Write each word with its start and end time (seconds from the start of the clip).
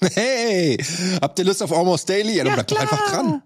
Hey, 0.00 0.76
habt 1.20 1.38
ihr 1.40 1.44
Lust 1.44 1.60
auf 1.62 1.72
Almost 1.72 2.08
Daily? 2.08 2.36
Ja, 2.36 2.44
dann 2.44 2.54
bleibt 2.54 2.70
doch 2.70 2.78
einfach 2.78 3.10
dran. 3.10 3.42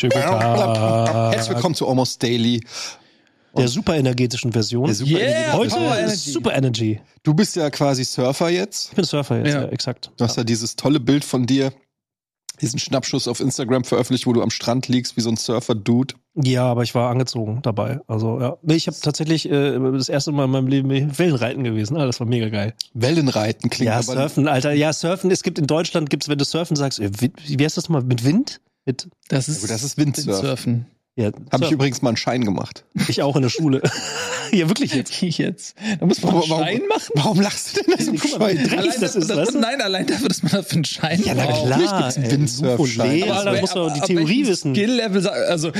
Schönen 0.00 0.12
guten 0.12 0.22
Tag. 0.22 1.34
Herzlich 1.34 1.54
willkommen 1.56 1.74
zu 1.74 1.88
Almost 1.88 2.22
Daily. 2.22 2.60
Der 3.56 3.66
super 3.66 3.96
energetischen 3.96 4.52
Version. 4.52 4.86
Der 4.86 4.94
super 4.94 5.18
Yeah. 5.18 5.52
Heute 5.54 5.70
Power 5.74 5.96
ist 5.98 6.00
Energy. 6.04 6.30
Super 6.32 6.54
Energy. 6.54 7.00
Du 7.24 7.34
bist 7.34 7.56
ja 7.56 7.70
quasi 7.70 8.04
Surfer 8.04 8.50
jetzt. 8.50 8.90
Ich 8.90 8.94
bin 8.96 9.04
Surfer 9.04 9.38
jetzt, 9.38 9.48
ja, 9.54 9.62
Ja. 9.62 9.68
exakt. 9.68 10.10
Du 10.16 10.24
hast 10.24 10.36
ja 10.36 10.44
dieses 10.44 10.76
tolle 10.76 11.00
Bild 11.00 11.24
von 11.24 11.44
dir, 11.46 11.72
diesen 12.60 12.78
Schnappschuss 12.78 13.28
auf 13.28 13.40
Instagram 13.40 13.84
veröffentlicht, 13.84 14.26
wo 14.26 14.32
du 14.32 14.42
am 14.42 14.50
Strand 14.50 14.88
liegst 14.88 15.16
wie 15.16 15.20
so 15.20 15.30
ein 15.30 15.36
Surfer-Dude. 15.36 16.14
Ja, 16.34 16.64
aber 16.64 16.82
ich 16.82 16.94
war 16.94 17.10
angezogen 17.10 17.60
dabei. 17.62 18.00
Also, 18.06 18.40
ja. 18.40 18.56
Nee, 18.62 18.74
ich 18.74 18.86
habe 18.86 18.96
tatsächlich 19.00 19.50
äh, 19.50 19.78
das 19.92 20.08
erste 20.08 20.30
Mal 20.32 20.44
in 20.44 20.50
meinem 20.50 20.66
Leben 20.68 21.18
Wellenreiten 21.18 21.64
gewesen. 21.64 21.96
Ah, 21.96 22.06
das 22.06 22.20
war 22.20 22.26
mega 22.26 22.48
geil. 22.48 22.74
Wellenreiten 22.94 23.70
klingt 23.70 23.88
ja, 23.88 23.94
aber 23.94 24.02
Surfen, 24.04 24.46
Alter. 24.48 24.72
Ja, 24.72 24.92
Surfen. 24.92 25.30
Es 25.30 25.42
gibt 25.42 25.58
in 25.58 25.66
Deutschland, 25.66 26.10
gibt's, 26.10 26.28
wenn 26.28 26.38
du 26.38 26.44
Surfen 26.44 26.76
sagst, 26.76 27.00
äh, 27.00 27.10
Wind- 27.20 27.34
wie 27.46 27.64
heißt 27.64 27.76
das 27.76 27.88
mal? 27.88 28.02
Mit 28.02 28.24
Wind? 28.24 28.60
Mit, 28.84 29.08
Das 29.28 29.48
ist, 29.48 29.68
das 29.70 29.82
ist 29.82 29.96
Windsurfen. 29.98 30.32
Windsurfen. 30.42 30.86
Ja, 31.18 31.30
Habe 31.50 31.64
ich 31.64 31.72
übrigens 31.72 32.00
mal 32.00 32.10
einen 32.10 32.16
Schein 32.16 32.44
gemacht. 32.44 32.84
ich 33.08 33.22
auch 33.22 33.34
in 33.34 33.42
der 33.42 33.48
Schule. 33.48 33.82
ja, 34.52 34.68
wirklich 34.68 34.94
jetzt. 34.94 35.20
Jetzt. 35.20 35.74
Da 35.98 36.06
muss 36.06 36.22
man 36.22 36.34
einen 36.34 36.42
Schein 36.44 36.82
machen. 36.88 37.10
Warum 37.14 37.40
lachst 37.40 37.76
du 37.76 37.82
denn 37.82 38.04
so 38.04 38.12
Guck 38.12 38.38
mal, 38.38 38.52
wie 38.56 38.62
dreckig 38.62 38.94
das 39.00 39.16
ist, 39.16 39.28
weißt 39.34 39.54
du? 39.54 39.58
Nein, 39.58 39.80
allein 39.80 40.06
dafür, 40.06 40.28
dass 40.28 40.42
man 40.44 40.52
dafür 40.52 40.74
einen 40.76 40.84
Schein 40.84 41.20
Ja, 41.24 41.34
na 41.34 41.46
klar. 41.46 42.12
Ey, 42.16 42.30
Windsurfschein. 42.30 43.22
Aber 43.24 43.50
Aber- 43.50 43.60
musst 43.60 43.74
du 43.74 43.80
aber- 43.80 43.94
die 43.94 44.00
Theorie 44.14 44.46
wissen. 44.46 44.74
Skill-Level, 44.74 45.26
also 45.28 45.72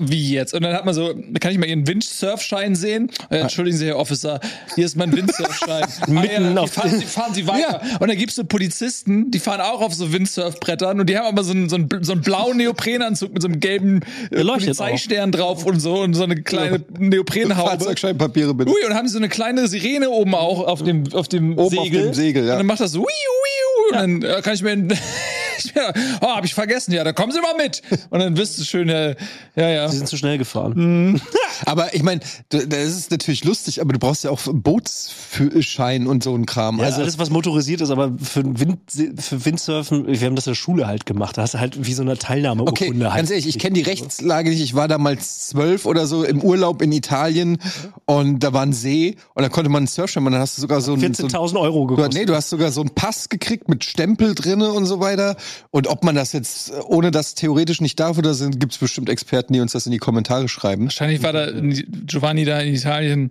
wie 0.00 0.30
jetzt? 0.32 0.54
Und 0.54 0.62
dann 0.62 0.74
hat 0.74 0.84
man 0.84 0.94
so, 0.94 1.14
kann 1.38 1.52
ich 1.52 1.58
mal 1.58 1.66
Ihren 1.68 1.86
Windsurfschein 1.86 2.74
sehen? 2.74 3.10
Äh, 3.30 3.38
entschuldigen 3.38 3.76
Sie, 3.78 3.86
Herr 3.86 3.96
Officer, 3.98 4.40
hier 4.74 4.86
ist 4.86 4.96
mein 4.96 5.16
Windsurfschein. 5.16 5.84
Mitten 6.08 6.58
ah, 6.58 6.62
auf- 6.62 6.72
fahren, 6.72 6.90
Sie, 6.98 7.04
fahren 7.06 7.32
Sie 7.34 7.46
weiter. 7.46 7.80
Und 8.00 8.08
dann 8.08 8.18
gibt's 8.18 8.34
so 8.34 8.44
Polizisten, 8.44 9.30
die 9.30 9.38
fahren 9.38 9.60
auch 9.60 9.80
auf 9.82 9.94
so 9.94 10.12
Windsurfbrettern 10.12 10.98
und 11.00 11.08
die 11.08 11.16
haben 11.16 11.26
aber 11.26 11.44
so 11.44 11.52
einen, 11.52 11.68
so 11.68 11.76
einen, 11.76 11.88
so 12.02 12.12
einen 12.12 12.22
blauen 12.22 12.56
Neoprenanzug 12.56 13.32
mit 13.32 13.42
so 13.42 13.48
einem 13.48 13.60
gelben 13.60 14.00
äh, 14.32 14.42
Polizeistern 14.88 15.32
drauf 15.32 15.64
und 15.66 15.80
so 15.80 16.00
und 16.00 16.14
so 16.14 16.24
eine 16.24 16.36
kleine 16.42 16.82
Neoprenhaube. 16.98 17.70
Fahrzeugscheinpapiere 17.70 18.54
bitte. 18.54 18.70
Ui, 18.70 18.86
und 18.86 18.94
haben 18.94 19.06
sie 19.08 19.12
so 19.12 19.18
eine 19.18 19.28
kleine 19.28 19.68
Sirene 19.68 20.10
oben 20.10 20.34
auch 20.34 20.66
auf 20.66 20.82
dem, 20.82 21.12
auf 21.12 21.28
dem 21.28 21.58
Oben 21.58 21.78
auf 21.78 21.84
Segel. 21.84 22.04
dem 22.04 22.14
Segel, 22.14 22.46
ja. 22.46 22.52
Und 22.52 22.58
dann 22.58 22.66
macht 22.66 22.80
das 22.80 22.92
so, 22.92 23.00
ui, 23.00 23.04
ui, 23.06 23.06
ui, 23.06 23.90
und 23.90 24.22
dann 24.22 24.38
äh, 24.38 24.42
kann 24.42 24.54
ich 24.54 24.62
mir, 24.62 24.76
ich 25.64 25.74
mir 25.74 25.92
oh, 26.20 26.26
hab 26.26 26.44
ich 26.44 26.54
vergessen, 26.54 26.92
ja, 26.92 27.04
dann 27.04 27.14
kommen 27.14 27.32
Sie 27.32 27.40
mal 27.40 27.54
mit. 27.56 27.82
Und 28.10 28.20
dann 28.20 28.36
wirst 28.36 28.58
du 28.58 28.64
schön, 28.64 28.88
ja, 28.88 29.14
ja. 29.56 29.88
Sie 29.88 29.96
sind 29.98 30.08
zu 30.08 30.16
schnell 30.16 30.38
gefahren. 30.38 30.72
Mhm. 31.12 31.20
Aber 31.66 31.94
ich 31.94 32.02
meine, 32.02 32.20
das 32.48 32.64
ist 32.88 33.10
natürlich 33.10 33.44
lustig, 33.44 33.82
aber 33.82 33.92
du 33.92 33.98
brauchst 33.98 34.24
ja 34.24 34.30
auch 34.30 34.40
Bootsschein 34.50 36.06
und 36.06 36.22
so 36.24 36.34
ein 36.34 36.46
Kram. 36.46 36.78
Ja, 36.78 36.86
also 36.86 37.02
alles, 37.02 37.18
was 37.18 37.28
motorisiert 37.30 37.80
ist, 37.82 37.90
aber 37.90 38.12
für, 38.22 38.42
Wind, 38.58 38.78
für 39.18 39.44
Windsurfen, 39.44 40.06
wir 40.06 40.26
haben 40.26 40.36
das 40.36 40.46
in 40.46 40.52
der 40.52 40.56
Schule 40.56 40.86
halt 40.86 41.04
gemacht. 41.06 41.36
Da 41.36 41.42
hast 41.42 41.54
du 41.54 41.58
halt 41.60 41.86
wie 41.86 41.92
so 41.94 42.02
eine 42.02 42.12
Okay, 42.12 42.20
Teilnahmeurkunde 42.20 43.06
halt. 43.10 43.16
ganz 43.18 43.30
ehrlich, 43.30 43.46
ich 43.46 43.58
kenne 43.58 43.74
die 43.74 43.82
Rechtslage 43.82 44.50
nicht. 44.50 44.62
Ich 44.62 44.74
war 44.74 44.88
damals 44.88 45.48
zwölf 45.48 45.86
oder 45.86 46.06
so 46.06 46.24
im 46.24 46.42
Urlaub 46.42 46.82
in 46.82 46.92
Italien 46.92 47.58
und 48.06 48.40
da 48.40 48.52
war 48.52 48.62
ein 48.62 48.72
See 48.72 49.16
und 49.34 49.42
da 49.42 49.48
konnte 49.48 49.68
man 49.70 49.80
einen 49.80 49.86
Surfschein 49.86 50.22
machen. 50.22 50.32
Dann 50.32 50.42
hast 50.42 50.56
du 50.56 50.62
sogar 50.62 50.80
so 50.80 50.94
ein, 50.94 51.00
so 51.14 51.24
ein 51.24 51.30
14.000 51.30 51.60
Euro 51.60 51.80
Du, 51.86 51.96
gekostet. 51.96 52.14
nee, 52.14 52.24
du 52.24 52.34
hast 52.34 52.50
sogar 52.50 52.72
so 52.72 52.80
einen 52.80 52.90
Pass 52.90 53.28
gekriegt 53.28 53.68
mit 53.68 53.84
Stempel 53.84 54.34
drinne 54.34 54.72
und 54.72 54.86
so 54.86 55.00
weiter. 55.00 55.36
Und 55.70 55.86
ob 55.86 56.04
man 56.04 56.14
das 56.14 56.32
jetzt, 56.32 56.70
äh, 56.70 56.74
ohne 56.86 57.10
das 57.10 57.34
theoretisch 57.34 57.80
nicht 57.80 57.98
darf 58.00 58.18
oder 58.18 58.34
sind, 58.34 58.60
gibt's 58.60 58.78
bestimmt 58.78 59.08
Experten, 59.08 59.52
die 59.52 59.60
uns 59.60 59.72
das 59.72 59.86
in 59.86 59.92
die 59.92 59.98
Kommentare 59.98 60.48
schreiben. 60.48 60.84
Wahrscheinlich 60.84 61.22
war 61.22 61.32
da 61.32 61.48
Giovanni 61.52 62.44
da 62.44 62.60
in 62.60 62.74
Italien, 62.74 63.30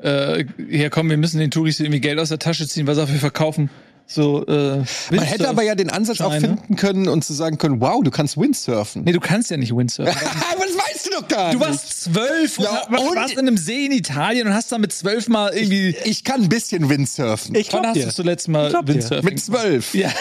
äh, 0.00 0.44
herkommen, 0.68 1.10
wir 1.10 1.16
müssen 1.16 1.38
den 1.38 1.50
Touris 1.50 1.80
irgendwie 1.80 2.00
Geld 2.00 2.18
aus 2.18 2.30
der 2.30 2.38
Tasche 2.38 2.66
ziehen, 2.66 2.86
was 2.86 2.98
auch 2.98 3.08
wir 3.08 3.18
verkaufen. 3.18 3.70
So, 4.06 4.44
äh, 4.46 4.84
Man 5.10 5.20
hätte 5.24 5.48
aber 5.48 5.62
ja 5.62 5.74
den 5.74 5.88
Ansatz 5.88 6.20
auch 6.20 6.30
Scheine. 6.32 6.40
finden 6.58 6.76
können 6.76 7.08
und 7.08 7.24
zu 7.24 7.32
sagen 7.32 7.56
können, 7.56 7.80
wow, 7.80 8.02
du 8.04 8.10
kannst 8.10 8.36
Windsurfen. 8.38 9.04
Nee, 9.04 9.12
du 9.12 9.20
kannst 9.20 9.50
ja 9.50 9.56
nicht 9.56 9.74
Windsurfen. 9.74 10.12
aber 10.52 10.64
das 10.66 10.76
weißt 10.76 11.06
du 11.06 11.10
doch 11.20 11.28
gar 11.28 11.52
Du 11.52 11.58
nicht. 11.58 11.68
warst 11.68 12.02
zwölf 12.04 12.58
und, 12.58 12.64
Ja, 12.64 12.70
ha- 12.90 12.96
und- 12.98 13.16
warst 13.16 13.32
in 13.34 13.38
einem 13.40 13.56
See 13.56 13.86
in 13.86 13.92
Italien 13.92 14.46
und 14.48 14.54
hast 14.54 14.70
damit 14.70 14.92
zwölf 14.92 15.28
Mal 15.28 15.54
irgendwie. 15.54 15.96
Ich 16.04 16.24
kann 16.24 16.42
ein 16.42 16.48
bisschen 16.48 16.90
Windsurfen. 16.90 17.54
ich 17.54 17.72
Wann 17.72 17.80
glaub 17.82 17.86
hast 17.86 17.96
dir. 17.96 18.06
du 18.06 18.12
zuletzt 18.14 18.48
mal 18.48 18.68
glaub 18.68 18.84
dir. 18.86 18.94
Windsurfen? 18.94 19.24
mit 19.24 19.40
zwölf. 19.40 19.94
ja. 19.94 20.10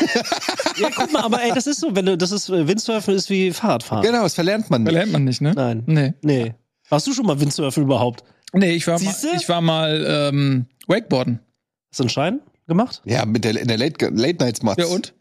Ja, 0.77 0.87
guck 0.95 1.11
mal, 1.11 1.23
aber 1.23 1.43
ey, 1.43 1.51
das 1.53 1.67
ist 1.67 1.81
so, 1.81 1.93
wenn 1.95 2.05
du, 2.05 2.17
das 2.17 2.31
ist, 2.31 2.49
äh, 2.49 2.65
Windsurfen 2.67 3.13
ist 3.13 3.29
wie 3.29 3.51
Fahrradfahren. 3.51 4.03
Genau, 4.05 4.23
das 4.23 4.33
verlernt 4.35 4.69
man 4.69 4.83
nicht. 4.83 4.93
Lernt 4.93 5.11
man 5.11 5.25
nicht, 5.25 5.41
ne? 5.41 5.51
Nein. 5.53 5.83
Nee. 5.85 6.13
Nee. 6.21 6.53
Warst 6.89 7.05
du 7.07 7.13
schon 7.13 7.25
mal 7.25 7.39
Windsurfen 7.41 7.83
überhaupt? 7.83 8.23
Nee, 8.53 8.71
ich 8.71 8.87
war 8.87 8.93
mal, 8.93 8.99
Siehste? 8.99 9.27
ich 9.35 9.47
war 9.49 9.59
mal 9.61 10.05
ähm, 10.31 10.65
Wakeboarden. 10.87 11.39
Hast 11.91 11.99
du 11.99 12.03
einen 12.03 12.09
Schein 12.09 12.39
gemacht? 12.67 13.01
Ja, 13.05 13.25
mit 13.25 13.43
der, 13.43 13.59
in 13.59 13.67
der 13.67 13.77
Late, 13.77 14.09
Late 14.09 14.43
Nights 14.43 14.61
Matz. 14.63 14.77
Ja 14.79 14.85
und? 14.85 15.13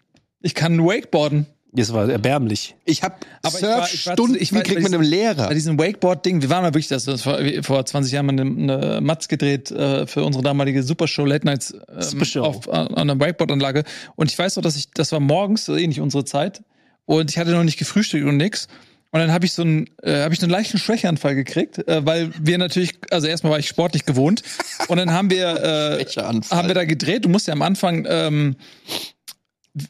Ich 0.43 0.55
kann 0.55 0.79
Wakeboarden. 0.85 1.47
Das 1.73 1.93
war 1.93 2.09
erbärmlich. 2.11 2.75
Ich 2.85 3.05
habe 3.05 3.15
Aber 3.43 3.57
ich 3.57 3.63
war- 3.63 3.69
ich 3.69 3.71
war- 3.71 3.87
Surfstunden 4.17 4.43
ich 4.43 4.53
war- 4.53 4.63
gekriegt 4.63 4.83
mit 4.83 4.93
einem 4.93 5.03
Lehrer. 5.03 5.47
Bei 5.47 5.55
diesem 5.55 5.79
Wakeboard-Ding, 5.79 6.43
wir 6.43 6.51
waren 6.51 6.63
mal 6.63 6.71
wirklich, 6.71 6.89
das, 6.89 7.05
das 7.05 7.25
war 7.27 7.39
vor 7.63 7.87
20 7.87 8.13
Jahren 8.13 8.27
mal 8.27 8.33
eine, 8.41 8.43
eine 8.43 9.01
Matz 9.01 9.29
gedreht 9.29 9.71
äh, 9.71 10.05
für 10.09 10.25
unsere 10.25 10.43
damalige 10.43 10.83
Supershow 10.83 11.25
Late 11.25 11.47
Nights 11.47 11.73
ähm, 11.73 12.03
Supershow. 12.03 12.41
auf 12.43 12.69
an 12.73 12.89
an 12.89 12.97
einer 13.11 13.21
Wakeboard-Anlage. 13.21 13.85
Und 14.17 14.33
ich 14.33 14.37
weiß 14.39 14.57
noch, 14.57 14.65
dass 14.65 14.75
ich, 14.77 14.91
das 14.91 15.13
war 15.13 15.21
morgens, 15.21 15.69
eh 15.69 15.87
nicht 15.87 16.01
unsere 16.01 16.25
Zeit, 16.25 16.63
und 17.05 17.31
ich 17.31 17.39
hatte 17.39 17.53
noch 17.53 17.63
nicht 17.65 17.79
gefrühstückt 17.79 18.25
und 18.27 18.37
nix. 18.37 18.67
Und 19.13 19.19
dann 19.19 19.33
habe 19.33 19.45
ich 19.45 19.53
so 19.53 19.63
einen, 19.63 19.89
äh, 20.03 20.23
habe 20.23 20.35
ich 20.35 20.43
einen 20.43 20.53
leichten 20.53 20.79
Schwächeanfall 20.79 21.35
gekriegt, 21.35 21.79
äh, 21.89 22.07
weil 22.07 22.31
wir 22.41 22.59
natürlich, 22.59 22.93
also 23.11 23.27
erstmal 23.27 23.53
war 23.53 23.59
ich 23.59 23.67
sportlich 23.67 24.07
gewohnt 24.07 24.43
und 24.87 24.99
dann 24.99 25.13
haben 25.13 25.31
wir, 25.31 25.99
äh, 26.01 26.05
haben 26.05 26.69
wir 26.69 26.75
da 26.75 26.85
gedreht. 26.85 27.25
Du 27.25 27.29
musst 27.29 27.49
ja 27.49 27.55
am 27.55 27.63
Anfang 27.63 28.07
ähm, 28.09 28.57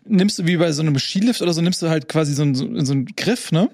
nimmst 0.04 0.38
du 0.38 0.46
wie 0.46 0.56
bei 0.56 0.72
so 0.72 0.82
einem 0.82 0.98
Skilift 0.98 1.42
oder 1.42 1.52
so, 1.52 1.60
nimmst 1.60 1.82
du 1.82 1.88
halt 1.88 2.08
quasi 2.08 2.34
so 2.34 2.42
einen, 2.42 2.54
so, 2.54 2.66
so 2.84 2.92
einen 2.92 3.06
Griff, 3.06 3.52
ne? 3.52 3.70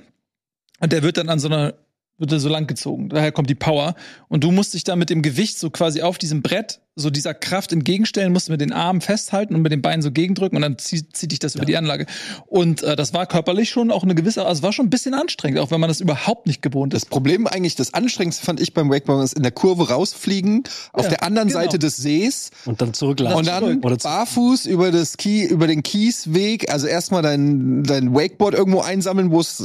Und 0.81 0.93
der 0.93 1.03
wird 1.03 1.17
dann 1.17 1.29
an 1.29 1.39
so 1.39 1.49
einer, 1.49 1.75
wird 2.19 2.33
er 2.33 2.41
so 2.41 2.49
lang 2.49 2.67
gezogen. 2.67 3.09
Daher 3.09 3.33
kommt 3.33 3.51
die 3.51 3.55
Power. 3.55 3.95
Und 4.29 4.45
du 4.45 4.51
musst 4.51 4.75
dich 4.75 4.85
da 4.85 4.97
mit 4.97 5.11
dem 5.11 5.23
Gewicht 5.23 5.59
so 5.59 5.71
quasi 5.71 6.03
auf 6.03 6.19
diesem 6.19 6.43
Brett 6.43 6.81
so 6.99 7.11
dieser 7.11 7.35
Kraft 7.35 7.73
entgegenstellen, 7.73 8.33
musst 8.33 8.49
mit 8.49 8.63
den 8.63 8.73
Armen 8.73 9.03
festhalten 9.03 9.55
und 9.55 9.61
mit 9.61 9.71
den 9.71 9.83
Beinen 9.83 10.01
so 10.01 10.11
gegendrücken 10.11 10.57
und 10.57 10.63
dann 10.63 10.79
zieht, 10.79 11.15
zieht 11.15 11.31
dich 11.31 11.39
das 11.39 11.55
über 11.55 11.67
die 11.67 11.77
Anlage. 11.77 12.07
Und 12.47 12.83
äh, 12.83 12.97
das 12.97 13.13
war 13.13 13.27
körperlich 13.27 13.69
schon 13.69 13.91
auch 13.91 14.03
eine 14.03 14.15
gewisse, 14.15 14.47
also 14.47 14.63
war 14.63 14.73
schon 14.73 14.87
ein 14.87 14.91
bisschen 14.91 15.13
anstrengend, 15.13 15.61
auch 15.61 15.71
wenn 15.71 15.79
man 15.79 15.89
das 15.89 16.01
überhaupt 16.01 16.47
nicht 16.47 16.63
gewohnt 16.63 16.95
Das 16.95 17.03
ist. 17.03 17.11
Problem 17.11 17.47
eigentlich, 17.47 17.75
das 17.75 17.93
Anstrengendste 17.93 18.47
fand 18.47 18.61
ich 18.61 18.73
beim 18.73 18.91
Wakeboarden, 18.91 19.23
ist 19.25 19.35
in 19.35 19.43
der 19.43 19.53
Kurve 19.53 19.91
rausfliegen, 19.91 20.63
auf 20.95 21.05
Ja, 21.05 21.11
der 21.11 21.23
anderen 21.23 21.49
genau. 21.49 21.61
Seite 21.61 21.79
des 21.79 21.97
Sees 21.99 22.51
Und 22.65 22.81
dann 22.81 22.95
zurücklassen. 22.95 23.37
und 23.37 23.47
dann 23.47 23.81
Oder 23.83 23.97
barfuß 23.99 24.65
über 24.65 24.91
das 24.91 25.19
Kie, 25.19 25.45
über 25.45 25.67
den 25.67 25.83
Kiesweg, 25.83 26.73
also 26.73 26.87
erstmal 26.87 27.21
dein, 27.21 27.83
dein 27.83 28.15
Wakeboard 28.15 28.55
irgendwo 28.55 28.81
einsammeln, 28.81 29.31
wo 29.31 29.41
es 29.41 29.63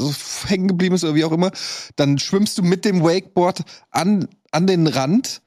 hängen 0.47 0.67
geblieben 0.67 0.95
ist 0.95 1.05
oder 1.05 1.15
wie 1.15 1.23
auch 1.23 1.31
immer. 1.31 1.51
Dann 1.95 2.19
schwimmst 2.19 2.57
du 2.57 2.61
mit 2.63 2.83
dem 2.83 3.03
Wakeboard 3.03 3.61
an, 3.89 4.27
an 4.51 4.67
den 4.67 4.87
Rand 4.87 5.41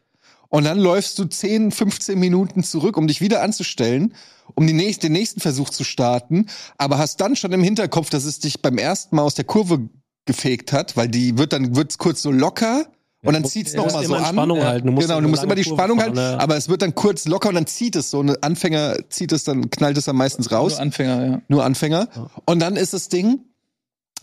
und 0.54 0.62
dann 0.62 0.78
läufst 0.78 1.19
du 1.19 1.25
10, 1.25 1.72
15 1.72 2.16
Minuten 2.16 2.62
zurück, 2.62 2.97
um 2.97 3.09
dich 3.09 3.20
wieder 3.20 3.42
anzustellen, 3.42 4.15
um 4.54 4.69
die 4.69 4.72
nächste, 4.72 5.09
den 5.09 5.12
nächsten 5.15 5.41
Versuch 5.41 5.69
zu 5.69 5.82
starten, 5.82 6.47
aber 6.78 6.98
hast 6.98 7.20
dann 7.20 7.34
schon 7.34 7.50
im 7.50 7.65
Hinterkopf, 7.65 8.09
dass 8.09 8.25
es 8.25 8.38
dich 8.38 8.62
beim 8.62 8.78
ersten 8.78 9.16
Mal 9.16 9.22
aus 9.22 9.34
der 9.34 9.47
Kurve 9.47 9.88
gefegt 10.26 10.72
hat, 10.72 10.97
weil 10.97 11.09
die 11.09 11.38
wird 11.38 11.53
dann 11.53 11.75
wird's 11.75 11.98
kurz 11.98 12.22
so 12.22 12.31
locker 12.31 12.87
und 13.25 13.34
dann 13.34 13.44
zieht's 13.44 13.72
du 13.72 13.78
noch 13.78 13.93
mal 13.93 14.06
so 14.06 14.14
an. 14.14 14.32
Spannung 14.32 14.62
halten. 14.62 14.87
Du 14.87 14.93
musst 14.93 15.09
genau, 15.09 15.20
du 15.20 15.26
musst 15.26 15.43
immer 15.43 15.56
die 15.56 15.64
Kurve 15.64 15.76
Spannung 15.76 15.98
fahren, 15.98 16.16
halten, 16.16 16.37
ja. 16.37 16.38
aber 16.38 16.56
es 16.56 16.69
wird 16.69 16.82
dann 16.82 16.94
kurz 16.94 17.25
locker 17.25 17.48
und 17.48 17.56
dann 17.56 17.66
zieht 17.66 17.97
es 17.97 18.12
so. 18.12 18.20
Ein 18.20 18.41
Anfänger 18.41 18.98
zieht 19.09 19.32
es 19.32 19.43
dann, 19.43 19.70
knallt 19.70 19.98
es 19.98 20.04
dann 20.04 20.14
meistens 20.14 20.53
raus. 20.53 20.75
Nur 20.75 20.82
Anfänger, 20.82 21.26
ja. 21.26 21.43
Nur 21.48 21.64
Anfänger. 21.64 22.09
Und 22.47 22.60
dann 22.60 22.76
ist 22.76 22.93
das 22.93 23.09
Ding, 23.09 23.41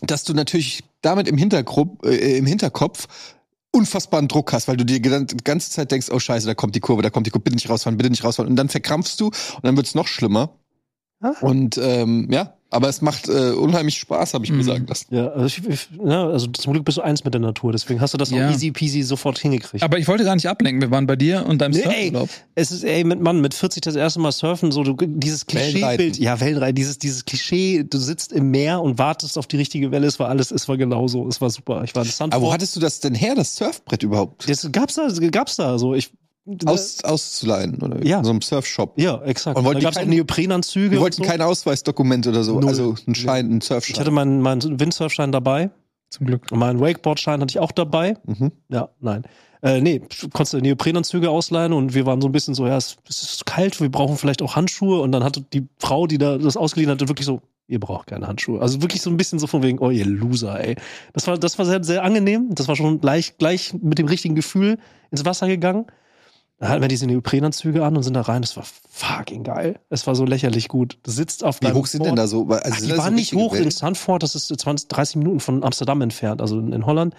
dass 0.00 0.24
du 0.24 0.32
natürlich 0.32 0.82
damit 1.02 1.28
im, 1.28 1.36
Hintergrupp, 1.36 2.06
äh, 2.06 2.38
im 2.38 2.46
Hinterkopf 2.46 3.06
unfassbaren 3.72 4.28
Druck 4.28 4.52
hast, 4.52 4.68
weil 4.68 4.76
du 4.76 4.84
dir 4.84 5.00
die 5.00 5.36
ganze 5.44 5.70
Zeit 5.70 5.90
denkst, 5.90 6.08
oh 6.10 6.18
scheiße, 6.18 6.46
da 6.46 6.54
kommt 6.54 6.74
die 6.74 6.80
Kurve, 6.80 7.02
da 7.02 7.10
kommt 7.10 7.26
die 7.26 7.30
Kurve, 7.30 7.44
bitte 7.44 7.56
nicht 7.56 7.68
rausfahren, 7.68 7.96
bitte 7.96 8.10
nicht 8.10 8.22
rausfahren. 8.22 8.50
Und 8.50 8.56
dann 8.56 8.68
verkrampfst 8.68 9.16
du 9.18 9.26
und 9.26 9.64
dann 9.64 9.76
wird's 9.76 9.94
noch 9.94 10.06
schlimmer. 10.06 10.58
Ah. 11.20 11.32
Und 11.40 11.78
ähm, 11.78 12.28
ja, 12.30 12.54
aber 12.72 12.88
es 12.88 13.00
macht 13.02 13.28
äh, 13.28 13.50
unheimlich 13.52 13.98
Spaß, 13.98 14.34
habe 14.34 14.44
ich 14.44 14.50
Mhm. 14.50 14.56
mir 14.58 14.64
sagen 14.64 14.86
lassen. 14.86 15.14
ja, 15.14 15.28
also, 15.28 15.46
ich, 15.46 15.62
ich, 15.68 15.88
ja, 16.04 16.26
also 16.28 16.46
zum 16.48 16.72
Glück 16.72 16.84
bist 16.84 16.98
du 16.98 17.02
eins 17.02 17.22
mit 17.24 17.32
der 17.34 17.40
Natur, 17.40 17.72
deswegen 17.72 18.00
hast 18.00 18.14
du 18.14 18.18
das 18.18 18.30
Ja. 18.30 18.48
auch 18.48 18.52
easy 18.52 18.70
peasy 18.72 19.02
sofort 19.02 19.38
hingekriegt. 19.38 19.82
Aber 19.84 19.98
ich 19.98 20.08
wollte 20.08 20.24
gar 20.24 20.34
nicht 20.34 20.48
ablenken. 20.48 20.80
Wir 20.80 20.90
waren 20.90 21.06
bei 21.06 21.16
dir 21.16 21.46
und 21.46 21.60
deinem 21.60 21.72
Nee, 21.72 21.82
ey, 21.82 22.04
Surfurlaub. 22.06 22.28
es 22.54 22.70
ist, 22.72 22.82
ey, 22.84 23.04
mit 23.04 23.20
Mann, 23.20 23.40
mit 23.40 23.54
40 23.54 23.82
das 23.82 23.94
erste 23.94 24.20
Mal 24.20 24.32
surfen, 24.32 24.72
so, 24.72 24.82
du, 24.82 24.94
dieses 25.06 25.46
Klischeebild, 25.46 26.18
ja, 26.18 26.40
Wellenreiten, 26.40 26.74
dieses, 26.74 26.98
dieses 26.98 27.24
Klischee, 27.24 27.84
du 27.84 27.98
sitzt 27.98 28.32
im 28.32 28.50
Meer 28.50 28.80
und 28.82 28.98
wartest 28.98 29.38
auf 29.38 29.46
die 29.46 29.56
richtige 29.56 29.90
Welle, 29.90 30.06
es 30.06 30.18
war 30.18 30.28
alles, 30.28 30.50
es 30.50 30.68
war 30.68 30.76
genauso, 30.76 31.28
es 31.28 31.40
war 31.40 31.50
super. 31.50 31.82
Ich 31.84 31.94
war 31.94 32.02
in 32.04 32.10
Sunford. 32.10 32.34
Aber 32.34 32.46
wo 32.46 32.52
hattest 32.52 32.74
du 32.76 32.80
das 32.80 33.00
denn 33.00 33.14
her, 33.14 33.34
das 33.34 33.54
Surfbrett 33.56 34.02
überhaupt? 34.02 34.48
das 34.48 34.66
gab's 34.72 34.94
da, 34.94 35.08
gab's 35.30 35.56
da, 35.56 35.78
so, 35.78 35.94
ich, 35.94 36.10
Aus, 36.66 37.04
auszuleihen 37.04 37.80
oder 37.82 38.04
Ja. 38.04 38.18
in 38.18 38.24
so 38.24 38.30
einem 38.30 38.42
Surfshop? 38.42 38.98
ja, 38.98 39.22
exakt. 39.22 39.56
Und 39.56 39.64
wollten 39.64 39.80
da 39.80 39.90
auch 39.90 39.94
keinen- 39.94 40.10
Neoprenanzüge. 40.10 40.90
Wir 40.90 41.00
wollten 41.00 41.22
so. 41.22 41.28
kein 41.28 41.40
Ausweisdokument 41.40 42.26
oder 42.26 42.42
so, 42.42 42.58
Null. 42.58 42.68
also 42.68 42.96
ein 43.06 43.14
Schein, 43.14 43.48
ein 43.50 43.58
Ich 43.58 43.64
Surfschein. 43.64 44.00
hatte 44.00 44.10
meinen, 44.10 44.40
meinen 44.40 44.80
Windsurfschein 44.80 45.30
dabei. 45.30 45.70
Zum 46.10 46.26
Glück. 46.26 46.50
Und 46.50 46.58
meinen 46.58 46.80
Wakeboard-Schein 46.80 47.40
hatte 47.40 47.50
ich 47.50 47.58
auch 47.58 47.72
dabei. 47.72 48.16
Mhm. 48.26 48.52
Ja, 48.68 48.88
nein. 49.00 49.22
Äh, 49.62 49.80
nee, 49.80 50.02
konntest 50.32 50.52
du 50.54 50.58
Neoprenanzüge 50.58 51.30
ausleihen 51.30 51.72
und 51.72 51.94
wir 51.94 52.04
waren 52.04 52.20
so 52.20 52.28
ein 52.28 52.32
bisschen 52.32 52.54
so, 52.54 52.66
ja, 52.66 52.76
es, 52.76 52.96
es 53.08 53.22
ist 53.22 53.46
kalt, 53.46 53.80
wir 53.80 53.88
brauchen 53.90 54.16
vielleicht 54.16 54.42
auch 54.42 54.56
Handschuhe. 54.56 55.00
Und 55.00 55.12
dann 55.12 55.22
hatte 55.22 55.40
die 55.52 55.68
Frau, 55.78 56.06
die 56.08 56.18
da 56.18 56.36
das 56.36 56.56
ausgeliehen 56.56 56.90
hatte, 56.90 57.06
wirklich 57.08 57.24
so, 57.24 57.40
ihr 57.68 57.78
braucht 57.78 58.08
keine 58.08 58.26
Handschuhe. 58.26 58.60
Also 58.60 58.82
wirklich 58.82 59.00
so 59.00 59.08
ein 59.08 59.16
bisschen 59.16 59.38
so 59.38 59.46
von 59.46 59.62
wegen, 59.62 59.78
oh, 59.78 59.90
ihr 59.90 60.04
Loser, 60.04 60.58
ey. 60.62 60.74
Das 61.12 61.26
war, 61.28 61.38
das 61.38 61.56
war 61.58 61.64
sehr, 61.64 61.82
sehr 61.84 62.02
angenehm. 62.02 62.48
Das 62.50 62.66
war 62.68 62.74
schon 62.76 63.00
gleich, 63.00 63.38
gleich 63.38 63.72
mit 63.80 63.98
dem 63.98 64.08
richtigen 64.08 64.34
Gefühl 64.34 64.78
ins 65.12 65.24
Wasser 65.24 65.46
gegangen. 65.46 65.86
Dann 66.62 66.70
hatten 66.70 66.80
wir 66.80 66.86
diese 66.86 67.08
Neoprenanzüge 67.08 67.84
an 67.84 67.96
und 67.96 68.04
sind 68.04 68.14
da 68.14 68.20
rein. 68.20 68.40
Das 68.40 68.56
war 68.56 68.62
fucking 68.88 69.42
geil. 69.42 69.80
Es 69.90 70.06
war 70.06 70.14
so 70.14 70.24
lächerlich 70.24 70.68
gut. 70.68 70.96
Du 71.02 71.10
sitzt 71.10 71.42
auf 71.42 71.60
Wie 71.60 71.72
hoch 71.72 71.86
sind 71.86 72.04
denn 72.04 72.14
Board. 72.14 72.18
da 72.20 72.26
so? 72.28 72.46
Also 72.46 72.60
Ach, 72.64 72.80
die 72.80 72.86
da 72.86 72.94
so 72.94 73.02
waren 73.02 73.14
nicht 73.16 73.34
hoch 73.34 73.52
in 73.54 73.62
Wellen? 73.62 73.70
Sanford, 73.72 74.22
das 74.22 74.36
ist 74.36 74.46
20, 74.46 74.86
30 74.86 75.16
Minuten 75.16 75.40
von 75.40 75.64
Amsterdam 75.64 76.00
entfernt, 76.02 76.40
also 76.40 76.60
in, 76.60 76.72
in 76.72 76.86
Holland. 76.86 77.16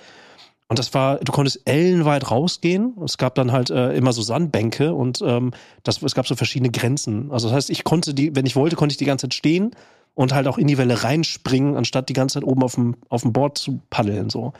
Und 0.69 0.79
das 0.79 0.93
war, 0.93 1.17
du 1.17 1.33
konntest 1.33 1.59
ellenweit 1.65 2.31
rausgehen. 2.31 2.93
Es 3.03 3.17
gab 3.17 3.35
dann 3.35 3.51
halt 3.51 3.69
äh, 3.69 3.91
immer 3.97 4.13
so 4.13 4.21
Sandbänke 4.21 4.93
und 4.93 5.21
ähm, 5.21 5.51
das, 5.83 6.01
es 6.01 6.15
gab 6.15 6.25
so 6.25 6.35
verschiedene 6.37 6.71
Grenzen. 6.71 7.29
Also 7.29 7.49
das 7.49 7.55
heißt, 7.57 7.69
ich 7.69 7.83
konnte 7.83 8.13
die, 8.13 8.33
wenn 8.37 8.45
ich 8.45 8.55
wollte, 8.55 8.77
konnte 8.77 8.93
ich 8.93 8.97
die 8.97 9.03
ganze 9.03 9.25
Zeit 9.25 9.33
stehen 9.33 9.71
und 10.15 10.33
halt 10.33 10.47
auch 10.47 10.57
in 10.57 10.67
die 10.67 10.77
Welle 10.77 11.03
reinspringen, 11.03 11.75
anstatt 11.75 12.07
die 12.07 12.13
ganze 12.13 12.35
Zeit 12.35 12.45
oben 12.45 12.63
auf 12.63 12.75
dem, 12.75 12.95
auf 13.09 13.23
dem 13.23 13.33
Board 13.33 13.57
zu 13.57 13.81
paddeln. 13.89 14.29
So. 14.29 14.53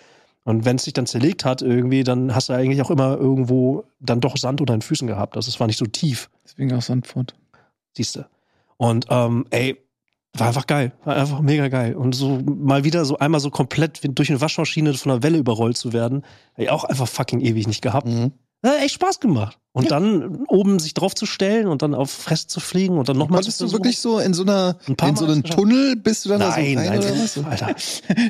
Und 0.45 0.66
wenn 0.66 0.75
es 0.75 0.84
sich 0.84 0.94
dann 0.94 1.06
zerlegt 1.06 1.45
hat, 1.45 1.62
irgendwie, 1.62 2.04
dann 2.04 2.36
hast 2.36 2.50
du 2.50 2.54
eigentlich 2.54 2.81
auch 2.81 2.92
immer 2.92 3.18
irgendwo 3.18 3.86
dann 4.00 4.19
doch 4.19 4.36
Sand 4.36 4.60
unter 4.60 4.75
den 4.75 4.81
Füßen 4.81 5.07
gehabt. 5.07 5.38
Also 5.38 5.50
es 5.50 5.60
war 5.60 5.68
nicht 5.68 5.78
so 5.78 5.86
tief. 5.86 6.30
Deswegen 6.44 6.74
auch 6.74 6.81
Sandford. 6.81 7.34
Siehst 7.95 8.18
du. 8.18 8.25
Und 8.78 9.06
ähm, 9.10 9.45
ey, 9.51 9.78
war 10.36 10.48
einfach 10.48 10.68
geil. 10.68 10.92
War 11.06 11.16
einfach 11.16 11.42
mega 11.42 11.68
geil. 11.68 11.95
Und 11.95 12.13
so 12.13 12.42
mal 12.44 12.84
wieder 12.84 13.06
so 13.06 13.19
einmal 13.19 13.40
so 13.40 13.51
komplett 13.51 14.01
durch 14.18 14.30
eine 14.30 14.42
Waschmaschine 14.42 14.94
von 14.95 15.12
einer 15.12 15.24
Welle 15.24 15.38
überrollt 15.38 15.78
zu 15.78 15.94
werden, 15.94 16.24
ey, 16.56 16.69
auch 16.69 16.84
einfach 16.84 17.07
fucking 17.07 17.40
ewig 17.40 17.68
nicht 17.68 17.81
gehabt. 17.81 18.07
Mhm. 18.07 18.31
Hat 18.63 18.81
echt 18.81 18.95
Spaß 18.95 19.19
gemacht. 19.19 19.57
Und 19.75 19.89
dann 19.89 20.45
oben 20.50 20.77
sich 20.77 20.94
drauf 20.94 21.15
zu 21.15 21.25
stellen 21.25 21.65
und 21.65 21.81
dann 21.81 21.95
auf 21.95 22.12
Fress 22.12 22.45
zu 22.45 22.60
fliegen 22.60 23.00
und 23.00 23.10
dann 23.10 23.18
nochmal 23.18 23.38
Konntest 23.42 23.60
du 23.60 23.71
wirklich 23.71 23.98
so 23.98 24.19
in 24.19 24.36
so 24.36 24.44
einer, 24.44 24.77
Ein 24.86 25.10
in 25.10 25.15
so 25.15 25.25
einem. 25.25 25.44
Tunnel 25.44 25.95
bist 25.95 26.25
du 26.25 26.30
dann 26.30 26.42
Nein, 26.42 26.75
da 26.75 26.83
so 26.83 26.89
rein 26.89 27.00
nein, 27.00 27.00
oder 27.00 27.24
was? 27.24 27.38
Alter. 27.44 27.75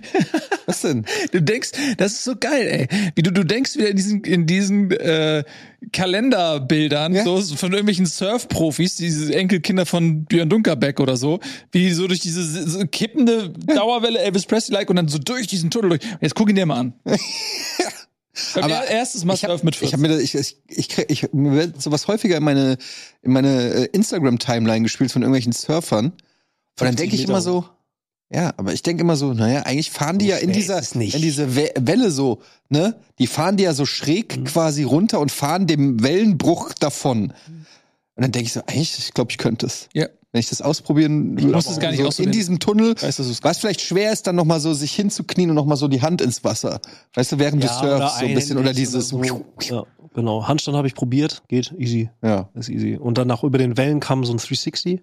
Was 0.66 0.82
denn? 0.82 1.06
Du 1.34 1.42
denkst, 1.42 1.72
das 1.98 2.14
ist 2.14 2.24
so 2.24 2.36
geil, 2.40 2.88
ey. 2.90 3.12
Wie 3.16 3.24
du, 3.24 3.34
du 3.34 3.44
denkst 3.44 3.76
wieder 3.76 3.90
in 3.90 3.98
diesen, 3.98 4.24
in 4.24 4.46
diesen 4.46 4.92
äh, 4.92 5.44
Kalenderbildern, 5.92 7.14
Ja. 7.14 7.26
so 7.26 7.42
von 7.42 7.72
irgendwelchen 7.74 8.06
Surfprofis, 8.06 8.96
diese 8.96 9.36
Enkelkinder 9.36 9.86
von 9.86 10.24
Björn 10.24 10.48
Dunkerbeck 10.50 11.02
oder 11.02 11.18
so, 11.18 11.42
wie 11.74 11.92
so 11.92 12.08
durch 12.08 12.22
diese 12.22 12.42
so 12.44 12.80
kippende 12.88 13.50
Dauerwelle 13.50 14.20
Elvis 14.20 14.46
Presley-like 14.46 14.90
und 14.90 14.96
dann 14.96 15.10
so 15.10 15.18
durch 15.18 15.48
diesen 15.48 15.70
Tunnel 15.72 15.90
durch. 15.90 16.02
Jetzt 16.22 16.36
guck 16.36 16.50
ihn 16.50 16.56
dir 16.56 16.66
mal 16.66 16.80
an. 16.80 16.94
Aber 18.56 18.70
er- 18.70 18.88
erstes 18.88 19.26
Mal 19.26 19.36
Ich 19.36 19.42
Surf 19.42 19.64
mit 19.64 19.76
ich 19.76 19.80
14. 19.80 19.94
hab 19.94 20.00
mir 20.02 20.08
das, 20.10 20.22
ich, 20.22 20.36
ich, 20.36 20.58
ich, 20.68 20.98
ich, 21.24 21.34
mir 21.34 21.52
wird 21.52 21.82
sowas 21.82 22.08
häufiger 22.08 22.38
in 22.38 22.44
meine, 22.44 22.78
in 23.22 23.32
meine 23.32 23.70
äh, 23.74 23.86
Instagram-Timeline 23.92 24.82
gespielt 24.84 25.12
von 25.12 25.22
irgendwelchen 25.22 25.54
Surfern. 25.54 26.06
Und 26.08 26.14
dann 26.78 26.88
50 26.88 26.98
denke 26.98 27.16
ich 27.16 27.24
immer 27.30 27.42
so, 27.42 27.66
ja, 28.32 28.52
aber 28.58 28.74
ich 28.74 28.82
denke 28.82 29.02
immer 29.02 29.16
so, 29.16 29.34
naja, 29.34 29.62
eigentlich 29.64 29.92
fahren 29.92 30.18
die 30.18 30.26
So 30.26 30.32
ja 30.32 30.38
in 30.38 30.52
dieser, 30.52 30.80
in 30.96 31.22
diese 31.22 31.56
We 31.56 31.72
Welle 31.80 32.10
so, 32.10 32.42
ne? 32.70 32.96
Die 33.20 33.28
fahren 33.28 33.58
die 33.58 33.64
ja 33.66 33.74
so 33.76 33.86
schräg 33.86 34.38
Mhm. 34.38 34.44
quasi 34.46 34.82
runter 34.84 35.20
und 35.20 35.32
fahren 35.32 35.68
dem 35.68 36.02
Wellenbruch 36.02 36.74
davon. 36.74 37.34
Und 38.16 38.22
dann 38.24 38.32
denke 38.32 38.48
ich 38.48 38.54
so, 38.54 38.62
eigentlich, 38.66 38.98
ich 38.98 39.14
glaube, 39.14 39.30
ich 39.32 39.38
könnte 39.38 39.68
es. 39.68 39.88
Ja. 39.94 40.08
Wenn 40.34 40.40
ich 40.40 40.50
das 40.50 40.62
ausprobieren 40.62 41.38
Ich 41.38 41.46
muss 41.46 41.70
es 41.70 41.80
gar 41.80 41.92
nicht 41.92 42.02
so 42.02 42.08
ausprobieren. 42.08 42.34
in 42.34 42.38
diesem 42.38 42.60
Tunnel, 42.60 42.96
Weißt 43.00 43.20
du, 43.20 43.24
was 43.44 43.58
vielleicht 43.60 43.82
schwer 43.82 44.12
ist, 44.12 44.28
dann 44.28 44.36
nochmal 44.36 44.60
so 44.60 44.74
sich 44.74 44.94
hinzuknien 44.94 45.50
und 45.52 45.56
nochmal 45.56 45.78
so 45.78 45.88
die 45.88 46.02
Hand 46.02 46.20
ins 46.22 46.44
Wasser. 46.44 46.82
Weißt 47.14 47.32
du, 47.32 47.40
während 47.40 47.64
du 47.64 47.68
surfst, 47.68 48.20
so 48.20 48.26
ein 48.26 48.34
bisschen, 48.34 48.58
oder 48.58 48.74
dieses, 48.74 49.14
oder 49.14 49.28
so. 49.28 49.46
Ja, 49.62 49.84
genau. 50.14 50.48
Handstand 50.48 50.76
habe 50.76 50.88
ich 50.88 50.96
probiert. 50.96 51.44
Geht 51.48 51.74
easy. 51.78 52.10
ja. 52.22 52.50
Ist 52.56 52.68
easy. 52.70 52.98
Und 52.98 53.18
dann 53.20 53.28
nach 53.28 53.44
über 53.44 53.58
den 53.60 53.78
Wellen 53.78 54.00
kam 54.00 54.26
so 54.26 54.34
ein 54.34 54.38
360 54.38 55.02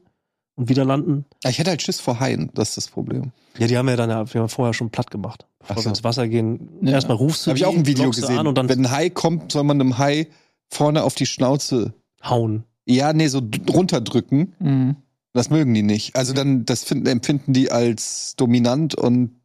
und 0.57 0.69
wieder 0.69 0.85
landen. 0.85 1.25
Ja, 1.45 1.51
Ich 1.51 1.59
hätte 1.61 1.71
halt 1.71 1.81
Schiss 1.81 2.01
vor 2.01 2.19
Haien, 2.21 2.51
das 2.55 2.71
ist 2.71 2.77
das 2.77 2.89
Problem. 2.89 3.31
Ja, 3.57 3.69
die 3.69 3.79
haben 3.79 3.89
ja 3.89 3.95
dann 3.97 4.11
ja, 4.11 4.35
wir 4.35 4.41
haben 4.43 4.49
vorher 4.49 4.75
schon 4.75 4.91
platt 4.91 5.11
gemacht. 5.13 5.47
Bevor 5.61 5.77
so. 5.77 5.85
wir 5.85 5.89
ins 5.91 6.03
Wasser 6.05 6.27
gehen, 6.27 6.69
Ja. 6.83 6.93
erstmal 6.93 7.17
rufst 7.17 7.47
du 7.47 7.51
Habe 7.51 7.59
ich 7.59 7.65
auch 7.67 7.75
ein 7.75 7.87
Video 7.87 8.11
gesehen. 8.11 8.37
An 8.37 8.47
und 8.49 8.59
dann 8.59 8.69
Wenn 8.69 8.81
ein 8.85 8.91
Hai 8.91 9.11
kommt, 9.11 9.53
soll 9.53 9.63
man 9.63 9.81
einem 9.81 9.97
Hai 9.99 10.27
vorne 10.69 11.05
auf 11.05 11.15
die 11.15 11.27
Schnauze, 11.27 11.95
hauen. 12.25 12.65
ja, 12.85 13.13
nee, 13.13 13.29
so 13.29 13.41
runterdrücken. 13.73 14.55
Mhm. 14.59 14.97
Das 15.33 15.51
mögen 15.51 15.73
die 15.75 15.83
nicht. 15.83 16.17
Also 16.17 16.33
dann, 16.33 16.65
das 16.65 16.85
finden, 16.85 17.07
empfinden 17.07 17.53
die 17.53 17.71
als 17.71 18.35
dominant 18.37 18.95
und 18.95 19.41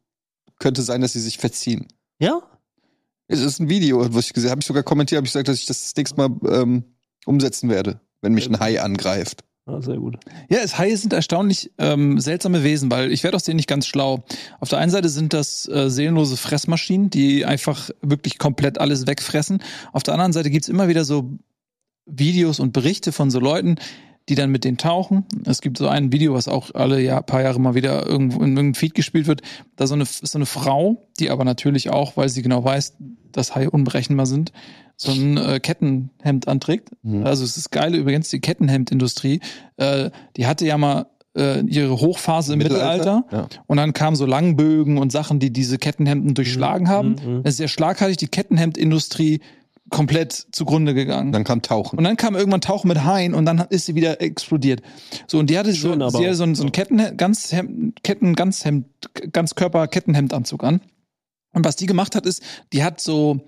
könnte 0.58 0.82
sein, 0.82 1.00
dass 1.00 1.12
sie 1.12 1.20
sich 1.20 1.38
verziehen. 1.38 1.86
Ja? 2.18 2.40
Es 3.28 3.40
ist 3.40 3.60
ein 3.60 3.68
Video, 3.68 4.14
was 4.14 4.26
ich 4.26 4.32
gesehen 4.32 4.50
habe. 4.50 4.60
ich 4.60 4.66
sogar 4.66 4.82
kommentiert, 4.82 5.18
habe 5.18 5.26
ich 5.26 5.32
gesagt, 5.32 5.48
dass 5.48 5.58
ich 5.58 5.66
das 5.66 5.82
das 5.82 5.96
nächste 5.96 6.16
Mal 6.16 6.30
ähm, 6.48 6.84
umsetzen 7.24 7.68
werde, 7.68 8.00
wenn 8.20 8.32
mich 8.32 8.48
ein 8.48 8.60
Hai 8.60 8.80
angreift. 8.80 9.44
ja 9.66 9.80
sehr 9.80 9.96
gut. 9.96 10.16
Ja, 10.48 10.58
es 10.58 10.78
Haie 10.78 10.96
sind 10.96 11.12
erstaunlich 11.12 11.72
ähm, 11.78 12.20
seltsame 12.20 12.62
Wesen, 12.62 12.90
weil 12.90 13.12
ich 13.12 13.24
werde 13.24 13.36
aus 13.36 13.42
denen 13.42 13.56
nicht 13.56 13.68
ganz 13.68 13.86
schlau. 13.86 14.24
Auf 14.60 14.68
der 14.68 14.78
einen 14.78 14.92
Seite 14.92 15.08
sind 15.08 15.32
das 15.32 15.68
äh, 15.68 15.90
seelenlose 15.90 16.36
Fressmaschinen, 16.36 17.10
die 17.10 17.44
einfach 17.44 17.90
wirklich 18.00 18.38
komplett 18.38 18.78
alles 18.78 19.06
wegfressen. 19.06 19.62
Auf 19.92 20.04
der 20.04 20.14
anderen 20.14 20.32
Seite 20.32 20.50
gibt's 20.50 20.68
immer 20.68 20.88
wieder 20.88 21.04
so 21.04 21.36
Videos 22.06 22.60
und 22.60 22.72
Berichte 22.72 23.10
von 23.10 23.30
so 23.30 23.40
Leuten, 23.40 23.76
die 24.28 24.34
dann 24.34 24.50
mit 24.50 24.64
denen 24.64 24.76
tauchen. 24.76 25.24
Es 25.44 25.60
gibt 25.60 25.78
so 25.78 25.88
ein 25.88 26.12
Video, 26.12 26.34
was 26.34 26.48
auch 26.48 26.74
alle 26.74 27.00
Jahr, 27.00 27.22
paar 27.22 27.42
Jahre 27.42 27.60
mal 27.60 27.74
wieder 27.74 28.06
irgendwo 28.06 28.38
in 28.38 28.56
irgendeinem 28.56 28.74
Feed 28.74 28.94
gespielt 28.94 29.26
wird. 29.26 29.42
Da 29.76 29.86
so 29.86 29.94
eine, 29.94 30.02
ist 30.02 30.26
so 30.26 30.38
eine 30.38 30.46
Frau, 30.46 31.08
die 31.20 31.30
aber 31.30 31.44
natürlich 31.44 31.90
auch, 31.90 32.16
weil 32.16 32.28
sie 32.28 32.42
genau 32.42 32.64
weiß, 32.64 32.96
dass 33.32 33.54
Haie 33.54 33.70
unberechenbar 33.70 34.26
sind, 34.26 34.52
so 34.96 35.12
ein 35.12 35.36
äh, 35.36 35.60
Kettenhemd 35.60 36.48
anträgt. 36.48 36.90
Mhm. 37.02 37.24
Also 37.24 37.44
es 37.44 37.56
ist 37.56 37.70
geil 37.70 37.94
übrigens, 37.94 38.30
die 38.30 38.40
Kettenhemdindustrie, 38.40 39.40
äh, 39.76 40.10
die 40.36 40.46
hatte 40.46 40.66
ja 40.66 40.78
mal 40.78 41.06
äh, 41.36 41.60
ihre 41.60 42.00
Hochphase 42.00 42.54
im 42.54 42.58
Mittelalter. 42.58 43.24
Ja. 43.30 43.48
Und 43.66 43.76
dann 43.76 43.92
kamen 43.92 44.16
so 44.16 44.26
Langbögen 44.26 44.98
und 44.98 45.12
Sachen, 45.12 45.38
die 45.38 45.52
diese 45.52 45.78
Kettenhemden 45.78 46.34
durchschlagen 46.34 46.88
haben. 46.88 47.16
mhm. 47.24 47.40
Es 47.44 47.54
ist 47.54 47.60
ja 47.60 47.68
schlagartig 47.68 48.16
die 48.16 48.28
Kettenhemdindustrie 48.28 49.40
komplett 49.90 50.46
zugrunde 50.50 50.94
gegangen. 50.94 51.32
Dann 51.32 51.44
kam 51.44 51.62
Tauchen. 51.62 51.98
Und 51.98 52.04
dann 52.04 52.16
kam 52.16 52.34
irgendwann 52.34 52.60
Tauchen 52.60 52.88
mit 52.88 53.04
Haien 53.04 53.34
und 53.34 53.44
dann 53.44 53.58
ist 53.70 53.86
sie 53.86 53.94
wieder 53.94 54.20
explodiert. 54.20 54.82
So, 55.26 55.38
und 55.38 55.48
die 55.50 55.58
hatte 55.58 55.74
Schön, 55.74 56.00
so, 56.00 56.10
sie 56.10 56.24
hatte 56.24 56.34
so 56.34 56.44
ein, 56.44 56.54
so 56.54 56.64
ein 56.64 56.72
Ketten, 56.72 57.16
ganz 57.16 57.52
Hemd, 57.52 58.02
Ketten, 58.02 58.34
ganz 58.34 58.64
Hemd, 58.64 58.86
ganz 59.32 59.54
Körper 59.54 59.86
Kettenhemdanzug 59.86 60.64
an. 60.64 60.80
Und 61.52 61.64
was 61.64 61.76
die 61.76 61.86
gemacht 61.86 62.14
hat, 62.14 62.26
ist, 62.26 62.42
die 62.72 62.84
hat 62.84 63.00
so 63.00 63.40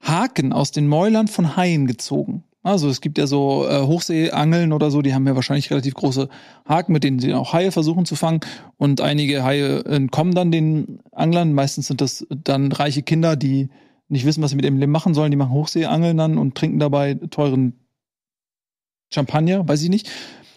Haken 0.00 0.52
aus 0.52 0.70
den 0.70 0.88
Mäulern 0.88 1.28
von 1.28 1.56
Haien 1.56 1.86
gezogen. 1.86 2.44
Also 2.62 2.88
es 2.88 3.02
gibt 3.02 3.18
ja 3.18 3.26
so 3.26 3.68
äh, 3.68 3.82
Hochseeangeln 3.82 4.72
oder 4.72 4.90
so, 4.90 5.02
die 5.02 5.14
haben 5.14 5.26
ja 5.26 5.34
wahrscheinlich 5.34 5.70
relativ 5.70 5.92
große 5.94 6.30
Haken, 6.66 6.94
mit 6.94 7.04
denen 7.04 7.18
sie 7.18 7.34
auch 7.34 7.52
Haie 7.52 7.70
versuchen 7.70 8.06
zu 8.06 8.16
fangen. 8.16 8.40
Und 8.78 9.02
einige 9.02 9.44
Haie 9.44 9.84
entkommen 9.84 10.34
dann 10.34 10.50
den 10.50 11.00
Anglern. 11.12 11.52
Meistens 11.52 11.88
sind 11.88 12.00
das 12.00 12.26
dann 12.30 12.72
reiche 12.72 13.02
Kinder, 13.02 13.36
die 13.36 13.68
nicht 14.14 14.24
wissen, 14.24 14.42
was 14.42 14.50
sie 14.50 14.56
mit 14.56 14.64
ihrem 14.64 14.78
Leben 14.78 14.92
machen 14.92 15.12
sollen. 15.14 15.30
Die 15.30 15.36
machen 15.36 15.52
Hochseeangeln 15.52 16.16
dann 16.16 16.38
und 16.38 16.54
trinken 16.54 16.78
dabei 16.78 17.14
teuren 17.14 17.74
Champagner, 19.12 19.66
weiß 19.68 19.82
ich 19.82 19.88
nicht. 19.90 20.10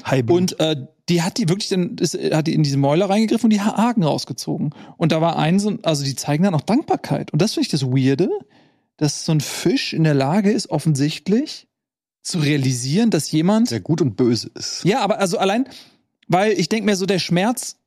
Haiblut. 0.05 0.37
Und 0.53 0.59
äh, 0.59 0.75
die 1.09 1.21
hat 1.21 1.37
die 1.37 1.49
wirklich 1.49 1.69
dann, 1.69 1.97
ist, 1.97 2.15
hat 2.15 2.47
die 2.47 2.53
in 2.53 2.63
diese 2.63 2.77
Mäuler 2.77 3.09
reingegriffen 3.09 3.45
und 3.47 3.53
die 3.53 3.61
Ha- 3.61 3.77
Haken 3.77 4.03
rausgezogen. 4.03 4.73
Und 4.97 5.11
da 5.11 5.21
war 5.21 5.37
ein 5.37 5.59
so, 5.59 5.69
ein- 5.69 5.83
also 5.83 6.03
die 6.03 6.15
zeigen 6.15 6.43
dann 6.43 6.55
auch 6.55 6.61
Dankbarkeit. 6.61 7.31
Und 7.31 7.41
das 7.41 7.53
finde 7.53 7.65
ich 7.65 7.71
das 7.71 7.83
Weirde, 7.85 8.29
dass 8.97 9.25
so 9.25 9.31
ein 9.31 9.41
Fisch 9.41 9.93
in 9.93 10.03
der 10.03 10.13
Lage 10.13 10.51
ist, 10.51 10.69
offensichtlich 10.69 11.67
zu 12.23 12.39
realisieren, 12.39 13.09
dass 13.09 13.31
jemand. 13.31 13.71
Der 13.71 13.79
gut 13.79 14.01
und 14.01 14.15
böse 14.17 14.49
ist. 14.55 14.83
Ja, 14.85 15.01
aber 15.01 15.19
also 15.19 15.37
allein, 15.37 15.67
weil 16.27 16.53
ich 16.53 16.67
denke 16.69 16.85
mir 16.85 16.95
so, 16.95 17.05
der 17.05 17.19
Schmerz. 17.19 17.77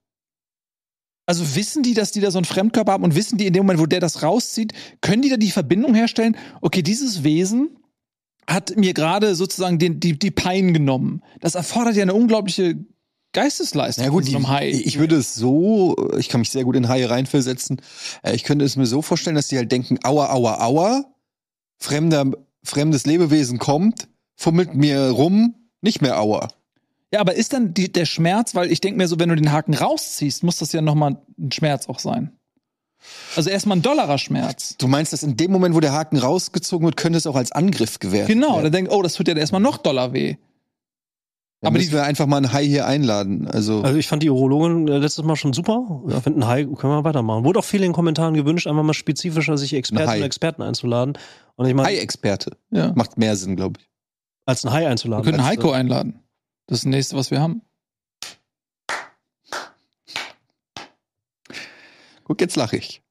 Also 1.30 1.54
wissen 1.54 1.84
die, 1.84 1.94
dass 1.94 2.10
die 2.10 2.18
da 2.18 2.32
so 2.32 2.38
einen 2.38 2.44
Fremdkörper 2.44 2.90
haben 2.90 3.04
und 3.04 3.14
wissen 3.14 3.38
die 3.38 3.46
in 3.46 3.52
dem 3.52 3.62
Moment, 3.62 3.78
wo 3.78 3.86
der 3.86 4.00
das 4.00 4.24
rauszieht, 4.24 4.72
können 5.00 5.22
die 5.22 5.28
da 5.28 5.36
die 5.36 5.52
Verbindung 5.52 5.94
herstellen? 5.94 6.36
Okay, 6.60 6.82
dieses 6.82 7.22
Wesen 7.22 7.70
hat 8.48 8.76
mir 8.76 8.94
gerade 8.94 9.36
sozusagen 9.36 9.78
den, 9.78 10.00
die, 10.00 10.18
die 10.18 10.32
Pein 10.32 10.74
genommen. 10.74 11.22
Das 11.38 11.54
erfordert 11.54 11.94
ja 11.94 12.02
eine 12.02 12.14
unglaubliche 12.14 12.84
Geistesleistung 13.32 14.04
Ja 14.04 14.10
gut, 14.10 14.26
Hai. 14.48 14.70
ich 14.70 14.98
würde 14.98 15.14
es 15.14 15.36
so, 15.36 15.94
ich 16.18 16.28
kann 16.28 16.40
mich 16.40 16.50
sehr 16.50 16.64
gut 16.64 16.74
in 16.74 16.88
Haie 16.88 17.08
reinversetzen. 17.08 17.80
Äh, 18.24 18.34
Ich 18.34 18.42
könnte 18.42 18.64
es 18.64 18.74
mir 18.74 18.86
so 18.86 19.00
vorstellen, 19.00 19.36
dass 19.36 19.46
die 19.46 19.56
halt 19.56 19.70
denken, 19.70 20.00
aua, 20.02 20.32
aua, 20.32 20.60
aua, 20.60 21.04
fremder, 21.78 22.28
fremdes 22.64 23.06
Lebewesen 23.06 23.60
kommt, 23.60 24.08
fummelt 24.34 24.74
mir 24.74 25.10
rum, 25.10 25.54
nicht 25.80 26.02
mehr 26.02 26.18
aua. 26.20 26.48
Ja, 27.12 27.20
aber 27.20 27.34
ist 27.34 27.52
dann 27.52 27.74
die, 27.74 27.90
der 27.92 28.06
Schmerz, 28.06 28.54
weil 28.54 28.70
ich 28.70 28.80
denke 28.80 28.98
mir 28.98 29.08
so, 29.08 29.18
wenn 29.18 29.28
du 29.28 29.36
den 29.36 29.52
Haken 29.52 29.74
rausziehst, 29.74 30.42
muss 30.42 30.58
das 30.58 30.72
ja 30.72 30.80
nochmal 30.82 31.16
ein 31.38 31.52
Schmerz 31.52 31.88
auch 31.88 31.98
sein. 31.98 32.32
Also 33.34 33.48
erstmal 33.48 33.78
ein 33.78 33.82
dollerer 33.82 34.18
Schmerz. 34.18 34.76
Du 34.78 34.86
meinst, 34.86 35.12
dass 35.12 35.22
in 35.22 35.36
dem 35.36 35.50
Moment, 35.50 35.74
wo 35.74 35.80
der 35.80 35.92
Haken 35.92 36.18
rausgezogen 36.18 36.84
wird, 36.84 36.96
könnte 36.98 37.16
es 37.18 37.26
auch 37.26 37.34
als 37.36 37.50
Angriff 37.50 37.98
gewertet 37.98 38.28
Genau, 38.28 38.52
werden? 38.54 38.64
dann 38.64 38.72
denkt, 38.72 38.92
oh, 38.92 39.02
das 39.02 39.14
tut 39.14 39.26
ja 39.26 39.34
erstmal 39.34 39.60
noch 39.62 39.78
doller 39.78 40.12
weh. 40.12 40.36
Aber 41.62 41.72
müssen 41.72 41.92
wir 41.92 42.04
einfach 42.04 42.26
mal 42.26 42.38
einen 42.38 42.52
Hai 42.54 42.64
hier 42.64 42.86
einladen. 42.86 43.46
Also, 43.46 43.82
Also 43.82 43.98
ich 43.98 44.08
fand 44.08 44.22
die 44.22 44.30
Urologin 44.30 44.88
äh, 44.88 44.96
letztes 44.96 45.24
Mal 45.24 45.36
schon 45.36 45.52
super. 45.52 46.02
Ich 46.08 46.14
finde, 46.22 46.40
ein 46.40 46.46
Hai 46.46 46.64
können 46.64 46.92
wir 46.94 47.04
weitermachen. 47.04 47.44
Wurde 47.44 47.58
auch 47.58 47.64
viel 47.64 47.80
in 47.80 47.88
den 47.88 47.92
Kommentaren 47.92 48.32
gewünscht, 48.32 48.66
einfach 48.66 48.82
mal 48.82 48.94
spezifischer 48.94 49.58
sich 49.58 49.74
Experten 49.74 50.10
und 50.10 50.22
Experten 50.22 50.62
einzuladen. 50.62 51.18
Und 51.56 51.66
ich 51.66 51.74
meine, 51.74 51.88
Hai-Experte. 51.88 52.56
Ja. 52.70 52.92
Macht 52.94 53.18
mehr 53.18 53.36
Sinn, 53.36 53.56
glaube 53.56 53.78
ich. 53.80 53.86
als 54.46 54.64
ein 54.64 54.72
Hai 54.72 54.80
Wir 54.82 54.88
einzuladen. 54.88 55.24
können 55.24 55.40
als, 55.40 55.48
Heiko 55.48 55.72
äh, 55.72 55.76
einladen. 55.76 56.20
Das 56.70 56.78
ist 56.78 56.84
das 56.84 56.90
nächste, 56.90 57.16
was 57.16 57.32
wir 57.32 57.40
haben. 57.40 57.62
Guck, 62.22 62.40
jetzt 62.40 62.54
lache 62.54 62.76
ich. 62.76 63.02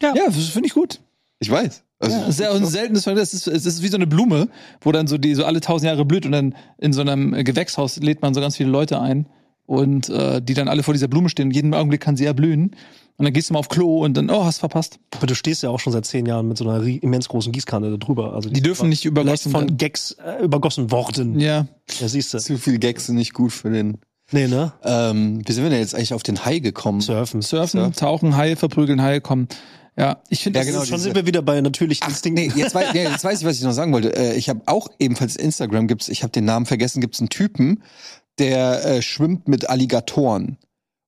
Ja, 0.00 0.14
das 0.14 0.48
finde 0.48 0.66
ich 0.66 0.72
gut. 0.72 1.02
Ich 1.38 1.50
weiß. 1.50 1.84
Also, 1.98 2.16
Ja, 2.16 2.20
das 2.22 2.28
ist 2.30 2.40
ja 2.40 2.50
auch 2.50 2.54
ein 2.54 2.64
seltenes. 2.64 3.04
Das 3.04 3.34
ist, 3.34 3.46
es 3.46 3.66
ist 3.66 3.82
wie 3.82 3.88
so 3.88 3.98
eine 3.98 4.06
Blume, 4.06 4.48
wo 4.80 4.92
dann 4.92 5.06
so 5.06 5.18
die 5.18 5.34
so 5.34 5.44
alle 5.44 5.60
tausend 5.60 5.88
Jahre 5.88 6.06
blüht 6.06 6.24
und 6.24 6.32
dann 6.32 6.54
in 6.78 6.94
so 6.94 7.02
einem 7.02 7.32
Gewächshaus 7.44 7.98
lädt 7.98 8.22
man 8.22 8.32
so 8.32 8.40
ganz 8.40 8.56
viele 8.56 8.70
Leute 8.70 8.98
ein 8.98 9.28
und 9.72 10.08
äh, 10.10 10.42
die 10.42 10.54
dann 10.54 10.68
alle 10.68 10.82
vor 10.82 10.92
dieser 10.94 11.08
Blume 11.08 11.28
stehen. 11.30 11.50
Jeden 11.50 11.72
Augenblick 11.74 12.00
kann 12.02 12.16
sie 12.16 12.26
erblühen. 12.26 12.76
Und 13.16 13.24
dann 13.26 13.32
gehst 13.32 13.48
du 13.50 13.54
mal 13.54 13.60
auf 13.60 13.68
Klo 13.68 14.04
und 14.04 14.16
dann, 14.16 14.30
oh, 14.30 14.44
hast 14.44 14.58
verpasst. 14.58 14.98
Aber 15.16 15.26
du 15.26 15.34
stehst 15.34 15.62
ja 15.62 15.70
auch 15.70 15.80
schon 15.80 15.92
seit 15.92 16.04
zehn 16.06 16.26
Jahren 16.26 16.48
mit 16.48 16.56
so 16.58 16.68
einer 16.68 16.82
immens 16.84 17.28
großen 17.28 17.52
Gießkanne 17.52 17.90
da 17.90 17.96
drüber. 17.96 18.34
Also 18.34 18.50
Die 18.50 18.60
dürfen 18.62 18.88
nicht 18.88 19.04
übergossen 19.04 19.50
von 19.52 19.62
werden. 19.62 19.76
Gags 19.78 20.12
äh, 20.12 20.42
übergossen 20.44 20.90
worden. 20.90 21.38
Ja. 21.40 21.66
Ja, 22.00 22.08
siehst 22.08 22.34
du. 22.34 22.38
zu 22.38 22.58
viel 22.58 22.78
Gags 22.78 23.06
sind 23.06 23.16
nicht 23.16 23.32
gut 23.34 23.52
für 23.52 23.70
den. 23.70 23.98
Nee, 24.30 24.46
ne? 24.48 24.72
Ähm, 24.84 25.42
wie 25.46 25.52
sind 25.52 25.62
wir 25.62 25.70
denn 25.70 25.80
jetzt 25.80 25.94
eigentlich 25.94 26.14
auf 26.14 26.22
den 26.22 26.44
Hai 26.44 26.58
gekommen? 26.58 27.00
Surfen. 27.00 27.42
Surfen, 27.42 27.80
Surfen. 27.80 27.92
tauchen, 27.94 28.36
Haie, 28.36 28.56
verprügeln, 28.56 29.02
Haie 29.02 29.20
kommen. 29.20 29.46
Ja, 29.94 30.22
ich 30.30 30.42
finde, 30.42 30.58
Ja, 30.58 30.64
das 30.64 30.70
genau, 30.72 30.82
ist- 30.84 30.88
Schon 30.88 30.98
sind 31.00 31.14
wir 31.14 31.26
wieder 31.26 31.42
bei 31.42 31.60
natürlichen 31.60 32.02
Ach, 32.06 32.08
Instinkten. 32.08 32.46
nee, 32.46 32.52
jetzt, 32.58 32.74
weiß, 32.74 32.94
ja, 32.94 33.02
jetzt 33.10 33.24
weiß 33.24 33.40
ich, 33.40 33.46
was 33.46 33.56
ich 33.58 33.62
noch 33.62 33.72
sagen 33.72 33.92
wollte. 33.92 34.16
Äh, 34.16 34.36
ich 34.36 34.48
habe 34.48 34.62
auch 34.64 34.88
ebenfalls 34.98 35.36
Instagram 35.36 35.86
gibt's, 35.86 36.08
ich 36.08 36.22
habe 36.22 36.32
den 36.32 36.46
Namen 36.46 36.64
vergessen, 36.64 37.02
gibt's 37.02 37.20
einen 37.20 37.28
Typen, 37.28 37.82
der 38.38 38.84
äh, 38.84 39.02
schwimmt 39.02 39.48
mit 39.48 39.68
Alligatoren. 39.68 40.58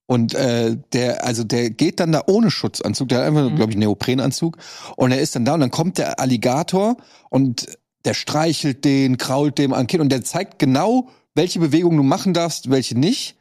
Und 0.07 0.35
äh, 0.35 0.77
der, 0.93 1.25
also 1.25 1.43
der 1.43 1.71
geht 1.71 1.99
dann 1.99 2.11
da 2.11 2.21
ohne 2.27 2.51
Schutzanzug, 2.51 3.09
der 3.09 3.19
hat 3.19 3.25
einfach, 3.25 3.49
Mhm. 3.49 3.55
glaube 3.55 3.71
ich, 3.71 3.75
einen 3.75 3.85
Neoprenanzug. 3.85 4.57
Und 4.95 5.11
er 5.11 5.19
ist 5.19 5.35
dann 5.35 5.45
da 5.45 5.55
und 5.55 5.61
dann 5.61 5.71
kommt 5.71 5.97
der 5.97 6.19
Alligator 6.19 6.97
und 7.29 7.65
der 8.05 8.13
streichelt 8.13 8.85
den, 8.85 9.17
krault 9.17 9.57
dem 9.57 9.73
an 9.73 9.87
Kinn 9.87 10.01
und 10.01 10.09
der 10.09 10.23
zeigt 10.23 10.59
genau, 10.59 11.09
welche 11.33 11.59
Bewegungen 11.59 11.97
du 11.97 12.03
machen 12.03 12.33
darfst, 12.35 12.69
welche 12.69 12.97
nicht. 12.97 13.35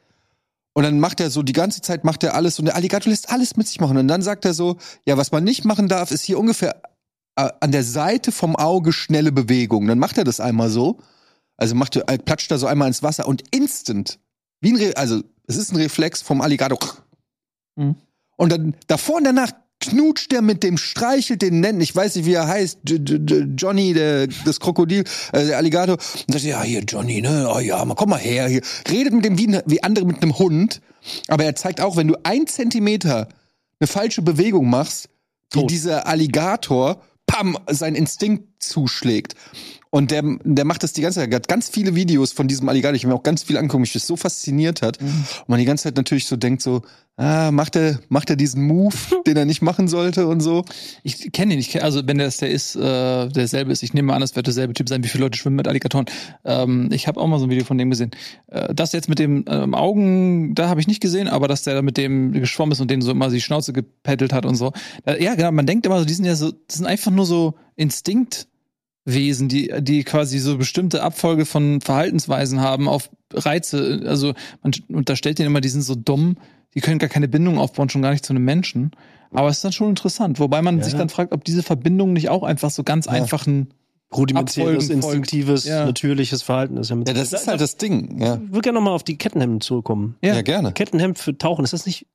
Und 0.72 0.84
dann 0.84 0.98
macht 1.00 1.20
er 1.20 1.30
so, 1.30 1.42
die 1.42 1.52
ganze 1.52 1.82
Zeit 1.82 2.02
macht 2.02 2.24
er 2.24 2.34
alles 2.34 2.58
und 2.58 2.64
der 2.64 2.74
Alligator 2.76 3.10
lässt 3.10 3.30
alles 3.30 3.56
mit 3.56 3.68
sich 3.68 3.78
machen. 3.80 3.98
Und 3.98 4.08
dann 4.08 4.22
sagt 4.22 4.44
er 4.46 4.54
so, 4.54 4.76
ja, 5.04 5.16
was 5.18 5.32
man 5.32 5.44
nicht 5.44 5.64
machen 5.66 5.88
darf, 5.88 6.10
ist 6.10 6.24
hier 6.24 6.38
ungefähr 6.38 6.80
äh, 7.36 7.50
an 7.60 7.72
der 7.72 7.84
Seite 7.84 8.32
vom 8.32 8.56
Auge 8.56 8.92
schnelle 8.92 9.32
Bewegungen. 9.32 9.86
Dann 9.86 9.98
macht 9.98 10.16
er 10.18 10.24
das 10.24 10.40
einmal 10.40 10.70
so. 10.70 10.98
Also 11.56 11.74
macht 11.74 11.96
er, 11.96 12.08
äh, 12.08 12.18
platscht 12.18 12.50
er 12.50 12.58
so 12.58 12.66
einmal 12.66 12.88
ins 12.88 13.02
Wasser 13.02 13.26
und 13.28 13.44
instant, 13.50 14.18
wie 14.60 14.72
ein 14.72 14.76
Re 14.76 14.96
also 14.96 15.22
es 15.46 15.56
ist 15.56 15.72
ein 15.72 15.76
Reflex 15.76 16.22
vom 16.22 16.40
Alligator. 16.40 16.78
Mhm. 17.76 17.96
Und 18.36 18.50
dann 18.52 18.74
davor 18.86 19.16
und 19.16 19.24
danach 19.24 19.52
knutscht 19.80 20.32
der 20.32 20.40
mit 20.40 20.62
dem, 20.62 20.78
streichelt 20.78 21.42
den 21.42 21.60
nennen, 21.60 21.80
ich 21.80 21.94
weiß 21.94 22.16
nicht, 22.16 22.24
wie 22.24 22.32
er 22.32 22.46
heißt, 22.48 22.78
J 22.88 23.08
J 23.08 23.30
J 23.30 23.48
Johnny, 23.56 23.92
der, 23.92 24.28
das 24.44 24.58
Krokodil, 24.60 25.04
äh, 25.32 25.46
der 25.46 25.58
Alligator. 25.58 25.98
Und 26.26 26.32
sagt, 26.32 26.44
ja, 26.44 26.62
hier, 26.62 26.82
Johnny, 26.82 27.20
ne, 27.20 27.50
oh 27.54 27.58
ja, 27.58 27.84
mal 27.84 27.94
komm 27.94 28.10
mal 28.10 28.18
her, 28.18 28.48
hier. 28.48 28.62
Redet 28.88 29.12
mit 29.12 29.24
dem 29.24 29.36
wie, 29.36 29.48
ne- 29.48 29.62
wie 29.66 29.82
andere 29.82 30.06
mit 30.06 30.22
einem 30.22 30.38
Hund. 30.38 30.80
Aber 31.28 31.44
er 31.44 31.54
zeigt 31.54 31.80
auch, 31.80 31.96
wenn 31.96 32.08
du 32.08 32.16
ein 32.22 32.46
Zentimeter 32.46 33.28
eine 33.78 33.86
falsche 33.86 34.22
Bewegung 34.22 34.70
machst, 34.70 35.10
wie 35.52 35.60
Tot. 35.60 35.70
dieser 35.70 36.06
Alligator, 36.06 37.02
pam, 37.26 37.58
sein 37.70 37.94
Instinkt 37.94 38.62
zuschlägt. 38.62 39.34
Und 39.94 40.10
der, 40.10 40.24
der 40.42 40.64
macht 40.64 40.82
das 40.82 40.92
die 40.92 41.02
ganze 41.02 41.20
Zeit. 41.20 41.30
Er 41.30 41.36
hat 41.36 41.46
ganz 41.46 41.68
viele 41.68 41.94
Videos 41.94 42.32
von 42.32 42.48
diesem 42.48 42.68
Alligator. 42.68 42.96
Ich 42.96 43.04
habe 43.04 43.12
mir 43.12 43.16
auch 43.16 43.22
ganz 43.22 43.44
viel 43.44 43.56
angeguckt, 43.56 43.80
mich 43.80 43.92
das 43.92 44.08
so 44.08 44.16
fasziniert 44.16 44.82
hat. 44.82 45.00
Und 45.00 45.24
man 45.46 45.60
die 45.60 45.64
ganze 45.64 45.84
Zeit 45.84 45.96
natürlich 45.96 46.26
so 46.26 46.34
denkt 46.34 46.62
so, 46.62 46.82
ah, 47.16 47.52
macht 47.52 47.76
er, 47.76 48.00
macht 48.08 48.28
er 48.28 48.34
diesen 48.34 48.66
Move, 48.66 48.96
den 49.28 49.36
er 49.36 49.44
nicht 49.44 49.62
machen 49.62 49.86
sollte 49.86 50.26
und 50.26 50.40
so. 50.40 50.64
Ich 51.04 51.30
kenne 51.30 51.54
ihn 51.54 51.58
nicht. 51.58 51.80
Also 51.80 52.02
wenn 52.04 52.18
das 52.18 52.38
der 52.38 52.50
ist, 52.50 52.74
äh, 52.74 53.28
derselbe 53.28 53.70
ist, 53.70 53.84
ich 53.84 53.94
nehme 53.94 54.08
mal 54.08 54.14
an, 54.14 54.20
das 54.20 54.34
wird 54.34 54.48
derselbe 54.48 54.74
Typ 54.74 54.88
sein. 54.88 55.04
Wie 55.04 55.08
viele 55.08 55.22
Leute 55.22 55.38
schwimmen 55.38 55.54
mit 55.54 55.68
Alligatoren? 55.68 56.06
Ähm, 56.44 56.88
ich 56.90 57.06
habe 57.06 57.20
auch 57.20 57.28
mal 57.28 57.38
so 57.38 57.46
ein 57.46 57.50
Video 57.50 57.64
von 57.64 57.78
dem 57.78 57.90
gesehen. 57.90 58.10
Äh, 58.48 58.74
das 58.74 58.90
jetzt 58.90 59.08
mit 59.08 59.20
dem 59.20 59.44
ähm, 59.46 59.76
Augen, 59.76 60.56
da 60.56 60.68
habe 60.68 60.80
ich 60.80 60.88
nicht 60.88 61.02
gesehen, 61.02 61.28
aber 61.28 61.46
dass 61.46 61.62
der 61.62 61.76
da 61.76 61.82
mit 61.82 61.98
dem 61.98 62.32
geschwommen 62.32 62.72
ist 62.72 62.80
und 62.80 62.90
den 62.90 63.00
so 63.00 63.12
immer 63.12 63.30
die 63.30 63.40
Schnauze 63.40 63.72
gepeddelt 63.72 64.32
hat 64.32 64.44
und 64.44 64.56
so. 64.56 64.72
Äh, 65.06 65.22
ja, 65.22 65.36
genau. 65.36 65.52
Man 65.52 65.66
denkt 65.66 65.86
immer 65.86 66.00
so, 66.00 66.04
die 66.04 66.14
sind 66.14 66.24
ja 66.24 66.34
so, 66.34 66.50
das 66.50 66.78
sind 66.78 66.86
einfach 66.86 67.12
nur 67.12 67.26
so 67.26 67.54
Instinktwesen, 69.06 69.48
die, 69.48 69.72
die 69.80 70.04
quasi 70.04 70.38
so 70.38 70.56
bestimmte 70.56 71.02
Abfolge 71.02 71.44
von 71.46 71.80
Verhaltensweisen 71.80 72.60
haben 72.60 72.88
auf 72.88 73.10
Reize. 73.32 74.02
Also 74.06 74.32
man 74.62 74.72
unterstellt 74.88 75.38
denen 75.38 75.48
immer, 75.48 75.60
die 75.60 75.68
sind 75.68 75.82
so 75.82 75.94
dumm, 75.94 76.36
die 76.74 76.80
können 76.80 76.98
gar 76.98 77.08
keine 77.10 77.28
Bindung 77.28 77.58
aufbauen, 77.58 77.88
schon 77.90 78.02
gar 78.02 78.10
nicht 78.12 78.24
zu 78.24 78.32
einem 78.32 78.44
Menschen. 78.44 78.92
Aber 79.30 79.48
es 79.48 79.56
ist 79.56 79.64
dann 79.64 79.72
schon 79.72 79.90
interessant, 79.90 80.38
wobei 80.40 80.62
man 80.62 80.78
Ja. 80.78 80.84
sich 80.84 80.94
dann 80.94 81.08
fragt, 81.08 81.32
ob 81.32 81.44
diese 81.44 81.62
Verbindung 81.62 82.12
nicht 82.12 82.28
auch 82.28 82.42
einfach 82.44 82.70
so 82.70 82.82
ganz 82.82 83.06
einfachen. 83.08 83.68
Rudimentäres, 84.14 84.84
Abfolgen 84.90 84.92
instinktives, 84.92 85.64
Ja. 85.64 85.84
natürliches 85.86 86.42
Verhalten 86.42 86.76
ist 86.76 86.88
ja 86.90 86.96
Ja, 86.96 87.02
das 87.14 87.32
ist 87.32 87.48
halt 87.48 87.60
das 87.60 87.76
Ding. 87.78 88.20
Ja, 88.22 88.34
Ich 88.36 88.40
würde 88.52 88.60
gerne 88.60 88.76
nochmal 88.78 88.92
auf 88.94 89.02
die 89.02 89.16
Kettenhemden 89.18 89.60
zurückkommen. 89.60 90.16
ja. 90.22 90.34
Ja. 90.34 90.42
gerne. 90.42 90.72
Kettenhemd 90.72 91.18
für 91.18 91.36
Tauchen, 91.36 91.64
ist 91.64 91.72
das 91.72 91.84
nicht. 91.84 92.06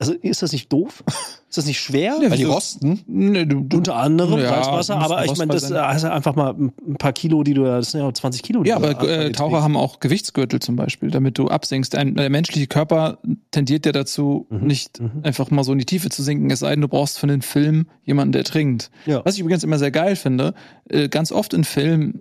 Also 0.00 0.12
ist 0.12 0.42
das 0.42 0.50
nicht 0.52 0.72
doof? 0.72 1.04
Ist 1.54 1.58
das 1.58 1.66
nicht 1.66 1.78
schwer? 1.78 2.18
Ja, 2.20 2.30
Weil 2.32 2.36
die 2.36 2.42
rosten. 2.42 3.04
Ne, 3.06 3.46
du, 3.46 3.60
du, 3.60 3.76
Unter 3.76 3.94
anderem 3.94 4.40
Ja, 4.40 4.48
Salzwasser, 4.48 4.98
aber 4.98 5.24
ich 5.24 5.36
meine, 5.36 5.52
das 5.52 5.68
sein. 5.68 5.96
ist 5.96 6.02
einfach 6.02 6.34
mal 6.34 6.52
ein 6.52 6.96
paar 6.98 7.12
Kilo, 7.12 7.44
die 7.44 7.54
du, 7.54 7.62
das 7.62 7.92
sind 7.92 8.00
ja 8.00 8.08
auch 8.08 8.12
20 8.12 8.42
Kilo. 8.42 8.64
Die 8.64 8.70
ja, 8.70 8.80
du 8.80 8.88
aber 8.88 9.08
äh, 9.08 9.30
Taucher 9.30 9.62
haben 9.62 9.76
auch 9.76 10.00
Gewichtsgürtel 10.00 10.58
zum 10.58 10.74
Beispiel, 10.74 11.12
damit 11.12 11.38
du 11.38 11.46
absinkst. 11.46 11.94
Ein, 11.94 12.16
der 12.16 12.28
menschliche 12.28 12.66
Körper 12.66 13.18
tendiert 13.52 13.86
ja 13.86 13.92
dazu, 13.92 14.48
Mhm, 14.50 14.66
nicht 14.66 15.00
mhm. 15.00 15.20
einfach 15.22 15.52
mal 15.52 15.62
so 15.62 15.70
in 15.70 15.78
die 15.78 15.84
Tiefe 15.84 16.08
zu 16.08 16.24
sinken, 16.24 16.50
es 16.50 16.58
sei 16.58 16.70
denn, 16.70 16.80
du 16.80 16.88
brauchst 16.88 17.20
für 17.20 17.28
den 17.28 17.40
Film 17.40 17.86
jemanden, 18.02 18.32
der 18.32 18.42
trinkt. 18.42 18.90
Ja. 19.06 19.24
Was 19.24 19.34
ich 19.34 19.40
übrigens 19.40 19.62
immer 19.62 19.78
sehr 19.78 19.92
geil 19.92 20.16
finde, 20.16 20.54
äh, 20.88 21.08
ganz 21.08 21.30
oft 21.30 21.54
in 21.54 21.62
Filmen, 21.62 22.20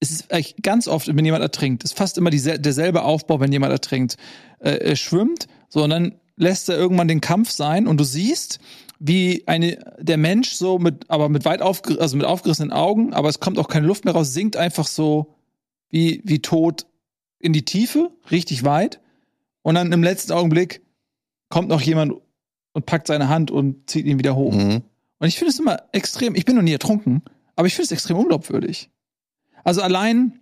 es 0.00 0.10
ist 0.10 0.30
eigentlich 0.30 0.56
ganz 0.60 0.86
oft, 0.86 1.08
wenn 1.08 1.24
jemand 1.24 1.42
ertrinkt, 1.42 1.82
ist 1.82 1.96
fast 1.96 2.18
immer 2.18 2.28
diesel 2.28 2.58
derselbe 2.58 3.04
Aufbau, 3.04 3.40
wenn 3.40 3.52
jemand 3.52 3.72
ertrinkt. 3.72 4.18
Äh, 4.58 4.72
er 4.72 4.96
schwimmt, 4.96 5.46
so 5.70 5.82
und 5.82 5.88
dann 5.88 6.12
lässt 6.36 6.68
er 6.68 6.76
irgendwann 6.76 7.08
den 7.08 7.20
Kampf 7.20 7.50
sein 7.50 7.86
und 7.86 7.98
du 7.98 8.04
siehst, 8.04 8.58
wie 8.98 9.42
eine 9.46 9.78
der 9.98 10.16
Mensch 10.16 10.52
so 10.52 10.78
mit 10.78 11.10
aber 11.10 11.28
mit 11.28 11.44
weit 11.44 11.62
aufger 11.62 12.00
also 12.00 12.16
mit 12.16 12.26
aufgerissenen 12.26 12.72
Augen, 12.72 13.12
aber 13.12 13.28
es 13.28 13.40
kommt 13.40 13.58
auch 13.58 13.68
keine 13.68 13.86
Luft 13.86 14.04
mehr 14.04 14.14
raus, 14.14 14.32
sinkt 14.32 14.56
einfach 14.56 14.86
so 14.86 15.34
wie 15.90 16.22
wie 16.24 16.40
tot 16.40 16.86
in 17.38 17.52
die 17.52 17.64
Tiefe, 17.64 18.10
richtig 18.30 18.64
weit 18.64 19.00
und 19.62 19.74
dann 19.74 19.92
im 19.92 20.02
letzten 20.02 20.32
Augenblick 20.32 20.82
kommt 21.48 21.68
noch 21.68 21.80
jemand 21.80 22.14
und 22.72 22.86
packt 22.86 23.06
seine 23.06 23.28
Hand 23.28 23.50
und 23.50 23.88
zieht 23.88 24.06
ihn 24.06 24.18
wieder 24.18 24.36
hoch. 24.36 24.54
Mhm. 24.54 24.82
Und 25.18 25.28
ich 25.28 25.38
finde 25.38 25.50
es 25.50 25.58
immer 25.58 25.78
extrem, 25.92 26.34
ich 26.34 26.44
bin 26.44 26.56
noch 26.56 26.62
nie 26.62 26.72
ertrunken, 26.72 27.22
aber 27.54 27.66
ich 27.66 27.74
finde 27.74 27.86
es 27.86 27.92
extrem 27.92 28.18
unglaubwürdig. 28.18 28.90
Also 29.64 29.82
allein, 29.82 30.40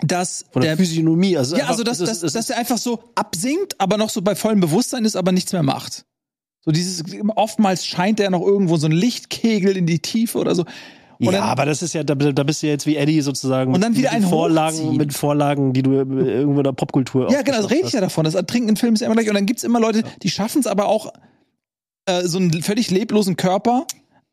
dass 0.00 0.46
Von 0.50 0.62
der, 0.62 0.76
Physiognomie. 0.76 1.36
Also 1.36 1.56
ja, 1.56 1.62
einfach, 1.62 1.72
also 1.72 1.84
dass, 1.84 2.00
es 2.00 2.08
dass, 2.08 2.22
es 2.22 2.32
dass 2.32 2.50
er 2.50 2.58
einfach 2.58 2.78
so 2.78 3.02
absinkt, 3.14 3.78
aber 3.78 3.96
noch 3.98 4.10
so 4.10 4.22
bei 4.22 4.34
vollem 4.34 4.60
Bewusstsein 4.60 5.04
ist, 5.04 5.16
aber 5.16 5.32
nichts 5.32 5.52
mehr 5.52 5.62
macht. 5.62 6.04
So 6.64 6.70
dieses, 6.70 7.04
oftmals 7.34 7.84
scheint 7.86 8.20
er 8.20 8.30
noch 8.30 8.42
irgendwo 8.42 8.76
so 8.76 8.86
ein 8.86 8.92
Lichtkegel 8.92 9.76
in 9.76 9.86
die 9.86 9.98
Tiefe 9.98 10.38
oder 10.38 10.54
so. 10.54 10.64
Und 11.18 11.26
ja, 11.26 11.32
dann- 11.32 11.42
aber 11.50 11.66
das 11.66 11.82
ist 11.82 11.92
ja, 11.92 12.02
da, 12.04 12.14
da 12.14 12.42
bist 12.42 12.62
du 12.62 12.66
ja 12.66 12.72
jetzt 12.72 12.86
wie 12.86 12.96
Eddie 12.96 13.20
sozusagen. 13.20 13.74
Und 13.74 13.80
dann 13.80 13.96
wieder 13.96 14.10
mit 14.10 14.16
einen 14.22 14.28
Vorlagen, 14.28 14.76
hochziehen. 14.78 14.96
mit 14.96 15.12
Vorlagen, 15.12 15.72
die 15.72 15.82
du 15.82 15.92
äh, 15.92 15.98
irgendwo 15.98 16.60
in 16.60 16.64
der 16.64 16.72
Popkultur. 16.72 17.30
Ja, 17.30 17.42
genau, 17.42 17.58
das 17.58 17.70
rede 17.70 17.86
ich 17.86 17.92
ja 17.92 18.00
davon. 18.00 18.24
Das 18.24 18.34
Ertrinken 18.34 18.70
in 18.70 18.76
Filmen 18.76 18.94
ist 18.94 19.00
ja 19.00 19.06
immer 19.06 19.14
gleich. 19.14 19.28
Und 19.28 19.34
dann 19.34 19.46
gibt's 19.46 19.62
immer 19.62 19.78
Leute, 19.78 20.02
die 20.22 20.30
schaffen 20.30 20.60
es 20.60 20.66
aber 20.66 20.86
auch, 20.86 21.12
äh, 22.06 22.22
so 22.22 22.38
einen 22.38 22.62
völlig 22.62 22.90
leblosen 22.90 23.36
Körper 23.36 23.86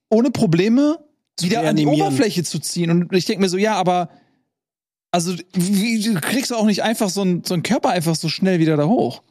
ohne 0.09 0.31
Probleme 0.31 0.99
wieder 1.39 1.61
an 1.61 1.75
die. 1.75 1.85
Oberfläche 1.85 2.43
zu 2.43 2.59
ziehen. 2.59 2.89
Und 2.89 3.13
ich 3.13 3.25
denke 3.25 3.41
mir 3.41 3.49
so, 3.49 3.57
ja, 3.57 3.75
aber 3.75 4.09
also 5.11 5.33
wie, 5.53 6.01
du 6.01 6.19
kriegst 6.19 6.53
auch 6.53 6.65
nicht 6.65 6.83
einfach 6.83 7.09
so 7.09 7.21
einen, 7.21 7.43
so 7.43 7.53
einen 7.53 7.63
Körper 7.63 7.89
einfach 7.89 8.15
so 8.15 8.29
schnell 8.29 8.59
wieder 8.59 8.77
da 8.77 8.85
hoch. 8.85 9.21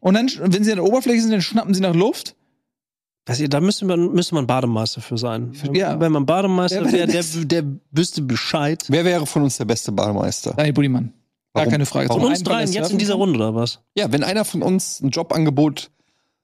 Und 0.00 0.14
dann, 0.14 0.30
wenn 0.40 0.64
sie 0.64 0.72
an 0.72 0.76
der 0.76 0.84
Oberfläche 0.84 1.20
sind, 1.20 1.32
dann 1.32 1.42
schnappen 1.42 1.74
sie 1.74 1.80
nach 1.80 1.94
Luft. 1.94 2.36
Ich, 3.28 3.48
da 3.48 3.60
müsste 3.60 3.84
man, 3.86 4.12
müsste 4.12 4.36
man 4.36 4.46
Bademeister 4.46 5.00
für 5.00 5.18
sein. 5.18 5.52
Ja. 5.72 5.98
Wenn 5.98 6.12
man 6.12 6.26
Bademeister 6.26 6.84
wäre, 6.84 6.92
wäre 6.92 7.06
der, 7.08 7.22
der 7.62 7.64
wüsste 7.90 8.22
Bescheid. 8.22 8.84
Wer 8.88 9.04
wäre 9.04 9.26
von 9.26 9.42
uns 9.42 9.56
der 9.56 9.64
beste 9.64 9.90
Bademeister? 9.90 10.52
Daniel 10.52 10.74
Buddimann. 10.74 11.12
Gar 11.52 11.62
Warum? 11.62 11.70
keine 11.72 11.86
Frage. 11.86 12.08
Von 12.08 12.24
uns 12.24 12.42
dreien 12.42 12.70
jetzt 12.70 12.92
in 12.92 12.98
dieser. 12.98 13.14
Runde, 13.14 13.38
oder 13.38 13.54
was? 13.54 13.80
Ja, 13.96 14.12
wenn 14.12 14.22
einer 14.22 14.44
von 14.44 14.62
uns 14.62 15.00
ein 15.00 15.10
Jobangebot 15.10 15.90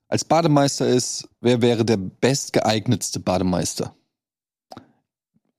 als 0.08 0.24
Bademeister 0.24 0.88
ist, 0.88 1.28
wer 1.40 1.62
wäre 1.62 1.84
der 1.84 1.98
bestgeeignetste 1.98 3.20
Bademeister? 3.20 3.94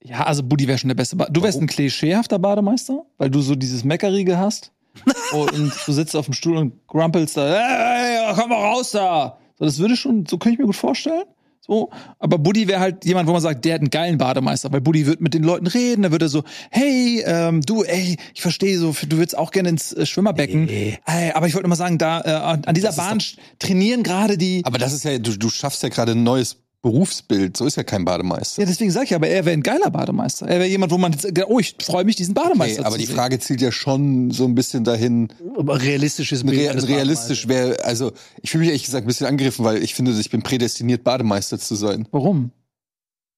Ja, 0.06 0.24
also 0.24 0.42
Buddy 0.42 0.68
wäre 0.68 0.78
schon 0.78 0.88
der 0.88 0.94
beste. 0.94 1.16
Ba 1.16 1.26
du 1.30 1.42
wärst 1.42 1.60
ein 1.60 1.66
klischeehafter 1.66 2.38
Bademeister, 2.38 3.04
weil 3.18 3.30
du 3.30 3.40
so 3.40 3.54
dieses 3.54 3.84
Meckerige 3.84 4.38
hast. 4.38 4.70
Und 5.32 5.72
du 5.86 5.92
sitzt 5.92 6.14
auf 6.14 6.26
dem 6.26 6.34
Stuhl 6.34 6.56
und 6.56 6.86
grumpelst 6.86 7.36
da, 7.36 7.48
hey, 7.48 8.32
komm 8.36 8.50
mal 8.50 8.62
raus 8.62 8.92
da. 8.92 9.38
So, 9.58 9.64
das 9.64 9.78
würde 9.80 9.96
schon, 9.96 10.24
so 10.26 10.38
könnte 10.38 10.54
ich 10.54 10.58
mir 10.60 10.66
gut 10.66 10.76
vorstellen. 10.76 11.24
So, 11.66 11.90
aber 12.20 12.38
Buddy 12.38 12.68
wäre 12.68 12.78
halt 12.78 13.04
jemand, 13.06 13.26
wo 13.26 13.32
man 13.32 13.40
sagt, 13.40 13.64
der 13.64 13.74
hat 13.74 13.80
einen 13.80 13.90
geilen 13.90 14.18
Bademeister, 14.18 14.70
weil 14.70 14.82
Buddy 14.82 15.06
wird 15.06 15.20
mit 15.22 15.32
den 15.34 15.42
Leuten 15.42 15.66
reden, 15.66 16.02
da 16.02 16.12
wird 16.12 16.20
er 16.22 16.28
so, 16.28 16.44
hey, 16.70 17.24
ähm, 17.26 17.62
du, 17.62 17.82
ey, 17.82 18.18
ich 18.34 18.42
verstehe 18.42 18.78
so, 18.78 18.94
du 19.08 19.16
willst 19.16 19.36
auch 19.36 19.50
gerne 19.50 19.70
ins 19.70 19.92
äh, 19.94 20.04
Schwimmerbecken, 20.04 20.66
Nee. 20.66 20.98
ey, 21.06 21.32
aber 21.32 21.46
ich 21.48 21.54
wollte 21.54 21.66
mal 21.68 21.74
sagen, 21.74 21.96
da 21.96 22.20
äh, 22.20 22.58
an 22.66 22.74
dieser 22.74 22.90
ist 22.90 22.96
Bahn 22.96 23.18
trainieren 23.58 24.02
gerade 24.02 24.36
die. 24.36 24.62
Aber 24.64 24.76
das 24.78 24.92
ist 24.92 25.04
ja, 25.04 25.18
du, 25.18 25.38
du 25.38 25.48
schaffst 25.48 25.82
ja 25.82 25.88
gerade 25.88 26.12
ein 26.12 26.22
neues 26.22 26.58
Berufsbild. 26.84 27.56
So 27.56 27.64
ist 27.64 27.76
ja 27.76 27.82
kein 27.82 28.04
Bademeister. 28.04 28.60
Ja, 28.60 28.68
deswegen 28.68 28.90
sag 28.90 29.04
ich, 29.04 29.14
aber 29.14 29.26
er 29.26 29.46
wäre 29.46 29.54
ein 29.54 29.62
geiler 29.62 29.90
Bademeister. 29.90 30.46
Er 30.46 30.58
wäre 30.58 30.68
jemand, 30.68 30.92
wo 30.92 30.98
man, 30.98 31.12
jetzt, 31.12 31.26
oh, 31.46 31.58
ich 31.58 31.76
freue 31.80 32.04
mich, 32.04 32.14
diesen 32.14 32.34
Bademeister 32.34 32.80
Okay, 32.80 32.86
aber 32.86 32.96
zu 32.96 33.00
die 33.00 33.06
sehen. 33.06 33.16
Frage 33.16 33.38
zielt 33.38 33.62
ja 33.62 33.72
schon 33.72 34.30
so 34.32 34.44
ein 34.44 34.54
bisschen 34.54 34.84
dahin, 34.84 35.32
Aber 35.56 35.80
realistisches 35.80 36.44
Bild 36.44 36.60
Re 36.60 36.70
eines 36.70 36.86
realistisch 36.86 37.48
wäre, 37.48 37.82
also 37.84 38.12
ich 38.42 38.50
fühle 38.50 38.60
mich 38.60 38.68
ehrlich 38.68 38.84
gesagt 38.84 39.06
ein 39.06 39.06
bisschen 39.06 39.26
angegriffen, 39.26 39.64
weil 39.64 39.82
ich 39.82 39.94
finde, 39.94 40.12
ich 40.12 40.28
bin 40.28 40.42
prädestiniert, 40.42 41.04
Bademeister 41.04 41.58
zu 41.58 41.74
sein. 41.74 42.06
Warum? 42.10 42.50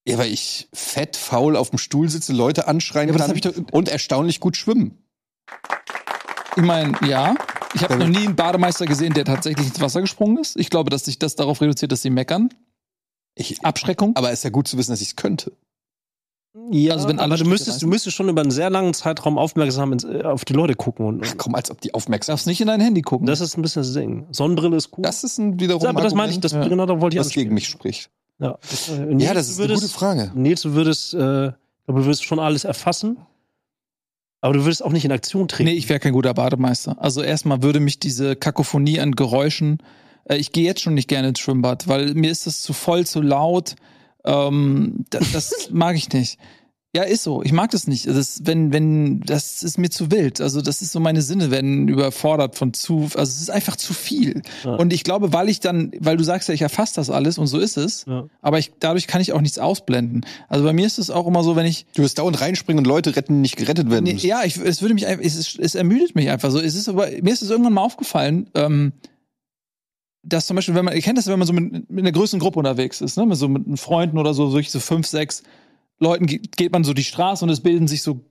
Ja, 0.09 0.19
weil 0.19 0.33
ich 0.33 0.69
fett, 0.73 1.17
faul 1.17 1.55
auf 1.55 1.71
dem 1.71 1.79
Stuhl 1.79 2.09
sitze, 2.09 2.33
Leute 2.33 2.67
anschreien 2.67 3.09
Ja, 3.09 3.17
kann 3.17 3.67
und 3.71 3.89
erstaunlich 3.89 4.41
gut 4.41 4.57
schwimmen. 4.57 4.99
Ich 6.57 6.65
meine, 6.65 6.95
ja. 7.07 7.37
Ich 7.75 7.83
habe 7.83 7.97
noch 7.97 8.09
nie 8.09 8.27
einen 8.27 8.35
Bademeister 8.35 8.87
gesehen, 8.87 9.15
der 9.15 9.25
tatsächlich 9.25 9.69
ins 9.69 9.81
Wasser 9.81 10.01
gesprungen 10.01 10.39
ist. 10.39 10.57
Ich 10.57 10.69
glaube, 10.69 10.91
dass 10.91 11.05
sich 11.05 11.21
das 11.21 11.37
darauf 11.37 11.61
reduziert, 11.61 11.93
dass 11.93 12.03
sie 12.03 12.11
meckern. 12.11 12.49
Ich, 13.37 13.65
Abschreckung. 13.65 14.17
aber 14.17 14.31
es 14.33 14.41
ist 14.41 14.45
ja 14.45 14.51
gut 14.51 14.67
zu 14.67 14.79
wissen, 14.79 14.91
dass 14.91 15.01
ich 15.01 15.09
es 15.09 15.17
könnte. 15.17 15.53
Ja, 16.71 16.95
Also 16.95 17.07
wenn 17.09 17.19
alle 17.19 17.35
aber 17.35 17.45
du 17.45 17.49
müsstest, 17.51 17.83
du 17.83 17.87
müsstest 17.87 18.17
schon 18.17 18.31
über 18.31 18.41
einen 18.41 18.51
sehr 18.51 18.71
langen 18.71 18.95
Zeitraum 18.95 19.37
aufmerksam 19.37 19.93
ins, 19.93 20.05
äh, 20.05 20.23
auf 20.23 20.47
die 20.47 20.55
Leute 20.55 20.75
gucken. 20.75 21.05
Und, 21.07 21.23
Ach 21.27 21.35
komm, 21.37 21.55
als 21.55 21.71
ob 21.71 21.83
die 21.83 21.93
aufmerksam 21.93 22.33
Darfst 22.33 22.47
nicht 22.47 22.63
in 22.63 22.67
dein 22.67 22.81
Handy 22.81 23.03
gucken. 23.03 23.27
das 23.27 23.43
ist 23.43 23.59
ein 23.59 23.63
bisschen 23.63 23.83
das 23.83 23.93
Ding. 23.93 24.27
Sonnenbrille 24.31 24.75
ist 24.77 24.89
cool. 24.97 25.03
Das 25.03 25.23
ist 25.23 25.37
ein 25.39 25.61
wiederum 25.61 25.87
aber 25.87 26.01
das 26.01 26.15
meine 26.15 26.33
ich, 26.33 26.41
das 26.41 26.53
ja. 26.53 26.67
genau 26.67 26.87
da 26.87 26.99
wollte 27.01 27.17
ich 27.17 27.21
was 27.21 27.27
anspielen. 27.27 27.49
gegen 27.49 27.55
mich 27.55 27.69
spricht. 27.69 28.11
Ja, 28.39 28.59
das, 28.71 28.89
äh, 28.89 29.15
Ja, 29.19 29.35
das 29.35 29.49
ist 29.49 29.59
eine 29.61 29.69
würdest, 29.69 29.83
gute 29.83 29.95
Frage. 29.95 30.33
Nils, 30.35 30.63
du 30.63 30.73
würdest, 30.73 31.13
äh, 31.13 31.19
du 31.19 31.55
würdest 31.89 32.25
schon 32.25 32.39
alles 32.39 32.65
erfassen, 32.65 33.19
aber 34.41 34.55
du 34.55 34.65
würdest 34.65 34.83
auch 34.83 34.93
nicht 34.93 35.05
in 35.05 35.13
Aktion 35.13 35.49
treten. 35.49 35.69
Nee, 35.69 35.77
ich 35.77 35.89
wäre 35.91 36.01
kein 36.01 36.15
guter 36.15 36.33
Bademeister. 36.33 36.97
Also 36.99 37.23
erstmal 37.23 37.63
würde 37.63 37.81
mich 37.81 37.99
diese 37.99 38.35
Kakophonie 38.35 38.99
an 39.01 39.13
Geräuschen, 39.13 39.79
ich 40.35 40.53
gehe 40.53 40.65
jetzt 40.65 40.81
schon 40.81 40.95
nicht 40.95 41.09
gerne 41.09 41.29
ins 41.29 41.41
Schwimmbad, 41.41 41.87
weil 41.89 42.15
mir 42.15 42.31
ist 42.31 42.47
das 42.47 42.61
zu 42.61 42.73
voll, 42.73 43.07
zu 43.07 43.21
laut. 43.23 43.77
Ähm, 44.25 45.05
das, 45.11 45.33
das 45.33 45.69
mag 45.71 45.97
ich 45.97 46.13
nicht. 46.13 46.39
Ja, 46.95 47.03
ist 47.03 47.25
so. 47.25 47.43
Ich 47.43 47.53
mag 47.53 47.71
das 47.73 47.87
nicht. 47.87 48.07
Das, 48.07 48.41
wenn, 48.45 48.73
wenn, 48.73 49.21
das 49.21 49.63
ist 49.63 49.77
mir 49.77 49.91
zu 49.91 50.11
wild. 50.11 50.41
Also, 50.41 50.63
das 50.63 50.81
ist 50.81 50.93
so 50.93 51.01
meine 51.01 51.21
Sinne 51.21 51.51
werden 51.51 51.89
überfordert 51.89 52.57
von 52.57 52.73
zu, 52.73 53.01
also 53.15 53.21
es 53.21 53.43
ist 53.43 53.51
einfach 53.51 53.77
zu 53.77 53.93
viel. 53.93 54.41
Ja. 54.65 54.77
Und 54.77 54.95
ich 54.95 55.05
glaube, 55.05 55.35
weil 55.35 55.51
ich 55.51 55.61
dann, 55.61 55.93
weil 56.01 56.17
du 56.17 56.25
sagst 56.25 56.49
ja, 56.49 56.55
ich 56.55 56.63
erfasse 56.63 56.95
das 56.95 57.11
alles 57.11 57.37
und 57.37 57.49
so 57.49 57.59
ist 57.59 57.77
es, 57.77 58.07
Ja. 58.09 58.25
aber 58.41 58.59
ich, 58.59 58.73
dadurch 58.81 59.09
kann 59.09 59.21
ich 59.21 59.35
auch 59.35 59.43
nichts 59.43 59.59
ausblenden. 59.59 60.25
Also 60.49 60.65
bei 60.65 60.73
mir 60.73 60.87
ist 60.87 60.99
es 60.99 61.11
auch 61.11 61.27
immer 61.27 61.43
so, 61.43 61.55
wenn 61.55 61.67
ich, 61.67 61.85
Du 61.95 62.03
wirst 62.03 62.19
dauernd 62.19 62.41
reinspringen 62.41 62.79
und 62.79 62.87
Leute 62.87 63.15
retten, 63.15 63.35
die 63.35 63.41
nicht 63.41 63.57
gerettet 63.59 63.91
werden 63.91 64.05
Nee, 64.05 64.15
müssen. 64.15 64.27
ja, 64.27 64.45
ich, 64.45 64.57
es 64.57 64.81
würde 64.81 64.95
mich 64.95 65.07
einfach, 65.07 65.23
es, 65.23 65.37
ist, 65.37 65.59
es 65.59 65.75
ermüdet 65.75 66.15
mich 66.15 66.31
einfach 66.31 66.51
so. 66.51 66.61
Es 66.61 66.75
ist 66.75 66.89
aber, 66.89 67.09
mir 67.21 67.33
ist 67.35 67.43
es 67.43 67.51
irgendwann 67.51 67.75
mal 67.75 67.83
aufgefallen, 67.83 68.49
ähm, 68.55 68.95
dass 70.29 70.47
zum 70.47 70.57
Beispiel, 70.57 70.75
wenn 70.75 70.85
man, 70.85 70.95
ihr 70.95 71.03
kennt 71.03 71.19
das, 71.19 71.29
wenn 71.29 71.39
man 71.39 71.47
so 71.47 71.53
mit, 71.53 71.89
mit 71.89 72.05
einer 72.05 72.13
größeren 72.13 72.41
Gruppe 72.41 72.59
unterwegs 72.59 73.01
ist, 73.01 73.17
ne, 73.17 73.27
mit 73.27 73.39
so 73.39 73.49
mit 73.49 73.79
Freunden 73.79 74.19
oder 74.19 74.35
so, 74.35 74.51
solch 74.51 74.71
so 74.71 74.81
fünf, 74.81 75.07
sechs 75.07 75.43
Leuten 75.99 76.27
ge- 76.27 76.43
geht 76.57 76.73
man 76.73 76.85
so 76.85 76.93
die 76.93 77.05
Straße 77.05 77.45
und 77.45 77.51
es 77.51 77.61
bilden 77.61 77.87
sich 77.87 78.03
so 78.03 78.25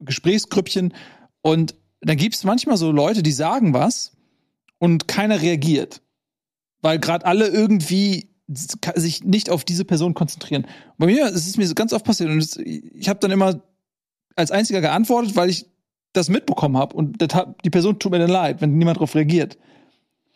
Gesprächsgrüppchen 0.00 0.94
und 1.42 1.74
dann 2.00 2.16
gibt 2.16 2.34
es 2.34 2.44
manchmal 2.44 2.76
so 2.76 2.90
Leute, 2.90 3.22
die 3.22 3.32
sagen 3.32 3.74
was 3.74 4.16
und 4.78 5.06
keiner 5.06 5.42
reagiert, 5.42 6.00
weil 6.80 6.98
gerade 6.98 7.26
alle 7.26 7.48
irgendwie 7.48 8.30
sich 8.46 9.24
nicht 9.24 9.50
auf 9.50 9.64
diese 9.64 9.84
Person 9.84 10.14
konzentrieren. 10.14 10.66
Bei 10.96 11.06
mir 11.06 11.26
ist 11.26 11.46
es 11.46 11.58
mir 11.58 11.72
ganz 11.74 11.92
oft 11.92 12.06
passiert 12.06 12.30
und 12.30 12.56
ich 12.64 13.08
habe 13.08 13.20
dann 13.20 13.30
immer 13.30 13.60
als 14.34 14.50
einziger 14.50 14.80
geantwortet, 14.80 15.36
weil 15.36 15.50
ich 15.50 15.66
das 16.14 16.30
mitbekommen 16.30 16.78
habe 16.78 16.96
und 16.96 17.20
das 17.20 17.28
die 17.64 17.70
Person 17.70 17.98
tut 17.98 18.12
mir 18.12 18.18
dann 18.18 18.30
leid, 18.30 18.62
wenn 18.62 18.78
niemand 18.78 18.96
darauf 18.96 19.14
reagiert. 19.14 19.58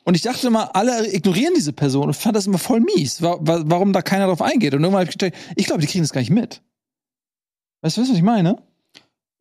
Und 0.05 0.15
ich 0.17 0.23
dachte 0.23 0.47
immer, 0.49 0.75
alle 0.75 1.13
ignorieren 1.13 1.53
diese 1.57 1.73
Person 1.73 2.07
und 2.09 2.15
fand 2.15 2.35
das 2.37 2.47
immer 2.47 2.59
voll 2.59 2.81
mies, 2.81 3.23
wa 3.23 3.39
wa 3.41 3.63
warum 3.67 3.93
da 3.93 4.03
keiner 4.03 4.27
drauf 4.27 4.43
eingeht. 4.43 4.75
Und 4.75 4.81
irgendwann 4.83 5.03
habe 5.03 5.11
ich 5.11 5.17
gedacht, 5.19 5.41
ich 5.57 5.67
glaube, 5.67 5.81
die 5.81 5.87
kriegen 5.87 6.03
das 6.03 6.13
gar 6.13 6.21
nicht 6.21 6.31
mit. 6.31 6.61
Weißt 7.83 7.97
du, 7.97 8.03
was 8.03 8.09
ich 8.11 8.23
meine? 8.23 8.57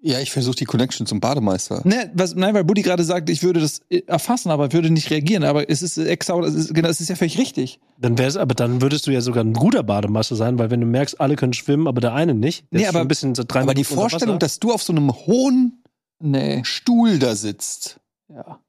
Ja, 0.03 0.19
ich 0.19 0.31
versuche 0.31 0.55
die 0.55 0.65
Connection 0.65 1.05
zum 1.05 1.19
Bademeister. 1.19 1.81
Ne, 1.83 2.09
was, 2.15 2.33
nein, 2.33 2.55
weil 2.55 2.63
Buddy 2.63 2.81
gerade 2.81 3.03
sagt, 3.03 3.29
ich 3.29 3.43
würde 3.43 3.59
das 3.59 3.81
erfassen, 4.07 4.49
aber 4.49 4.65
ich 4.67 4.73
würde 4.73 4.89
nicht 4.89 5.11
reagieren. 5.11 5.43
Aber 5.43 5.69
es 5.69 5.83
ist 5.83 5.95
extra, 5.99 6.39
es 6.39 6.55
ist, 6.55 6.73
genau, 6.73 6.89
es 6.89 6.99
ist 7.01 7.09
ja 7.09 7.15
völlig 7.15 7.37
richtig. 7.37 7.79
Dann 7.99 8.17
wär's, 8.17 8.35
aber 8.35 8.55
dann 8.55 8.81
würdest 8.81 9.05
du 9.05 9.11
ja 9.11 9.21
sogar 9.21 9.43
ein 9.43 9.53
guter 9.53 9.83
Bademeister 9.83 10.35
sein, 10.35 10.57
weil 10.57 10.71
wenn 10.71 10.81
du 10.81 10.87
merkst, 10.87 11.21
alle 11.21 11.35
können 11.35 11.53
schwimmen, 11.53 11.87
aber 11.87 12.01
der 12.01 12.15
eine 12.15 12.33
nicht. 12.33 12.65
der 12.71 12.79
Nee, 12.81 12.87
aber- 12.87 13.01
ein 13.01 13.07
bisschen 13.07 13.35
so 13.35 13.43
drei 13.47 13.61
Aber 13.61 13.75
die 13.75 13.83
Vorstellung, 13.83 14.39
dass 14.39 14.59
du 14.59 14.73
auf 14.73 14.81
so 14.81 14.91
einem 14.91 15.11
hohen 15.13 15.83
Nee. 16.19 16.61
Stuhl 16.63 17.19
da 17.19 17.35
sitzt, 17.35 17.99
Ja. 18.27 18.59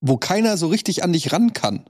Wo 0.00 0.16
keiner 0.16 0.56
so 0.56 0.66
richtig 0.68 1.02
an 1.04 1.12
dich 1.12 1.32
ran 1.32 1.52
kann. 1.52 1.84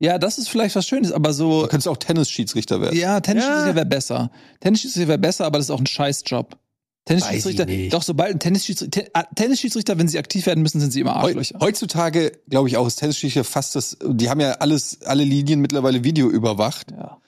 Ja, 0.00 0.18
das 0.18 0.38
ist 0.38 0.48
vielleicht 0.48 0.74
was 0.76 0.86
Schönes, 0.86 1.12
aber 1.12 1.28
Da 1.28 1.34
so. 1.34 1.60
könntest 1.62 1.86
du 1.86 1.90
auch 1.90 1.96
Tennisschiedsrichter 1.96 2.80
werden. 2.80 2.98
Ja, 2.98 3.20
Tennisschiedsrichter 3.20 3.68
Ja. 3.70 3.74
wäre 3.76 3.86
besser. 3.86 4.30
Tennisschiedsrichter 4.60 5.08
wäre 5.08 5.18
besser, 5.18 5.46
aber 5.46 5.58
das 5.58 5.66
ist 5.66 5.70
auch 5.70 5.78
ein 5.80 5.86
Scheißjob. 5.86 6.58
Tennisschiedsrichter, 7.06 7.66
doch 7.90 8.02
sobald 8.02 8.32
ein 8.32 8.40
Tennisschiedsrichter, 8.40 8.90
Ten- 9.02 9.10
ah, 9.12 9.24
Tennisschiedsrichter, 9.34 9.98
wenn 9.98 10.08
sie 10.08 10.18
aktiv 10.18 10.46
werden 10.46 10.62
müssen, 10.62 10.80
sind 10.80 10.90
sie 10.90 11.00
immer 11.00 11.16
Arschlöcher. 11.16 11.58
Heutzutage, 11.60 12.32
glaube 12.48 12.68
ich, 12.68 12.76
auch 12.78 12.86
ist 12.86 12.96
Tennisschiedsrichter 12.96 13.44
fast 13.44 13.76
das, 13.76 13.98
die 14.04 14.30
haben 14.30 14.40
ja 14.40 14.52
alles, 14.52 15.02
alle 15.02 15.22
Linien 15.22 15.60
mittlerweile 15.60 16.02
Video 16.02 16.30
überwacht. 16.30 16.90
Ja. 16.92 17.18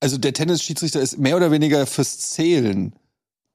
Also 0.00 0.18
der 0.18 0.32
Tennisschiedsrichter 0.32 1.00
ist 1.00 1.18
mehr 1.18 1.36
oder 1.36 1.50
weniger 1.52 1.86
fürs 1.86 2.18
Zählen 2.18 2.92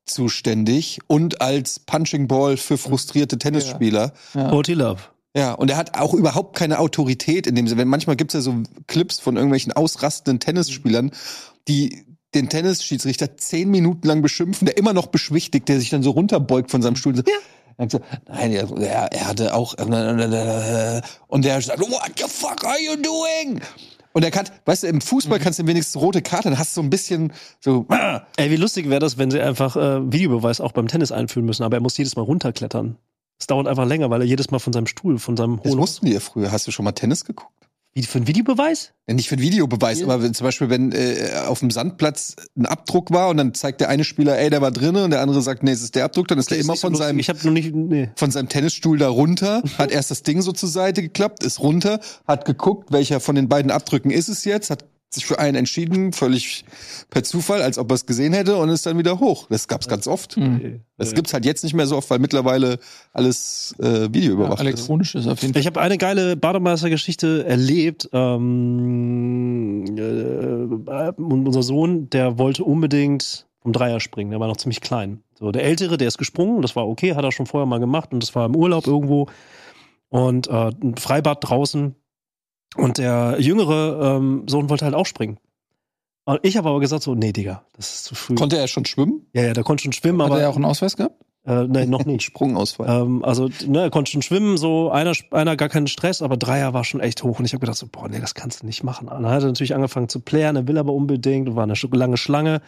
zuständig 0.05 0.99
und 1.07 1.41
als 1.41 1.79
Punching 1.79 2.27
Ball 2.27 2.57
für 2.57 2.77
frustrierte 2.77 3.37
Tennisspieler. 3.37 4.13
Ja. 4.33 4.49
Forty 4.49 4.73
Love. 4.73 5.01
Ja, 5.35 5.53
und 5.53 5.69
er 5.69 5.75
hat 5.75 5.99
auch 5.99 6.13
überhaupt 6.13 6.55
keine 6.55 6.79
Autorität 6.79 7.45
in 7.45 7.55
dem 7.55 7.67
Sinne. 7.67 7.81
Wenn 7.81 7.89
manchmal 7.89 8.15
gibt's 8.15 8.33
ja 8.33 8.41
so 8.41 8.55
Clips 8.87 9.19
von 9.19 9.35
irgendwelchen 9.35 9.73
ausrastenden 9.73 10.39
Tennisspielern, 10.39 11.11
die 11.67 12.05
den 12.33 12.47
Tennisschiedsrichter 12.47 13.35
zehn 13.37 13.69
Minuten 13.69 14.07
lang 14.07 14.21
beschimpfen, 14.21 14.65
der 14.65 14.77
immer 14.77 14.93
noch 14.93 15.07
beschwichtigt, 15.07 15.67
der 15.67 15.79
sich 15.79 15.89
dann 15.89 16.03
so 16.03 16.11
runterbeugt 16.11 16.71
von 16.71 16.81
seinem 16.81 16.95
Stuhl. 16.95 17.15
ja. 17.15 17.89
So, 17.89 17.99
nein, 18.29 18.53
er, 18.53 18.71
er, 18.77 19.11
er 19.11 19.27
hatte 19.27 19.53
auch 19.53 19.73
und 19.73 21.45
der 21.45 21.61
sagt, 21.61 21.79
what 21.81 22.11
the 22.17 22.23
fuck 22.29 22.63
are 22.63 22.81
you 22.81 22.95
doing? 22.95 23.59
Und 24.13 24.23
er 24.23 24.31
kann, 24.31 24.47
weißt 24.63 24.83
du, 24.83 24.87
im 24.87 25.01
Fußball 25.01 25.39
kannst 25.39 25.59
du 25.59 25.67
wenigstens 25.67 26.01
rote 26.01 26.21
Karte, 26.21 26.47
dann 26.49 26.57
hast 26.57 26.77
du 26.77 26.81
so 26.81 26.85
ein 26.85 26.89
bisschen 26.89 27.33
so, 27.59 27.85
Ey, 28.37 28.49
wie 28.49 28.55
lustig 28.55 28.89
wäre 28.89 29.01
das, 29.01 29.17
wenn 29.17 29.29
sie 29.29 29.41
einfach 29.41 29.75
äh, 29.75 30.09
Videobeweis 30.09 30.61
auch 30.61 30.71
beim 30.71 30.87
Tennis 30.87 31.11
einführen 31.11 31.45
müssen, 31.45 31.63
aber 31.63 31.75
er 31.75 31.81
muss 31.81 31.97
jedes 31.97 32.15
Mal 32.15 32.21
runterklettern. 32.21 32.97
Es 33.39 33.47
dauert 33.47 33.67
einfach 33.67 33.85
länger, 33.85 34.09
weil 34.09 34.21
er 34.21 34.27
jedes 34.27 34.51
Mal 34.51 34.59
von 34.59 34.71
seinem 34.73 34.87
Stuhl, 34.87 35.19
von 35.19 35.35
seinem 35.35 35.59
das 35.63 35.75
mussten 35.75 36.05
die 36.05 36.13
ja 36.13 36.19
früher. 36.19 36.51
Hast 36.51 36.67
du 36.67 36.71
schon 36.71 36.85
mal 36.85 36.93
Tennis 36.93 37.25
geguckt? 37.25 37.51
Wie 37.97 38.03
für 38.03 38.17
ein 38.19 38.27
Videobeweis? 38.27 38.91
Ja, 39.07 39.13
nicht 39.13 39.29
für 39.29 39.35
einen 39.35 39.41
Videobeweis, 39.41 39.99
Ja. 39.99 40.05
aber 40.05 40.21
wenn, 40.21 40.33
zum 40.33 40.43
Beispiel, 40.43 40.69
wenn 40.69 40.91
äh, 40.91 41.29
auf 41.47 41.59
dem 41.59 41.71
Sandplatz 41.71 42.35
ein 42.57 42.65
Abdruck 42.65 43.11
war 43.11 43.29
und 43.29 43.37
dann 43.37 43.53
zeigt 43.53 43.79
der 43.79 43.87
eine 43.87 44.03
Spieler, 44.03 44.37
ey, 44.37 44.49
der 44.49 44.61
war 44.61 44.71
drinne 44.71 45.05
und 45.05 45.11
der 45.11 45.21
andere 45.21 45.41
sagt, 45.41 45.63
nee, 45.63 45.71
es 45.71 45.81
ist 45.81 45.95
der 45.95 46.03
Abdruck, 46.03 46.27
dann 46.27 46.37
ist 46.37 46.51
der 46.51 46.57
Ist 46.57 46.65
immer 46.65 46.75
so 46.75 46.81
von 46.81 46.91
lustig. 46.91 47.07
seinem 47.07 47.19
Ich 47.19 47.29
habe 47.29 47.39
noch 47.45 47.51
nicht. 47.53 47.73
Nee. 47.73 48.09
von 48.17 48.31
seinem 48.31 48.49
Tennisstuhl 48.49 48.97
da 48.97 49.07
runter, 49.07 49.63
hat 49.77 49.91
erst 49.91 50.11
das 50.11 50.23
Ding 50.23 50.41
so 50.41 50.51
zur 50.51 50.67
Seite 50.67 51.01
geklappt, 51.01 51.43
ist 51.45 51.61
runter, 51.61 52.01
hat 52.27 52.43
geguckt, 52.43 52.91
welcher 52.91 53.21
von 53.21 53.35
den 53.35 53.47
beiden 53.47 53.71
Abdrücken 53.71 54.11
ist 54.11 54.27
es 54.27 54.43
jetzt, 54.43 54.69
hat 54.71 54.83
sich 55.15 55.25
für 55.25 55.39
einen 55.39 55.55
entschieden, 55.55 56.13
völlig 56.13 56.65
per 57.09 57.23
Zufall, 57.23 57.61
als 57.61 57.77
ob 57.77 57.91
er 57.91 57.95
es 57.95 58.05
gesehen 58.05 58.33
hätte 58.33 58.55
und 58.57 58.69
ist 58.69 58.85
dann 58.85 58.97
wieder 58.97 59.19
hoch. 59.19 59.47
Das 59.49 59.67
gab's 59.67 59.87
ganz 59.87 60.07
oft. 60.07 60.37
Mhm. 60.37 60.81
Das 60.97 61.13
gibt's 61.13 61.33
halt 61.33 61.45
jetzt 61.45 61.63
nicht 61.63 61.73
mehr 61.73 61.87
so 61.87 61.97
oft, 61.97 62.09
weil 62.09 62.19
mittlerweile 62.19 62.79
alles 63.11 63.75
äh, 63.79 64.13
Video 64.13 64.41
Ja, 64.41 64.53
elektronisch 64.59 65.15
ist 65.15 65.27
auf 65.27 65.41
jeden 65.41 65.53
Fall. 65.53 65.59
Ich 65.59 65.67
habe 65.67 65.81
eine 65.81 65.97
geile 65.97 66.37
Bademeistergeschichte 66.37 67.45
erlebt. 67.45 68.09
Ähm, 68.13 69.85
äh, 69.97 71.11
und 71.21 71.47
unser 71.47 71.63
Sohn, 71.63 72.09
der 72.09 72.37
wollte 72.37 72.63
unbedingt 72.63 73.47
vom 73.61 73.73
Dreier 73.73 73.99
springen. 73.99 74.31
Der 74.31 74.39
war 74.39 74.47
noch 74.47 74.57
ziemlich 74.57 74.79
klein. 74.79 75.23
So, 75.37 75.51
der 75.51 75.63
Ältere, 75.63 75.97
der 75.97 76.07
ist 76.07 76.17
gesprungen. 76.17 76.61
Das 76.61 76.75
war 76.75 76.87
okay, 76.87 77.15
hat 77.15 77.25
er 77.25 77.31
schon 77.31 77.45
vorher 77.45 77.65
mal 77.65 77.79
gemacht. 77.79 78.13
Und 78.13 78.23
das 78.23 78.35
war 78.35 78.45
im 78.45 78.55
Urlaub 78.55 78.87
irgendwo. 78.87 79.27
Und 80.09 80.47
äh, 80.47 80.69
ein 80.81 80.95
Freibad 80.97 81.39
draußen. 81.41 81.95
Und 82.75 82.97
der 82.97 83.37
jüngere 83.39 84.17
ähm, 84.17 84.43
Sohn 84.47 84.69
wollte 84.69 84.85
halt 84.85 84.95
auch 84.95 85.05
springen. 85.05 85.39
Und 86.25 86.39
ich 86.43 86.57
habe 86.57 86.69
aber 86.69 86.79
gesagt 86.79 87.03
so, 87.03 87.13
nee, 87.13 87.31
Digga, 87.31 87.63
das 87.73 87.95
ist 87.95 88.03
zu 88.05 88.15
früh. 88.15 88.35
Konnte 88.35 88.57
er 88.57 88.67
schon 88.67 88.85
schwimmen? 88.85 89.27
ja, 89.33 89.43
ja, 89.43 89.53
der 89.53 89.63
konnte 89.63 89.83
schon 89.83 89.93
schwimmen, 89.93 90.21
Hat 90.21 90.31
aber 90.31 90.41
er 90.41 90.49
auch 90.49 90.55
einen 90.55 90.65
Ausweis 90.65 90.97
gehabt? 90.97 91.23
äh, 91.45 91.65
nee, 91.67 91.85
noch 91.85 92.05
nicht. 92.05 92.23
Sprungausfall. 92.23 92.89
Ähm, 92.89 93.23
also, 93.23 93.49
ne, 93.67 93.81
er 93.81 93.89
konnte 93.91 94.11
schon 94.11 94.23
schwimmen, 94.23 94.57
so 94.57 94.89
einer, 94.89 95.13
einer 95.31 95.55
gar 95.55 95.69
keinen 95.69 95.87
Stress, 95.87 96.21
aber 96.21 96.37
Dreier 96.37 96.73
war 96.73 96.83
schon 96.83 96.99
echt 96.99 97.23
hoch. 97.23 97.39
Und 97.39 97.45
ich 97.45 97.53
habe 97.53 97.61
gedacht, 97.61 97.77
so, 97.77 97.87
boah, 97.87 98.09
nee, 98.09 98.19
das 98.19 98.33
kannst 98.33 98.63
du 98.63 98.65
nicht 98.65 98.83
machen. 98.83 99.07
Und 99.07 99.23
dann 99.23 99.31
hat 99.31 99.43
er 99.43 99.47
natürlich 99.47 99.75
angefangen 99.75 100.09
zu 100.09 100.19
plären, 100.19 100.55
er 100.55 100.67
will 100.67 100.77
aber 100.77 100.93
unbedingt 100.93 101.47
und 101.47 101.55
war 101.55 101.63
eine 101.63 101.75
lange 101.91 102.17
Schlange. 102.17 102.55
Und 102.55 102.61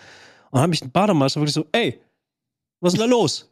dann 0.53 0.61
habe 0.61 0.73
ich 0.73 0.81
den 0.81 0.91
Bademeister 0.91 1.41
wirklich 1.41 1.53
so, 1.53 1.65
ey, 1.71 1.99
was 2.79 2.93
ist 2.93 3.01
denn 3.01 3.09
da 3.09 3.15
los? 3.15 3.51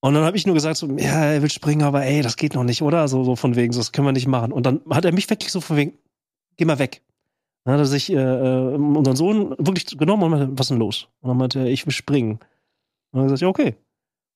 Und 0.00 0.14
dann 0.14 0.24
habe 0.24 0.36
ich 0.36 0.46
nur 0.46 0.54
gesagt, 0.54 0.76
so, 0.76 0.86
ja, 0.96 1.24
er 1.32 1.42
will 1.42 1.50
springen, 1.50 1.82
aber 1.82 2.04
ey, 2.04 2.22
das 2.22 2.36
geht 2.36 2.54
noch 2.54 2.62
nicht, 2.64 2.82
oder? 2.82 3.08
So, 3.08 3.24
so 3.24 3.34
von 3.34 3.56
wegen, 3.56 3.72
so, 3.72 3.80
das 3.80 3.90
können 3.92 4.06
wir 4.06 4.12
nicht 4.12 4.28
machen. 4.28 4.52
Und 4.52 4.64
dann 4.64 4.80
hat 4.90 5.04
er 5.04 5.12
mich 5.12 5.28
wirklich 5.28 5.50
so 5.50 5.60
von 5.60 5.76
wegen, 5.76 5.98
geh 6.56 6.64
mal 6.64 6.78
weg. 6.78 7.02
Dann 7.64 7.74
hat 7.74 7.80
er 7.80 7.86
sich 7.86 8.10
äh, 8.10 8.14
äh, 8.14 8.74
unseren 8.76 9.16
Sohn 9.16 9.50
wirklich 9.58 9.86
genommen 9.98 10.22
und 10.22 10.30
meinte, 10.30 10.48
was 10.52 10.66
ist 10.66 10.70
denn 10.70 10.78
los? 10.78 11.08
Und 11.20 11.28
dann 11.28 11.36
meinte 11.36 11.58
er, 11.60 11.66
ich 11.66 11.84
will 11.84 11.92
springen. 11.92 12.32
Und 12.32 12.40
dann 13.12 13.22
hat 13.22 13.26
er 13.26 13.32
gesagt, 13.32 13.42
ja, 13.42 13.48
okay. 13.48 13.74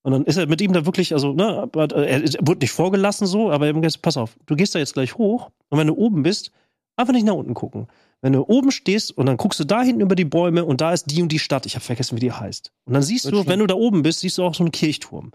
Und 0.05 0.11
dann 0.13 0.25
ist 0.25 0.37
er 0.37 0.49
mit 0.49 0.61
ihm 0.61 0.73
da 0.73 0.85
wirklich, 0.85 1.13
also, 1.15 1.33
ne, 1.33 1.71
hat- 1.77 1.93
er, 1.93 2.23
wurde 2.41 2.59
nicht 2.61 2.73
vorgelassen 2.73 3.29
so, 3.29 3.53
aber 3.53 3.69
er 3.69 3.75
hat 3.75 3.83
gesagt, 3.83 4.03
pass 4.03 4.17
auf, 4.17 4.37
du 4.47 4.57
gehst 4.57 4.75
da 4.75 4.81
jetzt 4.81 4.95
gleich 4.95 5.17
hoch 5.17 5.51
und 5.69 5.79
wenn 5.79 5.87
du 5.87 5.95
oben 5.95 6.25
bist, 6.25 6.51
einfach 6.97 7.13
nicht 7.13 7.25
nach 7.25 7.35
unten 7.35 7.55
gucken. 7.55 7.87
Wenn 8.21 8.33
du 8.33 8.43
oben 8.43 8.73
stehst 8.73 9.17
und 9.17 9.27
dann 9.27 9.37
guckst 9.37 9.61
du 9.61 9.65
da 9.65 9.83
hinten 9.83 10.01
über 10.01 10.17
die 10.17 10.25
Bäume 10.25 10.65
und 10.65 10.81
da 10.81 10.93
ist 10.93 11.05
die 11.09 11.23
und 11.23 11.31
die 11.31 11.39
Stadt, 11.39 11.67
ich 11.67 11.77
habe 11.77 11.85
vergessen, 11.85 12.17
wie 12.17 12.21
die 12.21 12.33
heißt. 12.33 12.73
Und 12.85 12.95
dann 12.95 13.03
siehst 13.03 13.27
Wird 13.27 13.35
du, 13.35 13.39
schlimm. 13.39 13.49
wenn 13.53 13.59
du 13.61 13.67
da 13.69 13.75
oben 13.75 14.03
bist, 14.03 14.21
siehst 14.21 14.39
du 14.39 14.43
auch 14.45 14.55
so 14.55 14.65
einen 14.65 14.73
Kirchturm. 14.73 15.31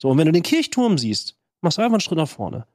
So, 0.00 0.08
und 0.08 0.18
wenn 0.18 0.26
du 0.26 0.32
den 0.32 0.42
Kirchturm 0.42 0.98
siehst, 0.98 1.36
machst 1.60 1.78
du 1.78 1.82
einfach 1.82 1.94
einen 1.94 2.00
Schritt 2.00 2.18
nach 2.18 2.28
vorne. 2.28 2.66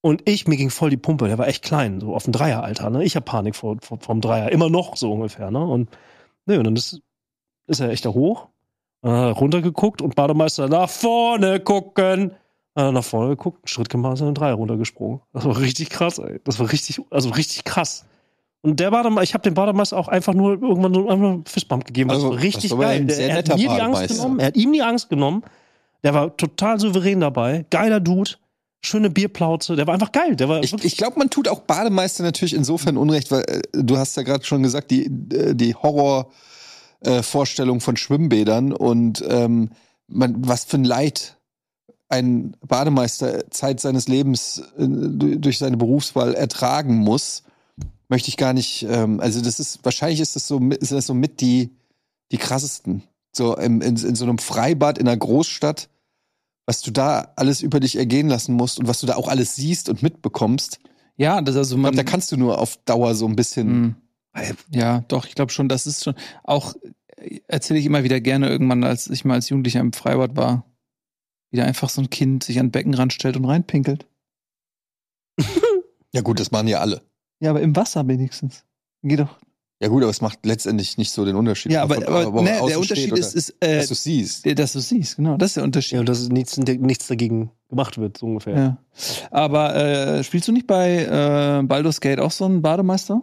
Und 0.00 0.28
ich, 0.28 0.46
mir 0.46 0.56
ging 0.56 0.70
voll 0.70 0.90
die 0.90 0.96
Pumpe, 0.96 1.26
der 1.26 1.38
war 1.38 1.48
echt 1.48 1.64
klein, 1.64 2.00
so 2.00 2.14
auf 2.14 2.24
dem 2.24 2.32
Dreieralter, 2.32 2.90
ne? 2.90 3.02
Ich 3.04 3.16
hab 3.16 3.24
Panik 3.24 3.56
vor, 3.56 3.76
vor, 3.80 3.98
vom 4.00 4.20
Dreier, 4.20 4.52
immer 4.52 4.70
noch 4.70 4.96
so 4.96 5.12
ungefähr, 5.12 5.50
ne? 5.50 5.64
Und, 5.64 5.88
ne, 6.46 6.58
und 6.58 6.64
dann 6.64 6.76
ist, 6.76 7.00
ist 7.66 7.80
er 7.80 7.90
echt 7.90 8.04
da 8.04 8.10
hoch, 8.10 8.48
er 9.02 9.30
runtergeguckt 9.32 10.02
und 10.02 10.14
Bademeister 10.14 10.68
nach 10.68 10.88
vorne 10.90 11.60
gucken. 11.60 12.32
Er 12.74 12.92
nach 12.92 13.02
vorne 13.02 13.30
geguckt, 13.30 13.58
einen 13.64 13.68
Schritt 13.68 13.88
gemacht, 13.88 14.14
ist 14.14 14.20
in 14.20 14.26
den 14.26 14.34
Dreier 14.34 14.54
runtergesprungen. 14.54 15.20
Das 15.32 15.44
war 15.44 15.58
richtig 15.58 15.90
krass, 15.90 16.18
ey. 16.18 16.40
Das 16.44 16.60
war 16.60 16.70
richtig, 16.70 17.00
also 17.10 17.30
richtig 17.30 17.64
krass. 17.64 18.06
Und 18.60 18.78
der 18.78 18.92
Bademeister, 18.92 19.22
ich 19.24 19.34
habe 19.34 19.42
dem 19.42 19.54
Bademeister 19.54 19.96
auch 19.98 20.06
einfach 20.06 20.34
nur 20.34 20.62
irgendwann 20.62 20.94
so 20.94 21.08
einfach 21.08 21.26
einen 21.28 21.44
Fistbump 21.44 21.84
gegeben. 21.84 22.10
Das 22.10 22.18
Also, 22.18 22.30
war 22.30 22.40
richtig 22.40 22.70
das 22.70 22.78
war 22.78 22.86
geil. 22.86 23.00
ein 23.00 23.06
Der, 23.08 23.16
sehr 23.16 23.30
er 23.30 23.36
hat 23.38 23.48
mir 23.48 23.56
die 23.56 23.68
Angst 23.68 24.08
genommen, 24.08 24.38
er 24.38 24.46
hat 24.46 24.56
ihm 24.56 24.72
die 24.72 24.82
Angst 24.82 25.08
genommen. 25.08 25.42
Der 26.04 26.14
war 26.14 26.36
total 26.36 26.78
souverän 26.80 27.20
dabei. 27.20 27.64
Geiler 27.70 28.00
Dude. 28.00 28.32
Schöne 28.80 29.10
Bierplauze. 29.10 29.74
Der 29.74 29.86
war 29.88 29.94
einfach 29.94 30.12
geil. 30.12 30.36
Der 30.36 30.48
war 30.48 30.62
Ich, 30.62 30.72
ich 30.84 30.96
glaube, 30.96 31.18
man 31.18 31.30
tut 31.30 31.48
auch 31.48 31.60
Bademeister 31.60 32.22
natürlich 32.22 32.54
insofern 32.54 32.96
Unrecht, 32.96 33.30
weil 33.32 33.42
äh, 33.48 33.60
du 33.72 33.96
hast 33.98 34.16
ja 34.16 34.22
gerade 34.22 34.44
schon 34.44 34.62
gesagt, 34.62 34.92
die, 34.92 35.06
äh, 35.34 35.54
die 35.54 35.74
Horrorvorstellung 35.74 36.30
äh, 37.18 37.22
Vorstellung 37.22 37.80
von 37.80 37.96
Schwimmbädern 37.96 38.72
und 38.72 39.24
ähm, 39.28 39.70
man, 40.06 40.36
was 40.46 40.64
für 40.64 40.76
ein 40.78 40.84
Leid 40.84 41.36
ein 42.08 42.56
Bademeister 42.66 43.50
Zeit 43.50 43.80
seines 43.80 44.06
Lebens 44.08 44.62
äh, 44.78 44.86
du- 44.86 45.38
durch 45.38 45.58
seine 45.58 45.76
Berufswahl 45.76 46.34
ertragen 46.34 46.94
muss, 46.94 47.42
möchte 48.08 48.28
ich 48.28 48.36
gar 48.36 48.52
nicht. 48.52 48.86
Ähm, 48.88 49.18
also 49.20 49.40
das 49.42 49.58
ist 49.58 49.80
wahrscheinlich 49.82 50.20
ist 50.20 50.36
das 50.36 50.46
so 50.46 50.60
mit- 50.60 50.78
ist 50.78 50.92
das 50.92 51.06
so 51.06 51.14
mit 51.14 51.40
die 51.40 51.70
die 52.30 52.38
krassesten. 52.38 53.02
So 53.38 53.56
im, 53.56 53.80
in, 53.80 53.96
in 53.96 54.14
so 54.14 54.24
einem 54.24 54.36
Freibad 54.38 54.98
in 54.98 55.08
einer 55.08 55.16
Großstadt, 55.16 55.88
was 56.66 56.82
du 56.82 56.90
da 56.90 57.32
alles 57.36 57.62
über 57.62 57.80
dich 57.80 57.96
ergehen 57.96 58.28
lassen 58.28 58.54
musst 58.54 58.78
und 58.78 58.86
was 58.86 59.00
du 59.00 59.06
da 59.06 59.16
auch 59.16 59.28
alles 59.28 59.56
siehst 59.56 59.88
und 59.88 60.02
mitbekommst. 60.02 60.80
Ja, 61.16 61.40
das 61.40 61.56
also 61.56 61.76
Ich 61.76 61.80
man. 61.80 61.92
glaube, 61.92 62.04
da 62.04 62.10
kannst 62.10 62.30
du 62.30 62.36
nur 62.36 62.58
auf 62.58 62.76
Dauer 62.84 63.14
so 63.14 63.26
ein 63.26 63.34
bisschen. 63.36 63.80
Mhm. 63.80 63.96
Ja, 64.70 65.00
doch, 65.08 65.24
ich 65.26 65.34
glaube 65.34 65.50
schon, 65.50 65.68
das 65.68 65.86
ist 65.86 66.04
schon 66.04 66.14
auch 66.44 66.74
äh, 67.16 67.40
erzähle 67.48 67.80
ich 67.80 67.86
immer 67.86 68.04
wieder 68.04 68.20
gerne 68.20 68.48
irgendwann, 68.48 68.84
als 68.84 69.08
ich 69.08 69.24
mal 69.24 69.34
als 69.34 69.48
Jugendlicher 69.48 69.80
im 69.80 69.92
Freibad 69.92 70.36
war, 70.36 70.64
wieder 71.50 71.64
einfach 71.64 71.88
so 71.88 72.02
ein 72.02 72.10
Kind 72.10 72.44
sich 72.44 72.60
an 72.60 72.66
den 72.66 72.72
Beckenrand 72.72 73.12
stellt 73.12 73.36
und 73.36 73.46
reinpinkelt. 73.46 74.06
Ja, 76.14 76.22
gut, 76.22 76.40
das 76.40 76.50
machen 76.50 76.68
ja 76.68 76.80
alle. 76.80 77.02
Ja, 77.38 77.50
aber 77.50 77.60
im 77.60 77.76
Wasser 77.76 78.08
wenigstens. 78.08 78.64
Geht 79.02 79.20
doch. 79.20 79.38
Ja, 79.80 79.88
gut, 79.88 80.02
aber 80.02 80.10
es 80.10 80.20
macht 80.20 80.44
letztendlich 80.44 80.98
nicht 80.98 81.12
so 81.12 81.24
den 81.24 81.36
Unterschied. 81.36 81.70
Ja, 81.70 81.82
aber, 81.82 81.94
Von- 81.96 82.04
aber, 82.04 82.32
wo 82.32 82.42
ne, 82.42 82.60
der 82.66 82.80
Unterschied 82.80 83.06
steht 83.10 83.18
ist, 83.18 83.28
oder 83.28 83.36
ist 83.36 83.54
äh, 83.60 83.76
dass 83.78 83.88
du 83.88 83.94
siehst. 83.94 84.58
dass 84.58 84.72
du 84.72 84.80
siehst, 84.80 85.16
genau, 85.16 85.36
das 85.36 85.50
ist 85.50 85.56
der 85.56 85.64
Unterschied. 85.64 85.92
Ja, 85.94 86.00
und 86.00 86.08
dass 86.08 86.28
nichts, 86.28 86.56
nichts 86.56 87.06
dagegen 87.06 87.52
gemacht 87.68 87.96
wird, 87.96 88.18
so 88.18 88.26
ungefähr. 88.26 88.56
Ja. 88.56 88.78
Aber 89.30 89.76
äh, 89.76 90.24
spielst 90.24 90.48
du 90.48 90.52
nicht 90.52 90.66
bei 90.66 91.04
äh, 91.04 91.62
Baldur's 91.62 92.00
Gate 92.00 92.18
auch 92.18 92.32
so 92.32 92.44
einen 92.46 92.60
Bademeister? 92.60 93.22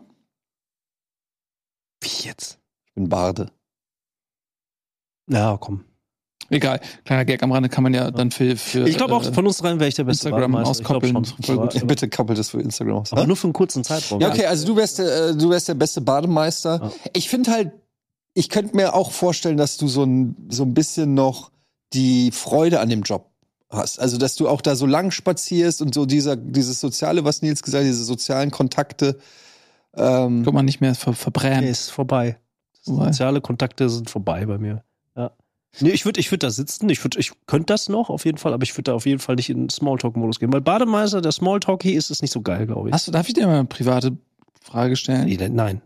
Wie 2.01 2.25
jetzt? 2.27 2.59
Ich 2.85 2.93
bin 2.93 3.09
Barde. 3.09 3.51
Ja, 5.29 5.57
komm. 5.59 5.83
Egal, 6.49 6.79
kleiner 7.05 7.25
Gag 7.25 7.41
am 7.41 7.51
Rande 7.51 7.69
kann 7.69 7.83
man 7.83 7.93
ja 7.93 8.11
dann 8.11 8.29
für, 8.31 8.55
für 8.55 8.87
Ich 8.87 8.97
glaube 8.97 9.15
auch, 9.15 9.25
äh, 9.25 9.33
von 9.33 9.47
uns 9.47 9.57
dreien 9.57 9.79
wäre 9.79 9.87
ich 9.87 9.95
der 9.95 10.03
beste 10.03 10.29
Instagram. 10.29 10.51
Ich 10.53 10.57
glaub 10.59 10.69
auskoppeln. 10.69 11.25
schon. 11.43 11.59
Aber, 11.59 11.67
Bitte 11.85 12.09
koppelt 12.09 12.37
das 12.37 12.49
für 12.49 12.61
Instagram 12.61 12.97
aus. 12.97 13.11
aber 13.13 13.25
nur 13.25 13.35
für 13.35 13.45
einen 13.47 13.53
kurzen 13.53 13.83
Zeitraum. 13.83 14.21
Ja, 14.21 14.29
okay, 14.29 14.45
also 14.45 14.67
du 14.67 14.75
wärst 14.75 14.99
der, 14.99 15.29
äh, 15.29 15.35
du 15.35 15.49
wärst 15.49 15.67
der 15.67 15.73
beste 15.73 16.01
Bademeister. 16.01 16.79
Ja. 16.83 16.91
Ich 17.13 17.29
finde 17.29 17.51
halt, 17.51 17.71
ich 18.35 18.49
könnte 18.49 18.75
mir 18.75 18.93
auch 18.93 19.11
vorstellen, 19.11 19.57
dass 19.57 19.77
du 19.77 19.87
so 19.87 20.03
ein, 20.03 20.35
so 20.49 20.63
ein 20.63 20.73
bisschen 20.73 21.13
noch 21.13 21.51
die 21.93 22.31
Freude 22.31 22.79
an 22.79 22.89
dem 22.89 23.01
Job 23.01 23.29
hast. 23.69 23.99
Also, 23.99 24.17
dass 24.17 24.35
du 24.35 24.47
auch 24.47 24.61
da 24.61 24.75
so 24.75 24.85
lang 24.85 25.11
spazierst 25.11 25.81
und 25.81 25.93
so 25.93 26.05
dieser, 26.05 26.35
dieses 26.35 26.79
Soziale, 26.79 27.23
was 27.25 27.41
Nils 27.41 27.63
gesagt 27.63 27.83
hat, 27.83 27.87
diese 27.89 28.03
sozialen 28.03 28.51
Kontakte. 28.51 29.17
Ähm, 29.95 30.43
Kann 30.43 30.53
man 30.53 30.65
nicht 30.65 30.81
mehr 30.81 30.93
ver 30.93 31.11
Nee, 31.11 31.15
verbrennen. 31.15 31.63
ist. 31.63 31.89
Vorbei. 31.89 32.37
Soziale 32.81 33.41
Kontakte 33.41 33.89
sind 33.89 34.09
vorbei 34.09 34.45
bei 34.45 34.57
mir. 34.57 34.83
Nee, 35.81 35.89
ich 35.91 36.05
würde 36.05 36.19
ich 36.19 36.31
würd 36.31 36.43
da 36.43 36.49
sitzen, 36.51 36.89
ich, 36.89 37.03
würd, 37.03 37.17
ich 37.17 37.31
könnte 37.47 37.67
das 37.73 37.89
noch 37.89 38.09
auf 38.09 38.25
jeden 38.25 38.37
Fall, 38.37 38.53
aber 38.53 38.63
ich 38.63 38.73
würde 38.73 38.83
da 38.91 38.93
auf 38.93 39.05
jeden 39.05 39.19
Fall 39.19 39.35
nicht 39.35 39.49
in 39.49 39.63
den 39.63 39.69
Smalltalk-Modus 39.69 40.39
gehen. 40.39 40.53
Weil 40.53 40.61
Bademeister, 40.61 41.21
der 41.21 41.31
Smalltalk 41.31 41.83
hier 41.83 41.97
ist 41.97 42.11
es 42.11 42.21
nicht 42.21 42.31
so 42.31 42.41
geil, 42.41 42.65
glaube 42.65 42.89
ich. 42.89 42.93
Hast 42.93 43.07
du, 43.07 43.11
darf 43.11 43.27
ich 43.27 43.33
dir 43.33 43.45
mal 43.47 43.55
eine 43.59 43.65
private 43.65 44.15
Frage 44.61 44.95
stellen? 44.95 45.25
Nee, 45.25 45.49
nein. 45.49 45.81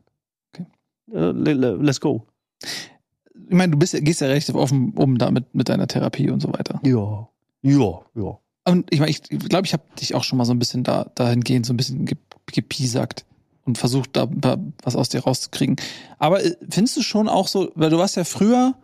Okay. 0.53 0.65
Äh, 1.11 1.31
le- 1.31 1.53
le- 1.53 1.75
let's 1.81 1.99
go. 1.99 2.23
Ich 2.61 3.55
meine, 3.55 3.71
du 3.71 3.79
bist, 3.79 3.95
gehst 4.05 4.21
ja 4.21 4.27
recht 4.27 4.49
offen 4.53 4.93
um 4.95 5.17
damit 5.17 5.55
mit 5.55 5.69
deiner 5.69 5.87
Therapie 5.87 6.29
und 6.29 6.39
so 6.41 6.53
weiter. 6.53 6.79
Ja. 6.85 7.27
Ja, 7.61 8.01
ja. 8.15 8.37
Und 8.65 8.93
ich 8.93 8.99
meine, 8.99 9.09
ich 9.11 9.23
glaube, 9.23 9.65
ich, 9.65 9.73
habe 9.73 9.83
dich 9.99 10.13
auch 10.13 10.23
schon 10.23 10.37
mal 10.37 10.45
so 10.45 10.53
ein 10.53 10.59
bisschen 10.59 10.83
da 10.83 11.09
dahingehend 11.15 11.65
so 11.65 11.73
ein 11.73 11.77
bisschen 11.77 12.05
ge- 12.05 12.17
gepiesackt 12.45 13.25
und 13.65 13.77
versucht, 13.77 14.11
da 14.15 14.27
da 14.27 14.57
was 14.83 14.95
aus 14.95 15.09
dir 15.09 15.21
rauszukriegen. 15.21 15.77
Aber 16.19 16.43
äh, 16.43 16.55
findest 16.69 16.95
du 16.97 17.01
schon 17.01 17.27
auch 17.27 17.47
so, 17.47 17.71
weil 17.75 17.89
du 17.89 17.97
warst 17.97 18.15
ja 18.17 18.23
früher 18.23 18.75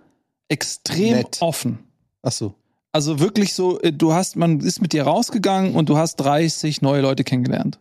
extrem 0.47 1.17
Nett. 1.17 1.37
offen. 1.41 1.79
ach 2.21 2.31
so. 2.31 2.55
Also 2.91 3.19
wirklich 3.19 3.53
so, 3.53 3.79
äh, 3.81 3.91
du 3.91 4.13
hast, 4.13 4.35
man 4.37 4.61
ist 4.61 4.81
mit 4.81 4.93
dir 4.93 5.03
rausgegangen 5.03 5.75
und 5.75 5.89
du 5.89 5.97
hast 5.97 6.15
30 6.17 6.81
neue 6.81 7.01
Leute 7.01 7.23
kennengelernt. 7.23 7.79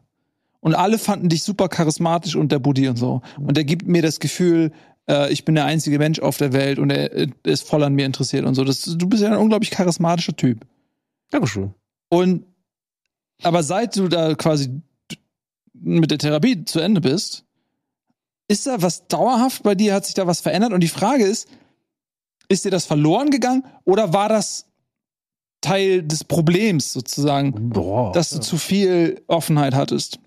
Und 0.61 0.75
alle 0.75 0.99
fanden 0.99 1.29
dich 1.29 1.43
super 1.43 1.69
charismatisch 1.69 2.37
und 2.37 2.51
der 2.51 2.59
Buddy 2.59 2.89
und 2.89 2.97
so. 2.97 3.21
Und 3.39 3.57
der 3.57 3.65
gibt 3.65 3.87
mir 3.87 4.03
das 4.03 4.19
Gefühl, 4.19 4.73
äh, 5.09 5.33
ich 5.33 5.45
bin 5.45 5.55
der 5.55 5.67
einzige 5.67 5.99
Mensch 5.99 6.19
auf 6.19 6.39
der 6.39 6.53
Welt 6.53 6.79
und 6.79 6.91
er 6.91 7.13
äh, 7.13 7.29
ist 7.45 7.69
voll 7.69 7.83
an 7.85 7.95
mir 7.95 8.07
interessiert 8.07 8.45
und 8.45 8.55
so. 8.55 8.65
Das, 8.65 8.83
du 8.83 9.09
bist 9.09 9.23
ja 9.23 9.31
ein 9.31 9.39
unglaublich 9.39 9.71
charismatischer 9.71 10.35
Typ. 10.35 10.67
Dankeschön. 11.31 11.75
Und 12.09 12.45
aber 13.43 13.63
seit 13.63 13.97
du 13.97 14.09
da 14.09 14.35
quasi 14.35 14.81
mit 15.75 16.11
der 16.11 16.19
Therapie 16.19 16.65
zu 16.65 16.81
Ende 16.81 17.01
bist, 17.01 17.45
ist 18.49 18.67
da 18.67 18.81
was 18.83 19.07
dauerhaft 19.07 19.63
bei 19.63 19.75
dir? 19.75 19.95
Hat 19.95 20.07
sich 20.07 20.15
da 20.15 20.27
was 20.27 20.41
verändert? 20.41 20.73
Und 20.73 20.81
die 20.81 20.89
Frage 20.89 21.25
ist, 21.25 21.49
ist 22.49 22.65
dir 22.65 22.71
das 22.71 22.87
verloren 22.87 23.31
gegangen 23.31 23.65
oder 23.85 24.13
war 24.13 24.29
das 24.29 24.67
Teil 25.61 26.03
des 26.03 26.25
Problems 26.25 26.93
sozusagen, 26.93 27.71
Boah. 27.71 28.13
dass 28.13 28.31
du 28.31 28.41
zu 28.41 28.59
viel 28.59 29.23
Offenheit 29.27 29.75
hattest? 29.75 30.21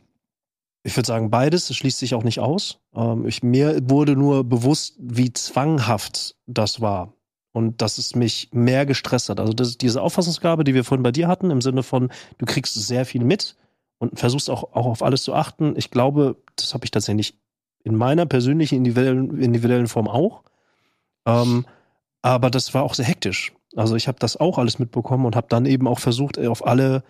Ich 0.83 0.95
würde 0.95 1.07
sagen, 1.07 1.29
beides, 1.29 1.67
das 1.67 1.77
schließt 1.77 1.99
sich 1.99 2.15
auch 2.15 2.23
nicht 2.23 2.39
aus. 2.39 2.79
Ähm, 2.95 3.27
ich, 3.27 3.43
mir 3.43 3.79
wurde 3.89 4.15
nur 4.15 4.43
bewusst, 4.43 4.95
wie 4.99 5.31
zwanghaft 5.33 6.35
das 6.47 6.81
war. 6.81 7.13
Und 7.51 7.81
dass 7.81 7.97
es 7.97 8.15
mich 8.15 8.49
mehr 8.51 8.85
gestresst 8.85 9.29
hat. 9.29 9.39
Also 9.39 9.53
das 9.53 9.69
ist 9.69 9.81
diese 9.81 10.01
Auffassungsgabe, 10.01 10.63
die 10.63 10.73
wir 10.73 10.83
vorhin 10.83 11.03
bei 11.03 11.11
dir 11.11 11.27
hatten, 11.27 11.51
im 11.51 11.61
Sinne 11.61 11.83
von, 11.83 12.09
du 12.37 12.45
kriegst 12.45 12.73
sehr 12.75 13.05
viel 13.05 13.23
mit 13.23 13.55
und 13.97 14.17
versuchst 14.17 14.49
auch, 14.49 14.75
auch 14.75 14.85
auf 14.85 15.03
alles 15.03 15.23
zu 15.23 15.33
achten. 15.33 15.73
Ich 15.75 15.91
glaube, 15.91 16.37
das 16.55 16.73
habe 16.73 16.85
ich 16.85 16.91
tatsächlich 16.91 17.37
in 17.83 17.95
meiner 17.95 18.25
persönlichen 18.25 18.75
individuellen, 18.75 19.41
individuellen 19.41 19.87
Form 19.87 20.07
auch. 20.07 20.43
Ähm, 21.25 21.65
aber 22.27 22.49
das 22.49 22.73
war 22.73 22.83
auch 22.83 22.93
sehr 22.93 23.05
hektisch. 23.05 23.53
Also 23.75 23.95
ich 23.95 24.07
habe 24.07 24.19
das 24.19 24.37
auch 24.37 24.57
alles 24.57 24.79
mitbekommen 24.79 25.25
und 25.25 25.35
habe 25.35 25.47
dann 25.49 25.65
eben 25.65 25.87
auch 25.87 25.99
versucht, 25.99 26.39
auf 26.39 26.65
alle 26.65 27.03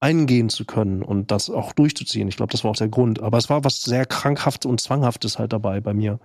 eingehen 0.00 0.48
zu 0.48 0.64
können 0.64 1.02
und 1.02 1.30
das 1.30 1.50
auch 1.50 1.72
durchzuziehen. 1.72 2.28
Ich 2.28 2.36
glaube, 2.36 2.52
das 2.52 2.64
war 2.64 2.70
auch 2.70 2.76
der 2.76 2.88
Grund. 2.88 3.20
Aber 3.20 3.38
es 3.38 3.50
war 3.50 3.64
was 3.64 3.82
sehr 3.82 4.06
krankhaftes 4.06 4.68
und 4.68 4.80
zwanghaftes 4.80 5.38
halt 5.38 5.52
dabei 5.52 5.80
bei 5.80 5.92
mir. 5.92 6.18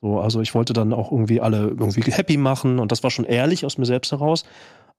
So, 0.00 0.20
also 0.20 0.40
ich 0.40 0.54
wollte 0.54 0.72
dann 0.72 0.92
auch 0.92 1.10
irgendwie 1.10 1.40
alle 1.40 1.68
irgendwie 1.68 2.02
happy 2.10 2.36
machen 2.36 2.78
und 2.78 2.92
das 2.92 3.02
war 3.02 3.10
schon 3.10 3.24
ehrlich 3.24 3.64
aus 3.64 3.78
mir 3.78 3.86
selbst 3.86 4.12
heraus. 4.12 4.44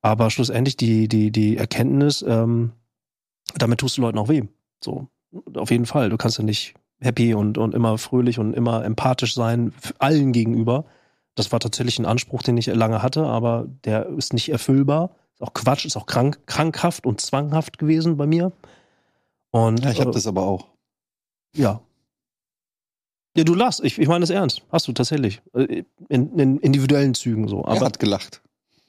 Aber 0.01 0.29
schlussendlich 0.29 0.75
die, 0.75 1.07
die, 1.07 1.31
die 1.31 1.57
Erkenntnis, 1.57 2.23
ähm, 2.27 2.73
damit 3.55 3.79
tust 3.79 3.97
du 3.97 4.01
Leuten 4.01 4.17
auch 4.17 4.29
weh. 4.29 4.43
So, 4.83 5.07
auf 5.55 5.71
jeden 5.71 5.85
Fall. 5.85 6.09
Du 6.09 6.17
kannst 6.17 6.37
ja 6.37 6.43
nicht 6.43 6.73
happy 6.99 7.33
und, 7.33 7.57
und 7.57 7.73
immer 7.73 7.97
fröhlich 7.97 8.39
und 8.39 8.53
immer 8.53 8.83
empathisch 8.83 9.33
sein, 9.33 9.73
allen 9.99 10.31
gegenüber. 10.33 10.85
Das 11.35 11.51
war 11.51 11.59
tatsächlich 11.59 11.97
ein 11.99 12.05
Anspruch, 12.05 12.43
den 12.43 12.57
ich 12.57 12.67
lange 12.67 13.01
hatte, 13.01 13.25
aber 13.25 13.65
der 13.85 14.07
ist 14.07 14.33
nicht 14.33 14.49
erfüllbar. 14.49 15.15
Ist 15.33 15.41
auch 15.41 15.53
Quatsch, 15.53 15.85
ist 15.85 15.97
auch 15.97 16.05
krank, 16.05 16.39
krankhaft 16.45 17.05
und 17.05 17.21
zwanghaft 17.21 17.77
gewesen 17.79 18.17
bei 18.17 18.27
mir. 18.27 18.51
Und 19.51 19.83
Ja, 19.83 19.91
ich 19.91 19.99
habe 19.99 20.11
äh, 20.11 20.13
das 20.13 20.27
aber 20.27 20.43
auch. 20.43 20.67
ja. 21.55 21.81
Ja, 23.35 23.43
du 23.43 23.55
lachst. 23.55 23.83
Ich, 23.83 23.97
ich 23.97 24.07
meine 24.07 24.19
das 24.19 24.29
ernst. 24.29 24.61
Hast 24.71 24.87
du 24.87 24.93
tatsächlich. 24.93 25.41
Äh, 25.55 25.85
In, 26.07 26.37
in 26.37 26.57
individuellen 26.59 27.15
Zügen 27.15 27.47
so. 27.47 27.61
Er 27.61 27.69
Aber 27.69 27.85
hat 27.87 27.99
gelacht. 27.99 28.43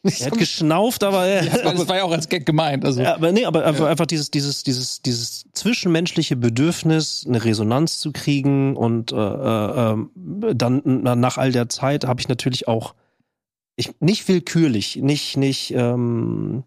Er 0.04 0.26
hat 0.26 0.38
geschnauft, 0.38 1.02
aber 1.02 1.26
er, 1.26 1.44
das 1.46 1.88
war 1.88 1.96
ja 1.96 2.04
auch 2.04 2.12
als 2.12 2.28
Gag 2.28 2.44
gemeint. 2.44 2.84
Also. 2.84 3.00
Ja, 3.02 3.14
aber 3.14 3.32
nee, 3.32 3.46
aber 3.46 3.64
einfach, 3.64 3.86
einfach 3.86 4.06
dieses, 4.06 4.30
dieses, 4.30 4.62
dieses, 4.62 5.00
dieses 5.00 5.46
zwischenmenschliche 5.52 6.36
Bedürfnis, 6.36 7.24
eine 7.26 7.42
Resonanz 7.44 7.98
zu 8.00 8.12
kriegen 8.12 8.76
und 8.76 9.12
äh, 9.12 9.16
äh, 9.16 9.92
ähm, 9.92 10.10
dann 10.54 10.82
na- 10.84 11.16
nach 11.16 11.38
all 11.38 11.52
der 11.52 11.68
Zeit 11.68 12.04
habe 12.04 12.20
ich 12.20 12.28
natürlich 12.28 12.68
auch 12.68 12.94
ich, 13.76 13.98
nicht 14.00 14.28
willkürlich, 14.28 14.96
nicht, 14.96 15.36
nicht, 15.36 15.72
ähm, 15.74 16.64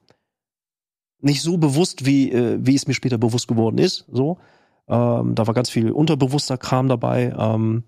nicht 1.21 1.41
so 1.41 1.57
bewusst, 1.57 2.05
wie, 2.05 2.31
äh, 2.31 2.57
wie 2.59 2.75
es 2.75 2.87
mir 2.87 2.93
später 2.93 3.17
bewusst 3.17 3.47
geworden 3.47 3.77
ist. 3.77 4.05
So. 4.11 4.37
Ähm, 4.89 5.35
da 5.35 5.47
war 5.47 5.53
ganz 5.53 5.69
viel 5.69 5.91
unterbewusster 5.91 6.57
Kram 6.57 6.87
dabei. 6.87 7.35
Ähm, 7.37 7.83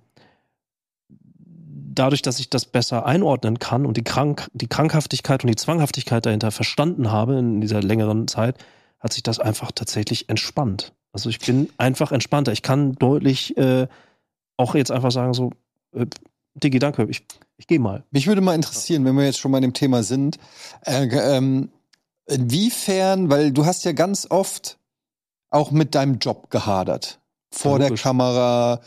dadurch, 1.99 2.21
dass 2.21 2.39
ich 2.39 2.49
das 2.49 2.65
besser 2.65 3.05
einordnen 3.05 3.59
kann 3.59 3.85
und 3.85 3.97
die, 3.97 4.03
Krank 4.03 4.49
die 4.53 4.67
Krankhaftigkeit 4.67 5.43
und 5.43 5.49
die 5.49 5.55
Zwanghaftigkeit 5.55 6.25
dahinter 6.25 6.51
verstanden 6.51 7.11
habe 7.11 7.37
in 7.37 7.61
dieser 7.61 7.81
längeren 7.81 8.27
Zeit, 8.27 8.57
hat 8.99 9.13
sich 9.13 9.23
das 9.23 9.39
einfach 9.39 9.71
tatsächlich 9.71 10.29
entspannt. 10.29 10.93
Also 11.11 11.29
ich 11.29 11.39
bin 11.39 11.69
einfach 11.77 12.11
entspannter. 12.11 12.51
Ich 12.51 12.61
kann 12.61 12.93
deutlich 12.93 13.57
äh, 13.57 13.87
auch 14.57 14.75
jetzt 14.75 14.91
einfach 14.91 15.11
sagen 15.11 15.33
so, 15.33 15.51
äh, 15.93 16.05
Digi, 16.55 16.79
danke, 16.79 17.05
ich, 17.09 17.25
ich 17.57 17.67
gehe 17.67 17.79
mal. 17.79 18.03
Mich 18.11 18.27
würde 18.27 18.41
mal 18.41 18.55
interessieren, 18.55 19.05
wenn 19.05 19.15
wir 19.15 19.25
jetzt 19.25 19.39
schon 19.39 19.51
bei 19.51 19.59
dem 19.59 19.73
Thema 19.73 20.03
sind, 20.03 20.37
äh, 20.85 21.07
ähm, 21.07 21.69
inwiefern, 22.25 23.29
weil 23.29 23.51
du 23.51 23.65
hast 23.65 23.85
ja 23.85 23.91
ganz 23.91 24.27
oft 24.29 24.77
auch 25.49 25.71
mit 25.71 25.95
deinem 25.95 26.19
Job 26.19 26.49
gehadert. 26.49 27.19
Vor 27.51 27.79
Ja, 27.79 27.87
der. 27.87 27.97
Kamera. 27.97 28.81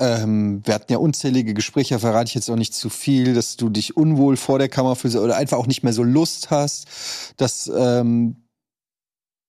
Ähm, 0.00 0.62
wir 0.64 0.74
hatten 0.74 0.92
ja 0.92 0.98
unzählige 0.98 1.52
Gespräche, 1.54 1.98
verrate 1.98 2.28
ich 2.28 2.34
jetzt 2.34 2.50
auch 2.50 2.56
nicht 2.56 2.74
zu 2.74 2.88
viel, 2.88 3.34
dass 3.34 3.56
du 3.56 3.68
dich 3.68 3.96
unwohl 3.96 4.36
vor 4.36 4.58
der 4.58 4.70
Kamera 4.70 4.94
fühlst 4.94 5.16
oder 5.16 5.36
einfach 5.36 5.58
auch 5.58 5.66
nicht 5.66 5.82
mehr 5.82 5.92
so 5.92 6.02
Lust 6.02 6.50
hast. 6.50 6.86
Dass, 7.36 7.70
ähm, 7.72 8.36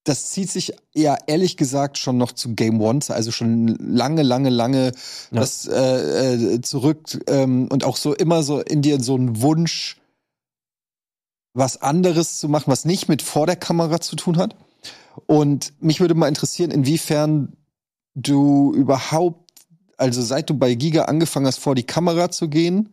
das 0.03 0.31
zieht 0.31 0.49
sich 0.51 0.73
ja 0.93 1.17
ehrlich 1.27 1.57
gesagt 1.57 1.97
schon 1.97 2.17
noch 2.17 2.33
zu 2.33 2.53
Game 2.53 2.81
One, 2.81 2.99
also 3.07 3.31
schon 3.31 3.67
lange, 3.79 4.23
lange, 4.23 4.49
lange 4.49 4.91
Ja. 5.31 5.39
das 5.39 5.67
äh, 5.67 6.55
äh, 6.55 6.61
zurück 6.61 7.19
ähm, 7.27 7.67
und 7.71 7.83
auch 7.85 7.95
so 7.97 8.13
immer 8.13 8.43
so 8.43 8.59
in 8.59 8.81
dir 8.81 8.99
so 8.99 9.15
ein 9.15 9.41
Wunsch, 9.41 10.01
was 11.53 11.81
anderes 11.81 12.39
zu 12.39 12.49
machen, 12.49 12.71
was 12.71 12.85
nicht 12.85 13.07
mit 13.09 13.21
vor 13.21 13.45
der 13.45 13.55
Kamera 13.57 14.01
zu 14.01 14.15
tun 14.15 14.37
hat. 14.37 14.55
Und 15.27 15.73
mich 15.81 15.99
würde 15.99 16.15
mal 16.15 16.27
interessieren, 16.27 16.71
inwiefern 16.71 17.55
du 18.15 18.73
überhaupt, 18.73 19.50
also 20.01 20.21
seit 20.21 20.49
du 20.49 20.53
bei 20.57 20.73
Giga 20.75 21.03
angefangen 21.05 21.45
hast, 21.47 21.59
vor 21.59 21.75
die 21.75 21.83
Kamera 21.83 22.29
zu 22.31 22.49
gehen, 22.49 22.89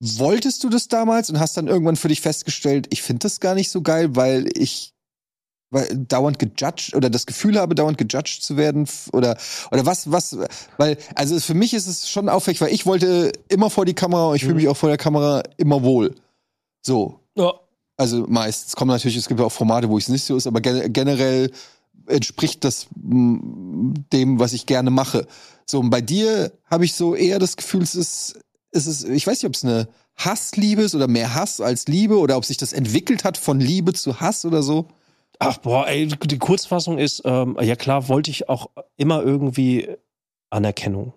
wolltest 0.00 0.62
du 0.64 0.68
das 0.68 0.88
damals 0.88 1.28
und 1.30 1.40
hast 1.40 1.56
dann 1.56 1.66
irgendwann 1.68 1.96
für 1.96 2.08
dich 2.08 2.20
festgestellt, 2.20 2.86
ich 2.90 3.02
finde 3.02 3.20
das 3.20 3.40
gar 3.40 3.54
nicht 3.54 3.70
so 3.70 3.82
geil, 3.82 4.14
weil 4.16 4.48
ich 4.56 4.92
weil 5.70 5.86
dauernd 5.94 6.38
gejudged 6.38 6.94
oder 6.94 7.10
das 7.10 7.26
Gefühl 7.26 7.58
habe, 7.58 7.74
dauernd 7.74 7.98
gejudged 7.98 8.42
zu 8.42 8.56
werden 8.56 8.88
oder 9.12 9.36
oder 9.70 9.84
was 9.84 10.10
was 10.10 10.38
weil 10.78 10.96
also 11.14 11.38
für 11.40 11.52
mich 11.54 11.74
ist 11.74 11.86
es 11.86 12.08
schon 12.08 12.28
auffällig, 12.30 12.60
weil 12.62 12.72
ich 12.72 12.86
wollte 12.86 13.32
immer 13.48 13.68
vor 13.68 13.84
die 13.84 13.92
Kamera 13.94 14.28
und 14.30 14.36
ich 14.36 14.42
fühle 14.42 14.54
Mhm. 14.54 14.60
mich 14.60 14.68
auch 14.68 14.76
vor 14.78 14.88
der 14.88 14.96
Kamera 14.98 15.42
immer 15.58 15.82
wohl. 15.82 16.14
So, 16.80 17.20
Ja. 17.36 17.52
also 17.98 18.24
meist. 18.28 18.68
Es 18.68 18.76
kommen 18.76 18.90
natürlich, 18.92 19.16
es 19.18 19.28
gibt 19.28 19.40
ja 19.40 19.46
auch 19.46 19.52
Formate, 19.52 19.90
wo 19.90 19.98
es 19.98 20.08
nicht 20.08 20.24
so 20.24 20.36
ist, 20.36 20.46
aber 20.46 20.62
gen 20.62 20.90
generell 20.92 21.50
entspricht 22.08 22.64
das 22.64 22.88
dem, 22.94 24.38
was 24.38 24.52
ich 24.52 24.66
gerne 24.66 24.90
mache. 24.90 25.26
So, 25.66 25.80
und 25.80 25.90
bei 25.90 26.00
dir 26.00 26.52
habe 26.70 26.84
ich 26.84 26.94
so 26.94 27.14
eher 27.14 27.38
das 27.38 27.56
Gefühl, 27.56 27.82
es 27.82 27.94
ist, 27.94 28.40
es 28.70 28.86
ist, 28.86 29.08
ich 29.08 29.26
weiß 29.26 29.42
nicht, 29.42 29.48
ob 29.48 29.54
es 29.54 29.64
eine 29.64 29.88
Hassliebe 30.16 30.82
ist 30.82 30.94
oder 30.94 31.08
mehr 31.08 31.34
Hass 31.34 31.60
als 31.60 31.86
Liebe 31.86 32.18
oder 32.18 32.36
ob 32.36 32.44
sich 32.44 32.56
das 32.56 32.72
entwickelt 32.72 33.24
hat 33.24 33.36
von 33.36 33.60
Liebe 33.60 33.92
zu 33.92 34.20
Hass 34.20 34.44
oder 34.44 34.62
so. 34.62 34.86
Ach 35.38 35.58
boah, 35.58 35.86
ey, 35.86 36.08
die 36.08 36.38
Kurzfassung 36.38 36.98
ist, 36.98 37.22
ähm, 37.24 37.56
ja 37.60 37.76
klar, 37.76 38.08
wollte 38.08 38.30
ich 38.30 38.48
auch 38.48 38.70
immer 38.96 39.22
irgendwie 39.22 39.88
Anerkennung. 40.50 41.12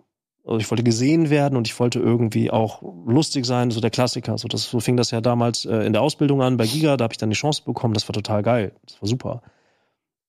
Also 0.45 0.58
ich 0.58 0.69
wollte 0.69 0.84
gesehen 0.84 1.30
werden 1.30 1.56
und 1.56 1.67
ich 1.67 1.80
wollte 1.80 1.99
irgendwie 1.99 2.51
auch 2.51 2.82
lustig 3.06 3.45
sein, 3.45 3.71
so 3.71 3.80
der 3.80 3.89
Klassiker. 3.89 4.38
So, 4.38 4.47
das, 4.47 4.63
so 4.63 4.80
fing 4.80 4.97
das 4.97 5.12
ja 5.12 5.21
damals 5.21 5.65
äh, 5.65 5.86
in 5.86 5.93
der 5.93 6.01
Ausbildung 6.01 6.41
an 6.41 6.58
bei 6.58 6.65
Giga, 6.65 6.97
da 6.97 7.04
habe 7.04 7.13
ich 7.13 7.19
dann 7.19 7.30
die 7.30 7.36
Chance 7.36 7.63
bekommen, 7.63 7.93
das 7.93 8.08
war 8.08 8.13
total 8.13 8.43
geil. 8.43 8.73
Das 8.86 9.01
war 9.01 9.08
super. 9.08 9.41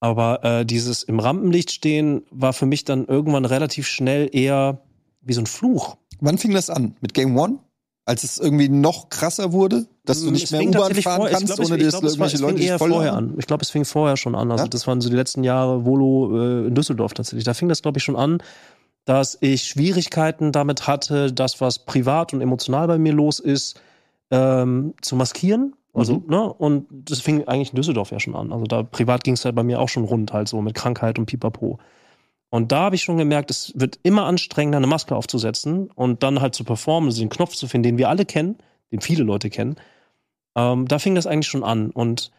Aber 0.02 0.42
äh, 0.42 0.66
dieses 0.66 1.04
im 1.04 1.20
Rampenlicht 1.20 1.70
stehen 1.70 2.24
war 2.32 2.52
für 2.52 2.66
mich 2.66 2.84
dann 2.84 3.04
irgendwann 3.06 3.44
relativ 3.44 3.86
schnell 3.86 4.28
eher 4.32 4.80
wie 5.20 5.32
so 5.32 5.40
ein 5.40 5.46
Fluch. 5.46 5.96
Wann 6.20 6.38
fing 6.38 6.52
das 6.52 6.70
an? 6.70 6.96
Mit 7.00 7.14
Game 7.14 7.38
One? 7.38 7.60
Als 8.04 8.24
es 8.24 8.38
irgendwie 8.38 8.68
noch 8.68 9.10
krasser 9.10 9.52
wurde, 9.52 9.86
dass 10.04 10.20
du 10.22 10.30
Mm, 10.30 10.32
nicht 10.32 10.42
es 10.46 10.50
mehr 10.50 10.62
U-Bahn 10.66 10.92
fahren 10.96 11.20
vor- 11.20 11.28
kannst, 11.28 11.46
glaub, 11.46 11.60
ohne 11.60 11.78
dass 11.78 11.94
war- 11.94 12.02
irgendwelche 12.02 12.34
es 12.34 12.40
Leute 12.40 12.54
fing 12.54 12.60
dich 12.62 12.66
eher 12.70 12.78
voll 12.80 12.90
vorher 12.90 13.12
an. 13.14 13.34
Ich 13.38 13.46
glaube, 13.46 13.62
es 13.62 13.70
fing 13.70 13.84
vorher 13.84 14.16
schon 14.16 14.34
an. 14.34 14.50
Also 14.50 14.64
Ja? 14.64 14.68
das 14.68 14.88
waren 14.88 15.00
so 15.00 15.08
die 15.08 15.14
letzten 15.14 15.44
Jahre 15.44 15.84
Volo 15.84 16.36
äh, 16.36 16.66
in 16.66 16.74
Düsseldorf 16.74 17.14
tatsächlich. 17.14 17.44
Da 17.44 17.54
fing 17.54 17.68
das, 17.68 17.80
glaube 17.82 17.98
ich, 17.98 18.04
schon 18.04 18.16
an, 18.16 18.42
dass 19.04 19.38
ich 19.40 19.62
Schwierigkeiten 19.62 20.50
damit 20.50 20.88
hatte, 20.88 21.32
das, 21.32 21.60
was 21.60 21.78
privat 21.84 22.34
und 22.34 22.40
emotional 22.40 22.88
bei 22.88 22.98
mir 22.98 23.12
los 23.12 23.38
ist, 23.38 23.80
ähm, 24.32 24.94
zu 25.00 25.14
maskieren. 25.14 25.74
Also, 25.94 26.14
Mhm. 26.14 26.24
ne? 26.28 26.52
Und 26.52 26.86
das 26.90 27.20
fing 27.20 27.46
eigentlich 27.46 27.70
in 27.70 27.76
Düsseldorf 27.76 28.10
ja 28.10 28.20
schon 28.20 28.34
an. 28.34 28.52
Also 28.52 28.64
da 28.64 28.82
privat 28.82 29.24
ging 29.24 29.34
es 29.34 29.44
halt 29.44 29.54
bei 29.54 29.62
mir 29.62 29.80
auch 29.80 29.88
schon 29.88 30.04
rund, 30.04 30.32
halt 30.32 30.48
so 30.48 30.60
mit 30.62 30.74
Krankheit 30.74 31.18
und 31.18 31.26
Pipapo. 31.26 31.78
Und 32.50 32.72
da 32.72 32.80
habe 32.84 32.96
ich 32.96 33.02
schon 33.02 33.16
gemerkt, 33.16 33.50
es 33.50 33.72
wird 33.76 33.98
immer 34.02 34.24
anstrengender, 34.26 34.76
eine 34.78 34.86
Maske 34.86 35.16
aufzusetzen 35.16 35.90
und 35.94 36.22
dann 36.22 36.40
halt 36.40 36.54
zu 36.54 36.64
performen, 36.64 37.08
also 37.08 37.20
den 37.20 37.30
Knopf 37.30 37.54
zu 37.54 37.66
finden, 37.66 37.84
den 37.84 37.98
wir 37.98 38.08
alle 38.10 38.24
kennen, 38.26 38.56
den 38.90 39.00
viele 39.00 39.24
Leute 39.24 39.48
kennen. 39.50 39.76
Ähm, 40.54 40.86
da 40.86 40.98
fing 40.98 41.14
das 41.14 41.26
eigentlich 41.26 41.46
schon 41.48 41.64
an. 41.64 41.90
Und 41.90 42.30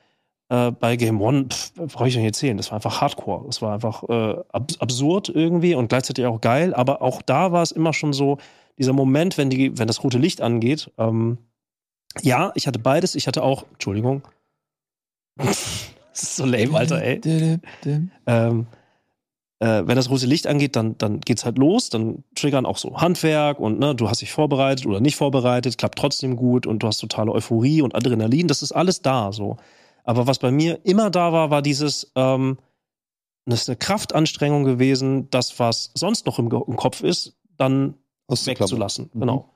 äh, 0.49 0.71
bei 0.71 0.95
Game 0.97 1.19
One, 1.19 1.47
brauche 1.75 2.07
ich 2.07 2.15
nicht 2.15 2.25
erzählen, 2.25 2.57
das 2.57 2.69
war 2.69 2.75
einfach 2.75 3.01
Hardcore. 3.01 3.45
Das 3.47 3.61
war 3.63 3.73
einfach 3.73 4.03
äh, 4.07 4.35
ab 4.51 4.71
absurd 4.79 5.29
irgendwie 5.29 5.73
und 5.73 5.89
gleichzeitig 5.89 6.25
auch 6.25 6.41
geil. 6.41 6.75
Aber 6.75 7.01
auch 7.01 7.21
da 7.23 7.51
war 7.51 7.63
es 7.63 7.71
immer 7.71 7.93
schon 7.93 8.13
so, 8.13 8.37
dieser 8.77 8.93
Moment, 8.93 9.37
wenn, 9.37 9.49
die, 9.49 9.77
wenn 9.79 9.87
das 9.87 10.03
rote 10.03 10.17
Licht 10.19 10.41
angeht. 10.41 10.91
Ähm, 10.97 11.37
ja, 12.21 12.51
ich 12.55 12.67
hatte 12.67 12.79
beides. 12.79 13.15
Ich 13.15 13.27
hatte 13.27 13.43
auch, 13.43 13.65
Entschuldigung. 13.73 14.23
das 15.37 15.93
ist 16.13 16.35
so 16.35 16.45
lame, 16.45 16.77
Alter, 16.77 17.01
ey. 17.01 17.59
Ähm, 18.27 18.67
äh, 19.59 19.87
wenn 19.87 19.95
das 19.95 20.09
rote 20.09 20.25
Licht 20.25 20.45
angeht, 20.45 20.75
dann, 20.75 20.97
dann 20.97 21.21
geht's 21.21 21.45
halt 21.45 21.57
los, 21.57 21.89
dann 21.89 22.23
triggern 22.35 22.65
auch 22.65 22.77
so 22.77 22.97
Handwerk 22.97 23.59
und 23.59 23.79
ne, 23.79 23.95
du 23.95 24.09
hast 24.09 24.21
dich 24.21 24.31
vorbereitet 24.31 24.85
oder 24.85 24.99
nicht 24.99 25.15
vorbereitet, 25.15 25.77
klappt 25.77 25.97
trotzdem 25.97 26.35
gut 26.35 26.67
und 26.67 26.83
du 26.83 26.87
hast 26.87 26.97
totale 26.97 27.31
Euphorie 27.31 27.81
und 27.81 27.95
Adrenalin, 27.95 28.47
das 28.47 28.61
ist 28.61 28.73
alles 28.73 29.01
da 29.01 29.31
so. 29.31 29.57
Aber 30.03 30.27
was 30.27 30.39
bei 30.39 30.51
mir 30.51 30.79
immer 30.83 31.09
da 31.09 31.31
war, 31.31 31.49
war 31.49 31.61
dieses, 31.61 32.11
ähm, 32.15 32.57
das 33.45 33.61
ist 33.61 33.69
eine 33.69 33.77
Kraftanstrengung 33.77 34.65
gewesen, 34.65 35.29
das, 35.29 35.57
was 35.59 35.91
sonst 35.95 36.25
noch 36.25 36.39
im, 36.39 36.51
im 36.51 36.75
Kopf 36.75 37.01
ist, 37.01 37.37
dann 37.57 37.95
wegzulassen. 38.27 39.11
Mhm. 39.13 39.19
Genau. 39.19 39.52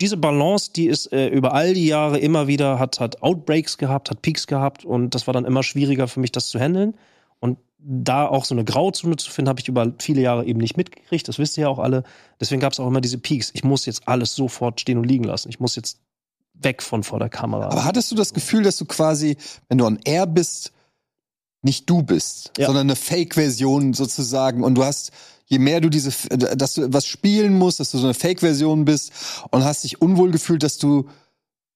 Diese 0.00 0.16
Balance, 0.16 0.70
die 0.74 0.86
ist 0.86 1.12
äh, 1.12 1.28
über 1.28 1.52
all 1.54 1.74
die 1.74 1.86
Jahre 1.86 2.18
immer 2.18 2.46
wieder, 2.46 2.78
hat, 2.78 3.00
hat 3.00 3.22
Outbreaks 3.22 3.76
gehabt, 3.78 4.10
hat 4.10 4.22
Peaks 4.22 4.46
gehabt 4.46 4.84
und 4.84 5.14
das 5.14 5.26
war 5.26 5.34
dann 5.34 5.44
immer 5.44 5.62
schwieriger 5.62 6.08
für 6.08 6.20
mich, 6.20 6.32
das 6.32 6.48
zu 6.48 6.58
handeln. 6.58 6.94
Und 7.38 7.58
da 7.78 8.26
auch 8.26 8.44
so 8.44 8.54
eine 8.54 8.64
Grauzone 8.64 9.16
zu 9.16 9.30
finden, 9.30 9.48
habe 9.48 9.60
ich 9.60 9.68
über 9.68 9.92
viele 9.98 10.20
Jahre 10.20 10.44
eben 10.46 10.60
nicht 10.60 10.76
mitgekriegt. 10.76 11.26
Das 11.28 11.38
wisst 11.38 11.56
ihr 11.56 11.62
ja 11.62 11.68
auch 11.68 11.78
alle. 11.78 12.04
Deswegen 12.38 12.60
gab 12.60 12.72
es 12.72 12.80
auch 12.80 12.86
immer 12.86 13.00
diese 13.00 13.18
Peaks. 13.18 13.50
Ich 13.54 13.64
muss 13.64 13.86
jetzt 13.86 14.06
alles 14.06 14.34
sofort 14.34 14.80
stehen 14.80 14.98
und 14.98 15.04
liegen 15.04 15.24
lassen. 15.24 15.48
Ich 15.48 15.60
muss 15.60 15.76
jetzt 15.76 15.98
weg 16.54 16.82
von 16.82 17.02
vor 17.02 17.18
der 17.18 17.30
Kamera. 17.30 17.66
Aber 17.70 17.84
hattest 17.84 18.10
du 18.10 18.14
das 18.14 18.34
Gefühl, 18.34 18.62
dass 18.62 18.76
du 18.76 18.84
quasi, 18.84 19.36
wenn 19.68 19.78
du 19.78 19.86
on 19.86 19.98
air 20.04 20.26
bist, 20.26 20.72
nicht 21.62 21.88
du 21.88 22.02
bist, 22.02 22.52
Ja. 22.58 22.66
sondern 22.66 22.86
eine 22.86 22.96
Fake-Version 22.96 23.92
sozusagen 23.94 24.62
und 24.64 24.74
du 24.74 24.84
hast, 24.84 25.10
je 25.50 25.58
mehr 25.58 25.80
du 25.80 25.90
diese, 25.90 26.12
dass 26.28 26.74
du 26.74 26.92
was 26.92 27.06
spielen 27.06 27.58
musst, 27.58 27.80
dass 27.80 27.90
du 27.90 27.98
so 27.98 28.06
eine 28.06 28.14
Fake-Version 28.14 28.84
bist 28.84 29.12
und 29.50 29.64
hast 29.64 29.84
dich 29.84 30.00
unwohl 30.00 30.30
gefühlt, 30.30 30.62
dass 30.62 30.78
du, 30.78 31.08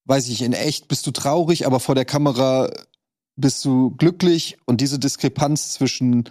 weiß 0.05 0.29
ich, 0.29 0.43
in 0.43 0.53
echt 0.53 0.89
bist 0.89 1.07
du 1.07 1.11
traurig, 1.11 1.67
aber 1.67 1.81
vor 1.81 1.95
der 1.95 2.05
Kamera 2.05 2.71
bist 3.37 3.65
du 3.65 3.91
glücklich 3.91 4.57
und 4.65 4.81
diese 4.81 4.99
Diskrepanz 4.99 5.73
zwischen 5.73 6.31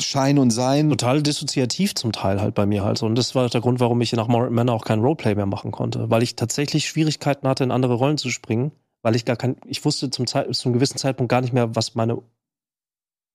Schein 0.00 0.38
und 0.38 0.50
Sein. 0.50 0.90
total 0.90 1.22
dissoziativ 1.22 1.94
zum 1.94 2.12
Teil 2.12 2.40
halt 2.40 2.54
bei 2.54 2.66
mir 2.66 2.84
halt. 2.84 3.02
Und 3.02 3.14
das 3.14 3.34
war 3.34 3.48
der 3.48 3.60
Grund, 3.60 3.80
warum 3.80 4.00
ich 4.00 4.12
nach 4.12 4.28
Mortal 4.28 4.50
Manor 4.50 4.74
auch 4.74 4.84
kein 4.84 5.00
Roleplay 5.00 5.34
mehr 5.34 5.46
machen 5.46 5.70
konnte. 5.70 6.10
Weil 6.10 6.22
ich 6.22 6.36
tatsächlich 6.36 6.88
Schwierigkeiten 6.88 7.48
hatte, 7.48 7.64
in 7.64 7.70
andere 7.70 7.94
Rollen 7.94 8.18
zu 8.18 8.28
springen. 8.28 8.72
Weil 9.00 9.16
ich 9.16 9.24
gar 9.24 9.36
kein, 9.36 9.56
ich 9.64 9.84
wusste 9.84 10.10
zum, 10.10 10.26
Zeit, 10.26 10.54
zum 10.54 10.72
gewissen 10.74 10.98
Zeitpunkt 10.98 11.30
gar 11.30 11.40
nicht 11.40 11.54
mehr, 11.54 11.74
was 11.74 11.94
meine, 11.94 12.20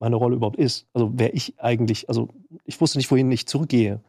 meine 0.04 0.16
Rolle 0.18 0.36
überhaupt 0.36 0.58
ist. 0.58 0.86
Also 0.94 1.12
wer 1.16 1.34
ich 1.34 1.54
eigentlich, 1.60 2.10
also 2.10 2.30
ich 2.66 2.80
wusste 2.82 2.98
nicht, 2.98 3.10
wohin 3.10 3.32
ich 3.32 3.48
zurückgehe. 3.48 4.02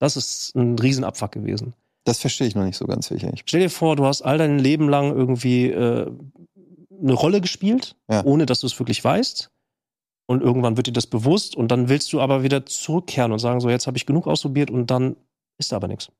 Das 0.00 0.16
ist 0.16 0.54
ein 0.56 0.78
Riesenabfuck 0.78 1.32
gewesen. 1.32 1.74
Das 2.04 2.18
verstehe 2.18 2.46
ich 2.48 2.54
noch 2.54 2.64
nicht 2.64 2.76
so 2.76 2.84
ganz, 2.86 3.10
eigentlich. 3.10 3.42
Stell 3.46 3.60
dir 3.60 3.70
vor, 3.70 3.96
du 3.96 4.04
hast 4.04 4.22
all 4.22 4.38
dein 4.38 4.58
Leben 4.58 4.88
lang 4.88 5.14
irgendwie 5.16 5.70
äh, 5.70 6.10
eine 7.00 7.12
Rolle 7.12 7.40
gespielt, 7.40 7.96
Ja. 8.10 8.24
ohne 8.24 8.44
dass 8.44 8.60
du 8.60 8.66
es 8.66 8.78
wirklich 8.78 9.02
weißt. 9.02 9.50
Und 10.26 10.42
irgendwann 10.42 10.76
wird 10.76 10.86
dir 10.88 10.92
das 10.92 11.06
bewusst 11.06 11.54
und 11.56 11.68
dann 11.68 11.88
willst 11.88 12.12
du 12.12 12.20
aber 12.20 12.42
wieder 12.42 12.66
zurückkehren 12.66 13.30
und 13.32 13.38
sagen, 13.38 13.60
so 13.60 13.70
jetzt 13.70 13.86
habe 13.86 13.96
ich 13.96 14.06
genug 14.06 14.26
ausprobiert 14.26 14.70
und 14.70 14.90
dann 14.90 15.16
ist 15.58 15.70
da 15.70 15.76
aber 15.76 15.86
nichts. 15.88 16.10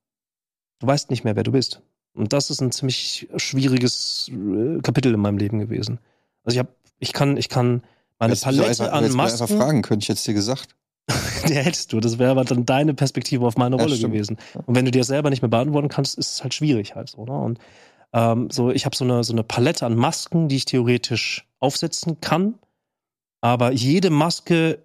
Du 0.78 0.86
weißt 0.86 1.10
nicht 1.10 1.24
mehr, 1.24 1.36
wer 1.36 1.42
du 1.42 1.52
bist. 1.52 1.82
Und 2.14 2.32
das 2.32 2.48
ist 2.50 2.60
ein 2.60 2.70
ziemlich 2.70 3.28
schwieriges 3.36 4.30
äh, 4.30 4.80
Kapitel 4.82 5.12
in 5.12 5.20
meinem 5.20 5.38
Leben 5.38 5.58
gewesen. 5.58 5.98
Also 6.44 6.54
ich 6.54 6.58
habe, 6.60 6.68
ich 7.00 7.12
kann, 7.12 7.36
ich 7.36 7.48
kann 7.48 7.82
meine 8.18 8.36
Palette 8.36 8.66
einfach, 8.66 8.92
an 8.92 9.00
mir 9.00 9.10
einfach 9.10 9.16
Masken, 9.16 9.58
fragen 9.58 9.82
können, 9.82 10.00
ich 10.00 10.10
es 10.10 10.24
dir 10.24 10.34
gesagt. 10.34 10.76
der 11.48 11.62
hättest 11.62 11.92
du. 11.92 12.00
Das 12.00 12.18
wäre 12.18 12.30
aber 12.30 12.44
dann 12.44 12.64
deine 12.64 12.94
Perspektive 12.94 13.46
auf 13.46 13.56
meine 13.56 13.76
Ja, 13.76 13.82
Rolle 13.82 13.96
stimmt. 13.96 14.14
gewesen. 14.14 14.38
Und 14.66 14.74
wenn 14.74 14.84
du 14.84 14.90
dir 14.90 15.00
das 15.00 15.08
selber 15.08 15.30
nicht 15.30 15.42
mehr 15.42 15.50
beantworten 15.50 15.88
kannst, 15.88 16.16
ist 16.16 16.32
es 16.32 16.42
halt 16.42 16.54
schwierig 16.54 16.94
halt 16.94 17.10
so. 17.10 17.24
Ne? 17.24 17.32
Und 17.32 17.58
ähm, 18.12 18.48
so, 18.50 18.70
ich 18.70 18.86
habe 18.86 18.96
so 18.96 19.04
eine, 19.04 19.24
so 19.24 19.32
eine 19.32 19.44
Palette 19.44 19.84
an 19.84 19.96
Masken, 19.96 20.48
die 20.48 20.56
ich 20.56 20.64
theoretisch 20.64 21.46
aufsetzen 21.60 22.20
kann. 22.20 22.54
Aber 23.40 23.72
jede 23.72 24.08
Maske 24.10 24.78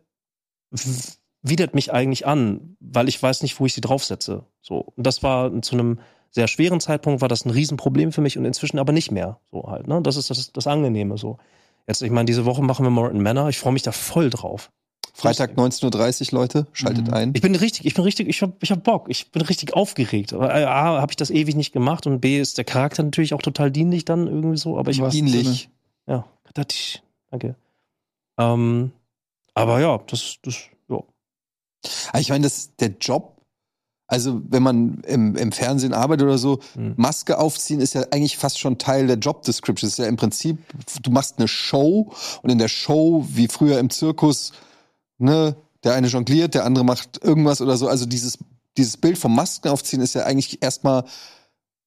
widert 1.41 1.73
mich 1.73 1.93
eigentlich 1.93 2.27
an, 2.27 2.75
weil 2.79 3.07
ich 3.07 3.21
weiß 3.21 3.43
nicht, 3.43 3.59
wo 3.59 3.65
ich 3.65 3.73
sie 3.73 3.81
draufsetze. 3.81 4.43
So. 4.61 4.79
Und 4.95 5.07
das 5.07 5.23
war 5.23 5.61
zu 5.61 5.75
einem 5.75 5.99
sehr 6.31 6.47
schweren 6.47 6.79
Zeitpunkt, 6.79 7.21
war 7.21 7.27
das 7.27 7.45
ein 7.45 7.49
Riesenproblem 7.49 8.11
für 8.11 8.21
mich 8.21 8.37
und 8.37 8.45
inzwischen 8.45 8.77
aber 8.77 8.91
nicht 8.91 9.11
mehr. 9.11 9.39
So 9.49 9.63
halt, 9.67 9.87
ne? 9.87 10.01
Das 10.01 10.15
ist 10.17 10.29
das, 10.29 10.51
das 10.51 10.67
Angenehme 10.67 11.17
so. 11.17 11.37
Jetzt, 11.89 12.03
ich 12.03 12.11
meine, 12.11 12.25
diese 12.25 12.45
Woche 12.45 12.61
machen 12.61 12.85
wir 12.85 12.91
Morton 12.91 13.19
Manor. 13.23 13.49
Ich 13.49 13.57
freue 13.57 13.73
mich 13.73 13.81
da 13.81 13.91
voll 13.91 14.29
drauf. 14.29 14.71
Freitag 15.11 15.57
19.30 15.57 16.31
Uhr, 16.31 16.39
Leute, 16.39 16.67
schaltet 16.71 17.07
Mhm. 17.07 17.13
ein. 17.15 17.31
Ich 17.33 17.41
bin 17.41 17.55
richtig, 17.55 17.85
ich 17.87 17.95
bin 17.95 18.03
richtig, 18.03 18.29
ich 18.29 18.41
hab, 18.43 18.61
ich 18.61 18.71
hab 18.71 18.83
Bock, 18.83 19.07
ich 19.09 19.31
bin 19.31 19.41
richtig 19.41 19.73
aufgeregt. 19.73 20.31
Aber 20.31 20.53
äh, 20.55 20.65
A, 20.65 21.01
habe 21.01 21.11
ich 21.11 21.15
das 21.15 21.31
ewig 21.31 21.55
nicht 21.55 21.73
gemacht 21.73 22.05
und 22.05 22.21
B 22.21 22.39
ist 22.39 22.59
der 22.59 22.63
Charakter 22.63 23.01
natürlich 23.01 23.33
auch 23.33 23.41
total 23.41 23.71
dienlich 23.71 24.05
dann 24.05 24.27
irgendwie 24.27 24.57
so, 24.57 24.77
aber 24.77 24.91
ich? 24.91 25.01
Dienlich. 25.09 25.69
ja, 26.05 26.25
danke. 27.31 27.55
Ähm, 28.37 28.91
aber 29.55 29.81
ja, 29.81 29.97
das, 30.07 30.37
das, 30.43 30.57
ja. 30.89 31.03
Ah, 32.13 32.19
ich 32.19 32.29
meine, 32.29 32.43
das 32.43 32.75
der 32.75 32.89
Job, 33.01 33.38
also 34.09 34.41
wenn 34.49 34.63
man 34.63 35.01
im, 35.07 35.35
im 35.35 35.51
Fernsehen 35.51 35.93
arbeitet 35.93 36.25
oder 36.25 36.37
so, 36.39 36.59
Hm. 36.73 36.95
Maske 36.97 37.37
aufziehen 37.37 37.79
ist 37.79 37.93
ja 37.93 38.01
eigentlich 38.11 38.37
fast 38.37 38.59
schon 38.59 38.77
Teil 38.79 39.07
der 39.07 39.17
Job 39.17 39.43
Description. 39.43 39.87
Das 39.87 39.97
ist 39.97 40.03
ja 40.03 40.09
im 40.09 40.17
Prinzip, 40.17 40.57
du 41.03 41.11
machst 41.11 41.35
eine 41.37 41.47
Show 41.47 42.11
und 42.41 42.49
in 42.49 42.57
der 42.57 42.67
Show, 42.67 43.25
wie 43.29 43.47
früher 43.47 43.79
im 43.79 43.89
Zirkus, 43.91 44.51
ne, 45.19 45.55
der 45.83 45.93
eine 45.93 46.07
jongliert, 46.07 46.55
der 46.55 46.65
andere 46.65 46.83
macht 46.83 47.23
irgendwas 47.23 47.61
oder 47.61 47.77
so. 47.77 47.87
Also 47.87 48.05
dieses, 48.05 48.39
dieses 48.77 48.97
Bild 48.97 49.17
vom 49.17 49.35
Masken 49.35 49.69
aufziehen 49.69 50.01
ist 50.01 50.15
ja 50.15 50.23
eigentlich 50.23 50.61
erstmal 50.61 51.05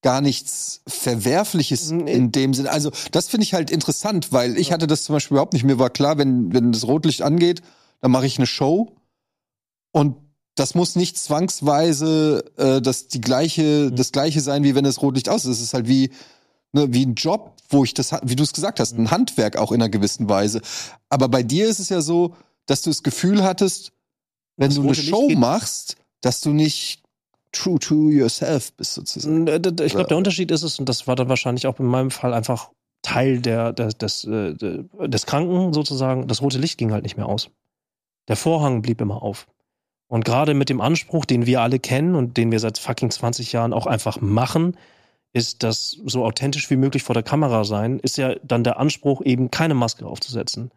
gar 0.01 0.21
nichts 0.21 0.81
Verwerfliches 0.87 1.91
Nee. 1.91 2.11
in 2.11 2.31
dem 2.31 2.53
Sinne. 2.53 2.71
Also 2.71 2.91
das 3.11 3.27
finde 3.27 3.43
ich 3.43 3.53
halt 3.53 3.69
interessant, 3.69 4.31
weil 4.31 4.57
ich 4.57 4.71
hatte 4.71 4.87
das 4.87 5.03
zum 5.03 5.13
Beispiel 5.13 5.35
überhaupt 5.35 5.53
nicht. 5.53 5.63
Mir 5.63 5.77
war 5.79 5.89
klar, 5.89 6.17
wenn, 6.17 6.53
wenn 6.53 6.71
das 6.71 6.87
Rotlicht 6.87 7.21
angeht, 7.21 7.61
dann 8.01 8.11
mache 8.11 8.25
ich 8.25 8.37
eine 8.37 8.47
Show 8.47 8.95
und 9.91 10.15
das 10.55 10.75
muss 10.75 10.95
nicht 10.95 11.17
zwangsweise 11.17 12.43
äh, 12.57 12.81
das 12.81 13.07
die 13.07 13.21
gleiche 13.21 13.89
Mhm. 13.91 13.95
das 13.95 14.11
gleiche 14.11 14.41
sein, 14.41 14.63
wie 14.63 14.75
wenn 14.75 14.83
das 14.83 15.01
Rotlicht 15.01 15.29
aus 15.29 15.45
ist. 15.45 15.57
Es 15.57 15.61
ist 15.61 15.73
halt 15.73 15.87
wie 15.87 16.11
ne, 16.73 16.87
wie 16.93 17.05
ein 17.05 17.15
Job, 17.15 17.53
wo 17.69 17.83
ich 17.83 17.93
das 17.93 18.11
wie 18.23 18.35
du 18.35 18.43
es 18.43 18.53
gesagt 18.53 18.79
hast, 18.79 18.97
ein 18.97 19.11
Handwerk 19.11 19.57
auch 19.57 19.71
in 19.71 19.81
einer 19.81 19.89
gewissen 19.89 20.29
Weise. 20.29 20.61
Aber 21.09 21.27
bei 21.27 21.43
dir 21.43 21.67
ist 21.67 21.79
es 21.79 21.89
ja 21.89 22.01
so, 22.01 22.35
dass 22.65 22.81
du 22.81 22.89
das 22.89 23.03
Gefühl 23.03 23.43
hattest, 23.43 23.91
wenn 24.57 24.69
Das 24.69 24.75
du 24.75 24.83
eine 24.83 24.95
Show 24.95 25.29
machst, 25.35 25.97
dass 26.21 26.41
du 26.41 26.51
nicht 26.51 27.01
true 27.51 27.77
to 27.79 28.09
yourself 28.09 28.73
bist 28.73 28.93
sozusagen. 28.93 29.47
Äh, 29.47 29.59
Ich 29.85 29.93
glaube, 29.93 30.07
der 30.07 30.17
Unterschied 30.17 30.49
ist 30.51 30.63
es, 30.63 30.79
und 30.79 30.87
das 30.89 31.05
war 31.07 31.15
dann 31.15 31.29
wahrscheinlich 31.29 31.67
auch 31.67 31.79
in 31.79 31.85
meinem 31.85 32.09
Fall 32.11 32.33
einfach 32.33 32.69
Teil 33.03 33.41
der, 33.41 33.73
der, 33.73 33.89
des, 33.89 34.23
äh, 34.23 34.53
de- 34.55 34.85
des 35.07 35.25
Kranken 35.25 35.73
sozusagen. 35.73 36.27
Das 36.27 36.41
rote 36.41 36.57
Licht 36.57 36.77
ging 36.77 36.91
halt 36.91 37.03
nicht 37.03 37.17
mehr 37.17 37.27
aus. 37.27 37.49
Der 38.27 38.35
Vorhang 38.37 38.81
blieb 38.81 39.01
immer 39.01 39.21
auf. 39.21 39.45
Und 40.07 40.25
gerade 40.25 40.53
mit 40.53 40.69
dem 40.69 40.81
Anspruch, 40.81 41.25
den 41.25 41.45
wir 41.45 41.61
alle 41.61 41.79
kennen 41.79 42.15
und 42.15 42.37
den 42.37 42.51
wir 42.51 42.59
seit 42.59 42.77
fucking 42.77 43.09
20 43.09 43.51
Jahren 43.51 43.73
auch 43.73 43.87
einfach 43.87 44.21
machen, 44.21 44.77
ist 45.33 45.63
das 45.63 45.97
so 46.05 46.23
authentisch 46.23 46.69
wie 46.69 46.75
möglich 46.75 47.03
vor 47.03 47.15
der 47.15 47.23
Kamera 47.23 47.63
sein, 47.63 47.99
ist 47.99 48.17
ja 48.17 48.35
dann 48.43 48.63
der 48.63 48.79
Anspruch, 48.79 49.21
eben 49.25 49.49
keine 49.49 49.73
Maske 49.73 50.05
aufzusetzen. 50.05 50.71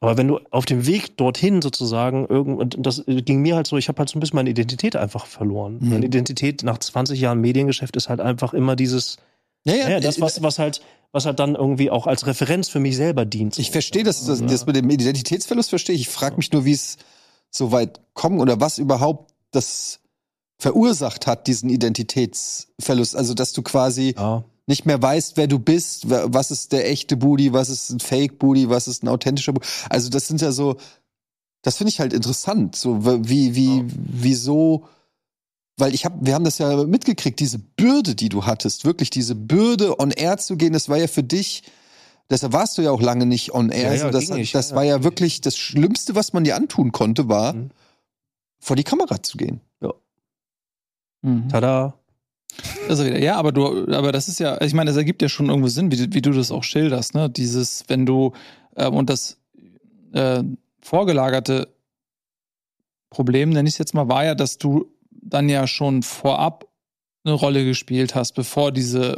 Aber 0.00 0.16
wenn 0.16 0.28
du 0.28 0.40
auf 0.50 0.64
dem 0.64 0.86
Weg 0.86 1.16
dorthin 1.18 1.60
sozusagen 1.60 2.26
irgend, 2.26 2.58
und 2.58 2.86
das 2.86 3.04
ging 3.06 3.42
mir 3.42 3.56
halt 3.56 3.66
so, 3.66 3.76
ich 3.76 3.88
habe 3.88 3.98
halt 3.98 4.08
so 4.08 4.18
ein 4.18 4.20
bisschen 4.20 4.36
meine 4.36 4.50
Identität 4.50 4.96
einfach 4.96 5.26
verloren. 5.26 5.78
Mhm. 5.80 5.88
Meine 5.90 6.06
Identität 6.06 6.62
nach 6.62 6.78
20 6.78 7.20
Jahren 7.20 7.40
Mediengeschäft 7.40 7.96
ist 7.96 8.08
halt 8.08 8.20
einfach 8.20 8.54
immer 8.54 8.76
dieses, 8.76 9.18
Ja, 9.64 9.74
ja, 9.74 10.00
das, 10.00 10.20
was, 10.20 10.42
was 10.42 10.58
halt, 10.58 10.80
was 11.12 11.26
halt 11.26 11.38
dann 11.38 11.54
irgendwie 11.54 11.90
auch 11.90 12.06
als 12.06 12.26
Referenz 12.26 12.70
für 12.70 12.80
mich 12.80 12.96
selber 12.96 13.26
dient. 13.26 13.58
Ich 13.58 13.70
verstehe 13.70 14.04
das, 14.04 14.24
das, 14.24 14.40
Ja. 14.40 14.46
das 14.46 14.64
mit 14.64 14.76
dem 14.76 14.88
Identitätsverlust 14.88 15.68
verstehe 15.68 15.94
ich. 15.94 16.02
Ich 16.02 16.08
frage 16.08 16.36
mich 16.36 16.50
nur, 16.50 16.64
wie 16.64 16.72
es 16.72 16.96
so 17.50 17.72
weit 17.72 18.00
kommt 18.14 18.40
oder 18.40 18.60
was 18.60 18.78
überhaupt 18.78 19.32
das 19.50 20.00
verursacht 20.58 21.26
hat, 21.26 21.46
diesen 21.46 21.70
Identitätsverlust. 21.70 23.16
Also, 23.16 23.34
dass 23.34 23.52
du 23.52 23.62
quasi 23.62 24.14
Ja. 24.16 24.44
nicht 24.66 24.86
mehr 24.86 25.00
weißt, 25.00 25.36
wer 25.36 25.46
du 25.46 25.58
bist, 25.58 26.04
was 26.08 26.50
ist 26.50 26.72
der 26.72 26.88
echte 26.88 27.16
Booty, 27.16 27.52
was 27.52 27.68
ist 27.70 27.90
ein 27.90 28.00
Fake 28.00 28.38
Booty, 28.38 28.68
was 28.68 28.86
ist 28.86 29.02
ein 29.02 29.08
authentischer 29.08 29.52
Booty. 29.52 29.66
Also, 29.88 30.10
das 30.10 30.28
sind 30.28 30.40
ja 30.40 30.52
so, 30.52 30.76
das 31.62 31.76
finde 31.76 31.90
ich 31.90 32.00
halt 32.00 32.12
interessant, 32.12 32.76
so 32.76 33.04
wie, 33.28 33.54
wie, 33.54 33.84
wieso, 33.86 34.86
weil 35.76 35.94
ich 35.94 36.04
habe, 36.04 36.18
wir 36.20 36.34
haben 36.34 36.44
das 36.44 36.58
ja 36.58 36.84
mitgekriegt, 36.84 37.40
diese 37.40 37.58
Bürde, 37.58 38.14
die 38.14 38.28
du 38.28 38.44
hattest, 38.44 38.84
wirklich 38.84 39.10
diese 39.10 39.34
Bürde, 39.34 39.98
on 39.98 40.10
air 40.10 40.36
zu 40.38 40.56
gehen, 40.56 40.72
das 40.72 40.88
war 40.88 40.98
ja 40.98 41.08
für 41.08 41.22
dich, 41.22 41.62
deshalb 42.30 42.52
warst 42.52 42.78
du 42.78 42.82
ja 42.82 42.90
auch 42.90 43.00
lange 43.02 43.26
nicht 43.26 43.52
on 43.52 43.70
air. 43.70 43.88
Ja, 43.90 43.94
ja, 43.94 43.98
so, 44.06 44.10
das 44.10 44.28
nicht, 44.30 44.54
das 44.54 44.70
ja, 44.70 44.76
war 44.76 44.84
ja 44.84 44.96
ja. 44.96 45.04
wirklich 45.04 45.40
das 45.40 45.56
Schlimmste, 45.56 46.14
was 46.14 46.32
man 46.32 46.44
dir 46.44 46.56
antun 46.56 46.92
konnte, 46.92 47.28
war, 47.28 47.52
Mhm. 47.54 47.70
vor 48.58 48.76
die 48.76 48.84
Kamera 48.84 49.22
zu 49.22 49.36
gehen. 49.36 49.60
Mhm. 51.22 51.48
Tada. 51.50 51.94
Also 52.88 53.04
wieder, 53.04 53.18
ja, 53.18 53.36
aber 53.36 53.52
du, 53.52 53.86
aber 53.94 54.10
das 54.10 54.26
ist 54.28 54.40
ja, 54.40 54.60
ich 54.62 54.72
meine, 54.74 54.90
das 54.90 54.96
ergibt 54.96 55.22
ja 55.22 55.28
schon 55.28 55.48
irgendwo 55.48 55.68
Sinn, 55.68 55.90
wie, 55.92 55.96
du- 55.96 56.14
wie 56.14 56.22
du 56.22 56.30
das 56.32 56.50
auch 56.50 56.64
schilderst, 56.64 57.14
ne? 57.14 57.28
Dieses, 57.30 57.84
wenn 57.88 58.06
du 58.06 58.32
ähm, 58.76 58.94
und 58.94 59.10
das 59.10 59.36
äh, 60.12 60.42
vorgelagerte 60.80 61.68
Problem, 63.10 63.50
nenne 63.50 63.68
ich 63.68 63.74
es 63.74 63.78
jetzt 63.78 63.94
mal, 63.94 64.08
war 64.08 64.24
ja, 64.24 64.34
dass 64.34 64.58
du 64.58 64.86
dann 65.10 65.48
ja 65.48 65.66
schon 65.66 66.02
vorab 66.02 66.66
eine 67.24 67.34
Rolle 67.34 67.64
gespielt 67.64 68.14
hast, 68.14 68.32
bevor 68.32 68.72
diese 68.72 69.16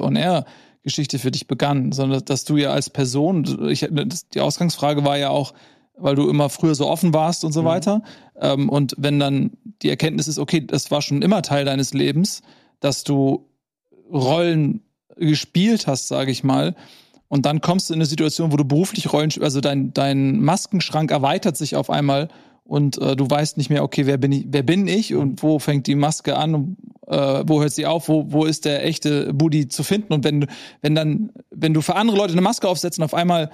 On-Air-Geschichte 0.82 1.18
für 1.18 1.30
dich 1.30 1.46
begann, 1.46 1.92
sondern 1.92 2.24
dass 2.24 2.44
du 2.44 2.56
ja 2.56 2.72
als 2.72 2.90
Person, 2.90 3.68
ich, 3.68 3.88
die 4.34 4.40
Ausgangsfrage 4.40 5.04
war 5.04 5.16
ja 5.16 5.30
auch, 5.30 5.54
weil 5.96 6.14
du 6.16 6.28
immer 6.28 6.48
früher 6.48 6.74
so 6.74 6.88
offen 6.88 7.14
warst 7.14 7.44
und 7.44 7.52
so 7.52 7.62
Mhm. 7.62 7.66
weiter. 7.66 8.02
Ähm, 8.40 8.68
und 8.68 8.94
wenn 8.98 9.20
dann 9.20 9.52
die 9.82 9.90
Erkenntnis 9.90 10.26
ist, 10.26 10.38
okay, 10.38 10.66
das 10.66 10.90
war 10.90 11.02
schon 11.02 11.22
immer 11.22 11.42
Teil 11.42 11.64
deines 11.64 11.92
Lebens, 11.92 12.42
dass 12.80 13.04
du 13.04 13.46
Rollen 14.12 14.82
gespielt 15.16 15.86
hast, 15.86 16.08
sage 16.08 16.30
ich 16.30 16.42
mal, 16.42 16.74
und 17.28 17.46
dann 17.46 17.60
kommst 17.60 17.88
du 17.88 17.94
in 17.94 17.98
eine 17.98 18.06
Situation, 18.06 18.52
wo 18.52 18.56
du 18.56 18.64
beruflich 18.64 19.12
Rollen, 19.12 19.30
also 19.40 19.60
dein, 19.60 19.94
dein 19.94 20.40
Maskenschrank 20.40 21.10
erweitert 21.10 21.56
sich 21.56 21.76
auf 21.76 21.88
einmal 21.88 22.28
und 22.64 22.98
äh, 22.98 23.16
du 23.16 23.28
weißt 23.28 23.56
nicht 23.56 23.70
mehr, 23.70 23.82
okay, 23.82 24.06
wer 24.06 24.16
bin 24.18 24.32
ich, 24.32 24.46
wer 24.48 24.62
bin 24.62 24.86
ich 24.88 25.14
und 25.14 25.42
wo 25.42 25.58
fängt 25.58 25.86
die 25.86 25.94
Maske 25.94 26.36
an 26.36 26.54
und 26.54 26.76
äh, 27.08 27.42
wo 27.46 27.60
hört 27.60 27.72
sie 27.72 27.86
auf, 27.86 28.08
wo, 28.08 28.26
wo 28.32 28.44
ist 28.44 28.64
der 28.64 28.84
echte 28.86 29.32
Booty 29.34 29.68
zu 29.68 29.82
finden? 29.82 30.12
Und 30.12 30.24
wenn, 30.24 30.42
du- 30.42 30.46
wenn 30.80 30.94
dann, 30.94 31.30
wenn 31.50 31.74
du 31.74 31.80
für 31.80 31.96
andere 31.96 32.16
Leute 32.16 32.32
eine 32.32 32.42
Maske 32.42 32.68
aufsetzt 32.68 32.98
und 32.98 33.04
auf 33.04 33.14
einmal 33.14 33.50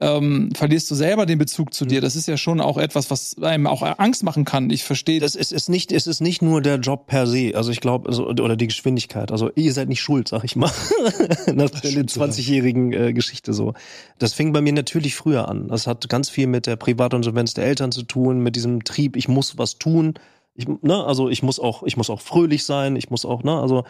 ähm, 0.00 0.50
verlierst 0.54 0.90
du 0.90 0.94
selber 0.94 1.26
den 1.26 1.38
Bezug 1.38 1.74
zu 1.74 1.84
dir. 1.84 2.00
Das 2.00 2.16
ist 2.16 2.26
ja 2.26 2.38
schon 2.38 2.60
auch 2.60 2.78
etwas, 2.78 3.10
was 3.10 3.36
einem 3.42 3.66
auch 3.66 3.82
Angst 3.82 4.22
machen 4.22 4.46
kann. 4.46 4.70
Ich 4.70 4.84
verstehe 4.84 5.20
Das 5.20 5.34
ist, 5.34 5.52
ist 5.52 5.68
nicht, 5.68 5.92
es 5.92 6.06
ist 6.06 6.20
nicht 6.20 6.40
nur 6.40 6.62
der 6.62 6.76
Job 6.76 7.06
per 7.06 7.26
se. 7.26 7.52
Also 7.54 7.70
ich 7.70 7.80
glaube, 7.80 8.08
also, 8.08 8.26
oder 8.26 8.56
die 8.56 8.66
Geschwindigkeit. 8.66 9.30
Also 9.30 9.50
ihr 9.56 9.72
seid 9.74 9.88
nicht 9.88 10.00
schuld, 10.00 10.28
sag 10.28 10.44
ich 10.44 10.56
mal. 10.56 10.70
Nach 11.54 11.68
der 11.68 11.88
stimmt 11.90 12.10
sogar. 12.10 12.30
20-jährigen 12.30 12.92
äh, 12.94 13.12
Geschichte 13.12 13.52
so. 13.52 13.74
Das 14.18 14.32
fing 14.32 14.54
bei 14.54 14.62
mir 14.62 14.72
natürlich 14.72 15.14
früher 15.14 15.48
an. 15.48 15.68
Das 15.68 15.86
hat 15.86 16.08
ganz 16.08 16.30
viel 16.30 16.46
mit 16.46 16.66
der 16.66 16.76
Privatinsolvenz 16.76 17.52
der 17.52 17.66
Eltern 17.66 17.92
zu 17.92 18.02
tun, 18.02 18.40
mit 18.40 18.56
diesem 18.56 18.84
Trieb, 18.84 19.16
ich 19.16 19.28
muss 19.28 19.58
was 19.58 19.78
tun. 19.78 20.14
Ich, 20.54 20.66
ne, 20.66 21.04
also 21.04 21.28
ich 21.28 21.42
muss 21.42 21.60
auch, 21.60 21.82
ich 21.82 21.96
muss 21.98 22.08
auch 22.08 22.20
fröhlich 22.20 22.64
sein, 22.64 22.96
ich 22.96 23.10
muss 23.10 23.24
auch, 23.24 23.42
ne, 23.42 23.60
also 23.60 23.84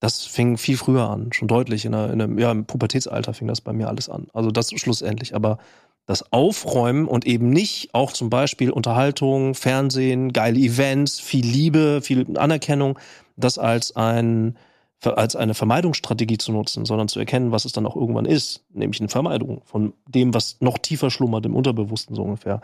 das 0.00 0.24
fing 0.24 0.56
viel 0.58 0.76
früher 0.76 1.08
an, 1.08 1.32
schon 1.32 1.48
deutlich. 1.48 1.84
In, 1.84 1.94
einem, 1.94 2.38
ja, 2.38 2.52
im 2.52 2.66
Pubertätsalter 2.66 3.34
fing 3.34 3.48
das 3.48 3.60
bei 3.60 3.72
mir 3.72 3.88
alles 3.88 4.08
an. 4.08 4.28
Also 4.32 4.50
das 4.50 4.70
schlussendlich. 4.70 5.34
Aber 5.34 5.58
das 6.06 6.32
Aufräumen 6.32 7.06
und 7.06 7.26
eben 7.26 7.50
nicht 7.50 7.94
auch 7.94 8.12
zum 8.12 8.30
Beispiel 8.30 8.70
Unterhaltung, 8.70 9.54
Fernsehen, 9.54 10.32
geile 10.32 10.58
Events, 10.58 11.20
viel 11.20 11.44
Liebe, 11.44 12.00
viel 12.02 12.38
Anerkennung, 12.38 12.98
das 13.36 13.58
als 13.58 13.94
ein 13.94 14.56
als 15.04 15.36
eine 15.36 15.54
Vermeidungsstrategie 15.54 16.38
zu 16.38 16.50
nutzen, 16.50 16.84
sondern 16.84 17.06
zu 17.06 17.20
erkennen, 17.20 17.52
was 17.52 17.64
es 17.64 17.70
dann 17.70 17.86
auch 17.86 17.94
irgendwann 17.94 18.24
ist, 18.24 18.64
nämlich 18.72 19.00
eine 19.00 19.08
Vermeidung 19.08 19.62
von 19.64 19.92
dem, 20.08 20.34
was 20.34 20.56
noch 20.60 20.76
tiefer 20.76 21.10
schlummert 21.10 21.46
im 21.46 21.54
Unterbewussten 21.54 22.16
so 22.16 22.22
ungefähr. 22.22 22.60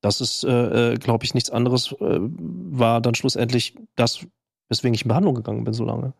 Das 0.00 0.20
ist, 0.20 0.44
äh, 0.44 0.94
glaube 1.00 1.24
ich, 1.24 1.34
nichts 1.34 1.50
anderes, 1.50 1.90
äh, 1.92 2.18
war 2.20 3.00
dann 3.00 3.16
schlussendlich 3.16 3.74
das, 3.96 4.24
weswegen 4.68 4.94
ich 4.94 5.02
in 5.02 5.08
Behandlung 5.08 5.34
gegangen 5.34 5.64
bin 5.64 5.74
so 5.74 5.84
lange. 5.84 6.12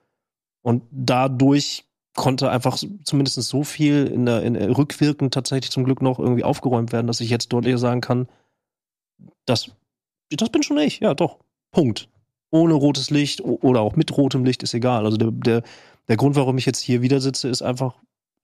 Und 0.63 0.83
dadurch 0.91 1.85
konnte 2.15 2.51
einfach 2.51 2.79
zumindest 3.05 3.41
so 3.43 3.65
viel 3.65 4.07
in 4.07 4.27
der, 4.27 4.43
in 4.43 4.55
der 4.55 4.77
rückwirkend 4.77 5.35
tatsächlich 5.35 5.71
zum 5.71 5.85
Glück 5.85 6.03
noch 6.03 6.19
irgendwie 6.19 6.45
aufgeräumt 6.45 6.93
werden, 6.93 7.07
dass 7.07 7.21
ich 7.21 7.31
jetzt 7.31 7.53
deutlicher 7.53 7.79
sagen 7.79 8.01
kann, 8.01 8.29
das, 9.47 9.71
das 10.31 10.51
bin 10.51 10.63
schon 10.63 10.79
ich, 10.79 11.01
ja 11.01 11.15
doch. 11.15 11.39
Punkt. 11.71 12.09
Ohne 12.51 12.75
rotes 12.75 13.09
Licht 13.11 13.41
oder 13.43 13.81
auch 13.81 13.97
mit 13.97 14.15
rotem 14.17 14.45
Licht 14.45 14.63
ist 14.63 14.75
egal. 14.75 15.07
Also 15.07 15.17
der, 15.17 15.31
der, 15.31 15.63
der 16.09 16.17
Grund, 16.17 16.37
warum 16.37 16.59
ich 16.59 16.67
jetzt 16.67 16.81
hier 16.81 17.01
wieder 17.01 17.21
sitze, 17.21 17.49
ist 17.49 17.63
einfach, 17.63 17.95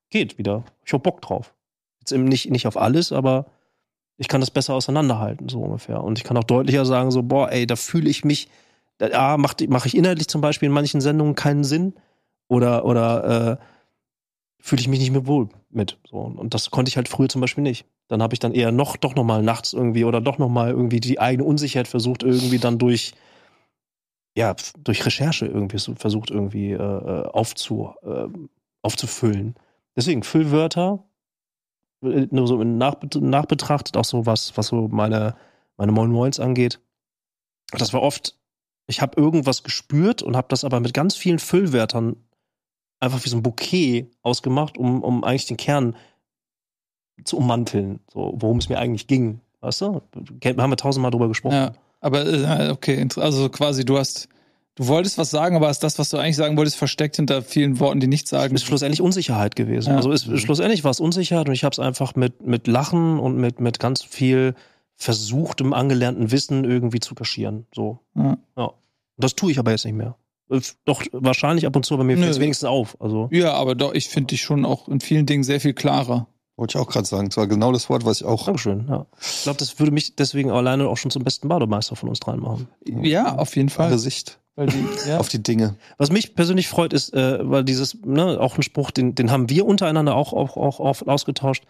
geht 0.09 0.39
wieder. 0.39 0.64
Ich 0.87 0.95
hab 0.95 1.03
Bock 1.03 1.21
drauf. 1.21 1.55
Jetzt 2.01 2.12
eben 2.12 2.25
nicht, 2.25 2.51
nicht 2.51 2.66
auf 2.66 2.79
alles, 2.79 3.12
aber 3.12 3.47
ich 4.16 4.29
kann 4.29 4.41
das 4.41 4.51
besser 4.51 4.75
auseinanderhalten, 4.75 5.51
so 5.51 5.61
ungefähr. 5.61 6.03
Und 6.03 6.19
ich 6.19 6.25
kann 6.25 6.39
auch 6.39 6.45
deutlicher 6.45 6.87
sagen, 6.87 7.11
so, 7.11 7.23
boah, 7.23 7.53
ey, 7.53 7.66
da 7.66 7.77
fühle 7.77 8.09
ich 8.09 8.25
mich, 8.25 8.49
da 8.97 9.37
mache 9.37 9.57
mach 9.69 9.85
ich 9.85 9.95
inhaltlich 9.95 10.29
zum 10.29 10.41
Beispiel 10.41 10.69
in 10.69 10.73
manchen 10.73 11.03
Sendungen 11.03 11.35
keinen 11.35 11.64
Sinn 11.64 11.93
oder, 12.49 12.84
oder 12.84 13.59
äh, 13.61 13.64
fühle 14.61 14.80
ich 14.80 14.88
mich 14.88 14.99
nicht 14.99 15.12
mehr 15.12 15.26
wohl 15.26 15.49
mit. 15.70 15.99
So. 16.09 16.18
Und 16.18 16.55
das 16.55 16.70
konnte 16.70 16.88
ich 16.88 16.96
halt 16.96 17.09
früher 17.09 17.28
zum 17.28 17.40
Beispiel 17.40 17.62
nicht. 17.62 17.86
Dann 18.09 18.22
habe 18.22 18.34
ich 18.34 18.40
dann 18.40 18.55
eher 18.55 18.72
noch, 18.72 18.96
doch 18.96 19.14
nochmal 19.14 19.42
nachts 19.42 19.72
irgendwie 19.72 20.05
oder 20.05 20.20
doch 20.20 20.38
nochmal 20.38 20.70
irgendwie 20.70 21.01
die 21.01 21.20
eigene 21.20 21.44
Unsicherheit 21.44 21.88
versucht, 21.88 22.22
irgendwie 22.22 22.59
dann 22.59 22.78
durch, 22.78 23.12
ja, 24.36 24.55
durch 24.82 25.05
Recherche 25.05 25.46
irgendwie 25.46 25.78
so 25.78 25.94
versucht, 25.94 26.30
irgendwie 26.30 26.72
äh, 26.72 26.76
äh 26.76 27.26
aufzu, 27.28 27.94
äh, 28.03 28.28
aufzufüllen. 28.82 29.55
Deswegen 29.94 30.22
Füllwörter, 30.22 31.05
äh, 32.03 32.26
nur 32.30 32.46
so 32.46 32.61
in 32.61 32.78
Nachbetrachtet, 32.78 33.96
auch 33.96 34.05
so 34.05 34.26
was, 34.26 34.57
was 34.57 34.68
so 34.68 34.88
meine, 34.88 35.36
meine 35.76 35.92
Moin 35.92 36.11
Moins 36.11 36.40
angeht. 36.40 36.80
Das 37.72 37.92
war 37.92 38.01
oft, 38.01 38.38
ich 38.86 39.03
habe 39.03 39.20
irgendwas 39.20 39.62
gespürt 39.62 40.22
und 40.22 40.36
habe 40.36 40.49
das 40.49 40.64
aber 40.64 40.80
mit 40.80 40.94
ganz 40.94 41.14
vielen 41.14 41.38
Füllwörtern 41.38 42.16
einfach 43.01 43.24
wie 43.24 43.28
so 43.28 43.36
ein 43.36 43.42
Bouquet 43.42 44.11
ausgemacht, 44.22 44.78
um, 44.78 45.03
um 45.03 45.24
eigentlich 45.24 45.46
den 45.46 45.57
Kern 45.57 45.96
zu 47.24 47.36
ummanteln, 47.36 48.01
so, 48.12 48.34
worum 48.36 48.59
es 48.59 48.68
mir 48.68 48.78
eigentlich 48.78 49.07
ging. 49.07 49.40
Weißt 49.61 49.80
du? 49.80 50.03
Haben 50.44 50.70
wir 50.70 50.76
tausendmal 50.76 51.11
drüber 51.11 51.28
gesprochen. 51.28 51.55
Ja, 51.55 51.72
aber 52.01 52.26
äh, 52.26 52.70
okay, 52.70 53.07
also 53.16 53.49
quasi 53.49 53.84
du 53.84 53.99
hast, 53.99 54.28
du 54.76 54.86
wolltest 54.86 55.18
was 55.18 55.30
sagen, 55.30 55.57
aber 55.57 55.68
ist 55.68 55.82
das, 55.82 55.99
was 55.99 56.11
du 56.11 56.16
eigentlich 56.16 56.36
sagen 56.36 56.57
wolltest, 56.57 56.76
versteckt 56.76 57.16
hinter 57.16 57.42
vielen 57.42 57.80
Worten, 57.80 57.99
die 57.99 58.07
nichts 58.07 58.30
sagen. 58.30 58.55
Ist 58.55 58.64
schlussendlich 58.64 59.01
Unsicherheit 59.01 59.57
gewesen. 59.57 59.90
Ja. 59.90 59.96
Also 59.96 60.12
ist, 60.12 60.26
schlussendlich 60.38 60.84
war 60.84 60.92
es 60.92 61.01
Unsicherheit 61.01 61.49
und 61.49 61.55
ich 61.55 61.64
habe 61.64 61.72
es 61.72 61.80
einfach 61.80 62.14
mit, 62.14 62.46
mit 62.46 62.68
Lachen 62.68 63.18
und 63.18 63.36
mit, 63.36 63.59
mit 63.61 63.80
ganz 63.80 64.03
viel 64.03 64.55
versuchtem 64.94 65.72
angelernten 65.72 66.30
Wissen 66.30 66.64
irgendwie 66.64 67.01
zu 67.01 67.14
kaschieren. 67.14 67.66
So. 67.74 68.01
Ja. 68.14 68.38
ja. 68.57 68.72
Das 69.16 69.34
tue 69.34 69.51
ich 69.51 69.59
aber 69.59 69.72
jetzt 69.72 69.84
nicht 69.84 69.94
mehr. 69.94 70.16
Doch, 70.84 71.03
wahrscheinlich 71.12 71.66
ab 71.66 71.76
und 71.76 71.84
zu, 71.84 71.94
aber 71.94 72.05
mir 72.05 72.16
fällt 72.16 72.30
es 72.30 72.40
wenigstens 72.40 72.68
auf. 72.68 72.96
Also. 73.01 73.28
Ja, 73.30 73.53
aber 73.53 73.74
doch, 73.74 73.92
ich 73.92 74.09
finde 74.09 74.28
dich 74.28 74.42
schon 74.42 74.64
auch 74.64 74.88
in 74.88 75.01
vielen 75.01 75.26
Dingen 75.26 75.44
sehr 75.44 75.61
viel 75.61 75.74
klarer. 75.74 76.26
Wollte 76.57 76.76
ich 76.76 76.82
auch 76.82 76.88
gerade 76.88 77.07
sagen. 77.07 77.28
Das 77.28 77.36
war 77.36 77.46
genau 77.46 77.70
das 77.70 77.88
Wort, 77.88 78.05
was 78.05 78.20
ich 78.20 78.26
auch. 78.26 78.46
Dankeschön, 78.46 78.86
ja. 78.88 79.07
Ich 79.20 79.42
glaube, 79.44 79.59
das 79.59 79.78
würde 79.78 79.92
mich 79.92 80.16
deswegen 80.16 80.51
alleine 80.51 80.88
auch 80.88 80.96
schon 80.96 81.11
zum 81.11 81.22
besten 81.22 81.49
Bademeister 81.49 81.96
von 81.96 82.09
uns 82.09 82.18
dreien 82.18 82.40
machen. 82.40 82.66
Ja, 82.84 83.36
auf 83.36 83.55
jeden 83.57 83.68
Fall. 83.68 83.88
Klare 83.88 83.99
Sicht. 83.99 84.40
Die, 84.57 85.09
ja. 85.09 85.18
Auf 85.18 85.28
die 85.28 85.40
Dinge. 85.40 85.76
Was 85.99 86.11
mich 86.11 86.34
persönlich 86.34 86.66
freut, 86.66 86.92
ist, 86.92 87.14
äh, 87.14 87.38
weil 87.49 87.62
dieses, 87.62 88.03
ne, 88.05 88.40
auch 88.40 88.57
ein 88.57 88.62
Spruch, 88.62 88.90
den, 88.90 89.14
den 89.14 89.30
haben 89.30 89.49
wir 89.49 89.64
untereinander 89.64 90.16
auch, 90.16 90.32
auch, 90.32 90.57
auch, 90.57 90.80
auch 90.80 91.07
ausgetauscht. 91.07 91.62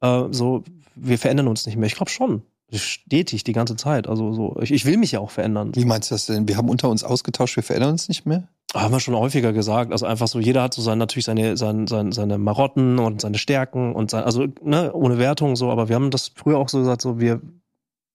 Äh, 0.00 0.24
so, 0.30 0.64
wir 0.94 1.18
verändern 1.18 1.46
uns 1.48 1.66
nicht 1.66 1.76
mehr. 1.76 1.88
Ich 1.88 1.96
glaube 1.96 2.10
schon 2.10 2.42
stetig 2.78 3.44
die 3.44 3.52
ganze 3.52 3.76
Zeit. 3.76 4.08
Also 4.08 4.32
so, 4.32 4.56
ich, 4.60 4.72
ich 4.72 4.84
will 4.84 4.96
mich 4.96 5.12
ja 5.12 5.20
auch 5.20 5.30
verändern. 5.30 5.74
Wie 5.74 5.84
meinst 5.84 6.10
du 6.10 6.14
das 6.14 6.26
denn? 6.26 6.48
Wir 6.48 6.56
haben 6.56 6.68
unter 6.68 6.88
uns 6.88 7.04
ausgetauscht, 7.04 7.56
wir 7.56 7.62
verändern 7.62 7.92
uns 7.92 8.08
nicht 8.08 8.26
mehr? 8.26 8.48
Haben 8.74 8.92
wir 8.92 9.00
schon 9.00 9.14
häufiger 9.14 9.52
gesagt. 9.52 9.92
Also 9.92 10.06
einfach 10.06 10.28
so, 10.28 10.40
jeder 10.40 10.62
hat 10.62 10.72
so 10.72 10.80
sein, 10.80 10.96
natürlich 10.98 11.26
seine, 11.26 11.56
seine, 11.56 11.86
seine, 11.86 12.12
seine 12.12 12.38
Marotten 12.38 12.98
und 12.98 13.20
seine 13.20 13.38
Stärken 13.38 13.94
und 13.94 14.10
sein, 14.10 14.24
also 14.24 14.46
ne, 14.62 14.92
ohne 14.94 15.18
Wertung 15.18 15.56
so, 15.56 15.70
aber 15.70 15.88
wir 15.88 15.96
haben 15.96 16.10
das 16.10 16.32
früher 16.34 16.58
auch 16.58 16.70
so 16.70 16.78
gesagt, 16.78 17.02
so 17.02 17.20
wir, 17.20 17.42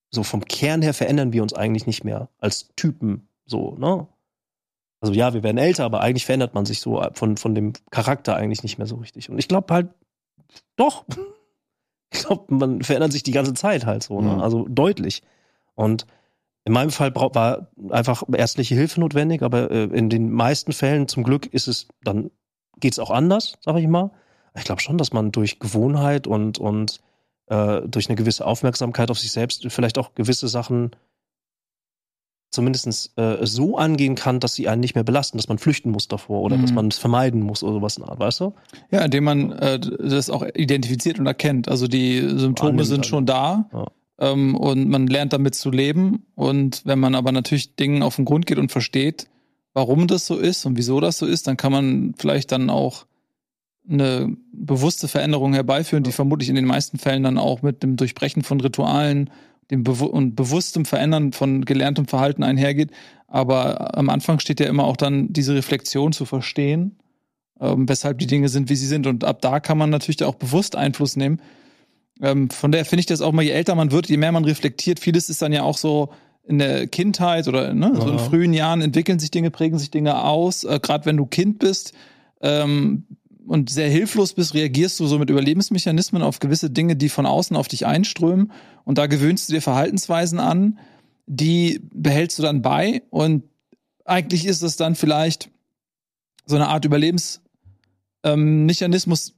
so 0.10 0.24
vom 0.24 0.46
Kern 0.46 0.82
her 0.82 0.94
verändern 0.94 1.34
wir 1.34 1.44
uns 1.44 1.54
eigentlich 1.54 1.86
nicht 1.86 2.04
mehr 2.04 2.30
als 2.40 2.70
Typen, 2.76 3.28
so, 3.46 3.76
ne? 3.78 4.08
Also 5.00 5.14
ja, 5.14 5.36
wir 5.36 5.44
werden 5.44 5.60
älter, 5.60 5.86
aber 5.86 6.02
eigentlich 6.02 6.26
verändert 6.26 6.56
man 6.56 6.66
sich 6.66 6.80
so 6.80 7.06
von, 7.14 7.38
von 7.38 7.54
dem 7.54 7.74
Charakter 7.92 8.36
eigentlich 8.36 8.64
nicht 8.64 8.80
mehr 8.80 8.88
so 8.88 8.96
richtig. 8.96 9.30
Und 9.30 9.38
ich 9.38 9.48
glaube 9.48 9.72
halt, 9.72 9.90
doch, 10.76 11.06
ich 12.18 12.26
glaube, 12.26 12.54
man 12.54 12.82
verändert 12.82 13.12
sich 13.12 13.24
die 13.24 13.32
ganze 13.32 13.54
Zeit 13.54 13.86
halt 13.86 14.04
so, 14.04 14.22
ne? 14.22 14.34
Mhm. 14.34 14.42
also 14.42 14.68
deutlich. 14.70 15.24
Und 15.76 16.06
in 16.66 16.74
meinem 16.74 16.90
Fall 16.90 17.16
war 17.16 17.70
einfach 17.90 18.24
ärztliche 18.34 18.76
Hilfe 18.76 19.00
notwendig, 19.00 19.42
aber 19.42 19.72
äh, 19.72 19.84
in 19.86 20.10
den 20.10 20.32
meisten 20.32 20.74
Fällen 20.74 21.08
zum 21.08 21.24
Glück 21.24 21.46
ist 21.46 21.68
es, 21.68 21.88
dann 22.04 22.30
geht 22.80 22.94
es 22.94 23.00
auch 23.00 23.10
anders, 23.10 23.54
sag 23.62 23.78
ich 23.78 23.88
mal. 23.88 24.12
Ich 24.56 24.66
glaube 24.66 24.82
schon, 24.82 24.98
dass 24.98 25.14
man 25.14 25.32
durch 25.32 25.60
Gewohnheit 25.60 26.28
und, 26.28 26.58
und 26.60 27.00
äh, 27.48 27.82
durch 27.88 28.10
eine 28.10 28.16
gewisse 28.16 28.46
Aufmerksamkeit 28.46 29.12
auf 29.12 29.20
sich 29.20 29.32
selbst 29.32 29.66
vielleicht 29.70 29.98
auch 29.98 30.14
gewisse 30.16 30.48
Sachen 30.48 30.92
zumindest 32.50 33.12
äh, 33.18 33.46
so 33.46 33.78
angehen 33.78 34.16
kann, 34.16 34.40
dass 34.40 34.56
sie 34.56 34.68
einen 34.68 34.82
nicht 34.82 34.96
mehr 34.96 35.04
belasten, 35.04 35.38
dass 35.38 35.50
man 35.50 35.58
flüchten 35.58 35.92
muss 35.92 36.08
davor 36.08 36.42
oder 36.42 36.58
mhm. 36.58 36.62
dass 36.62 36.72
man 36.72 36.88
es 36.88 36.98
vermeiden 36.98 37.42
muss 37.42 37.64
oder 37.64 37.74
sowas 37.74 37.98
in 37.98 38.04
Art, 38.04 38.20
weißt 38.20 38.40
du? 38.40 38.54
Ja, 38.92 39.02
indem 39.02 39.26
man 39.26 39.52
äh, 39.52 39.80
das 39.80 40.30
auch 40.30 40.46
identifiziert 40.56 41.20
und 41.20 41.28
erkennt. 41.28 41.68
Also 41.70 41.88
die 41.88 42.20
Symptome 42.20 42.70
Annimmt 42.70 42.88
sind 42.88 43.06
schon 43.06 43.26
da 43.26 43.70
ja. 43.74 43.86
ähm, 44.20 44.56
und 44.56 44.88
man 44.88 45.08
lernt 45.08 45.34
damit 45.34 45.56
zu 45.56 45.72
leben. 45.72 46.26
Und 46.36 46.82
wenn 46.86 47.00
man 47.00 47.16
aber 47.16 47.32
natürlich 47.32 47.76
Dingen 47.76 48.02
auf 48.02 48.16
den 48.16 48.26
Grund 48.26 48.46
geht 48.46 48.58
und 48.58 48.72
versteht, 48.72 49.28
warum 49.74 50.08
das 50.08 50.26
so 50.26 50.38
ist 50.38 50.66
und 50.66 50.78
wieso 50.78 51.00
das 51.00 51.18
so 51.18 51.26
ist, 51.26 51.48
dann 51.48 51.58
kann 51.58 51.72
man 51.72 52.16
vielleicht 52.18 52.52
dann 52.52 52.70
auch 52.70 53.06
eine 53.90 54.36
bewusste 54.52 55.08
Veränderung 55.08 55.54
herbeiführen, 55.54 56.04
die 56.04 56.12
vermutlich 56.12 56.50
in 56.50 56.56
den 56.56 56.66
meisten 56.66 56.98
Fällen 56.98 57.24
dann 57.24 57.38
auch 57.38 57.62
mit 57.62 57.84
dem 57.84 57.96
Durchbrechen 57.96 58.44
von 58.44 58.60
Ritualen 58.60 59.30
dem 59.72 59.84
Be 59.84 59.92
und 59.92 60.36
bewusstem 60.36 60.86
Verändern 60.86 61.34
von 61.34 61.66
gelerntem 61.66 62.08
Verhalten 62.08 62.44
einhergeht. 62.44 62.92
Aber 63.28 63.98
am 63.98 64.10
Anfang 64.10 64.40
steht 64.40 64.60
ja 64.60 64.68
immer 64.68 64.86
auch 64.86 64.98
dann 64.98 65.34
diese 65.34 65.54
Reflexion 65.56 66.14
zu 66.14 66.26
verstehen, 66.26 66.98
ähm, 67.60 67.88
weshalb 67.90 68.20
die 68.20 68.28
Dinge 68.28 68.50
sind, 68.50 68.70
wie 68.70 68.76
sie 68.76 68.88
sind. 68.88 69.08
Und 69.08 69.24
ab 69.24 69.42
da 69.42 69.60
kann 69.60 69.78
man 69.78 69.90
natürlich 69.90 70.24
auch 70.24 70.36
bewusst 70.36 70.76
Einfluss 70.76 71.16
nehmen. 71.16 71.42
Ähm, 72.22 72.50
von 72.50 72.72
daher 72.72 72.86
finde 72.86 73.02
ich 73.02 73.06
das 73.06 73.22
auch 73.22 73.34
mal, 73.34 73.44
je 73.44 73.52
älter 73.52 73.76
man 73.76 73.92
wird, 73.92 74.10
je 74.10 74.18
mehr 74.18 74.32
man 74.32 74.46
reflektiert, 74.46 75.00
vieles 75.00 75.30
ist 75.30 75.42
dann 75.42 75.52
ja 75.52 75.64
auch 75.64 75.78
so 75.78 76.10
in 76.48 76.60
der 76.60 76.88
Kindheit 76.88 77.48
oder 77.50 77.74
ne, 77.74 77.92
so 77.94 78.10
in 78.10 78.20
frühen 78.20 78.54
Jahren 78.54 78.82
entwickeln 78.82 79.20
sich 79.20 79.32
Dinge, 79.32 79.52
prägen 79.52 79.78
sich 79.78 79.92
Dinge 79.92 80.24
aus. 80.24 80.64
Äh, 80.64 80.80
Gerade 80.82 81.06
wenn 81.06 81.18
du 81.18 81.26
Kind 81.26 81.60
bist, 81.60 81.94
ähm, 82.42 83.06
und 83.48 83.70
sehr 83.70 83.90
hilflos 83.90 84.34
bist, 84.34 84.54
reagierst 84.54 85.00
du 85.00 85.08
so 85.08 85.18
mit 85.18 85.30
Überlebensmechanismen 85.30 86.22
auf 86.22 86.40
gewisse 86.40 86.70
Dinge, 86.70 86.96
die 86.96 87.10
von 87.10 87.26
außen 87.26 87.56
auf 87.56 87.68
dich 87.68 87.86
einströmen. 87.86 88.52
Und 88.84 88.98
da 88.98 89.08
gewöhnst 89.08 89.48
du 89.48 89.54
dir 89.54 89.62
Verhaltensweisen 89.62 90.40
an, 90.40 90.80
die 91.26 91.82
behältst 91.94 92.38
du 92.40 92.44
dann 92.44 92.62
bei. 92.62 93.04
Und 93.10 93.44
eigentlich 94.06 94.46
ist 94.46 94.62
es 94.62 94.78
dann 94.78 94.96
vielleicht 94.96 95.50
so 96.46 96.56
eine 96.56 96.68
Art 96.68 96.86
Überlebensmechanismus 96.86 99.30
ähm, 99.30 99.36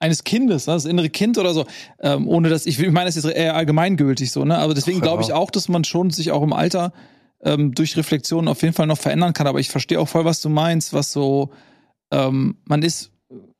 eines 0.00 0.24
Kindes, 0.24 0.66
ne? 0.66 0.74
das 0.74 0.86
innere 0.86 1.10
Kind 1.10 1.38
oder 1.38 1.52
so, 1.52 1.66
ähm, 2.00 2.26
ohne 2.26 2.48
dass 2.48 2.66
ich, 2.66 2.78
ich 2.78 2.90
meine, 2.90 3.06
das 3.06 3.16
ist 3.16 3.26
eher 3.26 3.54
allgemeingültig 3.54 4.32
so, 4.32 4.46
ne? 4.46 4.56
Aber 4.56 4.72
deswegen 4.72 5.00
glaube 5.00 5.22
ich 5.22 5.34
auch, 5.34 5.50
dass 5.50 5.68
man 5.68 5.84
schon 5.84 6.10
sich 6.10 6.32
auch 6.32 6.42
im 6.42 6.54
Alter 6.54 6.92
ähm, 7.42 7.74
durch 7.74 7.96
Reflexion 7.96 8.48
auf 8.48 8.62
jeden 8.62 8.74
Fall 8.74 8.86
noch 8.86 8.98
verändern 8.98 9.34
kann. 9.34 9.46
Aber 9.46 9.60
ich 9.60 9.68
verstehe 9.68 10.00
auch 10.00 10.08
voll, 10.08 10.24
was 10.24 10.40
du 10.40 10.48
meinst, 10.48 10.94
was 10.94 11.12
so, 11.12 11.50
ähm, 12.10 12.56
man 12.64 12.82
ist 12.82 13.12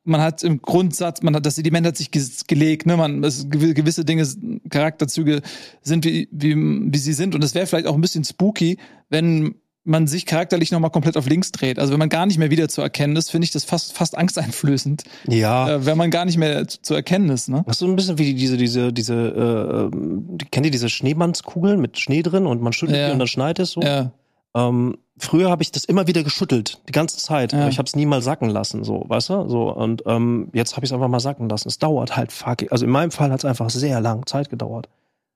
man 0.03 0.21
hat 0.21 0.43
im 0.43 0.61
Grundsatz, 0.61 1.21
man 1.21 1.35
hat 1.35 1.45
das 1.45 1.55
Sediment 1.55 1.85
hat 1.85 1.97
sich 1.97 2.11
gelegt, 2.11 2.85
ne, 2.85 2.97
man 2.97 3.23
es, 3.23 3.49
gewisse 3.49 4.05
Dinge, 4.05 4.27
Charakterzüge 4.69 5.41
sind 5.81 6.05
wie 6.05 6.27
wie, 6.31 6.55
wie 6.55 6.97
sie 6.97 7.13
sind 7.13 7.35
und 7.35 7.43
es 7.43 7.53
wäre 7.53 7.67
vielleicht 7.67 7.87
auch 7.87 7.95
ein 7.95 8.01
bisschen 8.01 8.23
spooky, 8.23 8.77
wenn 9.09 9.55
man 9.83 10.05
sich 10.05 10.25
charakterlich 10.25 10.71
nochmal 10.71 10.91
komplett 10.91 11.17
auf 11.17 11.27
links 11.27 11.51
dreht. 11.51 11.79
Also 11.79 11.91
wenn 11.91 11.99
man 11.99 12.09
gar 12.09 12.27
nicht 12.27 12.37
mehr 12.37 12.51
wieder 12.51 12.69
zu 12.69 12.81
erkennen 12.81 13.15
ist, 13.15 13.31
finde 13.31 13.45
ich 13.45 13.51
das 13.51 13.63
fast 13.63 13.93
fast 13.93 14.15
angsteinflößend. 14.15 15.03
Ja. 15.27 15.69
Äh, 15.69 15.85
wenn 15.85 15.97
man 15.97 16.11
gar 16.11 16.25
nicht 16.25 16.37
mehr 16.37 16.67
zu, 16.67 16.81
zu 16.81 16.93
erkennen 16.93 17.29
ist. 17.29 17.49
Ne? 17.49 17.63
Das 17.65 17.77
ist 17.77 17.79
so 17.79 17.87
ein 17.87 17.95
bisschen 17.95 18.19
wie 18.19 18.33
diese 18.33 18.57
diese 18.57 18.93
diese 18.93 19.89
äh, 19.91 20.45
kennt 20.51 20.65
ihr 20.65 20.71
diese 20.71 20.89
Schneemannskugeln 20.89 21.81
mit 21.81 21.99
Schnee 21.99 22.21
drin 22.21 22.45
und 22.45 22.61
man 22.61 22.73
schüttelt 22.73 22.99
ja. 22.99 23.07
die 23.07 23.13
und 23.13 23.19
dann 23.19 23.27
schneit 23.27 23.59
es 23.59 23.71
so. 23.71 23.81
Ja. 23.81 24.11
Ähm, 24.55 24.97
früher 25.17 25.49
habe 25.49 25.63
ich 25.63 25.71
das 25.71 25.85
immer 25.85 26.07
wieder 26.07 26.23
geschüttelt, 26.23 26.81
die 26.87 26.91
ganze 26.91 27.17
Zeit. 27.17 27.53
Ja. 27.53 27.67
Ich 27.67 27.77
habe 27.77 27.87
es 27.87 27.95
nie 27.95 28.05
mal 28.05 28.21
sacken 28.21 28.49
lassen, 28.49 28.83
so, 28.83 29.05
weißt 29.07 29.29
du? 29.29 29.47
So, 29.49 29.71
und 29.71 30.03
ähm, 30.05 30.49
jetzt 30.53 30.75
habe 30.75 30.85
ich 30.85 30.91
es 30.91 30.93
einfach 30.93 31.07
mal 31.07 31.19
sacken 31.19 31.47
lassen. 31.49 31.67
Es 31.67 31.79
dauert 31.79 32.17
halt 32.17 32.31
fucking. 32.31 32.69
Also 32.69 32.85
in 32.85 32.91
meinem 32.91 33.11
Fall 33.11 33.31
hat 33.31 33.39
es 33.39 33.45
einfach 33.45 33.69
sehr 33.69 34.01
lang 34.01 34.25
Zeit 34.25 34.49
gedauert. 34.49 34.89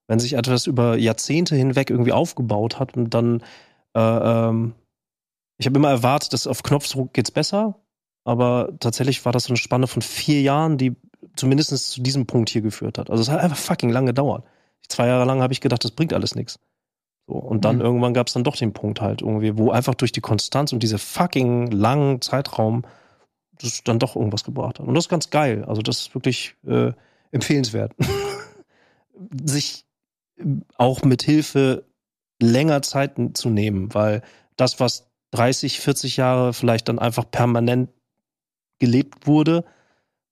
Wenn 0.07 0.19
sich 0.19 0.33
etwas 0.33 0.67
über 0.67 0.97
Jahrzehnte 0.97 1.55
hinweg 1.55 1.89
irgendwie 1.89 2.11
aufgebaut 2.11 2.79
hat 2.79 2.95
und 2.95 3.13
dann, 3.13 3.41
äh, 3.95 3.99
ähm, 3.99 4.73
ich 5.57 5.65
habe 5.65 5.77
immer 5.77 5.89
erwartet, 5.89 6.33
dass 6.33 6.47
auf 6.47 6.61
Knopfdruck 6.61 7.13
geht's 7.13 7.31
besser, 7.31 7.75
aber 8.23 8.73
tatsächlich 8.79 9.23
war 9.25 9.31
das 9.31 9.45
so 9.45 9.49
eine 9.49 9.57
Spanne 9.57 9.87
von 9.87 10.01
vier 10.01 10.41
Jahren, 10.41 10.77
die 10.77 10.95
zumindest 11.35 11.91
zu 11.91 12.01
diesem 12.01 12.25
Punkt 12.25 12.49
hier 12.49 12.61
geführt 12.61 12.97
hat. 12.97 13.09
Also 13.09 13.21
es 13.21 13.29
hat 13.29 13.39
einfach 13.39 13.57
fucking 13.57 13.89
lang 13.89 14.05
gedauert. 14.05 14.43
Zwei 14.87 15.07
Jahre 15.07 15.25
lang 15.25 15.41
habe 15.41 15.53
ich 15.53 15.61
gedacht, 15.61 15.83
das 15.83 15.91
bringt 15.91 16.13
alles 16.13 16.35
nichts. 16.35 16.59
So, 17.27 17.33
und 17.33 17.65
dann 17.65 17.77
mhm. 17.77 17.81
irgendwann 17.81 18.13
gab 18.13 18.27
es 18.27 18.33
dann 18.33 18.43
doch 18.43 18.55
den 18.55 18.73
Punkt 18.73 19.01
halt 19.01 19.21
irgendwie, 19.21 19.57
wo 19.57 19.71
einfach 19.71 19.95
durch 19.95 20.11
die 20.11 20.21
Konstanz 20.21 20.73
und 20.73 20.83
diese 20.83 20.99
fucking 20.99 21.71
langen 21.71 22.21
Zeitraum 22.21 22.83
das 23.59 23.83
dann 23.83 23.99
doch 23.99 24.15
irgendwas 24.15 24.43
gebracht 24.43 24.79
hat. 24.79 24.87
Und 24.87 24.93
das 24.95 25.05
ist 25.05 25.09
ganz 25.09 25.29
geil. 25.29 25.63
Also 25.65 25.81
das 25.81 26.01
ist 26.01 26.15
wirklich 26.15 26.55
äh, 26.67 26.91
empfehlenswert. 27.31 27.93
Sich 29.45 29.85
auch 30.77 31.03
mit 31.03 31.23
Hilfe 31.23 31.85
länger 32.41 32.81
Zeiten 32.81 33.33
zu 33.33 33.49
nehmen, 33.49 33.93
weil 33.93 34.21
das, 34.57 34.79
was 34.79 35.09
30, 35.31 35.79
40 35.79 36.17
Jahre 36.17 36.53
vielleicht 36.53 36.89
dann 36.89 36.99
einfach 36.99 37.29
permanent 37.29 37.89
gelebt 38.79 39.25
wurde, 39.25 39.63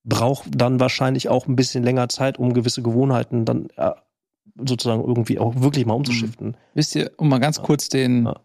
braucht 0.04 0.50
dann 0.54 0.82
wahrscheinlich 0.82 1.30
auch 1.30 1.48
ein 1.48 1.56
bisschen 1.56 1.84
länger 1.84 2.10
Zeit, 2.10 2.38
um 2.38 2.54
gewisse 2.54 2.82
Gewohnheiten 2.82 3.46
dann 3.46 3.70
äh, 3.78 3.92
sozusagen 4.56 5.02
irgendwie 5.04 5.40
auch 5.40 5.60
wirklich 5.62 5.86
mal 5.86 5.94
umzuschiften. 5.94 6.56
Wisst 6.74 6.96
ihr, 6.96 7.12
um 7.18 7.30
mal 7.30 7.40
ganz 7.40 7.58
Ja. 7.58 7.64
kurz 7.64 7.90
den 7.90 8.26
Ja. 8.26 8.40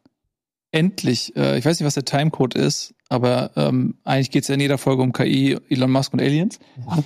endlich, 0.73 1.35
äh, 1.37 1.59
ich 1.59 1.65
weiß 1.65 1.79
nicht, 1.79 1.87
was 1.87 1.95
der 1.95 2.05
Timecode 2.05 2.55
ist, 2.55 2.95
aber 3.09 3.51
ähm, 3.57 3.97
eigentlich 4.05 4.31
geht 4.31 4.43
es 4.43 4.49
ja 4.49 4.55
in 4.55 4.61
jeder 4.61 4.79
Folge 4.79 5.03
um 5.03 5.13
KI, 5.13 5.59
Elon 5.69 5.91
Musk 5.91 6.13
und 6.13 6.21
Aliens. 6.21 6.59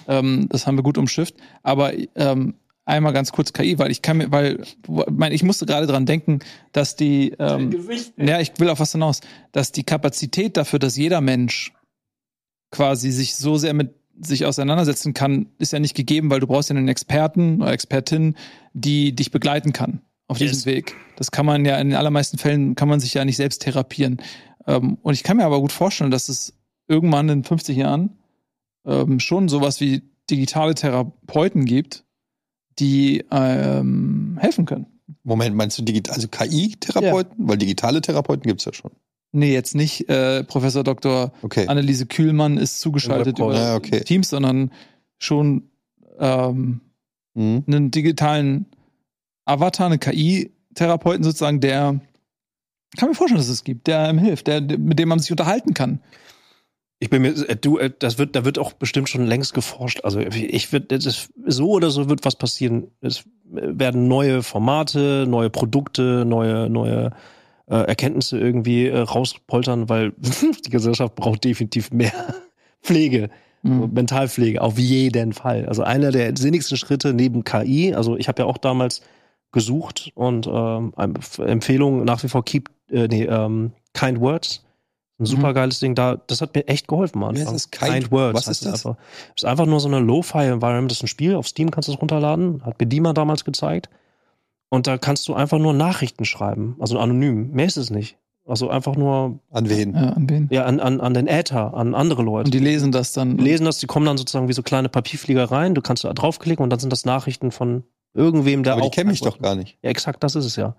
Ähm, 0.08 0.46
das 0.50 0.66
haben 0.66 0.76
wir 0.76 0.82
gut 0.82 0.98
umschifft. 0.98 1.36
Aber 1.62 1.92
ähm, 2.16 2.54
einmal 2.84 3.12
ganz 3.12 3.30
kurz 3.30 3.52
KI, 3.52 3.78
weil 3.78 3.90
ich 3.92 4.02
kann 4.02 4.16
mir, 4.16 4.32
weil 4.32 4.64
mein, 5.10 5.30
ich 5.32 5.44
musste 5.44 5.64
gerade 5.66 5.86
dran 5.86 6.06
denken, 6.06 6.40
dass 6.72 6.96
die 6.96 7.34
ähm, 7.38 7.70
ja, 8.16 8.40
ich 8.40 8.52
will 8.58 8.68
auf 8.68 8.80
was 8.80 8.90
hinaus, 8.92 9.20
dass 9.52 9.70
die 9.70 9.84
Kapazität 9.84 10.56
dafür, 10.56 10.80
dass 10.80 10.96
jeder 10.96 11.20
Mensch 11.20 11.72
quasi 12.72 13.10
sich 13.12 13.36
so 13.36 13.56
sehr 13.58 13.74
mit 13.74 13.94
sich 14.24 14.46
auseinandersetzen 14.46 15.14
kann, 15.14 15.46
ist 15.58 15.72
ja 15.72 15.78
nicht 15.78 15.94
gegeben, 15.94 16.30
weil 16.30 16.40
du 16.40 16.46
brauchst 16.46 16.70
ja 16.70 16.76
einen 16.76 16.88
Experten 16.88 17.60
oder 17.62 17.72
Expertin, 17.72 18.36
die 18.72 19.14
dich 19.14 19.30
begleiten 19.30 19.72
kann 19.72 20.00
auf 20.28 20.38
Yes. 20.38 20.52
diesem 20.52 20.72
Weg. 20.72 20.94
Das 21.16 21.30
kann 21.30 21.44
man 21.46 21.64
ja 21.64 21.76
in 21.78 21.88
den 21.90 21.96
allermeisten 21.96 22.38
Fällen 22.38 22.74
kann 22.74 22.88
man 22.88 23.00
sich 23.00 23.14
ja 23.14 23.24
nicht 23.24 23.36
selbst 23.36 23.62
therapieren. 23.62 24.18
Ähm, 24.66 24.98
und 25.02 25.14
ich 25.14 25.22
kann 25.22 25.36
mir 25.36 25.44
aber 25.44 25.60
gut 25.60 25.72
vorstellen, 25.72 26.10
dass 26.10 26.28
es 26.28 26.54
irgendwann 26.88 27.28
in 27.28 27.44
50 27.44 27.76
Jahren 27.76 28.18
ähm, 28.86 29.20
schon 29.20 29.48
sowas 29.48 29.80
wie 29.80 30.02
digitale 30.30 30.74
Therapeuten 30.74 31.64
gibt, 31.64 32.04
die 32.78 33.24
ähm, 33.30 34.38
helfen 34.40 34.64
können. 34.66 34.86
Moment, 35.24 35.54
meinst 35.56 35.78
du 35.78 35.82
digital, 35.82 36.14
also 36.14 36.28
KI-Therapeuten? 36.28 37.48
Weil 37.48 37.58
digitale 37.58 38.00
Therapeuten 38.00 38.44
gibt's 38.44 38.64
ja 38.64 38.72
schon. 38.72 38.92
Nee, 39.32 39.52
jetzt 39.52 39.74
nicht 39.74 40.08
äh, 40.08 40.44
Professor 40.44 40.84
Dr. 40.84 41.32
Okay. 41.42 41.66
Anneliese 41.66 42.06
Kühlmann 42.06 42.58
ist 42.58 42.80
zugeschaltet 42.80 43.38
über. 43.38 43.54
Ja, 43.54 43.76
okay. 43.76 44.00
Teams, 44.00 44.28
sondern 44.28 44.70
schon 45.18 45.70
ähm, 46.18 46.80
Mhm. 47.34 47.64
einen 47.66 47.90
digitalen 47.90 48.66
Avatar, 49.44 49.86
eine 49.86 49.98
KI-Therapeuten 49.98 51.24
sozusagen, 51.24 51.60
der 51.60 52.00
kann 52.96 53.08
mir 53.08 53.14
vorstellen, 53.14 53.38
dass 53.40 53.48
es 53.48 53.64
gibt, 53.64 53.86
der 53.86 54.00
einem 54.00 54.18
hilft, 54.18 54.46
der, 54.46 54.60
mit 54.60 54.98
dem 54.98 55.08
man 55.08 55.18
sich 55.18 55.30
unterhalten 55.30 55.72
kann. 55.72 56.00
Ich 56.98 57.10
bin 57.10 57.22
mir, 57.22 57.30
äh, 57.48 57.56
du, 57.56 57.78
äh, 57.78 57.90
das 57.98 58.18
wird, 58.18 58.36
da 58.36 58.44
wird 58.44 58.58
auch 58.58 58.74
bestimmt 58.74 59.08
schon 59.08 59.26
längst 59.26 59.54
geforscht. 59.54 60.00
Also 60.04 60.20
ich 60.20 60.72
wird, 60.72 60.92
das 60.92 61.06
ist, 61.06 61.32
so 61.46 61.70
oder 61.70 61.90
so 61.90 62.08
wird 62.08 62.24
was 62.24 62.36
passieren. 62.36 62.88
Es 63.00 63.24
werden 63.44 64.08
neue 64.08 64.42
Formate, 64.42 65.24
neue 65.26 65.50
Produkte, 65.50 66.24
neue, 66.26 66.68
neue 66.68 67.10
äh, 67.66 67.76
Erkenntnisse 67.76 68.38
irgendwie 68.38 68.86
äh, 68.88 68.98
rauspoltern, 68.98 69.88
weil 69.88 70.12
die 70.66 70.70
Gesellschaft 70.70 71.14
braucht 71.14 71.44
definitiv 71.44 71.90
mehr 71.92 72.12
Pflege, 72.82 73.30
Mhm. 73.64 73.90
Mentalpflege, 73.94 74.60
auf 74.60 74.76
jeden 74.76 75.32
Fall. 75.32 75.66
Also 75.66 75.84
einer 75.84 76.10
der 76.10 76.36
sinnigsten 76.36 76.76
Schritte 76.76 77.14
neben 77.14 77.44
KI. 77.44 77.94
Also 77.94 78.16
ich 78.16 78.26
habe 78.26 78.42
ja 78.42 78.48
auch 78.48 78.58
damals 78.58 79.02
gesucht 79.52 80.10
und 80.16 80.48
ähm, 80.52 80.92
Empfehlung 81.38 82.02
nach 82.02 82.24
wie 82.24 82.28
vor 82.28 82.44
Keep, 82.44 82.70
äh, 82.90 83.06
nee, 83.06 83.22
ähm, 83.22 83.70
Kind 83.94 84.18
Words. 84.20 84.64
Ein 85.20 85.26
super 85.26 85.54
geiles 85.54 85.78
Ding 85.78 85.94
da. 85.94 86.16
Das 86.26 86.40
hat 86.40 86.56
mir 86.56 86.66
echt 86.66 86.88
geholfen, 86.88 87.24
heißt 87.24 87.38
Anfang. 87.38 87.52
das? 87.54 87.70
Kind- 87.70 88.10
Words. 88.10 88.34
was 88.34 88.48
ist 88.48 88.66
es 88.66 88.72
das? 88.72 88.84
Einfach. 88.86 89.00
Ist 89.36 89.44
einfach 89.44 89.66
nur 89.66 89.78
so 89.78 89.86
eine 89.86 90.00
Lo-Fi-Environment. 90.00 90.90
Das 90.90 90.98
ist 90.98 91.04
ein 91.04 91.06
Spiel. 91.08 91.36
Auf 91.36 91.46
Steam 91.46 91.70
kannst 91.70 91.88
du 91.88 91.92
es 91.92 92.00
runterladen. 92.00 92.64
Hat 92.64 92.78
Bedima 92.78 93.12
damals 93.12 93.44
gezeigt. 93.44 93.88
Und 94.72 94.86
da 94.86 94.96
kannst 94.96 95.28
du 95.28 95.34
einfach 95.34 95.58
nur 95.58 95.74
Nachrichten 95.74 96.24
schreiben. 96.24 96.76
Also 96.80 96.98
anonym. 96.98 97.50
Mehr 97.50 97.66
ist 97.66 97.76
es 97.76 97.90
nicht. 97.90 98.16
Also 98.46 98.70
einfach 98.70 98.96
nur, 98.96 99.38
An 99.50 99.68
wen? 99.68 99.94
Ja, 99.94 100.00
an 100.14 100.30
wen? 100.30 100.48
ja, 100.50 100.64
an, 100.64 100.80
an, 100.80 101.00
an 101.00 101.12
den 101.12 101.26
Äther, 101.28 101.74
an 101.74 101.94
andere 101.94 102.22
Leute. 102.22 102.46
Und 102.46 102.54
die 102.54 102.58
lesen 102.58 102.90
das 102.90 103.12
dann. 103.12 103.36
Die 103.36 103.44
lesen 103.44 103.64
das, 103.66 103.78
die 103.78 103.86
kommen 103.86 104.06
dann 104.06 104.16
sozusagen 104.16 104.48
wie 104.48 104.52
so 104.54 104.62
kleine 104.62 104.88
Papierflieger 104.88 105.44
rein. 105.50 105.74
Du 105.74 105.82
kannst 105.82 106.04
da 106.04 106.12
draufklicken 106.14 106.62
und 106.62 106.70
dann 106.70 106.78
sind 106.80 106.90
das 106.90 107.04
Nachrichten 107.04 107.50
von 107.50 107.84
irgendwem, 108.14 108.62
der 108.62 108.72
Aber 108.72 108.82
die 108.82 108.88
auch. 108.88 108.92
kennen 108.92 109.10
mich 109.10 109.20
doch 109.20 109.34
antwortet. 109.34 109.42
gar 109.42 109.54
nicht. 109.56 109.78
Ja, 109.82 109.90
exakt, 109.90 110.24
das 110.24 110.34
ist 110.36 110.46
es 110.46 110.56
ja. 110.56 110.74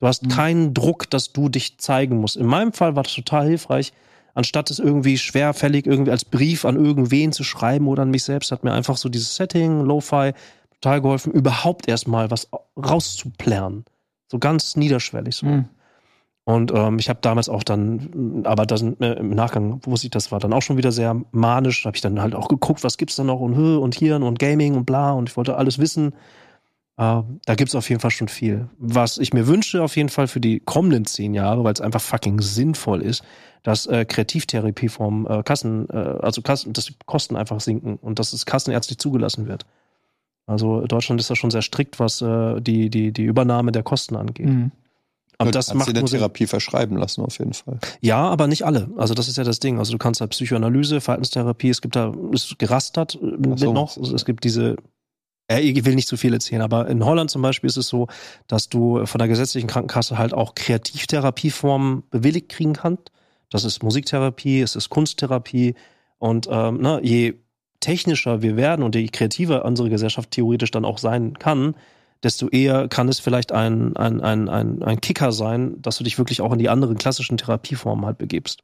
Du 0.00 0.06
hast 0.06 0.24
Mhm. 0.24 0.28
keinen 0.30 0.74
Druck, 0.74 1.08
dass 1.10 1.32
du 1.34 1.48
dich 1.50 1.78
zeigen 1.78 2.16
musst. 2.16 2.36
In 2.36 2.46
meinem 2.46 2.72
Fall 2.72 2.96
war 2.96 3.02
das 3.04 3.14
total 3.14 3.46
hilfreich. 3.46 3.92
Anstatt 4.34 4.70
es 4.70 4.78
irgendwie 4.78 5.18
schwerfällig 5.18 5.86
irgendwie 5.86 6.10
als 6.10 6.24
Brief 6.24 6.64
an 6.64 6.76
irgendwen 6.82 7.32
zu 7.32 7.44
schreiben 7.44 7.86
oder 7.88 8.02
an 8.02 8.10
mich 8.10 8.24
selbst, 8.24 8.50
hat 8.50 8.64
mir 8.64 8.72
einfach 8.72 8.96
so 8.96 9.10
dieses 9.10 9.36
Setting, 9.36 9.82
Lo-Fi, 9.84 10.32
total 10.82 11.00
geholfen, 11.00 11.32
überhaupt 11.32 11.88
erstmal 11.88 12.30
was 12.30 12.48
rauszuplären. 12.76 13.84
So 14.30 14.38
ganz 14.38 14.76
niederschwellig 14.76 15.36
so. 15.36 15.46
Mhm. 15.46 15.68
Und 16.44 16.72
ähm, 16.74 16.98
ich 16.98 17.08
habe 17.08 17.20
damals 17.22 17.48
auch 17.48 17.62
dann, 17.62 18.42
aber 18.44 18.66
das, 18.66 18.82
äh, 18.82 19.12
im 19.12 19.30
Nachgang 19.30 19.80
wusste 19.86 20.08
ich, 20.08 20.10
das 20.10 20.32
war 20.32 20.40
dann 20.40 20.52
auch 20.52 20.62
schon 20.62 20.76
wieder 20.76 20.90
sehr 20.90 21.20
manisch. 21.30 21.82
Da 21.82 21.88
habe 21.88 21.96
ich 21.96 22.00
dann 22.00 22.20
halt 22.20 22.34
auch 22.34 22.48
geguckt, 22.48 22.82
was 22.82 22.98
gibt's 22.98 23.14
da 23.14 23.22
noch 23.22 23.38
und 23.38 23.54
und 23.54 23.94
hier 23.94 24.16
und 24.16 24.38
Gaming 24.40 24.74
und 24.74 24.84
bla 24.84 25.12
und 25.12 25.28
ich 25.28 25.36
wollte 25.36 25.56
alles 25.56 25.78
wissen. 25.78 26.14
Äh, 26.96 27.22
da 27.44 27.54
gibt's 27.56 27.76
auf 27.76 27.88
jeden 27.88 28.00
Fall 28.00 28.10
schon 28.10 28.26
viel. 28.26 28.68
Was 28.78 29.18
ich 29.18 29.32
mir 29.32 29.46
wünsche 29.46 29.84
auf 29.84 29.96
jeden 29.96 30.08
Fall 30.08 30.26
für 30.26 30.40
die 30.40 30.58
kommenden 30.58 31.04
zehn 31.04 31.32
Jahre, 31.32 31.62
weil 31.62 31.74
es 31.74 31.80
einfach 31.80 32.00
fucking 32.00 32.40
sinnvoll 32.40 33.02
ist, 33.02 33.22
dass 33.62 33.86
äh, 33.86 34.04
Kreativtherapie 34.04 34.88
vom 34.88 35.28
äh, 35.28 35.44
Kassen, 35.44 35.88
äh, 35.90 35.96
also 35.96 36.42
Kassen, 36.42 36.72
dass 36.72 36.86
die 36.86 36.94
Kosten 37.06 37.36
einfach 37.36 37.60
sinken 37.60 37.96
und 38.02 38.18
dass 38.18 38.32
es 38.32 38.46
kassenärztlich 38.46 38.98
zugelassen 38.98 39.46
wird. 39.46 39.64
Also 40.52 40.82
Deutschland 40.82 41.20
ist 41.20 41.30
da 41.30 41.36
schon 41.36 41.50
sehr 41.50 41.62
strikt, 41.62 41.98
was 41.98 42.22
äh, 42.22 42.60
die, 42.60 42.90
die, 42.90 43.12
die 43.12 43.24
Übernahme 43.24 43.72
der 43.72 43.82
Kosten 43.82 44.16
angeht. 44.16 44.46
Mhm. 44.46 44.70
Aber 45.38 45.50
Du 45.50 45.58
das 45.58 45.66
kannst 45.68 45.78
macht 45.78 45.96
dir 45.96 45.98
eine. 45.98 46.08
Therapie 46.08 46.46
verschreiben 46.46 46.96
lassen, 46.96 47.22
auf 47.22 47.38
jeden 47.38 47.52
Fall. 47.52 47.78
Ja, 48.00 48.28
aber 48.28 48.46
nicht 48.46 48.64
alle. 48.64 48.90
Also 48.96 49.14
das 49.14 49.26
ist 49.26 49.38
ja 49.38 49.44
das 49.44 49.58
Ding. 49.58 49.78
Also 49.78 49.90
du 49.92 49.98
kannst 49.98 50.20
halt 50.20 50.30
Psychoanalyse, 50.30 51.00
Verhaltenstherapie, 51.00 51.70
es 51.70 51.80
gibt 51.80 51.96
da, 51.96 52.14
ist 52.30 52.58
gerastert 52.60 53.16
äh, 53.16 53.56
so, 53.56 53.72
noch. 53.72 53.96
Also 53.96 54.14
es 54.14 54.24
gibt 54.24 54.44
diese, 54.44 54.76
ja, 55.50 55.58
ich 55.58 55.84
will 55.84 55.96
nicht 55.96 56.06
zu 56.06 56.16
viel 56.16 56.32
erzählen, 56.32 56.62
aber 56.62 56.86
in 56.86 57.04
Holland 57.04 57.30
zum 57.30 57.42
Beispiel 57.42 57.68
ist 57.68 57.76
es 57.76 57.88
so, 57.88 58.06
dass 58.46 58.68
du 58.68 59.04
von 59.06 59.18
der 59.18 59.26
gesetzlichen 59.26 59.66
Krankenkasse 59.66 60.16
halt 60.16 60.32
auch 60.32 60.54
Kreativtherapieformen 60.54 62.04
bewilligt 62.10 62.48
kriegen 62.48 62.74
kannst. 62.74 63.10
Das 63.50 63.64
ist 63.64 63.82
Musiktherapie, 63.82 64.60
es 64.60 64.76
ist 64.76 64.90
Kunsttherapie 64.90 65.74
und 66.18 66.48
ähm, 66.50 66.80
ne, 66.80 67.00
je 67.02 67.34
technischer 67.82 68.40
wir 68.40 68.56
werden 68.56 68.82
und 68.82 68.94
je 68.94 69.06
kreativer 69.08 69.64
unsere 69.66 69.90
Gesellschaft 69.90 70.30
theoretisch 70.30 70.70
dann 70.70 70.86
auch 70.86 70.96
sein 70.96 71.38
kann, 71.38 71.74
desto 72.22 72.48
eher 72.48 72.88
kann 72.88 73.08
es 73.08 73.20
vielleicht 73.20 73.52
ein, 73.52 73.96
ein, 73.96 74.20
ein, 74.20 74.48
ein, 74.48 74.82
ein 74.82 75.00
Kicker 75.00 75.32
sein, 75.32 75.82
dass 75.82 75.98
du 75.98 76.04
dich 76.04 76.16
wirklich 76.18 76.40
auch 76.40 76.52
in 76.52 76.58
die 76.58 76.68
anderen 76.68 76.96
klassischen 76.96 77.36
Therapieformen 77.36 78.06
halt 78.06 78.18
begibst. 78.18 78.62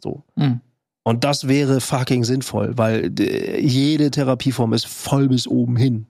So. 0.00 0.22
Mhm. 0.36 0.60
Und 1.02 1.24
das 1.24 1.48
wäre 1.48 1.80
fucking 1.80 2.24
sinnvoll, 2.24 2.76
weil 2.76 3.12
äh, 3.18 3.60
jede 3.60 4.10
Therapieform 4.10 4.74
ist 4.74 4.86
voll 4.86 5.28
bis 5.28 5.48
oben 5.48 5.76
hin. 5.76 6.06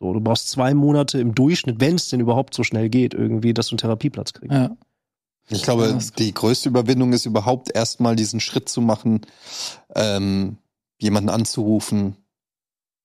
So, 0.00 0.12
du 0.12 0.20
brauchst 0.20 0.50
zwei 0.50 0.74
Monate 0.74 1.18
im 1.18 1.34
Durchschnitt, 1.34 1.80
wenn 1.80 1.94
es 1.94 2.10
denn 2.10 2.20
überhaupt 2.20 2.52
so 2.52 2.62
schnell 2.62 2.90
geht, 2.90 3.14
irgendwie, 3.14 3.54
dass 3.54 3.68
du 3.68 3.72
einen 3.72 3.78
Therapieplatz 3.78 4.34
kriegst. 4.34 4.52
Ja. 4.52 4.76
Ich 5.48 5.62
glaube, 5.62 5.98
die 6.18 6.32
größte 6.32 6.70
Überwindung 6.70 7.12
ist 7.12 7.26
überhaupt 7.26 7.74
erstmal 7.74 8.16
diesen 8.16 8.40
Schritt 8.40 8.68
zu 8.68 8.80
machen, 8.80 9.22
ähm, 9.94 10.56
jemanden 10.98 11.30
anzurufen 11.30 12.16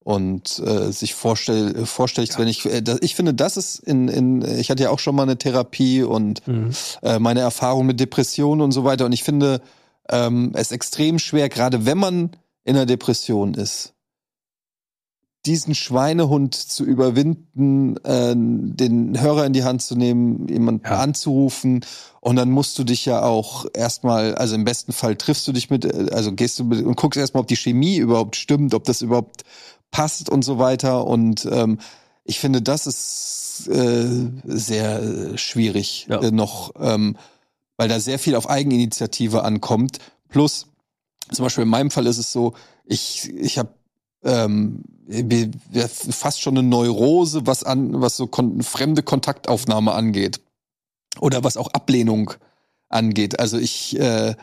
und 0.03 0.59
äh, 0.59 0.91
sich 0.91 1.13
vorstell, 1.13 1.75
äh, 1.75 1.85
vorstellig 1.85 2.31
zu 2.31 2.39
werden. 2.39 2.49
Ich, 2.49 2.65
äh, 2.65 2.81
das, 2.81 2.99
ich 3.01 3.15
finde, 3.15 3.33
das 3.33 3.57
ist 3.57 3.79
in, 3.79 4.07
in, 4.07 4.41
ich 4.59 4.69
hatte 4.71 4.83
ja 4.83 4.89
auch 4.89 4.99
schon 4.99 5.15
mal 5.15 5.23
eine 5.23 5.37
Therapie 5.37 6.03
und 6.03 6.45
Mhm. 6.47 6.71
äh, 7.03 7.19
meine 7.19 7.41
Erfahrung 7.41 7.85
mit 7.85 7.99
Depressionen 7.99 8.61
und 8.61 8.71
so 8.71 8.83
weiter. 8.83 9.05
Und 9.05 9.11
ich 9.11 9.23
finde 9.23 9.61
ähm, 10.09 10.51
es 10.55 10.71
extrem 10.71 11.19
schwer, 11.19 11.49
gerade 11.49 11.85
wenn 11.85 11.97
man 11.97 12.31
in 12.63 12.75
einer 12.75 12.85
Depression 12.85 13.53
ist, 13.53 13.93
diesen 15.45 15.73
Schweinehund 15.73 16.53
zu 16.53 16.83
überwinden, 16.83 17.97
äh, 18.03 18.33
den 18.35 19.19
Hörer 19.19 19.45
in 19.45 19.53
die 19.53 19.63
Hand 19.63 19.81
zu 19.81 19.95
nehmen, 19.95 20.47
jemanden 20.49 20.85
Ja. 20.85 20.99
anzurufen 20.99 21.85
und 22.21 22.35
dann 22.35 22.51
musst 22.51 22.77
du 22.77 22.83
dich 22.83 23.05
ja 23.05 23.21
auch 23.23 23.65
erstmal, 23.73 24.35
also 24.35 24.55
im 24.55 24.65
besten 24.65 24.91
Fall 24.91 25.15
triffst 25.15 25.47
du 25.47 25.53
dich 25.53 25.69
mit, 25.69 25.85
äh, 25.85 26.07
also 26.11 26.33
gehst 26.33 26.59
du 26.59 26.65
mit 26.65 26.85
und 26.85 26.97
guckst 26.97 27.17
erstmal, 27.17 27.41
ob 27.41 27.47
die 27.47 27.55
Chemie 27.55 27.97
überhaupt 27.97 28.35
stimmt, 28.35 28.73
ob 28.73 28.83
das 28.83 29.01
überhaupt 29.01 29.43
passt 29.91 30.29
und 30.29 30.43
so 30.43 30.59
weiter. 30.59 31.07
Und 31.07 31.47
ähm, 31.49 31.79
ich 32.25 32.39
finde, 32.39 32.61
das 32.61 32.85
ist 32.85 33.67
äh, 33.71 34.29
sehr 34.43 35.37
schwierig 35.37 36.07
Ja. 36.09 36.19
äh, 36.21 36.31
noch, 36.31 36.73
ähm, 36.79 37.15
weil 37.77 37.87
da 37.87 37.99
sehr 38.01 38.19
viel 38.19 38.35
auf 38.35 38.49
Eigeninitiative 38.49 39.43
ankommt. 39.43 39.99
Plus, 40.27 40.67
zum 41.31 41.43
Beispiel 41.43 41.63
in 41.63 41.69
meinem 41.69 41.91
Fall 41.91 42.07
ist 42.07 42.17
es 42.17 42.31
so, 42.33 42.53
ich, 42.85 43.29
ich 43.33 43.57
habe 43.57 43.73
ähm, 44.23 44.83
fast 46.11 46.41
schon 46.41 46.57
eine 46.57 46.67
Neurose, 46.67 47.45
was 47.45 47.63
an, 47.63 48.01
was 48.01 48.17
so 48.17 48.27
kon 48.27 48.61
fremde 48.61 49.03
Kontaktaufnahme 49.03 49.93
angeht. 49.93 50.41
Oder 51.19 51.43
was 51.43 51.57
auch 51.57 51.69
Ablehnung 51.69 52.33
angeht. 52.89 53.39
Also 53.39 53.57
ich 53.57 53.99
äh, 53.99 54.35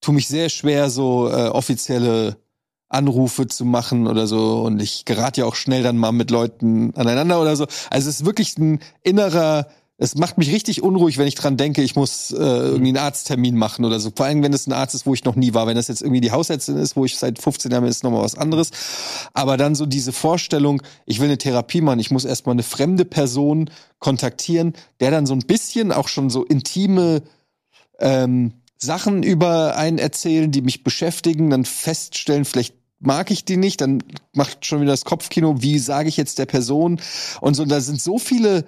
tue 0.00 0.14
mich 0.14 0.28
sehr 0.28 0.48
schwer, 0.48 0.90
so 0.90 1.28
äh, 1.28 1.48
offizielle 1.48 2.36
Anrufe 2.88 3.46
zu 3.48 3.64
machen 3.64 4.06
oder 4.06 4.26
so. 4.26 4.62
Und 4.62 4.80
ich 4.80 5.04
gerate 5.04 5.40
ja 5.40 5.46
auch 5.46 5.56
schnell 5.56 5.82
dann 5.82 5.98
mal 5.98 6.12
mit 6.12 6.30
Leuten 6.30 6.94
aneinander 6.94 7.40
oder 7.40 7.56
so. 7.56 7.66
Also 7.90 8.08
es 8.08 8.20
ist 8.20 8.24
wirklich 8.24 8.56
ein 8.58 8.80
innerer 9.02 9.66
es 9.98 10.14
macht 10.14 10.36
mich 10.36 10.52
richtig 10.52 10.82
unruhig, 10.82 11.16
wenn 11.16 11.26
ich 11.26 11.36
dran 11.36 11.56
denke, 11.56 11.82
ich 11.82 11.96
muss 11.96 12.30
äh, 12.30 12.36
irgendwie 12.36 12.88
einen 12.88 12.98
Arzttermin 12.98 13.56
machen 13.56 13.84
oder 13.86 13.98
so. 13.98 14.12
Vor 14.14 14.26
allem, 14.26 14.42
wenn 14.42 14.52
es 14.52 14.66
ein 14.66 14.74
Arzt 14.74 14.94
ist, 14.94 15.06
wo 15.06 15.14
ich 15.14 15.24
noch 15.24 15.36
nie 15.36 15.54
war. 15.54 15.66
Wenn 15.66 15.76
das 15.76 15.88
jetzt 15.88 16.02
irgendwie 16.02 16.20
die 16.20 16.32
Hausärztin 16.32 16.76
ist, 16.76 16.96
wo 16.96 17.06
ich 17.06 17.16
seit 17.16 17.38
15 17.38 17.70
Jahren 17.70 17.82
bin, 17.82 17.90
ist 17.90 18.04
nochmal 18.04 18.22
was 18.22 18.36
anderes. 18.36 18.70
Aber 19.32 19.56
dann 19.56 19.74
so 19.74 19.86
diese 19.86 20.12
Vorstellung, 20.12 20.82
ich 21.06 21.20
will 21.20 21.28
eine 21.28 21.38
Therapie 21.38 21.80
machen, 21.80 21.98
ich 21.98 22.10
muss 22.10 22.26
erstmal 22.26 22.54
eine 22.54 22.62
fremde 22.62 23.06
Person 23.06 23.70
kontaktieren, 23.98 24.74
der 25.00 25.10
dann 25.10 25.24
so 25.24 25.32
ein 25.32 25.46
bisschen 25.46 25.92
auch 25.92 26.08
schon 26.08 26.28
so 26.28 26.44
intime 26.44 27.22
ähm, 27.98 28.52
Sachen 28.76 29.22
über 29.22 29.76
einen 29.76 29.96
erzählen, 29.96 30.50
die 30.50 30.60
mich 30.60 30.84
beschäftigen, 30.84 31.48
dann 31.48 31.64
feststellen, 31.64 32.44
vielleicht 32.44 32.74
mag 32.98 33.30
ich 33.30 33.46
die 33.46 33.56
nicht, 33.56 33.80
dann 33.80 34.02
macht 34.34 34.66
schon 34.66 34.82
wieder 34.82 34.92
das 34.92 35.06
Kopfkino, 35.06 35.62
wie 35.62 35.78
sage 35.78 36.10
ich 36.10 36.18
jetzt 36.18 36.38
der 36.38 36.46
Person 36.46 37.00
und 37.40 37.54
so, 37.54 37.64
da 37.64 37.80
sind 37.80 38.00
so 38.00 38.18
viele 38.18 38.66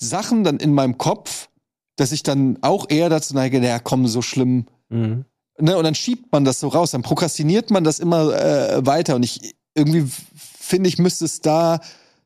Sachen 0.00 0.42
dann 0.44 0.58
in 0.58 0.72
meinem 0.72 0.98
Kopf, 0.98 1.48
dass 1.96 2.12
ich 2.12 2.22
dann 2.22 2.58
auch 2.62 2.86
eher 2.88 3.08
dazu 3.08 3.34
neige, 3.34 3.60
naja, 3.60 3.78
komm, 3.78 4.06
so 4.06 4.22
schlimm. 4.22 4.66
Mhm. 4.88 5.24
Ne, 5.58 5.76
und 5.76 5.84
dann 5.84 5.94
schiebt 5.94 6.32
man 6.32 6.44
das 6.44 6.58
so 6.58 6.68
raus, 6.68 6.92
dann 6.92 7.02
prokrastiniert 7.02 7.70
man 7.70 7.84
das 7.84 7.98
immer 7.98 8.32
äh, 8.34 8.86
weiter. 8.86 9.14
Und 9.14 9.22
ich 9.22 9.54
irgendwie 9.74 10.10
finde 10.58 10.88
ich, 10.88 10.98
müsste 10.98 11.26
es 11.26 11.40
da 11.40 11.80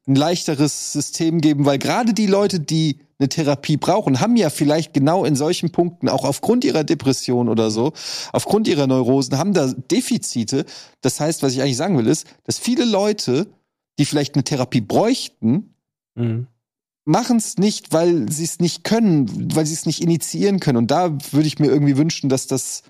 ein 0.07 0.15
leichteres 0.15 0.93
System 0.93 1.41
geben, 1.41 1.65
weil 1.65 1.79
gerade 1.79 2.15
die 2.15 2.27
Leute, 2.27 2.61
die 2.61 3.01
eine 3.19 3.29
Therapie 3.29 3.77
brauchen, 3.77 4.21
haben 4.21 4.37
ja 4.37 4.51
vielleicht 4.51 4.93
genau 4.93 5.25
in 5.25 5.35
solchen 5.35 5.71
Punkten, 5.71 6.09
auch 6.09 6.25
aufgrund 6.25 6.65
ihrer 6.65 6.85
Depression 6.85 7.49
oder 7.49 7.71
so, 7.71 7.93
aufgrund 8.33 8.69
ihrer 8.69 8.87
Neurosen, 8.87 9.39
haben 9.39 9.55
da 9.55 9.73
Defizite. 9.91 10.65
Das 11.01 11.21
heißt, 11.21 11.43
was 11.43 11.53
ich 11.53 11.63
eigentlich 11.63 11.77
sagen 11.77 11.97
will, 11.97 12.07
ist, 12.07 12.27
dass 12.45 12.59
viele 12.59 12.85
Leute, 12.85 13.47
die 13.99 14.05
vielleicht 14.05 14.35
eine 14.35 14.45
Therapie 14.45 14.81
bräuchten, 14.81 15.75
Mhm. 16.15 16.47
Machen 17.05 17.37
es 17.37 17.59
nicht, 17.59 17.93
weil 17.93 18.31
sie 18.31 18.45
es 18.45 18.61
nicht 18.61 18.85
können, 18.85 19.55
weil 19.55 19.67
sie 19.67 19.75
es 19.75 19.87
nicht 19.87 20.03
initiieren 20.03 20.61
können. 20.61 20.79
Und 20.79 20.91
da 20.91 21.17
würde 21.33 21.47
ich 21.47 21.59
mir 21.59 21.67
irgendwie 21.67 21.97
wünschen, 21.97 22.29
dass 22.29 22.47
das 22.47 22.83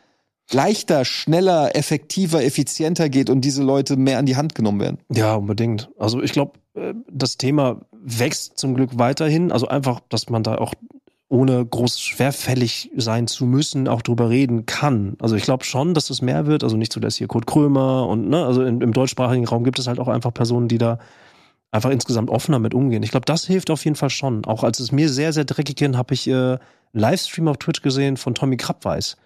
leichter, 0.52 1.04
schneller, 1.04 1.74
effektiver, 1.74 2.44
effizienter 2.44 3.08
geht 3.08 3.30
und 3.30 3.42
diese 3.42 3.62
Leute 3.62 3.96
mehr 3.96 4.18
an 4.18 4.26
die 4.26 4.36
Hand 4.36 4.54
genommen 4.54 4.80
werden. 4.80 4.98
Ja, 5.12 5.34
unbedingt. 5.34 5.90
Also 5.98 6.22
ich 6.22 6.32
glaube, 6.32 6.52
äh, 6.74 6.94
das 7.10 7.38
Thema 7.38 7.80
wächst 7.92 8.58
zum 8.58 8.74
Glück 8.74 8.90
weiterhin. 8.98 9.50
Also 9.52 9.68
einfach, 9.68 10.00
dass 10.08 10.28
man 10.28 10.42
da 10.42 10.56
auch 10.56 10.74
ohne 11.28 11.64
groß 11.64 11.98
schwerfällig 11.98 12.90
sein 12.96 13.26
zu 13.26 13.46
müssen, 13.46 13.88
auch 13.88 14.02
drüber 14.02 14.28
reden 14.28 14.66
kann. 14.66 15.16
Also 15.20 15.34
ich 15.34 15.42
glaube 15.42 15.64
schon, 15.64 15.94
dass 15.94 16.10
es 16.10 16.22
mehr 16.22 16.46
wird. 16.46 16.62
Also 16.62 16.76
nicht 16.76 17.02
dass 17.02 17.16
hier 17.16 17.26
Kurt 17.26 17.46
Krömer 17.46 18.06
und 18.06 18.28
ne, 18.28 18.44
also 18.44 18.62
im, 18.62 18.80
im 18.82 18.92
deutschsprachigen 18.92 19.46
Raum 19.48 19.64
gibt 19.64 19.78
es 19.78 19.86
halt 19.86 19.98
auch 19.98 20.08
einfach 20.08 20.32
Personen, 20.32 20.68
die 20.68 20.78
da 20.78 20.98
einfach 21.74 21.90
insgesamt 21.90 22.30
offener 22.30 22.60
mit 22.60 22.72
umgehen. 22.72 23.02
Ich 23.02 23.10
glaube, 23.10 23.26
das 23.26 23.44
hilft 23.44 23.70
auf 23.70 23.84
jeden 23.84 23.96
Fall 23.96 24.10
schon. 24.10 24.44
Auch 24.44 24.62
als 24.62 24.78
es 24.78 24.92
mir 24.92 25.08
sehr, 25.08 25.32
sehr 25.32 25.44
dreckig 25.44 25.76
ging, 25.76 25.96
habe 25.96 26.14
ich 26.14 26.28
äh, 26.28 26.32
einen 26.32 26.58
Livestream 26.92 27.48
auf 27.48 27.58
Twitch 27.58 27.82
gesehen 27.82 28.16
von 28.16 28.34
Tommy 28.34 28.56
Krabweis. 28.56 29.16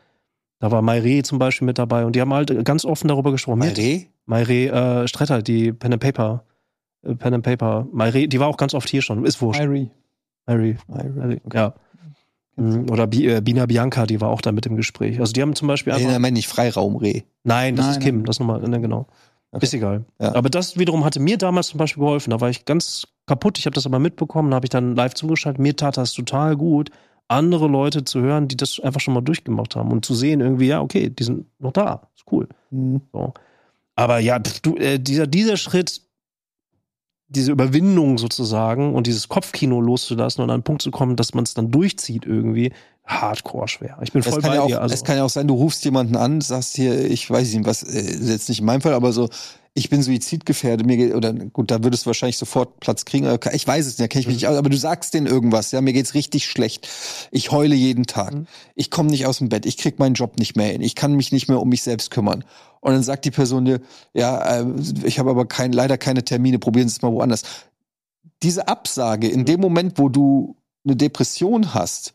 Da 0.58 0.70
war 0.70 0.80
Maire 0.82 1.22
zum 1.22 1.38
Beispiel 1.38 1.66
mit 1.66 1.78
dabei 1.78 2.04
und 2.06 2.16
die 2.16 2.20
haben 2.20 2.32
halt 2.32 2.64
ganz 2.64 2.84
offen 2.84 3.08
darüber 3.08 3.32
gesprochen. 3.32 3.58
Maire? 3.58 4.06
Maire 4.24 5.02
äh, 5.02 5.08
Stretter, 5.08 5.42
die 5.42 5.72
Pen 5.72 5.92
and 5.92 6.02
Paper, 6.02 6.44
äh, 7.02 7.14
Pen 7.14 7.34
and 7.34 7.44
Paper, 7.44 7.86
Maire, 7.92 8.26
die 8.26 8.40
war 8.40 8.48
auch 8.48 8.56
ganz 8.56 8.72
oft 8.74 8.88
hier 8.88 9.02
schon, 9.02 9.24
ist 9.26 9.40
wurscht. 9.42 9.60
Irie. 9.60 9.90
Maire, 10.46 10.76
Maire, 10.88 11.40
ja. 11.52 11.74
Mhm, 12.56 12.90
Oder 12.90 13.06
Bi 13.06 13.28
äh, 13.28 13.40
Bina 13.42 13.66
Bianca, 13.66 14.06
die 14.06 14.20
war 14.22 14.30
auch 14.30 14.40
da 14.40 14.52
mit 14.52 14.64
im 14.66 14.74
Gespräch. 14.76 15.20
Also 15.20 15.32
die 15.32 15.42
haben 15.42 15.54
zum 15.54 15.68
Beispiel 15.68 15.92
Nee, 15.92 15.98
einfach. 16.00 16.12
nein, 16.12 16.22
meine 16.22 16.38
ich 16.38 16.48
Freiraumreh. 16.48 17.22
Nein, 17.44 17.76
das 17.76 17.86
Nein, 17.86 17.92
ist 17.94 18.00
Kim, 18.02 18.16
nein. 18.16 18.24
das 18.24 18.40
nochmal, 18.40 18.60
ne, 18.62 18.80
genau. 18.80 19.06
Okay. 19.50 19.64
Ist 19.64 19.74
egal. 19.74 20.04
Ja. 20.20 20.34
Aber 20.34 20.50
das 20.50 20.76
wiederum 20.78 21.04
hatte 21.04 21.20
mir 21.20 21.38
damals 21.38 21.68
zum 21.68 21.78
Beispiel 21.78 22.02
geholfen. 22.02 22.30
Da 22.30 22.40
war 22.40 22.50
ich 22.50 22.64
ganz 22.64 23.06
kaputt. 23.26 23.58
Ich 23.58 23.66
habe 23.66 23.74
das 23.74 23.86
aber 23.86 23.98
mitbekommen, 23.98 24.54
habe 24.54 24.66
ich 24.66 24.70
dann 24.70 24.94
live 24.94 25.14
zugeschaltet. 25.14 25.60
Mir 25.60 25.74
tat 25.74 25.96
das 25.96 26.12
total 26.12 26.56
gut, 26.56 26.90
andere 27.28 27.66
Leute 27.66 28.04
zu 28.04 28.20
hören, 28.20 28.48
die 28.48 28.56
das 28.56 28.80
einfach 28.80 29.00
schon 29.00 29.14
mal 29.14 29.22
durchgemacht 29.22 29.76
haben 29.76 29.90
und 29.90 30.04
zu 30.04 30.14
sehen 30.14 30.40
irgendwie, 30.40 30.66
ja, 30.66 30.80
okay, 30.80 31.10
die 31.10 31.24
sind 31.24 31.46
noch 31.58 31.72
da. 31.72 32.08
Ist 32.16 32.24
cool. 32.30 32.48
So. 32.70 33.32
Aber 33.94 34.18
ja, 34.18 34.38
du, 34.38 34.76
äh, 34.76 34.98
dieser, 34.98 35.26
dieser 35.26 35.56
Schritt, 35.56 36.02
diese 37.28 37.52
Überwindung 37.52 38.16
sozusagen 38.16 38.94
und 38.94 39.06
dieses 39.06 39.28
Kopfkino 39.28 39.80
loszulassen 39.80 40.42
und 40.42 40.50
an 40.50 40.54
einen 40.54 40.62
Punkt 40.62 40.82
zu 40.82 40.90
kommen, 40.90 41.16
dass 41.16 41.34
man 41.34 41.44
es 41.44 41.54
dann 41.54 41.70
durchzieht 41.70 42.24
irgendwie, 42.24 42.72
hardcore 43.08 43.68
schwer. 43.68 43.98
Ich 44.02 44.12
bin 44.12 44.20
Es 44.20 44.28
voll 44.28 44.40
kann, 44.40 44.50
bei 44.50 44.56
ja 44.56 44.62
auch, 44.62 44.66
dir. 44.66 44.82
Also, 44.82 44.94
es 44.94 45.02
kann 45.02 45.16
ja 45.16 45.24
auch 45.24 45.30
sein, 45.30 45.48
du 45.48 45.54
rufst 45.54 45.84
jemanden 45.84 46.16
an, 46.16 46.40
sagst 46.40 46.76
hier, 46.76 47.10
ich 47.10 47.28
weiß 47.28 47.52
nicht, 47.54 47.66
was, 47.66 47.82
äh, 47.82 48.18
jetzt 48.20 48.48
nicht 48.48 48.60
in 48.60 48.66
meinem 48.66 48.82
Fall, 48.82 48.92
aber 48.92 49.12
so, 49.12 49.28
ich 49.74 49.90
bin 49.90 50.02
suizidgefährdet, 50.02 50.86
mir 50.86 50.96
geht, 50.96 51.14
oder 51.14 51.32
gut, 51.32 51.70
da 51.70 51.82
würdest 51.84 52.04
du 52.04 52.08
wahrscheinlich 52.08 52.36
sofort 52.36 52.80
Platz 52.80 53.04
kriegen, 53.04 53.26
ich 53.52 53.66
weiß 53.66 53.86
es 53.86 53.92
nicht, 53.92 54.00
da 54.00 54.08
kenne 54.08 54.20
ich 54.20 54.26
mich 54.26 54.36
nicht 54.36 54.46
aus, 54.48 54.56
aber 54.56 54.68
du 54.68 54.76
sagst 54.76 55.14
denen 55.14 55.26
irgendwas, 55.26 55.70
ja, 55.70 55.80
mir 55.80 55.92
geht's 55.92 56.14
richtig 56.14 56.46
schlecht. 56.46 56.88
Ich 57.30 57.50
heule 57.50 57.74
jeden 57.74 58.04
Tag. 58.04 58.34
Mhm. 58.34 58.46
Ich 58.74 58.90
komme 58.90 59.10
nicht 59.10 59.26
aus 59.26 59.38
dem 59.38 59.48
Bett, 59.48 59.66
ich 59.66 59.76
krieg 59.76 59.98
meinen 59.98 60.14
Job 60.14 60.38
nicht 60.38 60.56
mehr 60.56 60.66
hin, 60.72 60.82
ich 60.82 60.94
kann 60.94 61.14
mich 61.14 61.32
nicht 61.32 61.48
mehr 61.48 61.60
um 61.60 61.68
mich 61.68 61.82
selbst 61.82 62.10
kümmern. 62.10 62.44
Und 62.80 62.92
dann 62.92 63.02
sagt 63.02 63.24
die 63.24 63.30
Person 63.30 63.64
dir, 63.64 63.80
ja, 64.14 64.60
äh, 64.60 64.66
ich 65.04 65.18
habe 65.18 65.30
aber 65.30 65.46
kein, 65.46 65.72
leider 65.72 65.96
keine 65.96 66.24
Termine, 66.24 66.58
probieren 66.58 66.88
Sie 66.88 66.96
es 66.96 67.02
mal 67.02 67.12
woanders. 67.12 67.42
Diese 68.42 68.68
Absage 68.68 69.28
in 69.28 69.44
dem 69.44 69.60
Moment, 69.60 69.98
wo 69.98 70.08
du 70.08 70.56
eine 70.84 70.96
Depression 70.96 71.74
hast, 71.74 72.14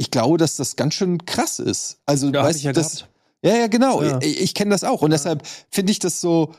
ich 0.00 0.10
glaube, 0.10 0.38
dass 0.38 0.56
das 0.56 0.76
ganz 0.76 0.94
schön 0.94 1.26
krass 1.26 1.58
ist. 1.58 1.98
Also, 2.06 2.28
ja, 2.28 2.42
weißt 2.42 2.56
ich 2.56 2.64
ja 2.64 2.72
du, 2.72 2.80
das, 2.80 3.00
gehabt. 3.00 3.10
ja, 3.42 3.54
ja, 3.56 3.66
genau. 3.66 4.02
Ja. 4.02 4.18
Ich, 4.22 4.40
ich 4.40 4.54
kenne 4.54 4.70
das 4.70 4.82
auch. 4.82 5.02
Und 5.02 5.10
deshalb 5.10 5.46
finde 5.70 5.92
ich 5.92 5.98
das 5.98 6.22
so, 6.22 6.54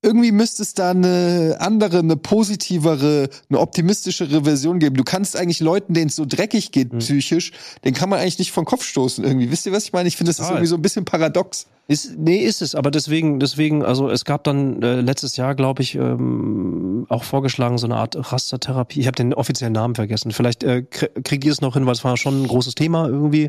irgendwie 0.00 0.30
müsste 0.32 0.62
es 0.62 0.74
da 0.74 0.90
eine 0.90 1.56
andere, 1.58 1.98
eine 1.98 2.16
positivere, 2.16 3.28
eine 3.48 3.58
optimistischere 3.58 4.44
Version 4.44 4.78
geben. 4.78 4.96
Du 4.96 5.04
kannst 5.04 5.36
eigentlich 5.36 5.60
Leuten, 5.60 5.92
denen 5.94 6.08
es 6.08 6.16
so 6.16 6.24
dreckig 6.26 6.70
geht, 6.72 6.92
Hm. 6.92 6.98
psychisch, 7.00 7.52
den 7.84 7.94
kann 7.94 8.08
man 8.08 8.20
eigentlich 8.20 8.38
nicht 8.38 8.52
vom 8.52 8.64
Kopf 8.64 8.84
stoßen 8.84 9.24
irgendwie. 9.24 9.50
Wisst 9.50 9.66
ihr, 9.66 9.72
was 9.72 9.84
ich 9.84 9.92
meine? 9.92 10.06
Ich 10.08 10.16
finde, 10.16 10.30
das 10.30 10.38
ist 10.38 10.48
irgendwie 10.48 10.66
so 10.66 10.76
ein 10.76 10.82
bisschen 10.82 11.04
paradox. 11.04 11.66
Ist, 11.88 12.18
nee, 12.18 12.36
ist 12.38 12.60
es, 12.62 12.74
aber 12.74 12.90
deswegen, 12.90 13.40
deswegen, 13.40 13.82
also 13.82 14.10
es 14.10 14.24
gab 14.24 14.44
dann 14.44 14.82
äh, 14.82 15.00
letztes 15.00 15.36
Jahr, 15.36 15.54
glaube 15.54 15.82
ich, 15.82 15.94
ähm, 15.94 17.06
auch 17.08 17.24
vorgeschlagen, 17.24 17.78
so 17.78 17.86
eine 17.86 17.96
Art 17.96 18.14
Rastertherapie. 18.32 19.00
Ich 19.00 19.06
habe 19.06 19.16
den 19.16 19.32
offiziellen 19.32 19.72
Namen 19.72 19.94
vergessen. 19.94 20.30
Vielleicht 20.32 20.62
äh, 20.64 20.84
krie- 20.90 21.22
kriegt 21.24 21.44
ihr 21.44 21.52
es 21.52 21.60
noch 21.62 21.74
hin, 21.74 21.86
weil 21.86 21.94
es 21.94 22.04
war 22.04 22.16
schon 22.18 22.42
ein 22.42 22.46
großes 22.46 22.74
Thema 22.74 23.08
irgendwie. 23.08 23.48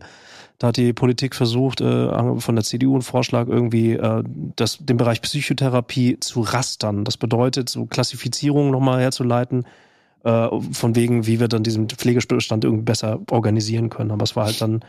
Da 0.60 0.68
hat 0.68 0.78
die 0.78 0.92
Politik 0.92 1.36
versucht, 1.36 1.80
äh, 1.80 2.40
von 2.40 2.56
der 2.56 2.66
CDU 2.66 2.94
einen 2.94 3.02
Vorschlag 3.02 3.48
irgendwie, 3.48 3.94
äh, 3.94 4.24
das, 4.58 4.78
den 4.80 4.98
Bereich 4.98 5.22
Psychotherapie 5.22 6.20
zu 6.20 6.42
rastern. 6.42 7.06
Das 7.06 7.16
bedeutet, 7.16 7.70
so 7.70 7.86
Klassifizierungen 7.86 8.70
nochmal 8.70 9.00
herzuleiten, 9.00 9.66
äh, 10.26 10.50
von 10.72 10.96
wegen, 10.96 11.26
wie 11.26 11.40
wir 11.40 11.48
dann 11.48 11.64
diesen 11.64 11.88
Pflegestand 11.88 12.66
irgendwie 12.66 12.84
besser 12.84 13.22
organisieren 13.32 13.90
können. 13.90 14.12
Aber 14.12 14.24
es 14.24 14.36
war 14.36 14.46
halt 14.48 14.62
dann 14.62 14.82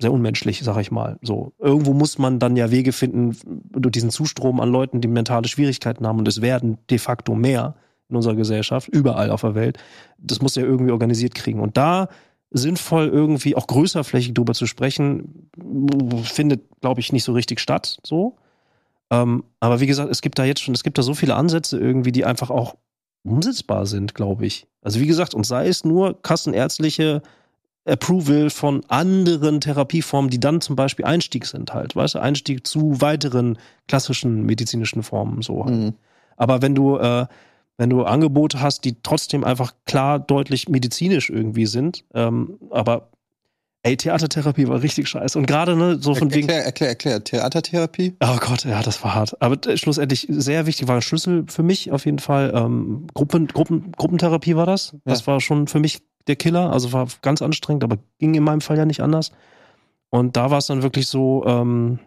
sehr 0.00 0.12
unmenschlich, 0.12 0.60
sag 0.62 0.78
ich 0.78 0.92
mal. 0.92 1.18
So 1.22 1.52
irgendwo 1.58 1.92
muss 1.92 2.18
man 2.18 2.38
dann 2.38 2.56
ja 2.56 2.70
Wege 2.70 2.92
finden 2.92 3.36
durch 3.72 3.92
diesen 3.92 4.10
Zustrom 4.10 4.60
an 4.60 4.70
Leuten, 4.70 5.00
die 5.00 5.08
mentale 5.08 5.48
Schwierigkeiten 5.48 6.06
haben 6.06 6.20
und 6.20 6.28
es 6.28 6.40
werden 6.40 6.78
de 6.90 6.98
facto 6.98 7.34
mehr 7.34 7.74
in 8.08 8.14
unserer 8.14 8.36
Gesellschaft, 8.36 8.88
überall 8.88 9.30
auf 9.30 9.40
der 9.40 9.56
Welt. 9.56 9.78
Das 10.18 10.40
muss 10.40 10.54
ja 10.54 10.62
irgendwie 10.62 10.92
organisiert 10.92 11.34
kriegen 11.34 11.60
und 11.60 11.76
da 11.76 12.08
sinnvoll 12.50 13.08
irgendwie 13.08 13.56
auch 13.56 13.66
größerflächig 13.66 14.34
drüber 14.34 14.54
zu 14.54 14.66
sprechen, 14.66 15.50
findet, 16.22 16.62
glaube 16.80 17.00
ich, 17.00 17.12
nicht 17.12 17.24
so 17.24 17.32
richtig 17.32 17.60
statt. 17.60 17.98
So, 18.04 18.36
ähm, 19.10 19.44
aber 19.60 19.80
wie 19.80 19.86
gesagt, 19.86 20.10
es 20.10 20.22
gibt 20.22 20.38
da 20.38 20.44
jetzt 20.44 20.60
schon, 20.60 20.74
es 20.74 20.82
gibt 20.82 20.98
da 20.98 21.02
so 21.02 21.14
viele 21.14 21.34
Ansätze 21.34 21.78
irgendwie, 21.78 22.12
die 22.12 22.24
einfach 22.24 22.50
auch 22.50 22.76
umsetzbar 23.24 23.86
sind, 23.86 24.14
glaube 24.14 24.46
ich. 24.46 24.66
Also 24.82 25.00
wie 25.00 25.06
gesagt, 25.06 25.34
und 25.34 25.44
sei 25.44 25.68
es 25.68 25.84
nur 25.84 26.20
kassenärztliche 26.22 27.22
Approval 27.84 28.50
von 28.50 28.84
anderen 28.88 29.60
Therapieformen, 29.60 30.30
die 30.30 30.40
dann 30.40 30.60
zum 30.60 30.76
Beispiel 30.76 31.04
Einstieg 31.06 31.46
sind 31.46 31.72
halt, 31.72 31.96
weißt 31.96 32.16
du, 32.16 32.18
Einstieg 32.20 32.66
zu 32.66 33.00
weiteren 33.00 33.58
klassischen 33.86 34.44
medizinischen 34.44 35.02
Formen 35.02 35.42
so 35.42 35.64
halt. 35.64 35.74
Mhm. 35.74 35.94
Aber 36.36 36.62
wenn 36.62 36.74
du, 36.74 36.98
äh, 36.98 37.26
wenn 37.78 37.90
du 37.90 38.02
Angebote 38.02 38.60
hast, 38.60 38.84
die 38.84 38.96
trotzdem 39.02 39.44
einfach 39.44 39.72
klar 39.86 40.18
deutlich 40.18 40.68
medizinisch 40.68 41.30
irgendwie 41.30 41.66
sind, 41.66 42.04
ähm, 42.12 42.58
aber 42.70 43.08
ey, 43.82 43.96
Theatertherapie 43.96 44.68
war 44.68 44.82
richtig 44.82 45.08
scheiße. 45.08 45.38
Und 45.38 45.46
gerade, 45.46 45.76
ne, 45.76 45.98
so 46.00 46.14
von 46.14 46.34
wegen. 46.34 46.48
Erklär, 46.48 46.66
erklär, 46.66 46.88
erklär. 46.90 47.24
Theatertherapie? 47.24 48.16
Oh 48.20 48.36
Gott, 48.40 48.64
ja, 48.64 48.82
das 48.82 49.02
war 49.02 49.14
hart. 49.14 49.40
Aber 49.40 49.56
äh, 49.66 49.76
schlussendlich 49.76 50.26
sehr 50.28 50.66
wichtig, 50.66 50.88
war 50.88 50.96
ein 50.96 51.02
Schlüssel 51.02 51.44
für 51.48 51.62
mich 51.62 51.92
auf 51.92 52.04
jeden 52.04 52.18
Fall. 52.18 52.52
Ähm, 52.54 53.06
Gruppen, 53.14 53.46
Gruppen, 53.46 53.92
Gruppentherapie 53.92 54.56
war 54.56 54.66
das. 54.66 54.96
Das 55.04 55.26
war 55.26 55.40
schon 55.40 55.68
für 55.68 55.78
mich 55.78 56.02
der 56.26 56.36
Killer. 56.36 56.72
Also 56.72 56.92
war 56.92 57.06
ganz 57.22 57.40
anstrengend, 57.40 57.84
aber 57.84 57.98
ging 58.18 58.34
in 58.34 58.42
meinem 58.42 58.60
Fall 58.60 58.76
ja 58.76 58.84
nicht 58.84 59.00
anders. 59.00 59.32
Und 60.10 60.36
da 60.36 60.50
war 60.50 60.58
es 60.58 60.66
dann 60.66 60.82
wirklich 60.82 61.06
so, 61.06 61.44
ähm, 61.46 62.00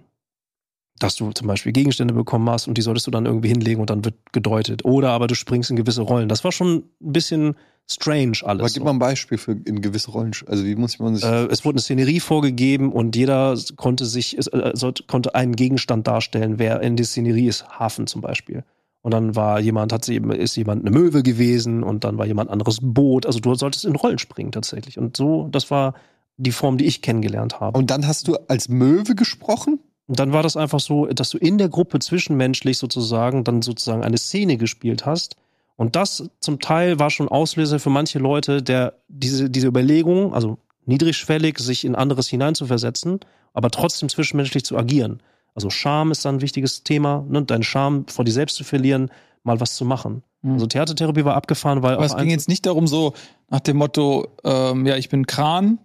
dass 1.03 1.15
du 1.15 1.31
zum 1.31 1.47
Beispiel 1.47 1.71
Gegenstände 1.71 2.13
bekommen 2.13 2.49
hast 2.49 2.67
und 2.67 2.77
die 2.77 2.81
solltest 2.81 3.07
du 3.07 3.11
dann 3.11 3.25
irgendwie 3.25 3.49
hinlegen 3.49 3.81
und 3.81 3.89
dann 3.89 4.05
wird 4.05 4.15
gedeutet. 4.31 4.85
Oder 4.85 5.09
aber 5.09 5.27
du 5.27 5.35
springst 5.35 5.69
in 5.71 5.75
gewisse 5.75 6.01
Rollen. 6.01 6.29
Das 6.29 6.43
war 6.43 6.51
schon 6.51 6.83
ein 7.01 7.13
bisschen 7.13 7.55
strange 7.89 8.37
alles. 8.43 8.61
Aber 8.61 8.69
gib 8.69 8.83
mal 8.83 8.91
ein 8.91 8.99
Beispiel 8.99 9.37
für 9.37 9.53
in 9.53 9.81
gewisse 9.81 10.11
Rollen. 10.11 10.31
Also 10.45 10.63
wie 10.63 10.75
muss 10.75 10.99
man 10.99 11.15
sich. 11.15 11.25
Äh, 11.25 11.45
es 11.47 11.65
wurde 11.65 11.75
eine 11.75 11.81
Szenerie 11.81 12.19
vorgegeben 12.19 12.91
und 12.91 13.15
jeder 13.15 13.57
konnte 13.75 14.05
sich, 14.05 14.37
es, 14.37 14.49
sollte, 14.73 15.03
konnte 15.03 15.33
einen 15.33 15.55
Gegenstand 15.55 16.07
darstellen, 16.07 16.59
wer 16.59 16.81
in 16.81 16.95
der 16.95 17.05
Szenerie 17.05 17.47
ist, 17.47 17.67
Hafen 17.67 18.07
zum 18.07 18.21
Beispiel. 18.21 18.63
Und 19.01 19.11
dann 19.11 19.35
war 19.35 19.59
jemand, 19.59 19.91
hat 19.93 20.05
sie 20.05 20.17
ist 20.17 20.55
jemand 20.55 20.85
eine 20.85 20.91
Möwe 20.91 21.23
gewesen 21.23 21.81
und 21.81 22.03
dann 22.03 22.19
war 22.19 22.27
jemand 22.27 22.51
anderes 22.51 22.77
Boot. 22.81 23.25
Also 23.25 23.39
du 23.39 23.55
solltest 23.55 23.85
in 23.85 23.95
Rollen 23.95 24.19
springen 24.19 24.51
tatsächlich. 24.51 24.99
Und 24.99 25.17
so, 25.17 25.47
das 25.51 25.71
war 25.71 25.95
die 26.37 26.51
Form, 26.51 26.77
die 26.77 26.85
ich 26.85 27.01
kennengelernt 27.01 27.59
habe. 27.59 27.77
Und 27.77 27.89
dann 27.89 28.05
hast 28.07 28.27
du 28.27 28.35
als 28.47 28.69
Möwe 28.69 29.15
gesprochen? 29.15 29.79
Und 30.11 30.19
dann 30.19 30.33
war 30.33 30.43
das 30.43 30.57
einfach 30.57 30.81
so, 30.81 31.05
dass 31.05 31.29
du 31.29 31.37
in 31.37 31.57
der 31.57 31.69
Gruppe 31.69 31.99
zwischenmenschlich 31.99 32.77
sozusagen 32.77 33.45
dann 33.45 33.61
sozusagen 33.61 34.03
eine 34.03 34.17
Szene 34.17 34.57
gespielt 34.57 35.05
hast. 35.05 35.37
Und 35.77 35.95
das 35.95 36.29
zum 36.41 36.59
Teil 36.59 36.99
war 36.99 37.09
schon 37.09 37.29
Auslöser 37.29 37.79
für 37.79 37.91
manche 37.91 38.19
Leute, 38.19 38.61
der 38.61 38.95
diese, 39.07 39.49
diese 39.49 39.67
Überlegung, 39.67 40.33
also 40.33 40.57
niedrigschwellig, 40.85 41.59
sich 41.59 41.85
in 41.85 41.95
anderes 41.95 42.27
hineinzuversetzen, 42.27 43.21
aber 43.53 43.71
trotzdem 43.71 44.09
zwischenmenschlich 44.09 44.65
zu 44.65 44.77
agieren. 44.77 45.23
Also 45.55 45.69
Scham 45.69 46.11
ist 46.11 46.25
dann 46.25 46.35
ein 46.35 46.41
wichtiges 46.41 46.83
Thema, 46.83 47.25
ne? 47.29 47.43
deine 47.43 47.63
Scham 47.63 48.05
vor 48.07 48.25
dir 48.25 48.33
selbst 48.33 48.57
zu 48.57 48.65
verlieren, 48.65 49.11
mal 49.43 49.61
was 49.61 49.75
zu 49.75 49.85
machen. 49.85 50.23
Mhm. 50.41 50.55
Also 50.55 50.67
Theatertherapie 50.67 51.23
war 51.23 51.35
abgefahren, 51.35 51.83
weil 51.83 51.93
Aber 51.93 52.03
es 52.03 52.17
ging 52.17 52.29
jetzt 52.29 52.49
nicht 52.49 52.65
darum, 52.65 52.85
so 52.85 53.13
nach 53.49 53.61
dem 53.61 53.77
Motto, 53.77 54.27
ähm, 54.43 54.85
ja, 54.85 54.97
ich 54.97 55.07
bin 55.07 55.25
Kran, 55.25 55.79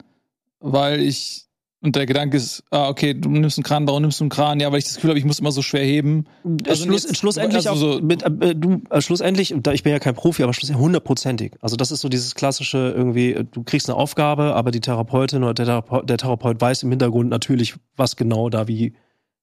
weil 0.59 1.01
ich. 1.01 1.46
Und 1.87 1.95
der 1.95 2.05
Gedanke 2.05 2.37
ist, 2.37 2.65
ah, 2.71 2.89
okay, 2.89 3.15
du 3.15 3.29
nimmst 3.29 3.59
einen 3.59 3.63
Kran, 3.63 3.87
warum 3.87 4.03
nimmst 4.03 4.19
du 4.19 4.25
einen 4.25 4.31
Kran? 4.31 4.59
Ja, 4.59 4.73
weil 4.73 4.81
ich 4.81 4.87
das 4.87 4.97
Gefühl 4.97 5.11
habe, 5.11 5.21
ich 5.21 5.25
muss 5.25 5.39
immer 5.39 5.53
so 5.53 5.63
schwer 5.63 5.85
heben. 5.85 6.25
Also 6.69 6.85
Schluss, 6.85 7.05
jetzt- 7.05 7.17
schlussendlich 7.17 7.71
also 7.71 7.93
so- 7.95 8.01
mit, 8.01 8.25
äh, 8.25 8.57
du, 8.57 8.83
äh, 8.91 9.01
schlussendlich, 9.01 9.55
da 9.63 9.71
ich 9.73 9.85
bin 9.85 9.93
ja 9.93 10.01
kein 10.01 10.15
Profi, 10.17 10.43
aber 10.43 10.53
schlussendlich 10.53 10.83
hundertprozentig. 10.83 11.53
Also 11.61 11.77
das 11.77 11.93
ist 11.93 12.01
so 12.01 12.09
dieses 12.09 12.35
klassische 12.35 12.93
irgendwie, 12.97 13.35
äh, 13.35 13.45
du 13.49 13.63
kriegst 13.63 13.89
eine 13.89 13.97
Aufgabe, 13.97 14.55
aber 14.57 14.73
die 14.73 14.81
Therapeutin 14.81 15.45
oder 15.45 15.55
der 15.55 15.67
Therapeut, 15.67 16.11
der 16.11 16.17
Therapeut 16.19 16.61
weiß 16.61 16.83
im 16.83 16.91
Hintergrund 16.91 17.31
natürlich, 17.31 17.77
was 17.97 18.17
genau 18.17 18.51
da 18.51 18.67
wie 18.67 18.95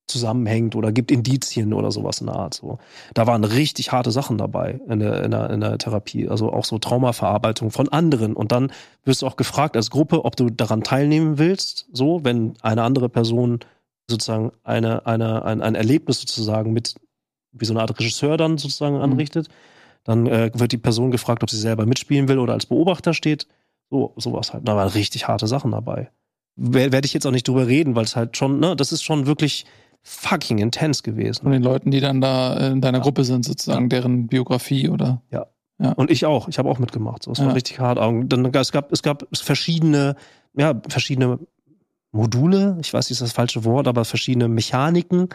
zusammenhängt 0.07 0.75
oder 0.75 0.91
gibt 0.91 1.11
Indizien 1.11 1.73
oder 1.73 1.91
sowas 1.91 2.19
in 2.19 2.27
der 2.27 2.35
Art. 2.35 2.53
So. 2.53 2.77
Da 3.13 3.25
waren 3.25 3.43
richtig 3.43 3.91
harte 3.91 4.11
Sachen 4.11 4.37
dabei 4.37 4.79
in 4.87 4.99
der, 4.99 5.23
in, 5.23 5.31
der, 5.31 5.49
in 5.49 5.61
der 5.61 5.77
Therapie. 5.77 6.27
Also 6.27 6.51
auch 6.51 6.65
so 6.65 6.77
Traumaverarbeitung 6.77 7.71
von 7.71 7.89
anderen. 7.89 8.33
Und 8.33 8.51
dann 8.51 8.71
wirst 9.05 9.21
du 9.21 9.27
auch 9.27 9.37
gefragt 9.37 9.77
als 9.77 9.89
Gruppe, 9.89 10.25
ob 10.25 10.35
du 10.35 10.49
daran 10.49 10.83
teilnehmen 10.83 11.37
willst. 11.37 11.87
So, 11.93 12.23
wenn 12.23 12.55
eine 12.61 12.83
andere 12.83 13.09
Person 13.09 13.59
sozusagen 14.09 14.51
eine, 14.63 15.05
eine, 15.05 15.45
ein, 15.45 15.61
ein 15.61 15.75
Erlebnis 15.75 16.19
sozusagen 16.19 16.73
mit, 16.73 16.95
wie 17.53 17.65
so 17.65 17.73
eine 17.73 17.81
Art 17.81 17.97
Regisseur 17.97 18.35
dann 18.35 18.57
sozusagen 18.57 18.97
anrichtet, 18.97 19.47
dann 20.03 20.27
äh, 20.27 20.51
wird 20.53 20.73
die 20.73 20.77
Person 20.77 21.11
gefragt, 21.11 21.43
ob 21.43 21.49
sie 21.49 21.57
selber 21.59 21.85
mitspielen 21.85 22.27
will 22.27 22.39
oder 22.39 22.53
als 22.53 22.65
Beobachter 22.65 23.13
steht. 23.13 23.47
So, 23.89 24.13
sowas 24.17 24.53
halt. 24.53 24.67
Da 24.67 24.75
waren 24.75 24.89
richtig 24.89 25.29
harte 25.29 25.47
Sachen 25.47 25.71
dabei. 25.71 26.11
Wer- 26.57 26.91
Werde 26.91 27.05
ich 27.05 27.13
jetzt 27.13 27.25
auch 27.25 27.31
nicht 27.31 27.47
drüber 27.47 27.67
reden, 27.67 27.95
weil 27.95 28.03
es 28.03 28.17
halt 28.17 28.35
schon, 28.35 28.59
ne, 28.59 28.75
das 28.75 28.91
ist 28.91 29.03
schon 29.03 29.25
wirklich 29.27 29.65
fucking 30.03 30.57
intens 30.59 31.01
gewesen. 31.01 31.43
Von 31.43 31.51
den 31.53 31.63
Leuten, 31.63 31.89
die 31.91 31.99
dann 32.01 32.21
da 32.21 32.55
in 32.71 32.81
deiner 32.81 32.99
Gruppe 32.99 33.23
sind, 33.23 33.45
sozusagen, 33.45 33.89
deren 33.89 34.27
Biografie 34.27 34.89
oder. 34.89 35.21
Und 35.95 36.11
ich 36.11 36.25
auch. 36.25 36.47
Ich 36.47 36.59
habe 36.59 36.69
auch 36.69 36.79
mitgemacht. 36.79 37.23
So, 37.23 37.31
es 37.31 37.39
war 37.39 37.47
Ja. 37.47 37.53
richtig 37.53 37.79
hart. 37.79 37.97
Dann, 37.97 38.45
es 38.53 38.71
gab, 38.71 38.91
es 38.91 39.01
gab 39.01 39.25
verschiedene, 39.33 40.15
ja, 40.55 40.79
verschiedene 40.87 41.39
Module. 42.11 42.77
Ich 42.81 42.93
weiß 42.93 43.05
nicht, 43.09 43.11
ist 43.19 43.21
das 43.21 43.33
falsche 43.33 43.65
Wort, 43.65 43.87
aber 43.87 44.05
verschiedene 44.05 44.47
Mechaniken. 44.47 45.29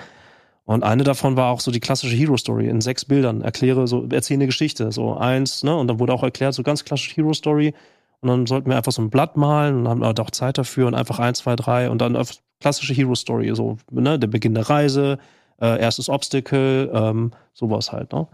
Und 0.65 0.85
eine 0.85 1.03
davon 1.03 1.37
war 1.37 1.51
auch 1.51 1.61
so 1.61 1.71
die 1.71 1.81
klassische 1.81 2.15
Hero 2.15 2.37
Story 2.37 2.69
in 2.69 2.81
sechs 2.83 3.05
Bildern. 3.07 3.41
Erkläre 3.41 3.87
so, 3.89 4.07
erzähle 4.11 4.39
eine 4.39 4.47
Geschichte. 4.47 4.93
So 4.93 5.17
eins, 5.17 5.65
ne? 5.65 5.75
Und 5.75 5.89
dann 5.89 5.99
wurde 5.99 6.13
auch 6.13 6.23
erklärt, 6.23 6.55
so 6.55 6.63
ganz 6.63 6.85
klassisch 6.85 7.17
Hero 7.17 7.33
Story. 7.33 7.75
Und 8.21 8.29
dann 8.29 8.47
sollten 8.47 8.69
wir 8.69 8.77
einfach 8.77 8.93
so 8.93 9.01
ein 9.01 9.11
Blatt 9.11 9.37
malen 9.37 9.79
und 9.81 9.89
haben 9.89 10.05
halt 10.05 10.21
auch 10.21 10.31
Zeit 10.31 10.59
dafür 10.59 10.87
und 10.87 10.95
einfach 10.95 11.19
eins, 11.21 11.39
zwei, 11.39 11.57
drei 11.57 11.89
und 11.89 12.01
dann 12.01 12.17
auf 12.17 12.33
klassische 12.61 12.95
Hero 12.95 13.15
Story. 13.15 13.55
So, 13.55 13.79
ne? 13.91 14.19
Der 14.19 14.27
Beginn 14.29 14.55
der 14.55 14.69
Reise, 14.69 15.19
äh, 15.61 15.81
erstes 15.81 16.09
Obstacle, 16.09 16.91
ähm, 16.93 17.33
sowas 17.53 17.93
halt, 17.93 18.13
ne? 18.13 18.27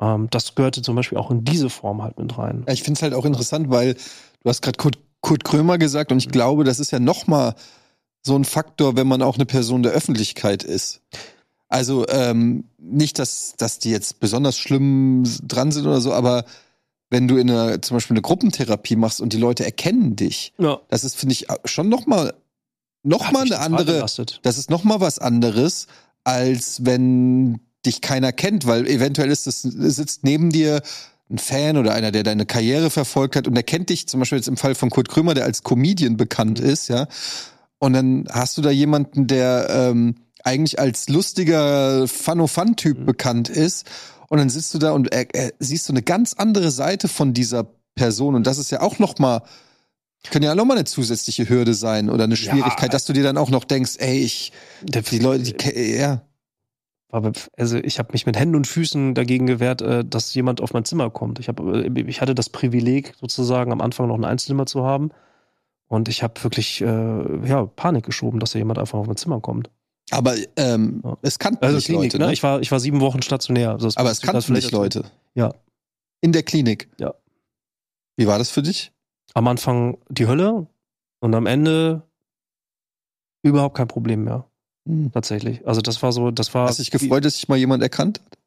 Ähm, 0.00 0.28
das 0.30 0.54
gehörte 0.54 0.82
zum 0.82 0.94
Beispiel 0.96 1.18
auch 1.18 1.30
in 1.30 1.44
diese 1.44 1.70
Form 1.70 2.02
halt 2.02 2.18
mit 2.18 2.36
rein. 2.38 2.64
Ja, 2.66 2.72
ich 2.72 2.82
finde 2.82 2.98
es 2.98 3.02
halt 3.02 3.14
auch 3.14 3.24
interessant, 3.24 3.70
weil 3.70 3.94
du 3.94 4.48
hast 4.48 4.62
gerade 4.62 4.76
Kurt, 4.76 4.98
Kurt 5.20 5.42
Krömer 5.44 5.78
gesagt 5.78 6.12
und 6.12 6.18
ich 6.18 6.28
glaube, 6.28 6.64
das 6.64 6.78
ist 6.78 6.90
ja 6.92 7.00
noch 7.00 7.26
mal 7.26 7.54
so 8.22 8.36
ein 8.36 8.44
Faktor, 8.44 8.96
wenn 8.96 9.08
man 9.08 9.22
auch 9.22 9.34
eine 9.36 9.46
Person 9.46 9.82
der 9.82 9.92
Öffentlichkeit 9.92 10.62
ist. 10.62 11.00
Also 11.68 12.06
ähm, 12.08 12.64
nicht, 12.78 13.18
dass, 13.18 13.54
dass 13.56 13.78
die 13.78 13.90
jetzt 13.90 14.20
besonders 14.20 14.56
schlimm 14.56 15.24
dran 15.42 15.72
sind 15.72 15.86
oder 15.86 16.00
so, 16.00 16.12
aber 16.12 16.44
wenn 17.10 17.26
du 17.26 17.36
in 17.36 17.50
einer, 17.50 17.80
zum 17.82 17.96
Beispiel 17.96 18.14
eine 18.14 18.22
Gruppentherapie 18.22 18.96
machst 18.96 19.20
und 19.20 19.32
die 19.32 19.38
Leute 19.38 19.64
erkennen 19.64 20.14
dich, 20.14 20.52
Ja. 20.58 20.78
das 20.88 21.04
ist, 21.04 21.16
finde 21.16 21.32
ich, 21.32 21.46
schon 21.64 21.88
noch 21.88 22.06
mal, 22.06 22.34
noch 23.02 23.32
mal 23.32 23.44
eine 23.44 23.58
andere, 23.58 24.04
das 24.42 24.58
ist 24.58 24.70
noch 24.70 24.84
mal 24.84 25.00
was 25.00 25.18
anderes, 25.18 25.86
als 26.24 26.84
wenn 26.84 27.60
dich 27.86 28.00
keiner 28.00 28.32
kennt, 28.32 28.66
weil 28.66 28.86
eventuell 28.86 29.30
ist 29.30 29.46
es, 29.46 29.62
sitzt 29.62 30.24
neben 30.24 30.50
dir 30.50 30.82
ein 31.30 31.38
Fan 31.38 31.76
oder 31.76 31.94
einer, 31.94 32.10
der 32.10 32.22
deine 32.22 32.46
Karriere 32.46 32.90
verfolgt 32.90 33.36
hat 33.36 33.46
und 33.46 33.54
der 33.54 33.62
kennt 33.62 33.90
dich, 33.90 34.08
zum 34.08 34.20
Beispiel 34.20 34.38
jetzt 34.38 34.48
im 34.48 34.56
Fall 34.56 34.74
von 34.74 34.90
Kurt 34.90 35.08
Krömer, 35.08 35.34
der 35.34 35.44
als 35.44 35.62
Comedian 35.62 36.16
bekannt 36.16 36.58
ist, 36.58 36.88
ja. 36.88 37.06
Und 37.78 37.92
dann 37.92 38.26
hast 38.30 38.58
du 38.58 38.62
da 38.62 38.70
jemanden, 38.70 39.26
der 39.26 39.68
ähm, 39.70 40.16
eigentlich 40.42 40.78
als 40.78 41.08
lustiger 41.08 42.08
Fun-O-Fun-Typ 42.08 43.06
bekannt 43.06 43.48
ist. 43.48 43.86
Und 44.28 44.38
dann 44.38 44.50
sitzt 44.50 44.74
du 44.74 44.78
da 44.78 44.92
und 44.92 45.12
er, 45.12 45.52
siehst 45.58 45.88
du 45.88 45.92
eine 45.92 46.02
ganz 46.02 46.34
andere 46.34 46.70
Seite 46.70 47.08
von 47.08 47.32
dieser 47.34 47.66
Person. 47.94 48.34
Und 48.34 48.46
das 48.46 48.58
ist 48.58 48.70
ja 48.70 48.80
auch 48.80 48.98
noch 48.98 49.18
mal 49.18 49.42
können 50.30 50.44
ja 50.44 50.52
auch 50.52 50.56
noch 50.56 50.64
mal 50.64 50.74
eine 50.74 50.84
zusätzliche 50.84 51.48
Hürde 51.48 51.74
sein 51.74 52.10
oder 52.10 52.24
eine 52.24 52.34
Ja. 52.34 52.50
Schwierigkeit, 52.52 52.92
dass 52.92 53.04
du 53.04 53.12
dir 53.12 53.22
dann 53.22 53.36
auch 53.38 53.50
noch 53.50 53.64
denkst, 53.64 53.96
ey, 53.98 54.18
ich, 54.20 54.52
die 54.82 55.18
Leute, 55.18 55.44
die, 55.44 55.52
ke- 55.52 55.96
ja. 55.96 56.22
aber 57.10 57.32
also 57.56 57.76
ich 57.78 57.98
habe 57.98 58.12
mich 58.12 58.26
mit 58.26 58.36
Händen 58.38 58.56
und 58.56 58.66
Füßen 58.66 59.14
dagegen 59.14 59.46
gewehrt, 59.46 59.80
äh, 59.80 60.04
dass 60.04 60.34
jemand 60.34 60.60
auf 60.60 60.72
mein 60.72 60.84
Zimmer 60.84 61.10
kommt. 61.10 61.38
Ich 61.38 61.48
habe, 61.48 61.84
äh, 61.86 62.00
ich 62.02 62.20
hatte 62.20 62.34
das 62.34 62.50
Privileg 62.50 63.14
sozusagen 63.20 63.72
am 63.72 63.80
Anfang 63.80 64.08
noch 64.08 64.16
ein 64.16 64.24
Einzelzimmer 64.24 64.66
zu 64.66 64.84
haben 64.84 65.10
und 65.86 66.08
ich 66.08 66.22
habe 66.22 66.42
wirklich 66.42 66.80
äh, 66.80 67.46
ja 67.48 67.64
Panik 67.66 68.04
geschoben, 68.04 68.40
dass 68.40 68.50
da 68.52 68.58
jemand 68.58 68.78
einfach 68.78 68.98
auf 68.98 69.06
mein 69.06 69.16
Zimmer 69.16 69.40
kommt. 69.40 69.70
Aber 70.10 70.34
ähm, 70.56 71.00
Ja. 71.04 71.16
es 71.22 71.38
kannten 71.38 71.62
Also 71.64 71.76
nicht 71.76 71.86
Klinik, 71.86 72.04
Leute, 72.14 72.18
ne? 72.18 72.26
ne? 72.26 72.32
Ich 72.32 72.42
war, 72.42 72.60
ich 72.60 72.70
war 72.72 72.80
sieben 72.80 73.00
Wochen 73.00 73.22
stationär. 73.22 73.70
Also 73.72 73.88
Aber 73.94 74.10
es 74.10 74.20
kannten 74.20 74.52
nicht. 74.54 74.72
Leute. 74.72 75.04
Ja. 75.34 75.52
In 76.22 76.32
der 76.32 76.42
Klinik. 76.42 76.88
Ja. 76.98 77.14
Wie 78.16 78.26
war 78.26 78.38
das 78.38 78.50
für 78.50 78.62
dich? 78.62 78.90
Am 79.38 79.46
Anfang 79.46 79.98
die 80.08 80.26
Hölle 80.26 80.66
und 81.20 81.32
am 81.32 81.46
Ende 81.46 82.02
überhaupt 83.44 83.76
kein 83.76 83.86
Problem 83.86 84.24
mehr. 84.24 84.46
Tatsächlich. 85.12 85.64
Also 85.64 85.80
das 85.80 86.02
war 86.02 86.10
so, 86.10 86.32
das 86.32 86.54
war. 86.54 86.66
Hast 86.66 86.80
dich 86.80 86.90
gefreut, 86.90 87.24
dass 87.24 87.34
sich 87.36 87.48
mal 87.48 87.56
jemand 87.56 87.80
erkannt 87.80 88.20
hat? 88.24 88.38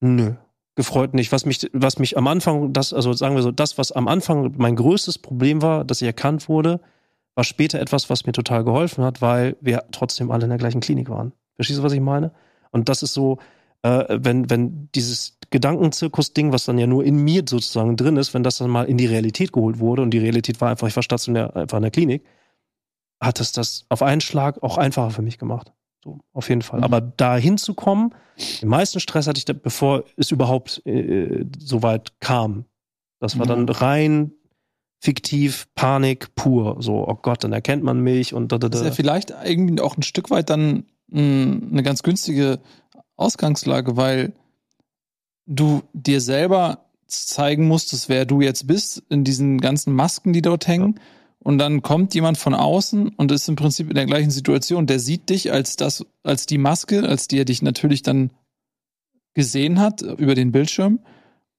Nö. 0.00 0.32
Gefreut 0.74 1.14
nicht. 1.14 1.30
Was 1.30 1.46
mich, 1.46 1.70
was 1.72 2.00
mich 2.00 2.16
am 2.18 2.26
Anfang, 2.26 2.72
das, 2.72 2.92
also 2.92 3.12
sagen 3.12 3.36
wir 3.36 3.42
so, 3.42 3.52
das, 3.52 3.78
was 3.78 3.92
am 3.92 4.08
Anfang 4.08 4.54
mein 4.56 4.74
größtes 4.74 5.18
Problem 5.18 5.62
war, 5.62 5.84
dass 5.84 6.02
ich 6.02 6.06
erkannt 6.06 6.48
wurde, 6.48 6.80
war 7.36 7.44
später 7.44 7.78
etwas, 7.78 8.10
was 8.10 8.26
mir 8.26 8.32
total 8.32 8.64
geholfen 8.64 9.04
hat, 9.04 9.22
weil 9.22 9.56
wir 9.60 9.84
trotzdem 9.92 10.32
alle 10.32 10.42
in 10.42 10.50
der 10.50 10.58
gleichen 10.58 10.80
Klinik 10.80 11.08
waren. 11.08 11.30
Verstehst 11.54 11.78
du, 11.78 11.84
was 11.84 11.92
ich 11.92 12.00
meine? 12.00 12.32
Und 12.72 12.88
das 12.88 13.04
ist 13.04 13.14
so, 13.14 13.38
äh, 13.82 14.06
wenn, 14.08 14.50
wenn 14.50 14.88
dieses 14.92 15.38
Gedankenzirkus-Ding, 15.52 16.52
was 16.52 16.64
dann 16.64 16.78
ja 16.78 16.86
nur 16.88 17.04
in 17.04 17.16
mir 17.16 17.44
sozusagen 17.48 17.96
drin 17.96 18.16
ist, 18.16 18.34
wenn 18.34 18.42
das 18.42 18.58
dann 18.58 18.70
mal 18.70 18.84
in 18.84 18.96
die 18.98 19.06
Realität 19.06 19.52
geholt 19.52 19.78
wurde 19.78 20.02
und 20.02 20.10
die 20.10 20.18
Realität 20.18 20.60
war 20.60 20.70
einfach, 20.70 20.88
ich 20.88 20.96
war 20.96 21.02
stationär 21.04 21.54
einfach 21.54 21.76
in 21.78 21.82
der 21.82 21.90
Klinik, 21.92 22.24
hat 23.20 23.38
es 23.40 23.52
das 23.52 23.86
auf 23.88 24.02
einen 24.02 24.20
Schlag 24.20 24.60
auch 24.64 24.78
einfacher 24.78 25.10
für 25.10 25.22
mich 25.22 25.38
gemacht. 25.38 25.72
So, 26.02 26.18
auf 26.32 26.48
jeden 26.48 26.62
Fall. 26.62 26.78
Mhm. 26.80 26.84
Aber 26.84 27.00
da 27.00 27.36
hinzukommen, 27.36 28.12
den 28.60 28.68
meisten 28.68 28.98
Stress 28.98 29.28
hatte 29.28 29.38
ich, 29.38 29.44
da, 29.44 29.52
bevor 29.52 30.02
es 30.16 30.32
überhaupt 30.32 30.84
äh, 30.84 31.44
so 31.58 31.82
weit 31.84 32.18
kam. 32.18 32.64
Das 33.20 33.38
war 33.38 33.46
dann 33.46 33.62
Mhm. 33.62 33.68
rein 33.68 34.32
fiktiv, 35.00 35.68
Panik 35.76 36.34
pur. 36.34 36.76
So, 36.80 37.06
oh 37.08 37.14
Gott, 37.14 37.44
dann 37.44 37.52
erkennt 37.52 37.84
man 37.84 38.00
mich 38.00 38.34
und 38.34 38.50
da, 38.50 38.58
da, 38.58 38.68
Das 38.68 38.80
ist 38.80 38.84
da. 38.84 38.88
ja 38.90 38.94
vielleicht 38.94 39.34
irgendwie 39.44 39.80
auch 39.80 39.96
ein 39.96 40.02
Stück 40.02 40.30
weit 40.30 40.50
dann 40.50 40.84
mh, 41.08 41.68
eine 41.70 41.82
ganz 41.84 42.02
günstige 42.02 42.58
Ausgangslage, 43.16 43.96
weil 43.96 44.32
du 45.46 45.82
dir 45.92 46.20
selber 46.20 46.86
zeigen 47.06 47.68
musstest, 47.68 48.08
wer 48.08 48.24
du 48.24 48.40
jetzt 48.40 48.66
bist, 48.66 49.02
in 49.08 49.24
diesen 49.24 49.60
ganzen 49.60 49.94
Masken, 49.94 50.32
die 50.32 50.42
dort 50.42 50.66
hängen. 50.66 50.98
Und 51.38 51.58
dann 51.58 51.82
kommt 51.82 52.14
jemand 52.14 52.38
von 52.38 52.54
außen 52.54 53.08
und 53.08 53.32
ist 53.32 53.48
im 53.48 53.56
Prinzip 53.56 53.88
in 53.88 53.96
der 53.96 54.06
gleichen 54.06 54.30
Situation. 54.30 54.86
Der 54.86 55.00
sieht 55.00 55.28
dich 55.28 55.52
als 55.52 55.76
das, 55.76 56.06
als 56.22 56.46
die 56.46 56.58
Maske, 56.58 57.02
als 57.02 57.26
die 57.26 57.38
er 57.38 57.44
dich 57.44 57.62
natürlich 57.62 58.02
dann 58.02 58.30
gesehen 59.34 59.80
hat 59.80 60.02
über 60.02 60.34
den 60.34 60.52
Bildschirm. 60.52 61.00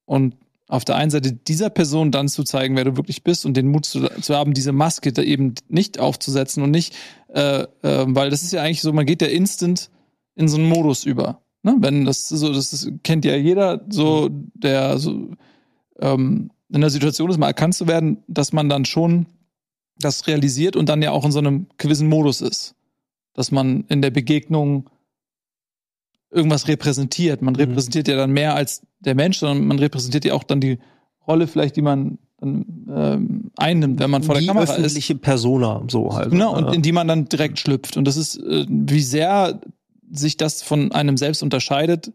Und 0.06 0.36
auf 0.68 0.86
der 0.86 0.96
einen 0.96 1.12
Seite 1.12 1.34
dieser 1.34 1.70
Person 1.70 2.12
dann 2.12 2.30
zu 2.30 2.44
zeigen, 2.44 2.76
wer 2.76 2.86
du 2.86 2.96
wirklich 2.98 3.24
bist 3.24 3.46
und 3.46 3.56
den 3.56 3.68
Mut 3.68 3.86
zu, 3.86 4.08
zu 4.22 4.36
haben, 4.36 4.54
diese 4.54 4.72
Maske 4.72 5.12
da 5.12 5.22
eben 5.22 5.54
nicht 5.68 6.00
aufzusetzen 6.00 6.64
und 6.64 6.72
nicht, 6.72 6.96
äh, 7.34 7.64
äh, 7.82 8.06
weil 8.08 8.30
das 8.30 8.42
ist 8.42 8.54
ja 8.54 8.64
eigentlich 8.64 8.82
so, 8.82 8.94
man 8.94 9.06
geht 9.06 9.22
ja 9.22 9.28
instant 9.28 9.92
in 10.36 10.48
so 10.48 10.58
einen 10.58 10.70
Modus 10.70 11.04
über. 11.04 11.43
Ne? 11.64 11.76
Wenn 11.80 12.06
das 12.06 12.28
so, 12.30 12.52
das 12.54 12.74
ist, 12.74 12.92
kennt 13.04 13.26
ja 13.26 13.36
jeder, 13.36 13.82
so 13.90 14.30
der 14.54 15.00
so 15.00 15.32
ähm, 16.00 16.52
in 16.70 16.82
der 16.82 16.90
Situation 16.90 17.30
ist, 17.30 17.38
mal 17.38 17.48
erkannt 17.48 17.76
zu 17.76 17.88
werden, 17.88 18.24
dass 18.28 18.52
man 18.54 18.68
dann 18.70 18.86
schon 18.86 19.28
das 20.00 20.28
realisiert 20.28 20.76
und 20.76 20.90
dann 20.90 21.02
ja 21.02 21.12
auch 21.12 21.24
in 21.26 21.32
so 21.32 21.40
einem 21.40 21.68
gewissen 21.78 22.10
Modus 22.10 22.42
ist. 22.42 22.76
Dass 23.34 23.52
man 23.52 23.86
in 23.88 24.02
der 24.02 24.12
Begegnung 24.12 24.90
irgendwas 26.32 26.68
repräsentiert. 26.68 27.42
Man 27.42 27.56
repräsentiert 27.56 28.08
ja 28.08 28.16
dann 28.16 28.32
mehr 28.32 28.56
als 28.56 28.82
der 29.00 29.16
Mensch, 29.16 29.38
sondern 29.38 29.66
man 29.68 29.80
repräsentiert 29.80 30.26
ja 30.26 30.34
auch 30.34 30.44
dann 30.44 30.60
die 30.62 30.80
Rolle 31.28 31.48
vielleicht, 31.48 31.76
die 31.76 31.82
man 31.82 32.18
dann 32.40 32.66
ähm, 32.94 33.52
einnimmt, 33.56 34.00
wenn 34.00 34.10
man 34.10 34.24
vor 34.24 34.36
die 34.36 34.42
der 34.42 34.48
Kamera 34.54 34.64
ist. 34.66 34.80
öffentliche 34.80 35.16
Persona, 35.16 35.84
so 35.88 36.14
halt. 36.14 36.32
Genau, 36.32 36.56
und 36.58 36.66
Ja. 36.66 36.74
in 36.74 36.82
die 36.82 36.92
man 36.92 37.08
dann 37.08 37.26
direkt 37.26 37.60
schlüpft. 37.60 37.96
Und 37.98 38.06
das 38.06 38.18
ist, 38.18 38.36
äh, 38.38 38.66
wie 38.68 39.02
sehr 39.02 39.62
sich 40.12 40.38
das 40.38 40.62
von 40.62 40.92
einem 40.92 41.18
selbst 41.18 41.44
unterscheidet, 41.44 42.12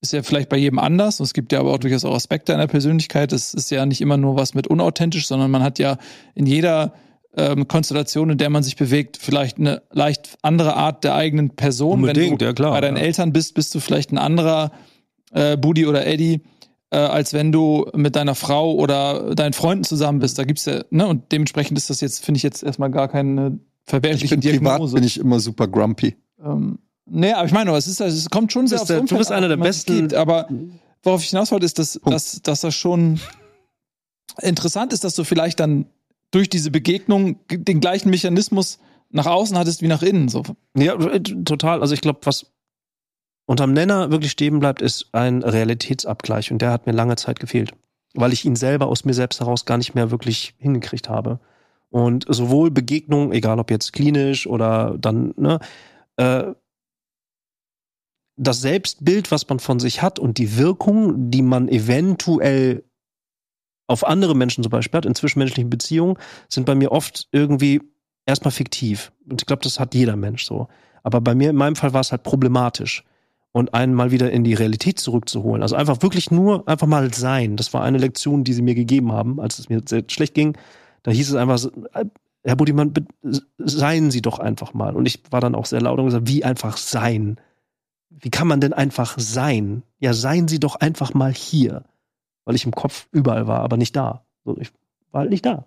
ist 0.00 0.12
ja 0.12 0.22
vielleicht 0.22 0.48
bei 0.48 0.56
jedem 0.56 0.78
anders. 0.78 1.20
Und 1.20 1.24
es 1.24 1.34
gibt 1.34 1.52
ja 1.52 1.60
aber 1.60 1.72
auch 1.72 1.78
durchaus 1.78 2.04
auch 2.04 2.14
Aspekte 2.14 2.52
einer 2.54 2.66
Persönlichkeit. 2.66 3.32
Das 3.32 3.54
ist 3.54 3.70
ja 3.70 3.86
nicht 3.86 4.00
immer 4.00 4.16
nur 4.16 4.36
was 4.36 4.54
mit 4.54 4.66
unauthentisch, 4.66 5.26
sondern 5.26 5.50
man 5.50 5.62
hat 5.62 5.78
ja 5.78 5.96
in 6.34 6.46
jeder 6.46 6.92
ähm, 7.36 7.68
Konstellation, 7.68 8.30
in 8.30 8.38
der 8.38 8.50
man 8.50 8.62
sich 8.62 8.76
bewegt, 8.76 9.16
vielleicht 9.16 9.58
eine 9.58 9.82
leicht 9.90 10.36
andere 10.42 10.76
Art 10.76 11.04
der 11.04 11.14
eigenen 11.14 11.50
Person. 11.50 12.02
Wenn 12.02 12.10
Unbedingt, 12.10 12.40
du 12.40 12.46
ja, 12.46 12.52
klar, 12.52 12.72
bei 12.72 12.80
deinen 12.80 12.96
ja. 12.96 13.04
Eltern 13.04 13.32
bist, 13.32 13.54
bist 13.54 13.74
du 13.74 13.80
vielleicht 13.80 14.12
ein 14.12 14.18
anderer 14.18 14.72
äh, 15.32 15.56
Budi 15.56 15.86
oder 15.86 16.06
Eddie, 16.06 16.42
äh, 16.90 16.98
als 16.98 17.32
wenn 17.32 17.52
du 17.52 17.86
mit 17.94 18.16
deiner 18.16 18.34
Frau 18.34 18.74
oder 18.74 19.34
deinen 19.34 19.54
Freunden 19.54 19.84
zusammen 19.84 20.18
bist. 20.18 20.38
Da 20.38 20.44
gibt's 20.44 20.66
ja, 20.66 20.84
ne, 20.90 21.06
und 21.06 21.32
dementsprechend 21.32 21.78
ist 21.78 21.90
das 21.90 22.00
jetzt, 22.00 22.24
finde 22.24 22.36
ich 22.36 22.42
jetzt 22.42 22.62
erstmal 22.62 22.90
gar 22.90 23.08
keine 23.08 23.60
Ich 23.86 23.90
verwerfliche 23.90 24.36
bin 24.36 24.40
privat 24.40 24.72
Diagnose. 24.72 24.94
bin 24.94 25.04
ich 25.04 25.18
immer 25.18 25.40
super 25.40 25.68
grumpy. 25.68 26.16
Ähm, 26.44 26.80
nee, 27.06 27.32
aber 27.32 27.46
ich 27.46 27.52
meine, 27.52 27.74
es, 27.76 27.86
ist, 27.86 28.00
es 28.00 28.30
kommt 28.30 28.52
schon 28.52 28.66
sehr 28.66 28.78
aufs 28.80 28.88
der- 28.88 29.00
du 29.00 29.16
bist 29.18 29.30
einer 29.32 29.48
der 29.48 29.56
besten- 29.56 29.96
gibt. 30.00 30.14
Aber 30.14 30.48
worauf 31.02 31.22
ich 31.22 31.30
hinaus 31.30 31.50
wollte, 31.52 31.66
ist, 31.66 31.78
dass, 31.78 32.00
dass, 32.04 32.40
dass 32.42 32.60
das 32.60 32.74
schon 32.74 33.20
interessant 34.40 34.92
ist, 34.92 35.04
dass 35.04 35.14
du 35.14 35.24
vielleicht 35.24 35.60
dann 35.60 35.86
durch 36.30 36.48
diese 36.48 36.70
Begegnung 36.70 37.36
den 37.50 37.80
gleichen 37.80 38.10
Mechanismus 38.10 38.78
nach 39.10 39.26
außen 39.26 39.56
hattest 39.58 39.82
wie 39.82 39.88
nach 39.88 40.02
innen. 40.02 40.28
So. 40.28 40.42
Ja, 40.76 40.94
äh, 40.94 41.20
total. 41.20 41.82
Also 41.82 41.92
ich 41.94 42.00
glaube, 42.00 42.20
was 42.22 42.46
unterm 43.44 43.74
Nenner 43.74 44.10
wirklich 44.10 44.30
stehen 44.32 44.58
bleibt, 44.58 44.80
ist 44.80 45.08
ein 45.12 45.42
Realitätsabgleich. 45.42 46.50
Und 46.50 46.62
der 46.62 46.70
hat 46.70 46.86
mir 46.86 46.92
lange 46.92 47.16
Zeit 47.16 47.38
gefehlt. 47.40 47.72
Weil 48.14 48.32
ich 48.32 48.44
ihn 48.44 48.56
selber 48.56 48.86
aus 48.86 49.04
mir 49.04 49.14
selbst 49.14 49.40
heraus 49.40 49.66
gar 49.66 49.76
nicht 49.78 49.94
mehr 49.94 50.10
wirklich 50.10 50.54
hingekriegt 50.58 51.08
habe. 51.10 51.40
Und 51.90 52.24
sowohl 52.28 52.70
Begegnungen, 52.70 53.32
egal 53.32 53.58
ob 53.58 53.70
jetzt 53.70 53.92
klinisch 53.92 54.46
oder 54.46 54.96
dann, 54.98 55.34
ne, 55.36 55.58
äh, 56.16 56.44
das 58.36 58.60
Selbstbild, 58.60 59.30
was 59.30 59.48
man 59.48 59.58
von 59.58 59.78
sich 59.78 60.02
hat 60.02 60.18
und 60.18 60.38
die 60.38 60.56
Wirkung, 60.56 61.30
die 61.30 61.42
man 61.42 61.68
eventuell 61.68 62.84
auf 63.86 64.06
andere 64.06 64.34
Menschen 64.34 64.62
zum 64.62 64.70
Beispiel 64.70 64.98
hat, 64.98 65.06
in 65.06 65.14
zwischenmenschlichen 65.14 65.70
Beziehungen, 65.70 66.16
sind 66.48 66.64
bei 66.64 66.74
mir 66.74 66.92
oft 66.92 67.28
irgendwie 67.32 67.82
erstmal 68.26 68.52
fiktiv. 68.52 69.12
Und 69.28 69.42
ich 69.42 69.46
glaube, 69.46 69.62
das 69.62 69.78
hat 69.78 69.94
jeder 69.94 70.16
Mensch 70.16 70.44
so. 70.44 70.68
Aber 71.02 71.20
bei 71.20 71.34
mir, 71.34 71.50
in 71.50 71.56
meinem 71.56 71.76
Fall, 71.76 71.92
war 71.92 72.00
es 72.00 72.12
halt 72.12 72.22
problematisch. 72.22 73.04
Und 73.54 73.74
einen 73.74 73.92
mal 73.92 74.10
wieder 74.10 74.30
in 74.30 74.44
die 74.44 74.54
Realität 74.54 74.98
zurückzuholen. 74.98 75.60
Also 75.60 75.76
einfach 75.76 76.00
wirklich 76.00 76.30
nur, 76.30 76.66
einfach 76.66 76.86
mal 76.86 77.12
sein. 77.12 77.58
Das 77.58 77.74
war 77.74 77.82
eine 77.82 77.98
Lektion, 77.98 78.44
die 78.44 78.54
sie 78.54 78.62
mir 78.62 78.74
gegeben 78.74 79.12
haben, 79.12 79.40
als 79.40 79.58
es 79.58 79.68
mir 79.68 79.82
sehr 79.84 80.04
schlecht 80.08 80.32
ging. 80.32 80.56
Da 81.02 81.10
hieß 81.10 81.28
es 81.28 81.34
einfach, 81.34 81.60
Herr 82.44 82.56
Budimann, 82.56 82.94
seien 83.58 84.10
Sie 84.10 84.22
doch 84.22 84.38
einfach 84.38 84.72
mal. 84.72 84.96
Und 84.96 85.04
ich 85.04 85.22
war 85.30 85.42
dann 85.42 85.54
auch 85.54 85.66
sehr 85.66 85.82
laut 85.82 85.98
und 85.98 86.06
gesagt, 86.06 86.28
wie 86.28 86.44
einfach 86.44 86.78
sein? 86.78 87.36
Wie 88.20 88.30
kann 88.30 88.46
man 88.46 88.60
denn 88.60 88.72
einfach 88.72 89.14
sein? 89.18 89.82
Ja, 89.98 90.12
seien 90.12 90.48
Sie 90.48 90.60
doch 90.60 90.76
einfach 90.76 91.14
mal 91.14 91.32
hier. 91.32 91.84
Weil 92.44 92.54
ich 92.54 92.64
im 92.64 92.72
Kopf 92.72 93.08
überall 93.12 93.46
war, 93.46 93.60
aber 93.60 93.76
nicht 93.76 93.94
da. 93.94 94.24
Ich 94.58 94.72
war 95.10 95.20
halt 95.20 95.30
nicht 95.30 95.46
da. 95.46 95.66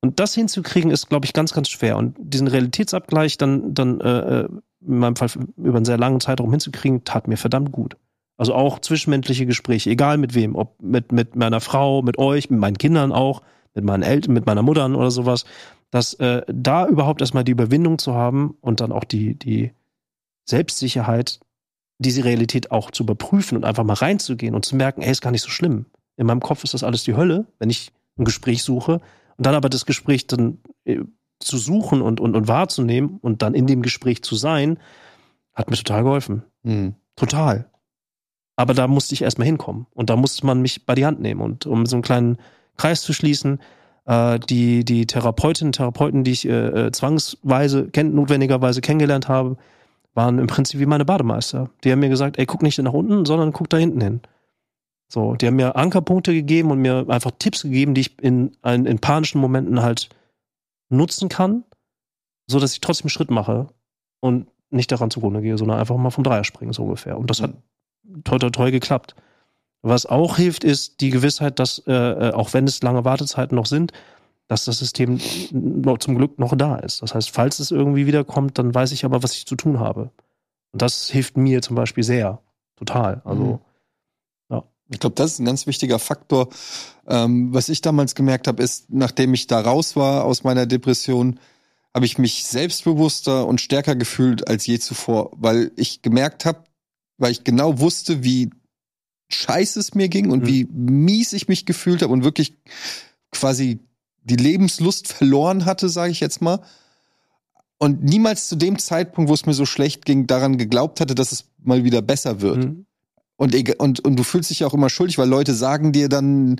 Und 0.00 0.20
das 0.20 0.34
hinzukriegen, 0.34 0.90
ist, 0.90 1.08
glaube 1.08 1.26
ich, 1.26 1.32
ganz, 1.32 1.52
ganz 1.52 1.68
schwer. 1.68 1.96
Und 1.96 2.16
diesen 2.18 2.46
Realitätsabgleich 2.46 3.36
dann, 3.36 3.74
dann 3.74 4.00
äh, 4.00 4.40
äh, 4.40 4.48
in 4.80 4.98
meinem 4.98 5.16
Fall 5.16 5.28
über 5.56 5.76
einen 5.76 5.84
sehr 5.84 5.98
langen 5.98 6.20
Zeitraum 6.20 6.50
hinzukriegen, 6.50 7.04
tat 7.04 7.26
mir 7.26 7.36
verdammt 7.36 7.72
gut. 7.72 7.96
Also 8.36 8.54
auch 8.54 8.78
zwischenmenschliche 8.78 9.46
Gespräche, 9.46 9.90
egal 9.90 10.16
mit 10.16 10.34
wem, 10.34 10.54
ob 10.54 10.80
mit, 10.80 11.10
mit 11.10 11.34
meiner 11.34 11.60
Frau, 11.60 12.02
mit 12.02 12.18
euch, 12.18 12.50
mit 12.50 12.60
meinen 12.60 12.78
Kindern 12.78 13.10
auch, 13.10 13.42
mit 13.74 13.84
meinen 13.84 14.04
Eltern, 14.04 14.32
mit 14.32 14.46
meiner 14.46 14.62
Mutter 14.62 14.86
oder 14.86 15.10
sowas, 15.10 15.44
dass 15.90 16.14
äh, 16.14 16.42
da 16.46 16.86
überhaupt 16.86 17.20
erstmal 17.20 17.42
die 17.42 17.52
Überwindung 17.52 17.98
zu 17.98 18.14
haben 18.14 18.56
und 18.60 18.80
dann 18.80 18.92
auch 18.92 19.04
die, 19.04 19.34
die 19.34 19.72
Selbstsicherheit, 20.48 21.40
diese 21.98 22.24
Realität 22.24 22.70
auch 22.70 22.90
zu 22.90 23.02
überprüfen 23.02 23.56
und 23.56 23.64
einfach 23.64 23.84
mal 23.84 23.94
reinzugehen 23.94 24.54
und 24.54 24.64
zu 24.64 24.76
merken, 24.76 25.02
ey, 25.02 25.10
ist 25.10 25.20
gar 25.20 25.30
nicht 25.30 25.42
so 25.42 25.50
schlimm. 25.50 25.86
In 26.16 26.26
meinem 26.26 26.40
Kopf 26.40 26.64
ist 26.64 26.74
das 26.74 26.84
alles 26.84 27.04
die 27.04 27.16
Hölle, 27.16 27.46
wenn 27.58 27.70
ich 27.70 27.92
ein 28.18 28.24
Gespräch 28.24 28.62
suche 28.62 29.00
und 29.36 29.46
dann 29.46 29.54
aber 29.54 29.68
das 29.68 29.86
Gespräch 29.86 30.26
dann 30.26 30.58
äh, 30.84 31.00
zu 31.40 31.56
suchen 31.56 32.02
und, 32.02 32.20
und, 32.20 32.34
und 32.34 32.48
wahrzunehmen 32.48 33.18
und 33.20 33.42
dann 33.42 33.54
in 33.54 33.66
dem 33.66 33.82
Gespräch 33.82 34.22
zu 34.22 34.34
sein, 34.34 34.78
hat 35.54 35.70
mir 35.70 35.76
total 35.76 36.02
geholfen. 36.02 36.42
Hm. 36.64 36.94
Total. 37.16 37.70
Aber 38.56 38.74
da 38.74 38.88
musste 38.88 39.14
ich 39.14 39.22
erstmal 39.22 39.46
hinkommen. 39.46 39.86
Und 39.94 40.10
da 40.10 40.16
musste 40.16 40.44
man 40.44 40.60
mich 40.60 40.84
bei 40.84 40.96
die 40.96 41.06
Hand 41.06 41.20
nehmen. 41.20 41.40
Und 41.40 41.66
um 41.66 41.86
so 41.86 41.96
einen 41.96 42.02
kleinen 42.02 42.38
Kreis 42.76 43.02
zu 43.02 43.12
schließen, 43.12 43.60
äh, 44.06 44.40
die, 44.40 44.84
die 44.84 45.06
Therapeutinnen 45.06 45.68
und 45.68 45.76
Therapeuten, 45.76 46.24
die 46.24 46.32
ich 46.32 46.48
äh, 46.48 46.86
äh, 46.86 46.92
zwangsweise, 46.92 47.88
kenn, 47.88 48.14
notwendigerweise 48.14 48.80
kennengelernt 48.80 49.28
habe, 49.28 49.56
waren 50.14 50.38
im 50.38 50.46
Prinzip 50.46 50.80
wie 50.80 50.86
meine 50.86 51.04
Bademeister. 51.04 51.70
Die 51.84 51.92
haben 51.92 52.00
mir 52.00 52.08
gesagt, 52.08 52.38
ey, 52.38 52.46
guck 52.46 52.62
nicht 52.62 52.78
nach 52.78 52.92
unten, 52.92 53.24
sondern 53.24 53.52
guck 53.52 53.68
da 53.68 53.76
hinten 53.76 54.00
hin. 54.00 54.20
So, 55.10 55.34
die 55.34 55.46
haben 55.46 55.56
mir 55.56 55.76
Ankerpunkte 55.76 56.34
gegeben 56.34 56.70
und 56.70 56.80
mir 56.80 57.06
einfach 57.08 57.30
Tipps 57.38 57.62
gegeben, 57.62 57.94
die 57.94 58.02
ich 58.02 58.22
in, 58.22 58.56
in, 58.62 58.98
panischen 58.98 59.40
Momenten 59.40 59.82
halt 59.82 60.10
nutzen 60.90 61.28
kann, 61.28 61.64
so 62.46 62.60
dass 62.60 62.74
ich 62.74 62.80
trotzdem 62.80 63.08
Schritt 63.08 63.30
mache 63.30 63.68
und 64.20 64.48
nicht 64.70 64.92
daran 64.92 65.10
zugrunde 65.10 65.40
gehe, 65.40 65.56
sondern 65.56 65.78
einfach 65.78 65.96
mal 65.96 66.10
vom 66.10 66.24
Dreier 66.24 66.44
springen, 66.44 66.74
so 66.74 66.82
ungefähr. 66.82 67.16
Und 67.16 67.30
das 67.30 67.40
hat 67.40 67.54
toi 68.24 68.38
toi 68.38 68.50
toi 68.50 68.70
geklappt. 68.70 69.14
Was 69.80 70.06
auch 70.06 70.36
hilft, 70.36 70.64
ist 70.64 71.00
die 71.00 71.10
Gewissheit, 71.10 71.58
dass, 71.58 71.78
äh, 71.86 71.92
äh, 71.92 72.32
auch 72.32 72.52
wenn 72.52 72.64
es 72.64 72.82
lange 72.82 73.04
Wartezeiten 73.04 73.54
noch 73.56 73.66
sind, 73.66 73.92
dass 74.48 74.64
das 74.64 74.78
System 74.78 75.20
noch, 75.52 75.98
zum 75.98 76.16
Glück 76.16 76.38
noch 76.38 76.56
da 76.56 76.76
ist. 76.76 77.02
Das 77.02 77.14
heißt, 77.14 77.30
falls 77.30 77.58
es 77.60 77.70
irgendwie 77.70 78.06
wiederkommt, 78.06 78.58
dann 78.58 78.74
weiß 78.74 78.92
ich 78.92 79.04
aber, 79.04 79.22
was 79.22 79.34
ich 79.34 79.46
zu 79.46 79.56
tun 79.56 79.78
habe. 79.78 80.10
Und 80.72 80.82
das 80.82 81.08
hilft 81.10 81.36
mir 81.36 81.62
zum 81.62 81.76
Beispiel 81.76 82.04
sehr. 82.04 82.40
Total. 82.76 83.22
Also, 83.24 83.60
Ich 84.90 85.00
glaube, 85.00 85.16
das 85.16 85.32
ist 85.32 85.38
ein 85.38 85.44
ganz 85.44 85.66
wichtiger 85.66 85.98
Faktor. 85.98 86.48
Ähm, 87.06 87.52
was 87.52 87.68
ich 87.68 87.82
damals 87.82 88.14
gemerkt 88.14 88.48
habe, 88.48 88.62
ist, 88.62 88.88
nachdem 88.88 89.34
ich 89.34 89.46
da 89.46 89.60
raus 89.60 89.96
war 89.96 90.24
aus 90.24 90.44
meiner 90.44 90.64
Depression, 90.64 91.38
habe 91.94 92.06
ich 92.06 92.16
mich 92.16 92.44
selbstbewusster 92.46 93.46
und 93.46 93.60
stärker 93.60 93.96
gefühlt 93.96 94.48
als 94.48 94.66
je 94.66 94.78
zuvor, 94.78 95.32
weil 95.36 95.72
ich 95.76 96.00
gemerkt 96.00 96.46
habe, 96.46 96.64
weil 97.18 97.32
ich 97.32 97.44
genau 97.44 97.80
wusste, 97.80 98.24
wie 98.24 98.48
scheiße 99.30 99.78
es 99.78 99.94
mir 99.94 100.08
ging 100.08 100.30
und 100.30 100.44
Mhm. 100.44 100.46
wie 100.46 100.64
mies 100.70 101.34
ich 101.34 101.48
mich 101.48 101.66
gefühlt 101.66 102.00
habe 102.00 102.12
und 102.14 102.24
wirklich 102.24 102.56
quasi 103.30 103.80
die 104.28 104.36
Lebenslust 104.36 105.08
verloren 105.08 105.64
hatte, 105.64 105.88
sage 105.88 106.12
ich 106.12 106.20
jetzt 106.20 106.40
mal. 106.40 106.60
Und 107.78 108.02
niemals 108.02 108.48
zu 108.48 108.56
dem 108.56 108.78
Zeitpunkt, 108.78 109.30
wo 109.30 109.34
es 109.34 109.46
mir 109.46 109.54
so 109.54 109.66
schlecht 109.66 110.04
ging, 110.04 110.26
daran 110.26 110.58
geglaubt 110.58 111.00
hatte, 111.00 111.14
dass 111.14 111.32
es 111.32 111.44
mal 111.62 111.84
wieder 111.84 112.02
besser 112.02 112.40
wird. 112.40 112.64
mhm. 112.64 112.86
Und, 113.40 113.54
und, 113.78 114.00
und 114.00 114.16
du 114.16 114.24
fühlst 114.24 114.50
dich 114.50 114.60
ja 114.60 114.66
auch 114.66 114.74
immer 114.74 114.90
schuldig, 114.90 115.16
weil 115.16 115.28
Leute 115.28 115.54
sagen 115.54 115.92
dir 115.92 116.08
dann 116.08 116.56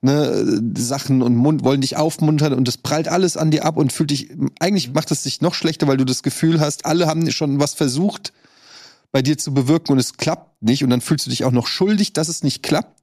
ne, 0.00 0.62
Sachen 0.74 1.20
und 1.20 1.36
Mund, 1.36 1.62
wollen 1.62 1.82
dich 1.82 1.98
aufmuntern 1.98 2.54
und 2.54 2.66
das 2.66 2.78
prallt 2.78 3.06
alles 3.06 3.36
an 3.36 3.50
dir 3.50 3.66
ab 3.66 3.76
und 3.76 3.92
fühlt 3.92 4.10
dich, 4.10 4.30
eigentlich 4.58 4.94
macht 4.94 5.10
es 5.10 5.24
dich 5.24 5.42
noch 5.42 5.52
schlechter, 5.52 5.86
weil 5.88 5.98
du 5.98 6.06
das 6.06 6.22
Gefühl 6.22 6.58
hast, 6.58 6.86
alle 6.86 7.06
haben 7.06 7.30
schon 7.30 7.60
was 7.60 7.74
versucht 7.74 8.32
bei 9.12 9.20
dir 9.20 9.36
zu 9.36 9.52
bewirken 9.52 9.92
und 9.92 9.98
es 9.98 10.16
klappt 10.16 10.62
nicht 10.62 10.82
und 10.82 10.88
dann 10.88 11.02
fühlst 11.02 11.26
du 11.26 11.30
dich 11.30 11.44
auch 11.44 11.52
noch 11.52 11.66
schuldig, 11.66 12.14
dass 12.14 12.28
es 12.28 12.42
nicht 12.42 12.62
klappt, 12.62 13.02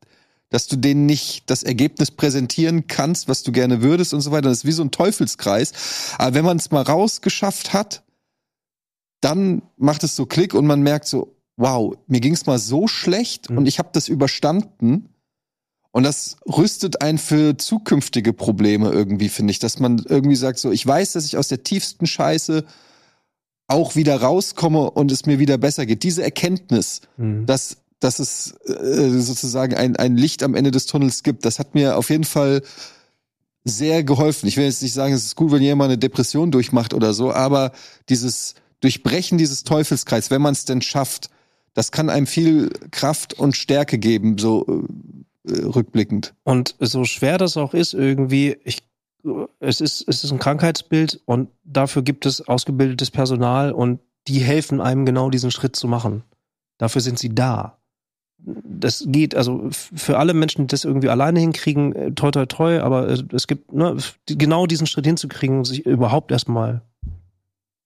dass 0.50 0.68
du 0.68 0.76
denen 0.76 1.06
nicht 1.06 1.44
das 1.50 1.64
Ergebnis 1.64 2.12
präsentieren 2.12 2.88
kannst, 2.88 3.28
was 3.28 3.44
du 3.44 3.52
gerne 3.52 3.82
würdest 3.82 4.14
und 4.14 4.22
so 4.22 4.32
weiter. 4.32 4.50
Das 4.50 4.60
ist 4.60 4.66
wie 4.66 4.72
so 4.72 4.84
ein 4.84 4.92
Teufelskreis. 4.92 5.74
Aber 6.18 6.34
wenn 6.34 6.46
man 6.46 6.58
es 6.58 6.72
mal 6.72 6.82
rausgeschafft 6.82 7.74
hat, 7.74 8.04
dann 9.22 9.62
macht 9.78 10.04
es 10.04 10.16
so 10.16 10.26
Klick 10.26 10.54
und 10.54 10.66
man 10.66 10.82
merkt 10.82 11.08
so, 11.08 11.36
wow, 11.58 11.96
mir 12.08 12.22
ging 12.22 12.34
es 12.34 12.46
mal 12.46 12.58
so 12.58 12.88
schlecht 12.88 13.50
Mhm. 13.50 13.58
und 13.60 13.66
ich 13.68 13.80
habe 13.80 13.90
das 13.92 14.08
überstanden. 14.08 15.10
Und 15.92 16.04
das 16.04 16.38
rüstet 16.48 17.02
einen 17.02 17.18
für 17.18 17.58
zukünftige 17.58 18.32
Probleme 18.32 18.92
irgendwie, 18.92 19.28
finde 19.28 19.52
ich, 19.52 19.60
dass 19.60 19.80
man 19.80 19.98
irgendwie 20.08 20.36
sagt, 20.36 20.60
so, 20.60 20.72
ich 20.72 20.86
weiß, 20.86 21.14
dass 21.14 21.26
ich 21.26 21.36
aus 21.36 21.48
der 21.48 21.64
tiefsten 21.64 22.06
Scheiße 22.06 22.64
auch 23.68 23.96
wieder 23.96 24.22
rauskomme 24.22 24.90
und 24.92 25.12
es 25.12 25.26
mir 25.26 25.40
wieder 25.40 25.58
besser 25.58 25.86
geht. 25.86 26.04
Diese 26.04 26.24
Erkenntnis, 26.24 27.02
Mhm. 27.18 27.46
dass, 27.46 27.78
dass 28.00 28.20
es 28.20 28.54
äh, 28.66 29.10
sozusagen 29.20 29.76
ein, 29.76 29.96
ein 29.96 30.16
Licht 30.16 30.44
am 30.44 30.56
Ende 30.56 30.72
des 30.72 30.86
Tunnels 30.86 31.24
gibt, 31.24 31.46
das 31.46 31.60
hat 31.60 31.76
mir 31.76 31.98
auf 31.98 32.10
jeden 32.10 32.24
Fall 32.24 32.62
sehr 33.66 34.04
geholfen. 34.04 34.48
Ich 34.48 34.58
will 34.58 34.66
jetzt 34.66 34.82
nicht 34.82 34.94
sagen, 34.94 35.14
es 35.14 35.26
ist 35.26 35.36
gut, 35.36 35.52
wenn 35.52 35.62
jemand 35.62 35.90
eine 35.90 35.98
Depression 35.98 36.52
durchmacht 36.52 36.94
oder 36.94 37.14
so, 37.14 37.32
aber 37.34 37.72
dieses 38.08 38.56
Durchbrechen 38.82 39.38
dieses 39.38 39.64
Teufelskreis, 39.64 40.32
wenn 40.32 40.42
man 40.42 40.54
es 40.54 40.66
denn 40.66 40.82
schafft, 40.82 41.30
das 41.74 41.92
kann 41.92 42.10
einem 42.10 42.28
viel 42.28 42.70
Kraft 42.92 43.34
und 43.34 43.56
Stärke 43.56 43.98
geben, 43.98 44.38
so 44.38 44.66
äh, 45.46 45.52
äh, 45.52 45.66
rückblickend. 45.66 46.34
Und 46.44 46.76
so 46.80 47.04
schwer 47.04 47.38
das 47.38 47.58
auch 47.58 47.74
ist, 47.74 47.94
irgendwie, 47.94 48.58
ich, 48.64 48.80
es 49.60 49.82
ist, 49.82 50.06
es 50.08 50.24
ist 50.24 50.32
ein 50.32 50.40
Krankheitsbild 50.40 51.22
und 51.26 51.50
dafür 51.64 52.02
gibt 52.02 52.26
es 52.26 52.48
ausgebildetes 52.48 53.12
Personal 53.12 53.72
und 53.72 54.00
die 54.28 54.40
helfen 54.40 54.82
einem 54.82 55.06
genau 55.06 55.30
diesen 55.30 55.52
Schritt 55.52 55.76
zu 55.76 55.88
machen. 55.88 56.24
Dafür 56.78 57.02
sind 57.02 57.20
sie 57.20 57.30
da. 57.30 57.79
Das 58.42 59.04
geht, 59.08 59.36
also 59.36 59.68
für 59.70 60.18
alle 60.18 60.34
Menschen, 60.34 60.64
die 60.64 60.68
das 60.68 60.86
irgendwie 60.86 61.10
alleine 61.10 61.40
hinkriegen, 61.40 61.94
äh, 61.94 62.12
toi 62.12 62.32
toi 62.32 62.46
toi, 62.46 62.80
aber 62.80 63.10
äh, 63.10 63.24
es 63.34 63.48
gibt, 63.48 63.74
ne, 63.74 63.98
genau 64.26 64.66
diesen 64.66 64.88
Schritt 64.88 65.06
hinzukriegen, 65.06 65.66
sich 65.66 65.86
überhaupt 65.86 66.32
erstmal 66.32 66.82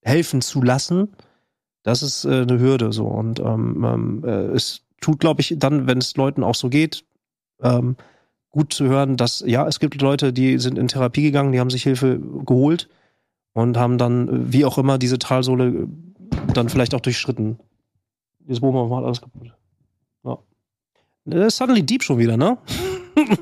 helfen 0.04 0.42
zu 0.42 0.62
lassen, 0.62 1.10
das 1.84 2.02
ist 2.02 2.26
äh, 2.26 2.42
eine 2.42 2.60
Hürde 2.60 2.94
so. 2.94 3.06
Und 3.06 3.40
ähm, 3.40 3.84
ähm, 3.84 4.24
äh, 4.26 4.54
es 4.54 4.82
tut, 5.02 5.20
glaube 5.20 5.42
ich, 5.42 5.56
dann, 5.58 5.88
wenn 5.88 5.98
es 5.98 6.16
Leuten 6.16 6.44
auch 6.44 6.56
so 6.56 6.70
geht, 6.70 7.04
ähm, 7.62 7.96
gut 8.50 8.74
zu 8.74 8.86
hören, 8.86 9.18
dass 9.18 9.44
ja, 9.46 9.68
es 9.68 9.80
gibt 9.80 10.02
Leute, 10.02 10.32
die 10.32 10.60
sind 10.60 10.78
in 10.78 10.88
Therapie 10.88 11.24
gegangen, 11.24 11.52
die 11.52 11.60
haben 11.60 11.70
sich 11.70 11.84
Hilfe 11.84 12.20
geholt 12.46 12.88
und 13.54 13.78
haben 13.78 13.98
dann, 13.98 14.28
äh, 14.28 14.54
wie 14.54 14.66
auch 14.66 14.78
immer, 14.78 14.98
diese 14.98 15.20
Talsohle 15.20 15.88
dann 16.54 16.70
vielleicht 16.70 16.96
auch 16.96 17.02
durchschritten. 17.02 17.60
Dieses 18.40 18.62
Bohmer 18.62 18.88
macht 18.88 19.06
alles 19.06 19.22
kaputt. 19.22 19.54
Ja. 21.26 21.38
Äh, 21.46 21.50
Suddenly 21.50 21.84
Deep 21.84 22.04
schon 22.04 22.18
wieder, 22.18 22.38
ne? 22.38 22.58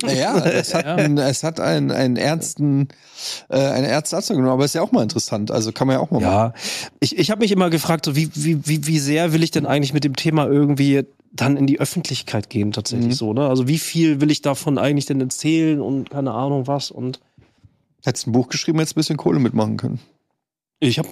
Ja, 0.07 0.37
es 0.45 0.73
hat, 0.73 0.85
Ja. 0.85 0.95
Einen, 0.95 1.17
es 1.17 1.43
hat 1.43 1.59
einen, 1.59 1.91
einen 1.91 2.17
ernsten, 2.17 2.89
äh, 3.49 3.57
eine 3.57 3.87
ernste 3.87 4.15
Satzung 4.17 4.35
genommen, 4.37 4.53
aber 4.53 4.65
ist 4.65 4.75
ja 4.75 4.81
auch 4.81 4.91
mal 4.91 5.03
interessant. 5.03 5.49
Also 5.51 5.71
kann 5.71 5.87
man 5.87 5.95
ja 5.95 5.99
auch 6.01 6.11
mal 6.11 6.19
machen. 6.19 6.31
Ja, 6.31 6.53
ich, 6.99 7.17
ich 7.17 7.31
habe 7.31 7.39
mich 7.41 7.51
immer 7.51 7.69
gefragt, 7.69 8.05
so 8.05 8.15
wie, 8.15 8.29
wie, 8.35 8.67
wie, 8.67 8.85
wie 8.87 8.99
sehr 8.99 9.33
will 9.33 9.43
ich 9.43 9.51
denn 9.51 9.65
eigentlich 9.65 9.93
mit 9.93 10.03
dem 10.03 10.15
Thema 10.15 10.45
irgendwie 10.47 11.03
dann 11.33 11.55
in 11.55 11.65
die 11.65 11.79
Öffentlichkeit 11.79 12.49
gehen, 12.49 12.73
tatsächlich 12.73 13.07
Mhm. 13.07 13.13
so, 13.13 13.33
ne? 13.33 13.47
Also 13.47 13.67
wie 13.69 13.77
viel 13.79 14.19
will 14.19 14.29
ich 14.31 14.41
davon 14.41 14.77
eigentlich 14.77 15.05
denn 15.05 15.21
erzählen 15.21 15.79
und 15.79 16.09
keine 16.09 16.33
Ahnung 16.33 16.67
was 16.67 16.91
und 16.91 17.19
Hättest 18.03 18.25
ein 18.27 18.31
Buch 18.31 18.49
geschrieben, 18.49 18.79
hättest 18.79 18.95
ein 18.95 18.99
bisschen 18.99 19.15
Kohle 19.17 19.39
mitmachen 19.39 19.77
können. 19.77 19.99
ich 20.79 20.97
habe 20.99 21.07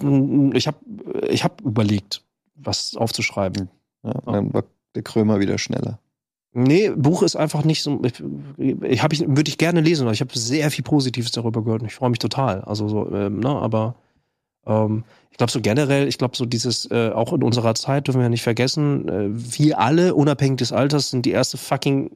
ich 0.55 0.67
hab, 0.67 0.81
ich 1.29 1.43
hab 1.43 1.61
überlegt, 1.61 2.23
was 2.55 2.95
aufzuschreiben. 2.95 3.69
Ja, 4.03 4.13
Dann 4.25 4.51
war 4.53 4.63
der 4.95 5.03
Krömer 5.03 5.39
wieder 5.39 5.57
schneller. 5.59 5.99
Nee, 6.51 6.89
Buch 6.89 7.21
ist 7.21 7.35
einfach 7.35 7.63
nicht 7.63 7.83
so. 7.83 8.01
Ich, 8.03 8.23
ich, 8.83 9.03
hab 9.03 9.13
ich 9.13 9.21
würde 9.27 9.49
ich 9.49 9.57
gerne 9.57 9.81
lesen, 9.81 10.09
ich 10.09 10.21
habe 10.21 10.37
sehr 10.37 10.71
viel 10.71 10.83
Positives 10.83 11.31
darüber 11.31 11.63
gehört 11.63 11.81
und 11.81 11.87
ich 11.87 11.95
freue 11.95 12.09
mich 12.09 12.19
total. 12.19 12.61
Also 12.61 12.87
so, 12.87 13.11
ähm, 13.13 13.39
ne, 13.39 13.49
aber 13.49 13.95
ähm, 14.65 15.03
ich 15.29 15.37
glaube 15.37 15.51
so 15.51 15.61
generell, 15.61 16.07
ich 16.07 16.17
glaube 16.17 16.35
so 16.35 16.45
dieses, 16.45 16.89
äh, 16.89 17.11
auch 17.13 17.33
in 17.33 17.43
unserer 17.43 17.75
Zeit 17.75 18.07
dürfen 18.07 18.21
wir 18.21 18.29
nicht 18.29 18.41
vergessen, 18.41 19.07
äh, 19.07 19.29
wir 19.31 19.79
alle, 19.79 20.15
unabhängig 20.15 20.57
des 20.57 20.71
Alters, 20.71 21.11
sind 21.11 21.25
die 21.25 21.31
erste 21.31 21.57
fucking 21.57 22.09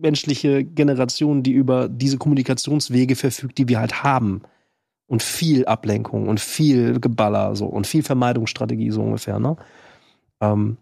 menschliche 0.00 0.62
Generation, 0.62 1.42
die 1.42 1.52
über 1.52 1.88
diese 1.88 2.18
Kommunikationswege 2.18 3.16
verfügt, 3.16 3.56
die 3.56 3.68
wir 3.68 3.80
halt 3.80 4.02
haben. 4.02 4.42
Und 5.08 5.22
viel 5.22 5.64
Ablenkung 5.66 6.28
und 6.28 6.40
viel 6.40 6.98
Geballer 6.98 7.54
so 7.54 7.66
und 7.66 7.86
viel 7.86 8.02
Vermeidungsstrategie 8.02 8.90
so 8.90 9.02
ungefähr, 9.02 9.38
ne? 9.38 9.56
Ähm, 10.40 10.78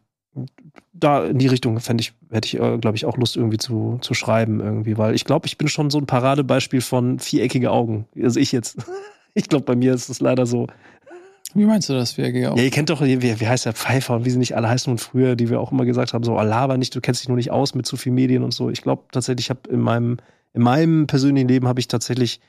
da 0.93 1.25
in 1.27 1.39
die 1.39 1.47
Richtung 1.47 1.79
fände 1.81 2.03
ich, 2.03 2.13
hätte 2.31 2.47
ich, 2.47 2.55
äh, 2.55 2.79
glaube 2.79 2.97
ich, 2.97 3.07
auch 3.07 3.17
Lust 3.17 3.37
irgendwie 3.37 3.59
zu, 3.59 3.99
zu 4.01 4.15
schreiben 4.15 4.61
irgendwie, 4.61 4.99
weil 4.99 5.15
ich 5.15 5.25
glaube, 5.25 5.47
ich 5.47 5.59
bin 5.59 5.69
schon 5.69 5.91
so 5.91 5.99
ein 5.99 6.07
Paradebeispiel 6.07 6.81
von 6.81 7.19
viereckige 7.19 7.71
Augen. 7.71 8.07
Also 8.21 8.41
ich 8.41 8.53
jetzt. 8.53 8.79
Ich 9.37 9.49
glaube, 9.49 9.65
bei 9.65 9.75
mir 9.75 9.93
ist 9.93 10.09
es 10.09 10.21
leider 10.21 10.47
so. 10.47 10.69
Wie 11.55 11.65
meinst 11.65 11.89
du 11.89 11.93
das, 11.93 12.17
Virgil? 12.17 12.43
Ja, 12.43 12.55
ihr 12.55 12.71
kennt 12.71 12.89
doch, 12.89 13.01
wie, 13.01 13.21
wie 13.21 13.49
heißt 13.49 13.67
der 13.67 13.73
Pfeiffer 13.73 14.15
und 14.15 14.25
wie 14.25 14.31
sie 14.31 14.39
nicht 14.39 14.57
alle 14.57 14.69
heißen 14.69 14.89
und 14.89 15.01
früher, 15.01 15.35
die 15.35 15.51
wir 15.51 15.61
auch 15.61 15.73
immer 15.73 15.85
gesagt 15.85 16.15
haben, 16.15 16.23
so, 16.23 16.37
ah, 16.37 16.45
laber 16.45 16.79
nicht, 16.79 16.95
du 16.95 17.01
kennst 17.01 17.23
dich 17.23 17.29
nur 17.29 17.37
nicht 17.37 17.51
aus 17.51 17.75
mit 17.75 17.85
zu 17.85 17.97
viel 17.97 18.13
Medien 18.13 18.45
und 18.45 18.55
so. 18.55 18.71
Ich 18.71 18.83
glaube 18.83 19.03
tatsächlich, 19.11 19.47
ich 19.47 19.51
habe 19.51 19.69
in 19.69 19.81
meinem, 19.81 20.19
in 20.53 20.63
meinem 20.63 21.09
persönlichen 21.09 21.49
Leben 21.49 21.67
habe 21.67 21.81
ich 21.81 21.89
tatsächlich 21.89 22.41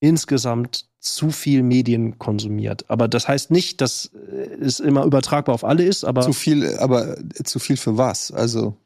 insgesamt 0.00 0.84
zu 1.14 1.30
viel 1.30 1.62
Medien 1.62 2.18
konsumiert. 2.18 2.84
Aber 2.88 3.08
das 3.08 3.28
heißt 3.28 3.50
nicht, 3.50 3.80
dass 3.80 4.10
äh, 4.14 4.54
es 4.60 4.80
immer 4.80 5.04
übertragbar 5.04 5.54
auf 5.54 5.64
alle 5.64 5.84
ist, 5.84 6.04
aber 6.04 6.22
Zu 6.22 6.32
viel, 6.32 6.76
aber 6.78 7.16
zu 7.44 7.58
viel 7.58 7.76
für 7.76 7.96
was? 7.96 8.30
Also, 8.30 8.76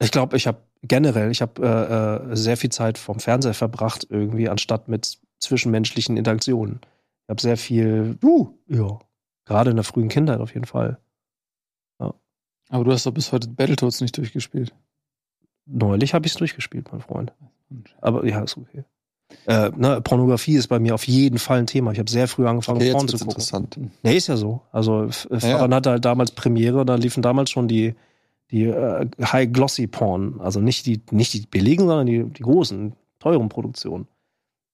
Ich 0.00 0.10
glaube, 0.10 0.36
ich 0.36 0.46
habe 0.46 0.58
generell, 0.82 1.30
ich 1.30 1.42
habe 1.42 1.62
äh, 1.62 2.32
äh, 2.32 2.36
sehr 2.36 2.56
viel 2.56 2.70
Zeit 2.70 2.98
vom 2.98 3.20
Fernseher 3.20 3.54
verbracht, 3.54 4.06
irgendwie, 4.10 4.48
anstatt 4.48 4.88
mit 4.88 5.18
zwischenmenschlichen 5.38 6.16
Interaktionen. 6.16 6.80
Ich 7.24 7.30
habe 7.30 7.40
sehr 7.40 7.56
viel, 7.56 8.18
uh, 8.22 8.48
ja, 8.68 8.98
gerade 9.44 9.70
in 9.70 9.76
der 9.76 9.84
frühen 9.84 10.08
Kindheit 10.08 10.40
auf 10.40 10.54
jeden 10.54 10.66
Fall. 10.66 10.98
Aber 12.68 12.84
du 12.84 12.92
hast 12.92 13.06
doch 13.06 13.12
bis 13.12 13.32
heute 13.32 13.48
Battletoads 13.48 14.00
nicht 14.00 14.16
durchgespielt. 14.16 14.74
Neulich 15.66 16.14
habe 16.14 16.26
ich 16.26 16.32
es 16.32 16.38
durchgespielt, 16.38 16.90
mein 16.90 17.00
Freund. 17.00 17.32
Aber 18.00 18.24
ja, 18.26 18.42
ist 18.42 18.56
okay. 18.56 18.84
Äh, 19.46 19.70
ne, 19.76 20.00
Pornografie 20.00 20.56
ist 20.56 20.68
bei 20.68 20.78
mir 20.78 20.94
auf 20.94 21.06
jeden 21.06 21.38
Fall 21.38 21.58
ein 21.58 21.66
Thema. 21.66 21.92
Ich 21.92 21.98
habe 21.98 22.10
sehr 22.10 22.28
früh 22.28 22.46
angefangen, 22.46 22.78
okay, 22.78 22.92
Porn 22.92 23.08
zu 23.08 23.16
gucken. 23.16 23.30
interessant. 23.30 23.78
Nee, 24.02 24.16
ist 24.16 24.28
ja 24.28 24.36
so. 24.36 24.60
Also 24.72 25.04
Ja, 25.30 25.38
Fabian 25.38 25.74
hatte 25.74 25.90
halt 25.90 26.04
damals 26.04 26.30
Premiere, 26.30 26.84
da 26.84 26.94
liefen 26.94 27.22
damals 27.22 27.50
schon 27.50 27.68
die, 27.68 27.94
die 28.50 28.64
äh, 28.64 29.08
High 29.20 29.52
Glossy 29.52 29.86
Porn. 29.86 30.40
Also 30.40 30.60
nicht 30.60 30.86
die, 30.86 31.00
nicht 31.10 31.34
die 31.34 31.46
billigen, 31.46 31.86
sondern 31.86 32.06
die, 32.06 32.24
die 32.24 32.42
großen, 32.42 32.94
teuren 33.18 33.48
Produktionen. 33.48 34.06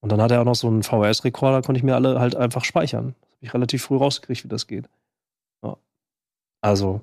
Und 0.01 0.11
dann 0.11 0.21
hatte 0.21 0.35
er 0.35 0.41
auch 0.41 0.47
noch 0.47 0.57
so 0.57 0.67
einen 0.67 0.83
VHS-Rekorder, 0.83 1.63
konnte 1.63 1.79
ich 1.79 1.85
mir 1.85 1.95
alle 1.95 2.19
halt 2.19 2.35
einfach 2.35 2.65
speichern. 2.65 3.15
Das 3.21 3.31
habe 3.37 3.47
ich 3.47 3.55
relativ 3.55 3.83
früh 3.85 3.97
rausgekriegt, 3.97 4.45
wie 4.45 4.49
das 4.49 4.67
geht. 4.67 4.89
Ja. 5.63 5.77
Also, 6.61 7.03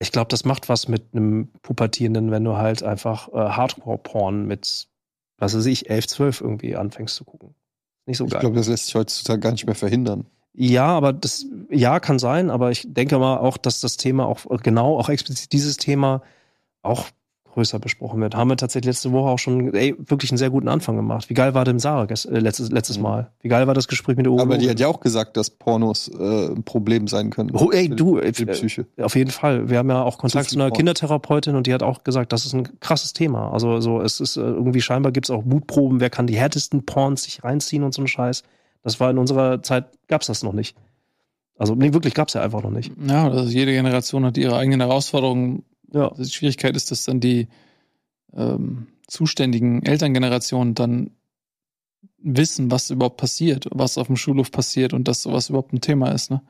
ich 0.00 0.10
glaube, 0.10 0.28
das 0.28 0.44
macht 0.44 0.68
was 0.68 0.88
mit 0.88 1.14
einem 1.14 1.48
Pubertierenden, 1.62 2.30
wenn 2.32 2.44
du 2.44 2.56
halt 2.56 2.82
einfach 2.82 3.28
äh, 3.28 3.36
Hardcore-Porn 3.36 4.46
mit, 4.46 4.88
was 5.38 5.56
weiß 5.56 5.66
ich, 5.66 5.90
11, 5.90 6.06
12 6.08 6.40
irgendwie 6.40 6.76
anfängst 6.76 7.14
zu 7.16 7.24
gucken. 7.24 7.54
Nicht 8.06 8.18
so 8.18 8.24
Ich 8.26 8.30
geil. 8.32 8.40
glaube, 8.40 8.56
das 8.56 8.68
lässt 8.68 8.86
sich 8.86 8.94
heutzutage 8.94 9.40
gar 9.40 9.52
nicht 9.52 9.66
mehr 9.66 9.74
verhindern. 9.74 10.26
Ja, 10.52 10.86
aber 10.86 11.12
das, 11.12 11.46
ja, 11.70 11.98
kann 11.98 12.18
sein, 12.20 12.48
aber 12.50 12.70
ich 12.70 12.86
denke 12.88 13.18
mal 13.18 13.38
auch, 13.38 13.56
dass 13.56 13.80
das 13.80 13.96
Thema 13.96 14.26
auch, 14.26 14.44
genau, 14.62 14.98
auch 14.98 15.08
explizit 15.08 15.52
dieses 15.52 15.76
Thema 15.78 16.22
auch 16.82 17.06
größer 17.54 17.78
besprochen 17.78 18.20
wird. 18.20 18.34
Haben 18.34 18.50
wir 18.50 18.56
tatsächlich 18.56 18.94
letzte 18.94 19.12
Woche 19.12 19.30
auch 19.30 19.38
schon, 19.38 19.72
ey, 19.74 19.94
wirklich 19.98 20.30
einen 20.30 20.38
sehr 20.38 20.50
guten 20.50 20.68
Anfang 20.68 20.96
gemacht. 20.96 21.30
Wie 21.30 21.34
geil 21.34 21.54
war 21.54 21.64
denn 21.64 21.78
Sarah 21.78 22.04
äh, 22.04 22.38
letztes, 22.38 22.70
letztes 22.70 22.96
Mhm. 22.98 23.02
Mal? 23.02 23.30
Wie 23.40 23.48
geil 23.48 23.66
war 23.66 23.74
das 23.74 23.88
Gespräch 23.88 24.16
mit 24.16 24.26
der 24.26 24.32
Aber 24.32 24.58
die 24.58 24.68
hat 24.68 24.80
ja 24.80 24.88
auch 24.88 25.00
gesagt, 25.00 25.36
dass 25.36 25.50
Pornos 25.50 26.08
äh, 26.08 26.48
ein 26.48 26.64
Problem 26.64 27.06
sein 27.08 27.30
können. 27.30 27.50
Oh, 27.54 27.70
ey, 27.70 27.88
für, 27.88 27.94
du, 27.94 28.18
äh, 28.18 28.32
für 28.32 28.44
die 28.44 28.52
Psyche. 28.52 28.86
Auf 29.00 29.14
jeden 29.16 29.30
Fall. 29.30 29.70
Wir 29.70 29.78
haben 29.78 29.88
ja 29.88 30.02
auch 30.02 30.18
Kontakt 30.18 30.46
Zu 30.46 30.54
zu 30.54 30.58
einer 30.58 30.68
Porn. 30.68 30.78
Kindertherapeutin 30.78 31.54
und 31.54 31.66
die 31.66 31.72
hat 31.74 31.82
auch 31.82 32.04
gesagt, 32.04 32.32
das 32.32 32.44
ist 32.44 32.54
ein 32.54 32.80
krasses 32.80 33.12
Thema. 33.12 33.52
Also 33.52 33.80
so, 33.80 34.00
es 34.00 34.20
ist 34.20 34.36
äh, 34.36 34.40
irgendwie 34.40 34.80
scheinbar 34.80 35.12
gibt 35.12 35.26
es 35.26 35.30
auch 35.30 35.44
Mutproben, 35.44 36.00
wer 36.00 36.10
kann 36.10 36.26
die 36.26 36.36
härtesten 36.36 36.84
Porns 36.84 37.22
sich 37.22 37.44
reinziehen 37.44 37.82
und 37.84 37.94
so 37.94 38.02
ein 38.02 38.08
Scheiß. 38.08 38.42
Das 38.82 39.00
war 39.00 39.10
in 39.10 39.18
unserer 39.18 39.62
Zeit, 39.62 39.86
gab's 40.08 40.26
das 40.26 40.42
noch 40.42 40.52
nicht. 40.52 40.76
Also 41.56 41.74
nee, 41.76 41.92
wirklich 41.92 42.14
gab's 42.14 42.34
ja 42.34 42.42
einfach 42.42 42.62
noch 42.62 42.70
nicht. 42.70 42.90
Ja, 43.06 43.28
also 43.30 43.48
jede 43.48 43.70
Generation 43.72 44.24
hat 44.24 44.36
ihre 44.36 44.56
eigenen 44.56 44.80
Herausforderungen. 44.80 45.62
Ja. 45.94 46.10
Die 46.18 46.24
Schwierigkeit 46.30 46.76
ist, 46.76 46.90
dass 46.90 47.04
dann 47.04 47.20
die 47.20 47.48
ähm, 48.34 48.88
zuständigen 49.06 49.82
Elterngenerationen 49.86 50.74
dann 50.74 51.10
wissen, 52.18 52.70
was 52.70 52.90
überhaupt 52.90 53.16
passiert, 53.18 53.68
was 53.70 53.96
auf 53.98 54.06
dem 54.08 54.16
Schulhof 54.16 54.50
passiert 54.50 54.92
und 54.92 55.08
dass 55.08 55.22
sowas 55.22 55.48
überhaupt 55.50 55.72
ein 55.72 55.80
Thema 55.80 56.10
ist. 56.10 56.30
Ne? 56.30 56.42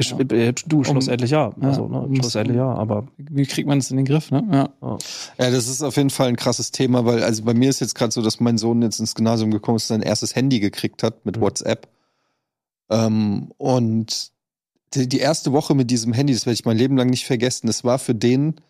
Ja. 0.00 0.18
äh, 0.18 0.52
Du, 0.66 0.84
schlussendlich 0.84 1.30
ja. 1.30 1.52
Ja, 1.60 1.68
Also, 1.68 1.88
ne, 1.88 2.00
um- 2.02 2.14
schlussendlich 2.14 2.56
ja, 2.56 2.72
aber 2.72 3.08
Wie 3.16 3.46
kriegt 3.46 3.66
man 3.68 3.78
es 3.78 3.90
in 3.90 3.96
den 3.96 4.06
Griff? 4.06 4.30
Ne? 4.30 4.44
Ja. 4.52 4.98
Ja, 5.38 5.50
das 5.50 5.66
ist 5.68 5.82
auf 5.82 5.96
jeden 5.96 6.10
Fall 6.10 6.28
ein 6.28 6.36
krasses 6.36 6.70
Thema, 6.70 7.04
weil 7.04 7.22
also 7.22 7.42
bei 7.44 7.54
mir 7.54 7.70
ist 7.70 7.80
jetzt 7.80 7.94
gerade 7.96 8.12
so, 8.12 8.22
dass 8.22 8.38
mein 8.38 8.58
Sohn 8.58 8.82
jetzt 8.82 9.00
ins 9.00 9.14
Gymnasium 9.14 9.50
gekommen 9.50 9.76
ist, 9.76 9.88
sein 9.88 10.02
erstes 10.02 10.36
Handy 10.36 10.60
gekriegt 10.60 11.02
hat 11.02 11.24
mit 11.26 11.36
Mhm. 11.38 11.40
WhatsApp. 11.40 11.88
Ähm, 12.90 13.52
und 13.56 14.30
die, 14.94 15.08
die 15.08 15.18
erste 15.18 15.52
Woche 15.52 15.74
mit 15.74 15.90
diesem 15.90 16.12
Handy, 16.12 16.32
das 16.32 16.46
werde 16.46 16.54
ich 16.54 16.64
mein 16.64 16.78
Leben 16.78 16.96
lang 16.96 17.10
nicht 17.10 17.26
vergessen. 17.26 17.66
Das 17.66 17.84
war 17.84 17.98
für 17.98 18.14
den, 18.14 18.60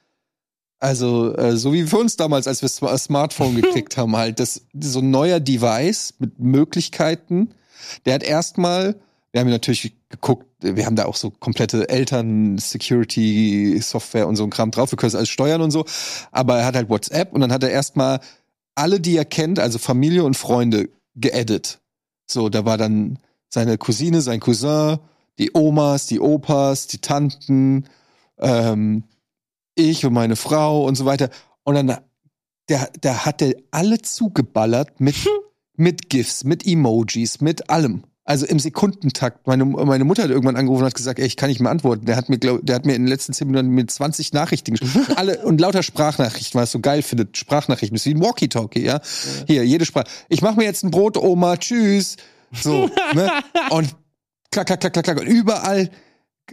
also 0.79 1.35
äh, 1.37 1.57
so 1.57 1.73
wie 1.73 1.85
für 1.85 1.99
uns 1.99 2.16
damals, 2.16 2.47
als 2.47 2.62
wir 2.62 2.69
Sma- 2.69 2.97
Smartphone 2.99 3.57
gekriegt 3.61 3.97
haben, 3.97 4.16
halt 4.16 4.41
das 4.41 4.62
so 4.79 5.01
ein 5.01 5.11
neuer 5.11 5.41
Device 5.41 6.14
mit 6.19 6.39
Möglichkeiten. 6.39 7.51
Der 8.07 8.14
hat 8.14 8.23
erstmal, 8.23 8.97
wir 9.33 9.41
haben 9.41 9.49
ja 9.49 9.55
natürlich 9.55 9.95
geguckt, 10.09 10.47
wir 10.61 10.87
haben 10.87 10.97
da 10.97 11.05
auch 11.05 11.16
so 11.16 11.31
komplette 11.31 11.89
Eltern-Security-Software 11.89 14.27
und 14.27 14.37
so 14.37 14.45
ein 14.45 14.51
Kram 14.51 14.71
drauf, 14.71 14.93
wir 14.93 14.97
können 14.97 15.09
es 15.09 15.14
alles 15.14 15.29
steuern 15.29 15.61
und 15.61 15.71
so. 15.71 15.85
Aber 16.33 16.59
er 16.59 16.66
hat 16.66 16.75
halt 16.75 16.89
WhatsApp 16.89 17.33
und 17.33 17.41
dann 17.41 17.53
hat 17.53 17.62
er 17.62 17.71
erstmal 17.71 18.21
alle, 18.75 19.01
die 19.01 19.16
er 19.16 19.25
kennt, 19.25 19.59
also 19.59 19.79
Familie 19.79 20.25
und 20.25 20.37
Freunde, 20.37 20.89
geaddet. 21.14 21.81
So, 22.27 22.49
da 22.49 22.64
war 22.64 22.79
dann 22.79 23.19
seine 23.49 23.79
Cousine, 23.79 24.21
sein 24.21 24.41
Cousin, 24.41 24.99
die 25.39 25.51
Omas, 25.55 26.07
die 26.07 26.20
Opas, 26.20 26.86
die 26.86 26.99
Tanten, 26.99 27.84
ähm, 28.39 29.05
ich 29.74 30.05
und 30.05 30.12
meine 30.12 30.36
Frau 30.36 30.84
und 30.84 30.97
so 30.97 31.05
weiter. 31.05 31.30
Und 31.64 31.74
dann, 31.74 31.97
der, 32.68 32.91
der 33.03 33.24
hat 33.24 33.41
der 33.41 33.55
alle 33.70 34.03
zugeballert 34.03 35.01
mit, 35.01 35.16
mit 35.76 36.11
GIFs, 36.11 36.45
mit 36.45 36.66
Emojis, 36.66 37.41
mit 37.41 37.70
allem. 37.70 38.03
Also 38.24 38.45
im 38.45 38.59
Sekundentakt. 38.59 39.47
Meine, 39.47 39.64
meine 39.64 40.05
Mutter 40.05 40.24
hat 40.24 40.28
irgendwann 40.28 40.57
angerufen 40.57 40.82
und 40.82 40.89
hat 40.89 40.95
gesagt, 40.95 41.18
ey, 41.18 41.24
ich 41.24 41.39
kann 41.39 41.49
nicht 41.49 41.61
mehr 41.61 41.70
antworten. 41.70 42.05
Der 42.05 42.14
hat 42.14 42.28
mir, 42.28 42.36
glaub, 42.36 42.61
der 42.62 42.76
hat 42.76 42.84
mir 42.84 42.95
in 42.95 43.05
den 43.05 43.09
letzten 43.09 43.32
zehn 43.32 43.47
Minuten 43.47 43.70
mit 43.70 43.91
20 43.91 44.34
Nachrichten 44.34 44.74
geschrieben. 44.74 45.07
Alle, 45.16 45.39
und 45.47 45.59
lauter 45.59 45.82
Sprachnachrichten, 45.82 46.59
weil 46.59 46.64
es 46.64 46.72
so 46.72 46.80
geil 46.80 47.01
findet. 47.01 47.39
Sprachnachrichten. 47.39 47.95
Das 47.95 48.05
ist 48.05 48.12
wie 48.12 48.14
ein 48.14 48.22
Walkie-Talkie, 48.22 48.84
ja? 48.84 49.01
Hier, 49.47 49.64
jede 49.64 49.86
Sprache. 49.86 50.09
Ich 50.28 50.43
mache 50.43 50.57
mir 50.57 50.64
jetzt 50.64 50.84
ein 50.84 50.91
Brot, 50.91 51.16
Oma, 51.16 51.57
tschüss. 51.57 52.18
So, 52.53 52.91
ne? 53.14 53.30
Und 53.70 53.97
klack, 54.51 54.67
klack, 54.67 54.81
klack, 54.81 54.93
klack, 54.93 55.05
klack. 55.05 55.21
Und 55.21 55.27
überall 55.27 55.91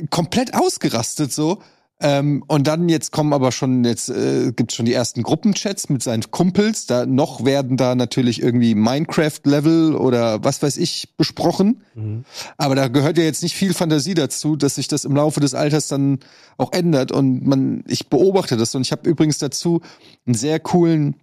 komplett 0.10 0.54
ausgerastet 0.54 1.32
so. 1.32 1.62
Ähm, 2.02 2.44
und 2.48 2.68
dann 2.68 2.90
jetzt 2.90 3.14
kommen 3.14 3.32
aber 3.32 3.54
schon, 3.54 3.86
jetzt 3.86 4.10
äh, 4.10 4.52
gibt 4.52 4.74
schon 4.74 4.86
die 4.86 4.94
ersten 4.94 5.24
Gruppenchats 5.24 5.88
mit 5.88 6.04
seinen 6.04 6.30
Kumpels. 6.30 6.88
Da 6.88 7.06
noch 7.06 7.46
werden 7.46 7.78
da 7.78 7.96
natürlich 7.96 8.42
irgendwie 8.42 8.76
Minecraft-Level 8.76 9.96
oder 9.96 10.44
was 10.44 10.62
weiß 10.62 10.76
ich 10.76 11.16
besprochen. 11.16 11.82
Mhm. 11.94 12.26
Aber 12.58 12.76
da 12.76 12.90
gehört 12.90 13.18
ja 13.18 13.24
jetzt 13.24 13.44
nicht 13.44 13.56
viel 13.56 13.74
Fantasie 13.74 14.14
dazu, 14.14 14.58
dass 14.58 14.76
sich 14.76 14.90
das 14.90 15.06
im 15.06 15.16
Laufe 15.16 15.40
des 15.40 15.54
Alters 15.54 15.88
dann 15.88 16.20
auch 16.58 16.74
ändert. 16.74 17.14
Und 17.14 17.46
man, 17.48 17.86
ich 17.88 18.10
beobachte 18.10 18.58
das. 18.58 18.76
Und 18.76 18.82
ich 18.82 18.92
habe 18.92 19.10
übrigens 19.10 19.38
dazu 19.38 19.80
einen 20.26 20.36
sehr 20.36 20.60
coolen, 20.60 21.16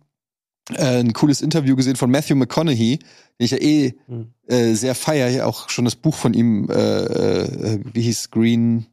äh, 0.70 1.00
ein 1.00 1.12
cooles 1.12 1.42
Interview 1.42 1.76
gesehen 1.76 1.96
von 1.96 2.10
Matthew 2.10 2.36
McConaughey, 2.36 2.98
den 2.98 3.44
ich 3.44 3.50
ja 3.50 3.58
eh 3.58 3.94
Mhm. 4.06 4.34
äh, 4.46 4.74
sehr 4.74 4.94
feier. 4.94 5.28
Ja, 5.28 5.46
auch 5.46 5.68
schon 5.68 5.84
das 5.84 5.96
Buch 5.96 6.14
von 6.16 6.34
ihm, 6.34 6.68
äh, 6.70 6.74
äh, 6.74 7.80
wie 7.92 8.02
hieß 8.02 8.30
Green? 8.30 8.86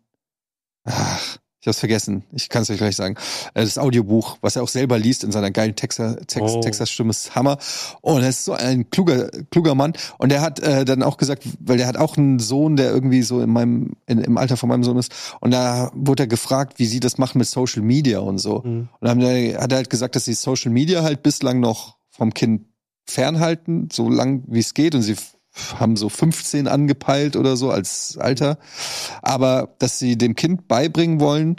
Ach, 0.86 1.38
ich 1.62 1.68
hab's 1.68 1.80
vergessen. 1.80 2.24
Ich 2.32 2.48
kann 2.48 2.62
es 2.62 2.70
euch 2.70 2.78
gleich 2.78 2.96
sagen. 2.96 3.16
Äh, 3.54 3.64
Das 3.66 3.78
Audiobuch, 3.78 4.38
was 4.42 4.56
er 4.56 4.64
auch 4.64 4.70
selber 4.70 4.98
liest 4.98 5.24
in 5.26 5.32
seiner 5.32 5.52
geilen 5.52 5.76
Texas, 5.76 6.16
Tex, 6.28 6.52
Oh. 6.54 6.62
Texas-Stimme, 6.62 7.10
ist 7.10 7.36
Hammer. 7.36 7.58
Und 8.02 8.22
er 8.22 8.30
ist 8.30 8.46
so 8.46 8.54
ein 8.54 8.90
kluger, 8.90 9.30
kluger 9.52 9.76
Mann. 9.76 9.94
Und 10.18 10.32
er 10.32 10.42
hat 10.42 10.60
äh, 10.60 10.86
dann 10.86 11.04
auch 11.04 11.18
gesagt, 11.18 11.44
weil 11.60 11.78
der 11.78 11.88
hat 11.88 11.98
auch 11.98 12.16
einen 12.16 12.40
Sohn, 12.40 12.78
der 12.78 12.92
irgendwie 12.92 13.24
so 13.24 13.42
in 13.42 13.50
meinem, 13.50 13.94
in, 14.06 14.20
im 14.20 14.38
Alter 14.38 14.56
von 14.56 14.70
meinem 14.70 14.84
Sohn 14.86 14.98
ist. 14.98 15.12
Und 15.42 15.52
da 15.52 15.92
wurde 15.94 16.24
er 16.24 16.28
gefragt, 16.28 16.80
wie 16.80 16.86
sie 16.86 17.02
das 17.02 17.18
machen 17.18 17.40
mit 17.40 17.48
Social 17.48 17.82
Media 17.82 18.20
und 18.20 18.38
so. 18.38 18.62
Mhm. 18.64 18.88
Und 19.00 19.08
dann 19.08 19.20
hat 19.22 19.28
er 19.28 19.70
er 19.70 19.76
halt 19.76 19.90
gesagt, 19.90 20.16
dass 20.16 20.26
sie 20.26 20.34
Social 20.34 20.72
Media 20.72 21.04
halt 21.04 21.24
bislang 21.24 21.60
noch 21.60 21.98
vom 22.10 22.34
Kind 22.34 22.68
fernhalten, 23.06 23.90
so 23.92 24.10
lang 24.10 24.44
wie 24.48 24.60
es 24.60 24.74
geht. 24.74 24.96
Und 24.96 25.02
sie 25.02 25.16
haben 25.80 25.96
so 25.96 26.10
15 26.10 26.68
angepeilt 26.68 27.36
oder 27.36 27.56
so 27.58 27.72
als 27.72 28.18
Alter. 28.18 28.58
Aber 29.22 29.76
dass 29.80 30.00
sie 30.00 30.18
dem 30.18 30.36
Kind 30.36 30.68
beibringen 30.68 31.20
wollen, 31.20 31.58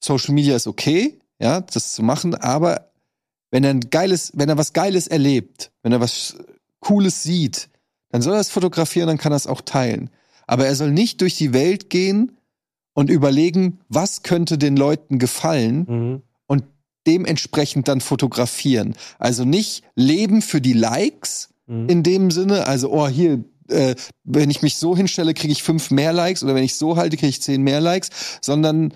Social 0.00 0.34
Media 0.34 0.56
ist 0.56 0.66
okay, 0.66 1.18
ja, 1.40 1.60
das 1.60 1.94
zu 1.94 2.02
machen, 2.02 2.34
aber 2.34 2.90
wenn 3.50 3.64
er 3.64 3.70
ein 3.70 3.90
geiles, 3.90 4.32
wenn 4.34 4.48
er 4.48 4.56
was 4.58 4.72
Geiles 4.72 5.06
erlebt, 5.06 5.70
wenn 5.82 5.92
er 5.92 6.00
was 6.00 6.36
Cooles 6.80 7.22
sieht, 7.22 7.68
dann 8.10 8.22
soll 8.22 8.34
er 8.34 8.40
es 8.40 8.48
fotografieren, 8.50 9.06
dann 9.08 9.18
kann 9.18 9.32
er 9.32 9.36
es 9.36 9.46
auch 9.46 9.60
teilen. 9.60 10.10
Aber 10.46 10.66
er 10.66 10.74
soll 10.74 10.90
nicht 10.90 11.20
durch 11.20 11.36
die 11.36 11.52
Welt 11.52 11.90
gehen 11.90 12.36
und 12.94 13.10
überlegen, 13.10 13.80
was 13.88 14.22
könnte 14.22 14.58
den 14.58 14.76
Leuten 14.76 15.18
gefallen 15.18 15.86
Mhm. 15.88 16.22
und 16.46 16.64
dementsprechend 17.06 17.88
dann 17.88 18.00
fotografieren. 18.00 18.94
Also 19.18 19.44
nicht 19.44 19.82
leben 19.94 20.42
für 20.42 20.60
die 20.60 20.72
Likes 20.74 21.50
Mhm. 21.66 21.88
in 21.88 22.02
dem 22.02 22.30
Sinne, 22.30 22.66
also 22.66 22.92
oh 22.92 23.08
hier, 23.08 23.44
äh, 23.68 23.94
wenn 24.24 24.50
ich 24.50 24.62
mich 24.62 24.76
so 24.76 24.96
hinstelle, 24.96 25.34
kriege 25.34 25.52
ich 25.52 25.62
fünf 25.62 25.90
mehr 25.90 26.12
Likes 26.12 26.42
oder 26.42 26.54
wenn 26.54 26.64
ich 26.64 26.76
so 26.76 26.96
halte, 26.96 27.16
kriege 27.16 27.30
ich 27.30 27.42
zehn 27.42 27.62
mehr 27.62 27.80
Likes, 27.80 28.10
sondern 28.40 28.92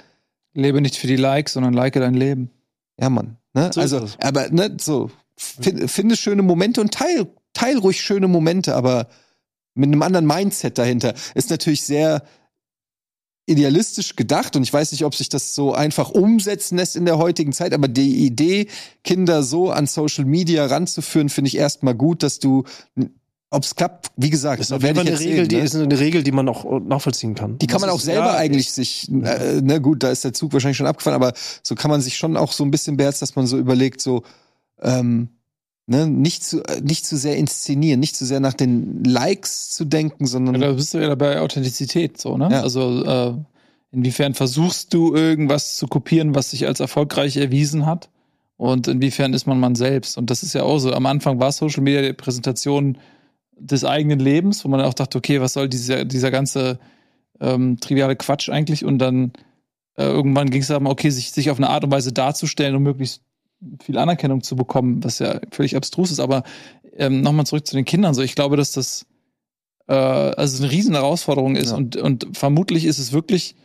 Lebe 0.54 0.80
nicht 0.80 0.96
für 0.96 1.06
die 1.06 1.16
Likes, 1.16 1.52
sondern 1.52 1.74
like 1.74 1.94
dein 1.94 2.14
Leben. 2.14 2.50
ja 2.98 3.10
Mann, 3.10 3.36
ne? 3.54 3.70
So 3.72 3.80
also 3.80 4.06
aber 4.20 4.48
ne, 4.50 4.76
so 4.80 5.10
find, 5.36 5.90
finde 5.90 6.16
schöne 6.16 6.42
Momente 6.42 6.80
und 6.80 6.92
teil 6.92 7.26
teil 7.52 7.78
ruhig 7.78 8.00
schöne 8.00 8.28
Momente, 8.28 8.74
aber 8.74 9.08
mit 9.74 9.88
einem 9.88 10.02
anderen 10.02 10.26
Mindset 10.26 10.78
dahinter 10.78 11.14
ist 11.34 11.50
natürlich 11.50 11.82
sehr 11.82 12.22
idealistisch 13.46 14.16
gedacht 14.16 14.56
und 14.56 14.62
ich 14.64 14.72
weiß 14.72 14.90
nicht, 14.92 15.04
ob 15.04 15.14
sich 15.14 15.28
das 15.28 15.54
so 15.54 15.72
einfach 15.72 16.10
umsetzen 16.10 16.76
lässt 16.78 16.96
in 16.96 17.04
der 17.04 17.16
heutigen 17.18 17.52
Zeit, 17.52 17.72
aber 17.72 17.86
die 17.88 18.26
Idee, 18.26 18.66
Kinder 19.04 19.42
so 19.44 19.70
an 19.70 19.86
Social 19.86 20.24
Media 20.24 20.66
ranzuführen, 20.66 21.28
finde 21.28 21.48
ich 21.48 21.56
erstmal 21.56 21.94
gut, 21.94 22.24
dass 22.24 22.40
du, 22.40 22.64
ob 23.50 23.62
es 23.62 23.76
klappt, 23.76 24.10
wie 24.16 24.30
gesagt, 24.30 24.58
Das 24.60 24.70
ist 24.72 24.82
werde 24.82 25.00
ich 25.02 25.06
eine 25.06 25.10
jetzt 25.10 25.20
Regel, 25.20 25.36
sehen, 25.36 25.48
die 25.48 25.56
ne? 25.56 25.62
ist 25.62 25.74
eine 25.76 25.98
Regel, 26.00 26.22
die 26.24 26.32
man 26.32 26.48
auch 26.48 26.80
nachvollziehen 26.80 27.36
kann. 27.36 27.56
Die 27.58 27.68
kann 27.68 27.80
man 27.80 27.88
Das 27.88 27.94
auch 27.94 28.00
ist- 28.00 28.06
selber 28.06 28.26
ja, 28.32 28.34
eigentlich 28.36 28.72
sich, 28.72 29.08
äh, 29.10 29.60
na 29.62 29.78
gut, 29.78 30.02
da 30.02 30.10
ist 30.10 30.24
der 30.24 30.32
Zug 30.32 30.52
wahrscheinlich 30.52 30.76
schon 30.76 30.86
abgefahren, 30.88 31.14
aber 31.14 31.32
so 31.62 31.76
kann 31.76 31.90
man 31.90 32.00
sich 32.02 32.16
schon 32.16 32.36
auch 32.36 32.50
so 32.50 32.64
ein 32.64 32.72
bisschen 32.72 32.96
beherzen, 32.96 33.20
dass 33.20 33.36
man 33.36 33.46
so 33.46 33.56
überlegt, 33.58 34.00
so, 34.00 34.24
ähm, 34.82 35.28
ne, 35.86 36.06
nicht 36.06 36.44
zu, 36.44 36.62
äh, 36.64 36.80
nicht 36.80 37.06
zu 37.06 37.16
sehr 37.16 37.36
inszenieren, 37.36 38.00
nicht 38.00 38.16
zu 38.16 38.24
sehr 38.24 38.40
nach 38.40 38.54
den 38.54 39.04
Likes 39.04 39.70
zu 39.70 39.84
denken, 39.84 40.26
sondern 40.26 40.56
Ja, 40.56 40.68
da 40.68 40.72
bist 40.72 40.94
du 40.94 40.98
ja 40.98 41.14
bei 41.14 41.40
Authentizität 41.40 42.20
so, 42.20 42.36
ne? 42.36 42.48
Ja. 42.50 42.62
Also 42.62 43.04
äh, 43.04 43.34
inwiefern 43.92 44.34
versuchst 44.34 44.92
du 44.92 45.14
irgendwas 45.14 45.76
zu 45.76 45.86
kopieren, 45.86 46.34
was 46.34 46.50
sich 46.50 46.66
als 46.66 46.80
erfolgreich 46.80 47.36
erwiesen 47.36 47.86
hat? 47.86 48.10
Und 48.58 48.88
inwiefern 48.88 49.34
ist 49.34 49.46
man 49.46 49.60
man 49.60 49.74
selbst? 49.74 50.16
Und 50.16 50.30
das 50.30 50.42
ist 50.42 50.54
ja 50.54 50.62
auch 50.62 50.78
so. 50.78 50.92
Am 50.92 51.06
Anfang 51.06 51.38
war 51.38 51.52
Social 51.52 51.82
Media 51.82 52.00
die 52.02 52.14
Präsentation 52.14 52.98
des 53.58 53.84
eigenen 53.84 54.18
Lebens, 54.18 54.64
wo 54.64 54.68
man 54.68 54.80
auch 54.80 54.94
dachte, 54.94 55.18
okay, 55.18 55.40
was 55.40 55.52
soll 55.52 55.68
dieser, 55.68 56.04
dieser 56.04 56.30
ganze 56.30 56.78
ähm, 57.40 57.78
triviale 57.80 58.16
Quatsch 58.16 58.48
eigentlich? 58.48 58.84
Und 58.84 58.98
dann 58.98 59.32
äh, 59.96 60.04
irgendwann 60.04 60.50
ging 60.50 60.62
es 60.62 60.68
darum, 60.68 60.86
okay, 60.86 61.10
sich, 61.10 61.32
sich 61.32 61.50
auf 61.50 61.58
eine 61.58 61.68
Art 61.68 61.84
und 61.84 61.90
Weise 61.90 62.12
darzustellen, 62.12 62.74
um 62.76 62.82
möglichst 62.82 63.22
viel 63.82 63.98
Anerkennung 63.98 64.42
zu 64.42 64.56
bekommen, 64.56 65.02
was 65.04 65.18
ja 65.18 65.40
völlig 65.50 65.76
abstrus 65.76 66.10
ist. 66.10 66.20
Aber 66.20 66.42
ähm, 66.96 67.20
nochmal 67.20 67.46
zurück 67.46 67.66
zu 67.66 67.76
den 67.76 67.84
Kindern. 67.84 68.14
So, 68.14 68.22
ich 68.22 68.34
glaube, 68.34 68.56
dass 68.56 68.72
das 68.72 69.06
äh, 69.88 69.94
also 69.94 70.62
eine 70.62 70.72
riesen 70.72 70.94
Herausforderung 70.94 71.56
ist 71.56 71.70
Ja. 71.70 71.76
und, 71.76 71.96
und 71.96 72.28
vermutlich 72.32 72.84
ist 72.84 72.98
es 72.98 73.12
wirklich 73.12 73.56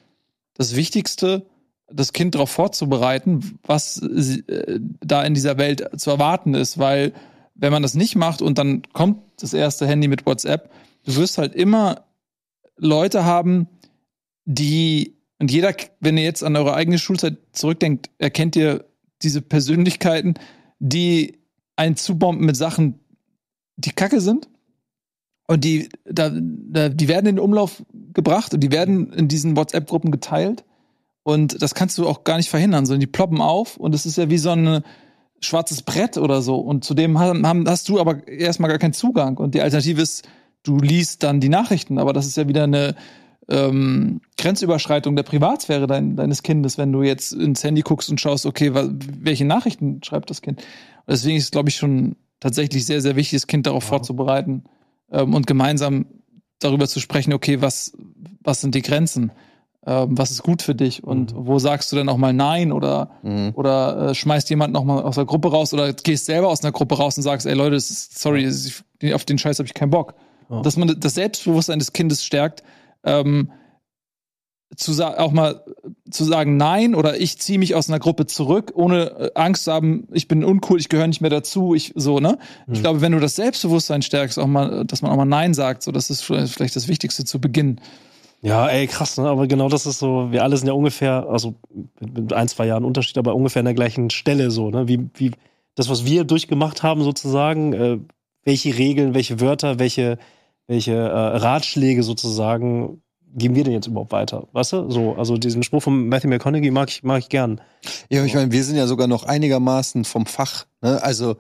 das 0.56 0.76
Wichtigste, 0.76 1.46
das 1.92 2.14
Kind 2.14 2.36
darauf 2.36 2.50
vorzubereiten, 2.50 3.60
was 3.64 3.96
sie, 3.96 4.40
äh, 4.48 4.80
da 5.02 5.24
in 5.24 5.34
dieser 5.34 5.58
Welt 5.58 5.90
zu 6.00 6.10
erwarten 6.12 6.54
ist, 6.54 6.78
weil 6.78 7.14
wenn 7.56 7.72
man 7.72 7.84
das 7.84 7.96
nicht 7.96 8.16
macht 8.16 8.42
und 8.42 8.58
dann 8.58 8.84
kommt 8.94 9.22
das 9.40 9.54
erste 9.54 9.88
Handy 9.88 10.08
mit 10.08 10.26
WhatsApp, 10.26 10.72
du 11.06 11.16
wirst 11.16 11.38
halt 11.38 11.54
immer 11.56 12.06
Leute 12.78 13.26
haben, 13.26 13.68
die 14.46 15.16
und 15.40 15.52
jeder, 15.52 15.74
wenn 16.00 16.18
ihr 16.18 16.24
jetzt 16.24 16.44
an 16.44 16.56
eure 16.56 16.76
eigene 16.76 17.00
Schulzeit 17.00 17.38
zurückdenkt, 17.52 18.12
erkennt 18.20 18.56
ihr 18.56 18.86
diese 19.24 19.42
Persönlichkeiten, 19.42 20.36
die 20.80 21.40
einen 21.76 21.96
zubomben 21.96 22.46
mit 22.46 22.56
Sachen, 22.56 23.00
die 23.78 23.92
Kacke 23.92 24.22
sind 24.22 24.50
und 25.48 25.64
die, 25.64 25.90
da, 26.06 26.32
da, 26.34 26.90
die 26.90 27.08
werden 27.08 27.28
in 27.28 27.36
den 27.36 27.44
Umlauf 27.44 27.84
gebracht 28.14 28.54
und 28.54 28.62
die 28.62 28.72
werden 28.72 29.12
in 29.14 29.28
diesen 29.28 29.56
WhatsApp-Gruppen 29.56 30.12
geteilt. 30.12 30.64
Und 31.24 31.62
das 31.62 31.76
kannst 31.76 31.98
du 31.98 32.08
auch 32.08 32.24
gar 32.24 32.38
nicht 32.38 32.50
verhindern, 32.50 32.86
sondern 32.86 33.02
die 33.02 33.08
ploppen 33.08 33.42
auf 33.42 33.78
und 33.78 33.94
es 33.94 34.06
ist 34.06 34.18
ja 34.18 34.30
wie 34.30 34.38
so 34.38 34.52
ein 34.52 34.84
schwarzes 35.40 35.82
Brett 35.82 36.18
oder 36.18 36.42
so. 36.42 36.56
Und 36.56 36.84
zudem 36.84 37.20
haben, 37.20 37.68
hast 37.68 37.90
du 37.90 38.00
aber 38.00 38.28
erstmal 38.28 38.70
gar 38.70 38.80
keinen 38.80 38.94
Zugang. 38.94 39.38
Und 39.38 39.56
die 39.56 39.62
Alternative 39.62 40.02
ist, 40.02 40.28
du 40.64 40.78
liest 40.78 41.24
dann 41.24 41.40
die 41.40 41.50
Nachrichten, 41.50 41.98
aber 41.98 42.14
das 42.14 42.28
ist 42.28 42.38
ja 42.38 42.48
wieder 42.48 42.64
eine 42.64 42.96
ähm, 43.52 44.22
Grenzüberschreitung 44.38 45.16
der 45.16 45.24
Privatsphäre 45.24 45.86
dein, 45.88 46.16
deines 46.16 46.42
Kindes, 46.44 46.78
wenn 46.78 46.92
du 46.92 47.04
jetzt 47.04 47.34
ins 47.34 47.64
Handy 47.64 47.82
guckst 47.82 48.10
und 48.10 48.20
schaust, 48.20 48.46
okay, 48.46 48.72
welche 48.74 49.46
Nachrichten 49.46 50.02
schreibt 50.04 50.30
das 50.30 50.42
Kind. 50.42 50.60
Und 50.62 50.66
deswegen 51.10 51.38
ist 51.38 51.46
es, 51.46 51.52
glaube 51.52 51.70
ich, 51.70 51.76
schon 51.76 52.16
tatsächlich 52.40 52.86
sehr, 52.86 53.02
sehr 53.02 53.16
wichtig, 53.16 53.40
das 53.42 53.48
Kind 53.48 53.68
darauf 53.68 53.84
Ja. 53.84 53.90
vorzubereiten 53.90 54.64
ähm, 55.12 55.34
und 55.36 55.46
gemeinsam 55.48 56.06
darüber 56.60 56.88
zu 56.88 57.00
sprechen, 57.00 57.34
okay, 57.34 57.62
was, 57.62 57.94
was 58.42 58.62
sind 58.62 58.74
die 58.76 58.82
Grenzen? 58.82 59.32
Ähm, 59.86 60.16
was 60.18 60.30
ist 60.32 60.44
gut 60.44 60.62
für 60.62 60.76
dich? 60.76 61.04
Und 61.04 61.34
Mhm. 61.36 61.48
wo 61.48 61.58
sagst 61.60 61.92
du 61.92 61.96
dann 61.96 62.08
auch 62.08 62.18
mal 62.18 62.34
Nein 62.34 62.72
oder, 62.72 63.12
Mhm. 63.24 63.52
oder 63.56 64.10
äh, 64.10 64.16
schmeißt 64.16 64.50
jemand 64.52 64.74
noch 64.74 64.84
mal 64.84 65.02
aus 65.02 65.16
der 65.16 65.26
Gruppe 65.26 65.50
raus 65.52 65.74
oder 65.74 65.92
gehst 65.94 66.26
selber 66.28 66.50
aus 66.50 66.64
einer 66.64 66.72
Gruppe 66.72 66.98
raus 66.98 67.18
und 67.18 67.24
sagst, 67.24 67.48
ey 67.48 67.56
Leute, 67.56 67.76
ist, 67.76 68.20
sorry, 68.20 68.48
auf 69.14 69.26
den 69.26 69.38
Scheiß 69.40 69.58
habe 69.60 69.66
ich 69.68 69.74
keinen 69.74 69.90
Bock. 69.90 70.14
Ja. 70.50 70.62
Dass 70.62 70.78
man 70.78 70.96
das 71.00 71.16
Selbstbewusstsein 71.16 71.80
des 71.80 71.94
Kindes 71.94 72.24
stärkt, 72.24 72.62
ähm, 73.04 73.52
zu 74.78 74.94
auch 75.04 75.32
mal 75.32 75.66
zu 76.10 76.24
sagen 76.24 76.56
Nein 76.56 76.96
oder 76.96 77.20
ich 77.20 77.40
ziehe 77.40 77.60
mich 77.60 77.76
aus 77.76 77.90
einer 77.90 78.00
Gruppe 78.00 78.26
zurück, 78.26 78.72
ohne 78.74 79.12
äh, 79.12 79.32
Angst 79.36 79.66
zu 79.66 79.74
haben, 79.74 80.08
ich 80.14 80.28
bin 80.30 80.46
uncool, 80.46 80.80
ich 80.80 80.88
gehöre 80.88 81.08
nicht 81.08 81.20
mehr 81.20 81.30
dazu, 81.30 81.76
ich 81.76 81.92
so, 81.96 82.20
ne? 82.20 82.38
Ich 82.72 82.80
Mhm. 82.80 82.84
glaube, 82.84 83.02
wenn 83.02 83.12
du 83.12 83.20
das 83.20 83.36
Selbstbewusstsein 83.36 84.02
stärkst, 84.02 84.40
auch 84.40 84.48
mal, 84.48 84.86
dass 84.86 85.02
man 85.02 85.12
auch 85.12 85.18
mal 85.18 85.26
Nein 85.26 85.54
sagt, 85.54 85.84
so, 85.84 85.92
das 85.92 86.10
ist 86.10 86.22
vielleicht 86.22 86.76
das 86.76 86.88
Wichtigste 86.88 87.26
zu 87.26 87.42
Beginn. 87.42 87.82
Ja, 88.42 88.68
ey, 88.70 88.88
krass, 88.88 89.18
ne? 89.18 89.28
Aber 89.28 89.46
genau 89.48 89.68
das 89.68 89.86
ist 89.86 90.00
so, 90.00 90.32
wir 90.32 90.44
alle 90.44 90.56
sind 90.58 90.68
ja 90.68 90.74
ungefähr, 90.74 91.28
also 91.30 91.56
mit, 92.00 92.14
mit 92.18 92.34
ein, 92.34 92.48
zwei 92.48 92.66
Jahren 92.66 92.86
Unterschied, 92.86 93.18
aber 93.18 93.36
ungefähr 93.36 93.60
an 93.60 93.66
der 93.66 93.74
gleichen 93.76 94.10
Stelle 94.10 94.52
so, 94.52 94.70
ne? 94.70 94.88
Wie, 94.88 95.10
wie 95.16 95.32
das, 95.76 95.90
was 95.90 96.06
wir 96.06 96.24
durchgemacht 96.24 96.82
haben, 96.82 97.04
sozusagen, 97.04 97.74
äh, 97.74 97.98
welche 98.44 98.78
Regeln, 98.78 99.14
welche 99.14 99.40
Wörter, 99.42 99.80
welche, 99.80 100.18
welche 100.68 100.94
äh, 100.94 101.38
Ratschläge 101.38 102.04
sozusagen 102.04 103.02
geben 103.34 103.56
wir 103.56 103.64
denn 103.64 103.74
jetzt 103.74 103.88
überhaupt 103.88 104.12
weiter? 104.12 104.48
Weißt 104.52 104.74
du? 104.74 104.90
So, 104.90 105.16
also 105.16 105.38
diesen 105.38 105.64
Spruch 105.64 105.84
von 105.84 106.10
Matthew 106.10 106.28
McConaughey 106.28 106.72
mag 106.72 106.90
ich, 106.90 107.04
mag 107.04 107.20
ich 107.20 107.30
gern. 107.30 107.62
Ja, 108.10 108.24
ich 108.26 108.34
meine, 108.34 108.52
wir 108.52 108.64
sind 108.64 108.76
ja 108.76 108.88
sogar 108.88 109.08
noch 109.08 109.24
einigermaßen 109.24 110.04
vom 110.06 110.26
Fach. 110.26 110.66
Ne? 110.82 111.02
Also 111.02 111.38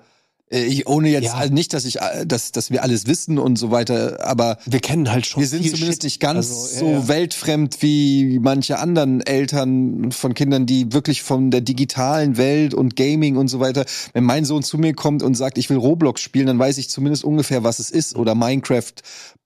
ich, 0.51 0.87
ohne 0.87 1.09
jetzt 1.09 1.23
Ja. 1.25 1.33
also 1.35 1.53
nicht, 1.53 1.73
dass 1.73 1.85
ich, 1.85 2.01
äh, 2.01 2.25
dass, 2.25 2.51
dass 2.51 2.69
wir 2.71 2.83
alles 2.83 3.07
wissen 3.07 3.37
und 3.39 3.57
so 3.57 3.71
weiter, 3.71 4.19
aber 4.25 4.57
Wir 4.65 4.79
kennen 4.81 5.11
halt 5.11 5.25
schon. 5.25 5.41
wir 5.41 5.47
sind 5.47 5.63
zumindest 5.63 5.85
Shit. 5.93 6.03
nicht 6.03 6.19
ganz 6.19 6.49
Also, 6.49 6.73
ja, 6.73 6.79
so 6.79 6.85
ja. 6.91 7.07
weltfremd 7.07 7.81
wie 7.81 8.39
manche 8.41 8.79
anderen 8.79 9.21
Eltern 9.21 10.11
von 10.11 10.33
Kindern, 10.33 10.65
die 10.65 10.91
wirklich 10.93 11.21
von 11.23 11.51
der 11.51 11.61
digitalen 11.61 12.37
Welt 12.37 12.73
und 12.73 12.95
Gaming 12.95 13.37
und 13.37 13.47
so 13.47 13.59
weiter. 13.59 13.85
Wenn 14.13 14.23
mein 14.25 14.45
Sohn 14.45 14.63
zu 14.63 14.77
mir 14.77 14.93
kommt 14.93 15.23
und 15.23 15.35
sagt, 15.35 15.57
ich 15.57 15.69
will 15.69 15.77
Roblox 15.77 16.21
spielen, 16.21 16.47
dann 16.47 16.59
weiß 16.59 16.77
ich 16.77 16.89
zumindest 16.89 17.23
ungefähr, 17.23 17.63
was 17.63 17.79
es 17.79 17.89
ist 17.89 18.15
oder 18.15 18.35
Minecraft, 18.35 18.93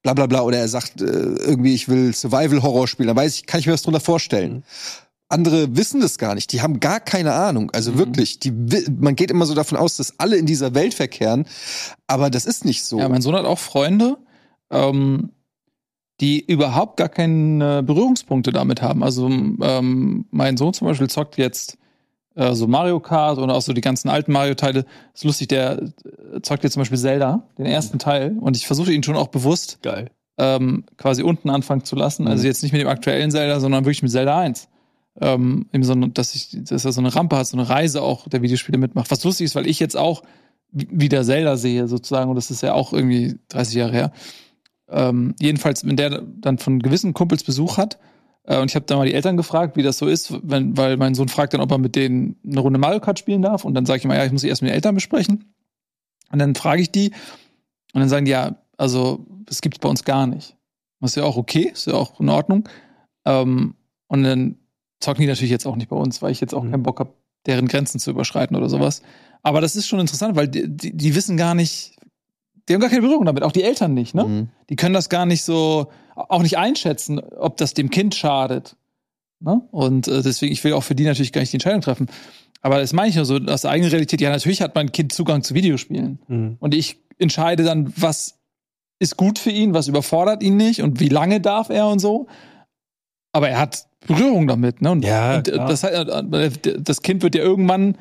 bla 0.02 0.14
bla 0.14 0.26
bla. 0.26 0.42
Oder 0.42 0.58
er 0.58 0.68
sagt 0.68 1.02
äh, 1.02 1.06
irgendwie, 1.06 1.74
ich 1.74 1.88
will 1.88 2.14
Survival 2.16 2.64
Horror 2.64 2.88
spielen, 2.88 3.08
dann 3.08 3.18
weiß 3.18 3.36
ich, 3.36 3.46
kann 3.46 3.60
ich 3.60 3.68
mir 3.68 3.74
was 3.74 3.84
drunter 3.84 4.00
vorstellen. 4.00 4.64
Andere 5.30 5.76
wissen 5.76 6.02
das 6.02 6.18
gar 6.18 6.36
nicht. 6.36 6.52
Die 6.52 6.62
haben 6.62 6.80
gar 6.80 7.00
keine 7.00 7.34
Ahnung. 7.34 7.72
Also 7.72 7.92
Mhm. 7.94 7.98
wirklich, 7.98 8.40
die, 8.40 8.52
man 8.52 9.16
geht 9.16 9.32
immer 9.32 9.46
so 9.46 9.54
davon 9.56 9.78
aus, 9.78 9.98
dass 9.98 10.20
alle 10.20 10.38
in 10.38 10.46
dieser 10.46 10.76
Welt 10.76 10.94
verkehren. 10.94 11.46
Aber 12.08 12.30
das 12.30 12.46
ist 12.46 12.64
nicht 12.66 12.84
so. 12.84 13.00
Ja, 13.00 13.10
mein 13.10 13.22
Sohn 13.22 13.36
hat 13.36 13.46
auch 13.46 13.60
Freunde, 13.60 14.18
ähm, 14.72 15.32
die 16.22 16.46
überhaupt 16.46 16.98
gar 16.98 17.10
keine 17.10 17.84
Berührungspunkte 17.84 18.52
damit 18.54 18.82
haben. 18.82 19.04
Also 19.04 19.28
ähm, 19.28 20.26
mein 20.32 20.58
Sohn 20.58 20.74
zum 20.74 20.88
Beispiel 20.88 21.10
zockt 21.10 21.38
jetzt 21.38 21.78
äh, 22.36 22.54
so 22.54 22.68
Mario 22.68 23.00
Kart 23.00 23.38
und 23.38 23.50
auch 23.50 23.62
so 23.62 23.74
die 23.74 23.82
ganzen 23.82 24.10
alten 24.10 24.32
Mario-Teile. 24.32 24.86
Ist 25.14 25.24
lustig, 25.26 25.48
der 25.50 25.82
äh, 25.82 26.42
zockt 26.42 26.64
jetzt 26.64 26.74
zum 26.74 26.82
Beispiel 26.82 26.98
Zelda, 27.00 27.44
den 27.58 27.66
ersten 27.66 28.00
Teil. 28.00 28.38
Und 28.40 28.56
ich 28.56 28.66
versuche 28.68 28.94
ihn 28.94 29.04
schon 29.04 29.16
auch 29.18 29.28
bewusst 29.28 29.80
Geil. 29.82 30.10
ähm, 30.38 30.86
quasi 30.98 31.24
unten 31.24 31.50
anfangen 31.50 31.84
zu 31.84 31.96
lassen. 31.96 32.24
Mhm. 32.24 32.30
Also 32.30 32.46
jetzt 32.48 32.62
nicht 32.64 32.72
mit 32.72 32.82
dem 32.82 32.88
aktuellen 32.88 33.32
Zelda, 33.32 33.60
sondern 33.60 33.84
wirklich 33.86 34.04
mit 34.04 34.12
Zelda 34.12 34.38
1. 34.40 34.70
Ähm, 35.22 35.68
so, 35.82 35.96
dass, 35.96 36.36
ich, 36.36 36.50
dass 36.64 36.84
er 36.84 36.92
so 36.92 37.00
eine 37.00 37.16
Rampe 37.16 37.38
hat, 37.38 37.48
so 37.48 37.58
eine 37.58 37.70
Reise 37.70 38.02
auch 38.02 38.28
der 38.28 38.42
Videospiele 38.42 38.78
mitmacht. 38.78 39.12
Was 39.12 39.24
lustig 39.24 39.46
ist, 39.46 39.56
weil 39.56 39.68
ich 39.68 39.80
jetzt 39.80 39.96
auch 39.96 40.24
wieder 40.72 41.24
Zelda 41.24 41.56
sehe, 41.56 41.88
sozusagen, 41.88 42.30
und 42.30 42.36
das 42.36 42.52
ist 42.52 42.62
ja 42.62 42.74
auch 42.74 42.92
irgendwie 42.92 43.40
30 43.48 43.76
Jahre 43.76 43.92
her. 43.94 44.12
Ähm, 44.90 45.36
jedenfalls, 45.40 45.86
wenn 45.86 45.96
der 45.96 46.22
dann 46.22 46.58
von 46.58 46.80
gewissen 46.80 47.14
Kumpels 47.14 47.44
Besuch 47.44 47.78
hat, 47.78 47.98
äh, 48.44 48.60
und 48.60 48.70
ich 48.70 48.76
habe 48.76 48.86
da 48.86 48.98
mal 48.98 49.08
die 49.08 49.14
Eltern 49.14 49.38
gefragt, 49.38 49.78
wie 49.78 49.84
das 49.84 49.98
so 49.98 50.08
ist, 50.08 50.34
wenn, 50.44 50.78
weil 50.78 50.98
mein 50.98 51.16
Sohn 51.16 51.30
fragt 51.30 51.54
dann, 51.54 51.62
ob 51.62 51.72
er 51.72 51.78
mit 51.78 51.96
denen 51.96 52.36
eine 52.46 52.60
Runde 52.60 52.80
Mario 52.80 53.00
Kart 53.00 53.20
spielen 53.20 53.42
darf. 53.42 53.66
Und 53.66 53.74
dann 53.74 53.86
sage 53.86 54.00
ich 54.00 54.06
immer, 54.06 54.16
ja, 54.16 54.26
ich 54.26 54.32
muss 54.32 54.42
sie 54.42 54.50
erst 54.50 54.62
mit 54.62 54.72
den 54.72 54.76
Eltern 54.76 54.96
besprechen. 54.96 55.54
Und 56.32 56.40
dann 56.40 56.56
frage 56.56 56.82
ich 56.82 56.92
die, 56.92 57.12
und 57.94 58.02
dann 58.02 58.10
sagen 58.10 58.26
die, 58.26 58.32
ja, 58.32 58.58
also, 58.78 59.26
das 59.46 59.62
gibt's 59.62 59.80
bei 59.80 59.90
uns 59.90 60.04
gar 60.04 60.28
nicht. 60.28 60.56
Das 61.00 61.12
ist 61.12 61.16
ja 61.16 61.24
auch 61.24 61.38
okay, 61.38 61.70
ist 61.72 61.88
ja 61.88 61.94
auch 61.94 62.20
in 62.20 62.30
Ordnung. 62.30 62.68
Ähm, 63.26 63.76
und 64.08 64.24
dann 64.24 64.58
zocken 65.00 65.22
die 65.22 65.28
natürlich 65.28 65.52
jetzt 65.52 65.66
auch 65.66 65.76
nicht 65.76 65.90
bei 65.90 65.96
uns, 65.96 66.22
weil 66.22 66.32
ich 66.32 66.42
jetzt 66.42 66.54
auch 66.54 66.64
Mhm. 66.64 66.72
keinen 66.72 66.84
Bock 66.84 67.00
habe, 67.00 67.14
deren 67.46 67.68
Grenzen 67.68 68.00
zu 68.00 68.12
überschreiten 68.12 68.56
oder 68.56 68.70
sowas. 68.70 69.02
Aber 69.44 69.62
das 69.62 69.76
ist 69.76 69.88
schon 69.88 70.00
interessant, 70.00 70.36
weil 70.36 70.48
die, 70.48 70.68
die, 70.68 70.96
die 70.96 71.16
wissen 71.16 71.38
gar 71.38 71.54
nicht, 71.56 71.96
die 72.68 72.74
haben 72.74 72.82
gar 72.82 72.90
keine 72.90 73.02
Berührung 73.02 73.26
damit, 73.26 73.44
auch 73.44 73.52
die 73.52 73.64
Eltern 73.64 73.94
nicht, 73.94 74.16
ne? 74.16 74.24
Mhm. 74.24 74.50
Die 74.70 74.76
können 74.76 74.94
das 74.96 75.10
gar 75.10 75.26
nicht 75.28 75.44
so, 75.44 75.88
auch 76.16 76.42
nicht 76.42 76.58
einschätzen, 76.58 77.20
ob 77.20 77.58
das 77.58 77.74
dem 77.76 77.90
Kind 77.92 78.16
schadet. 78.16 78.76
Ne? 79.42 79.62
Und 79.72 80.08
äh, 80.08 80.24
deswegen, 80.24 80.52
ich 80.54 80.64
will 80.64 80.74
auch 80.74 80.82
für 80.84 80.96
die 80.96 81.04
natürlich 81.04 81.32
gar 81.34 81.42
nicht 81.42 81.52
die 81.52 81.58
Entscheidung 81.58 81.82
treffen. 81.82 82.08
Aber 82.62 82.80
das 82.80 82.94
meine 82.94 83.10
ich 83.10 83.16
nur 83.16 83.26
so, 83.26 83.36
aus 83.36 83.62
der 83.62 83.70
eigenen 83.72 83.92
Realität, 83.92 84.22
ja, 84.22 84.32
natürlich 84.32 84.62
hat 84.62 84.74
mein 84.74 84.92
Kind 84.92 85.12
Zugang 85.12 85.44
zu 85.44 85.54
Videospielen. 85.54 86.20
Mhm. 86.28 86.58
Und 86.60 86.74
ich 86.74 86.98
entscheide 87.20 87.64
dann, 87.64 87.94
was 87.96 88.40
ist 88.98 89.18
gut 89.18 89.38
für 89.38 89.52
ihn, 89.52 89.74
was 89.76 89.88
überfordert 89.88 90.42
ihn 90.42 90.58
nicht 90.58 90.82
und 90.82 91.00
wie 91.00 91.10
lange 91.10 91.42
darf 91.42 91.70
er 91.70 91.88
und 91.90 92.00
so. 92.00 92.28
Aber 93.34 93.50
er 93.50 93.60
hat 93.60 93.86
Berührung 94.08 94.48
damit, 94.48 94.82
ne? 94.82 94.92
Und, 94.92 95.06
Ja, 95.06 95.38
und 95.38 95.48
äh, 95.48 95.58
das, 95.58 95.84
heißt, 95.84 96.08
das 96.80 97.02
Kind 97.02 97.24
wird 97.24 97.36
ja 97.36 97.42
irgendwann 97.44 97.98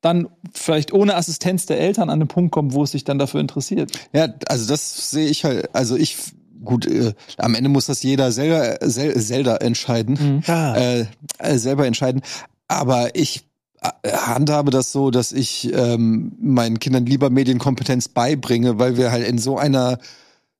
dann 0.00 0.28
vielleicht 0.52 0.92
ohne 0.92 1.16
Assistenz 1.16 1.64
der 1.66 1.80
Eltern 1.80 2.10
an 2.10 2.18
den 2.18 2.28
Punkt 2.28 2.52
kommen, 2.52 2.72
wo 2.74 2.82
es 2.84 2.90
sich 2.90 3.04
dann 3.04 3.18
dafür 3.18 3.40
interessiert. 3.40 3.90
Ja, 4.12 4.28
also 4.48 4.68
das 4.68 5.10
sehe 5.10 5.28
ich 5.28 5.44
halt, 5.44 5.74
also 5.74 5.96
ich, 5.96 6.18
gut, 6.62 6.86
äh, 6.86 7.14
am 7.38 7.54
Ende 7.54 7.70
muss 7.70 7.86
das 7.86 8.02
jeder 8.02 8.30
selber, 8.30 8.76
sel, 8.82 9.18
selber 9.18 9.62
entscheiden, 9.62 10.42
Ja. 10.46 10.76
äh, 10.76 11.06
äh, 11.38 11.56
selber 11.56 11.86
entscheiden. 11.86 12.20
Aber 12.68 13.14
ich 13.16 13.44
äh, 13.80 14.10
handhabe 14.12 14.70
das 14.70 14.92
so, 14.92 15.10
dass 15.10 15.32
ich 15.32 15.72
ähm, 15.72 16.32
meinen 16.38 16.80
Kindern 16.80 17.06
lieber 17.06 17.30
Medienkompetenz 17.30 18.08
beibringe, 18.08 18.78
weil 18.78 18.98
wir 18.98 19.10
halt 19.10 19.26
in 19.26 19.38
so 19.38 19.56
einer 19.56 19.98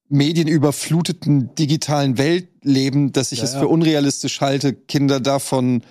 medienüberfluteten 0.09 1.55
digitalen 1.55 2.19
Welt 2.19 2.49
leben, 2.63 3.13
dass 3.13 3.33
ich 3.33 3.39
Ja, 3.39 3.45
es 3.45 3.55
für 3.55 3.69
unrealistisch 3.69 4.41
halte, 4.41 4.75
Kinder 4.75 5.21
davon 5.21 5.83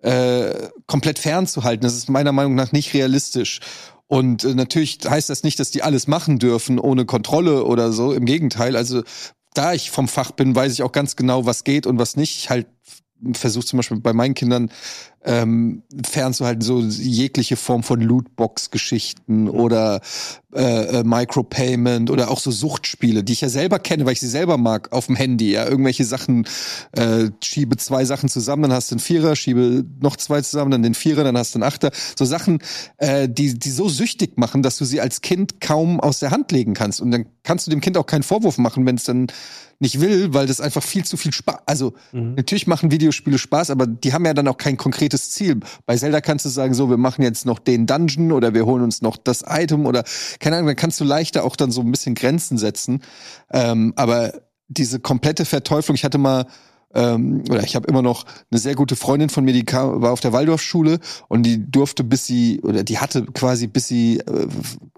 äh, 0.00 0.68
komplett 0.86 1.18
fernzuhalten. 1.18 1.82
Das 1.82 1.94
ist 1.94 2.08
meiner 2.08 2.32
Meinung 2.32 2.54
nach 2.54 2.72
nicht 2.72 2.94
realistisch. 2.94 3.60
Und 4.06 4.44
äh, 4.44 4.54
natürlich 4.54 4.98
heißt 5.08 5.30
das 5.30 5.42
nicht, 5.42 5.60
dass 5.60 5.70
die 5.70 5.82
alles 5.82 6.06
machen 6.06 6.38
dürfen 6.38 6.78
ohne 6.78 7.04
Kontrolle 7.04 7.64
oder 7.64 7.92
so. 7.92 8.12
Im 8.12 8.24
Gegenteil. 8.24 8.76
Also 8.76 9.02
da 9.54 9.72
ich 9.72 9.90
vom 9.90 10.08
Fach 10.08 10.30
bin, 10.32 10.54
weiß 10.54 10.72
ich 10.72 10.82
auch 10.82 10.92
ganz 10.92 11.16
genau, 11.16 11.46
was 11.46 11.64
geht 11.64 11.86
und 11.86 11.98
was 11.98 12.16
nicht. 12.16 12.38
Ich 12.38 12.50
halt 12.50 12.66
versuche 13.34 13.66
zum 13.66 13.76
Beispiel 13.76 14.00
bei 14.00 14.12
meinen 14.12 14.34
Kindern 14.34 14.70
ähm, 15.24 15.82
fernzuhalten, 16.04 16.62
so 16.62 16.80
jegliche 16.80 17.56
Form 17.56 17.82
von 17.82 18.00
Lootbox-Geschichten 18.00 19.48
oder 19.48 20.00
äh, 20.54 21.00
äh, 21.00 21.04
Micropayment 21.04 22.10
oder 22.10 22.30
auch 22.30 22.40
so 22.40 22.50
Suchtspiele, 22.50 23.22
die 23.22 23.34
ich 23.34 23.42
ja 23.42 23.48
selber 23.48 23.78
kenne, 23.78 24.06
weil 24.06 24.14
ich 24.14 24.20
sie 24.20 24.28
selber 24.28 24.56
mag, 24.56 24.92
auf 24.92 25.06
dem 25.06 25.16
Handy. 25.16 25.52
Ja, 25.52 25.66
irgendwelche 25.66 26.04
Sachen, 26.04 26.46
äh, 26.92 27.30
schiebe 27.42 27.76
zwei 27.76 28.04
Sachen 28.04 28.28
zusammen, 28.28 28.62
dann 28.62 28.72
hast 28.72 28.90
du 28.90 28.94
einen 28.94 29.00
Vierer, 29.00 29.36
schiebe 29.36 29.84
noch 30.00 30.16
zwei 30.16 30.40
zusammen, 30.40 30.70
dann 30.70 30.82
den 30.82 30.94
Vierer, 30.94 31.22
dann 31.22 31.36
hast 31.36 31.54
du 31.54 31.58
einen 31.58 31.64
Achter. 31.64 31.90
So 32.18 32.24
Sachen, 32.24 32.58
äh, 32.96 33.28
die, 33.28 33.58
die 33.58 33.70
so 33.70 33.88
süchtig 33.88 34.38
machen, 34.38 34.62
dass 34.62 34.78
du 34.78 34.84
sie 34.84 35.00
als 35.00 35.20
Kind 35.20 35.60
kaum 35.60 36.00
aus 36.00 36.18
der 36.20 36.30
Hand 36.30 36.50
legen 36.50 36.74
kannst. 36.74 37.00
Und 37.00 37.10
dann 37.10 37.26
kannst 37.42 37.66
du 37.66 37.70
dem 37.70 37.80
Kind 37.80 37.96
auch 37.96 38.06
keinen 38.06 38.22
Vorwurf 38.22 38.58
machen, 38.58 38.86
wenn 38.86 38.96
es 38.96 39.04
dann 39.04 39.28
nicht 39.82 40.00
will, 40.00 40.34
weil 40.34 40.46
das 40.46 40.60
einfach 40.60 40.82
viel 40.82 41.04
zu 41.06 41.16
viel 41.16 41.32
Spaß. 41.32 41.60
Also 41.64 41.94
Mhm. 42.12 42.34
natürlich 42.34 42.66
machen 42.66 42.90
Videospiele 42.90 43.38
Spaß, 43.38 43.70
aber 43.70 43.86
die 43.86 44.12
haben 44.12 44.26
ja 44.26 44.34
dann 44.34 44.46
auch 44.46 44.58
kein 44.58 44.76
konkretes 45.10 45.30
Ziel. 45.30 45.60
Bei 45.86 45.96
Zelda 45.96 46.20
kannst 46.20 46.44
du 46.44 46.48
sagen, 46.48 46.74
so, 46.74 46.88
wir 46.88 46.96
machen 46.96 47.22
jetzt 47.22 47.46
noch 47.46 47.58
den 47.58 47.86
Dungeon 47.86 48.32
oder 48.32 48.54
wir 48.54 48.66
holen 48.66 48.82
uns 48.82 49.02
noch 49.02 49.16
das 49.16 49.44
Item 49.46 49.86
oder 49.86 50.04
keine 50.38 50.56
Ahnung, 50.56 50.68
dann 50.68 50.76
kannst 50.76 51.00
du 51.00 51.04
leichter 51.04 51.44
auch 51.44 51.56
dann 51.56 51.70
so 51.70 51.80
ein 51.80 51.90
bisschen 51.90 52.14
Grenzen 52.14 52.58
setzen. 52.58 53.02
Ähm, 53.52 53.92
aber 53.96 54.32
diese 54.68 55.00
komplette 55.00 55.44
Verteuflung, 55.44 55.96
ich 55.96 56.04
hatte 56.04 56.18
mal 56.18 56.46
ähm, 56.94 57.44
oder 57.50 57.62
ich 57.62 57.76
habe 57.76 57.88
immer 57.88 58.02
noch 58.02 58.24
eine 58.50 58.60
sehr 58.60 58.74
gute 58.74 58.96
Freundin 58.96 59.28
von 59.28 59.44
mir, 59.44 59.52
die 59.52 59.64
kam, 59.64 60.02
war 60.02 60.12
auf 60.12 60.20
der 60.20 60.32
Waldorfschule 60.32 60.98
und 61.28 61.44
die 61.44 61.70
durfte 61.70 62.04
bis 62.04 62.26
sie 62.26 62.60
oder 62.62 62.82
die 62.84 62.98
hatte 62.98 63.24
quasi 63.26 63.66
bis 63.66 63.88
sie 63.88 64.18
äh, 64.18 64.46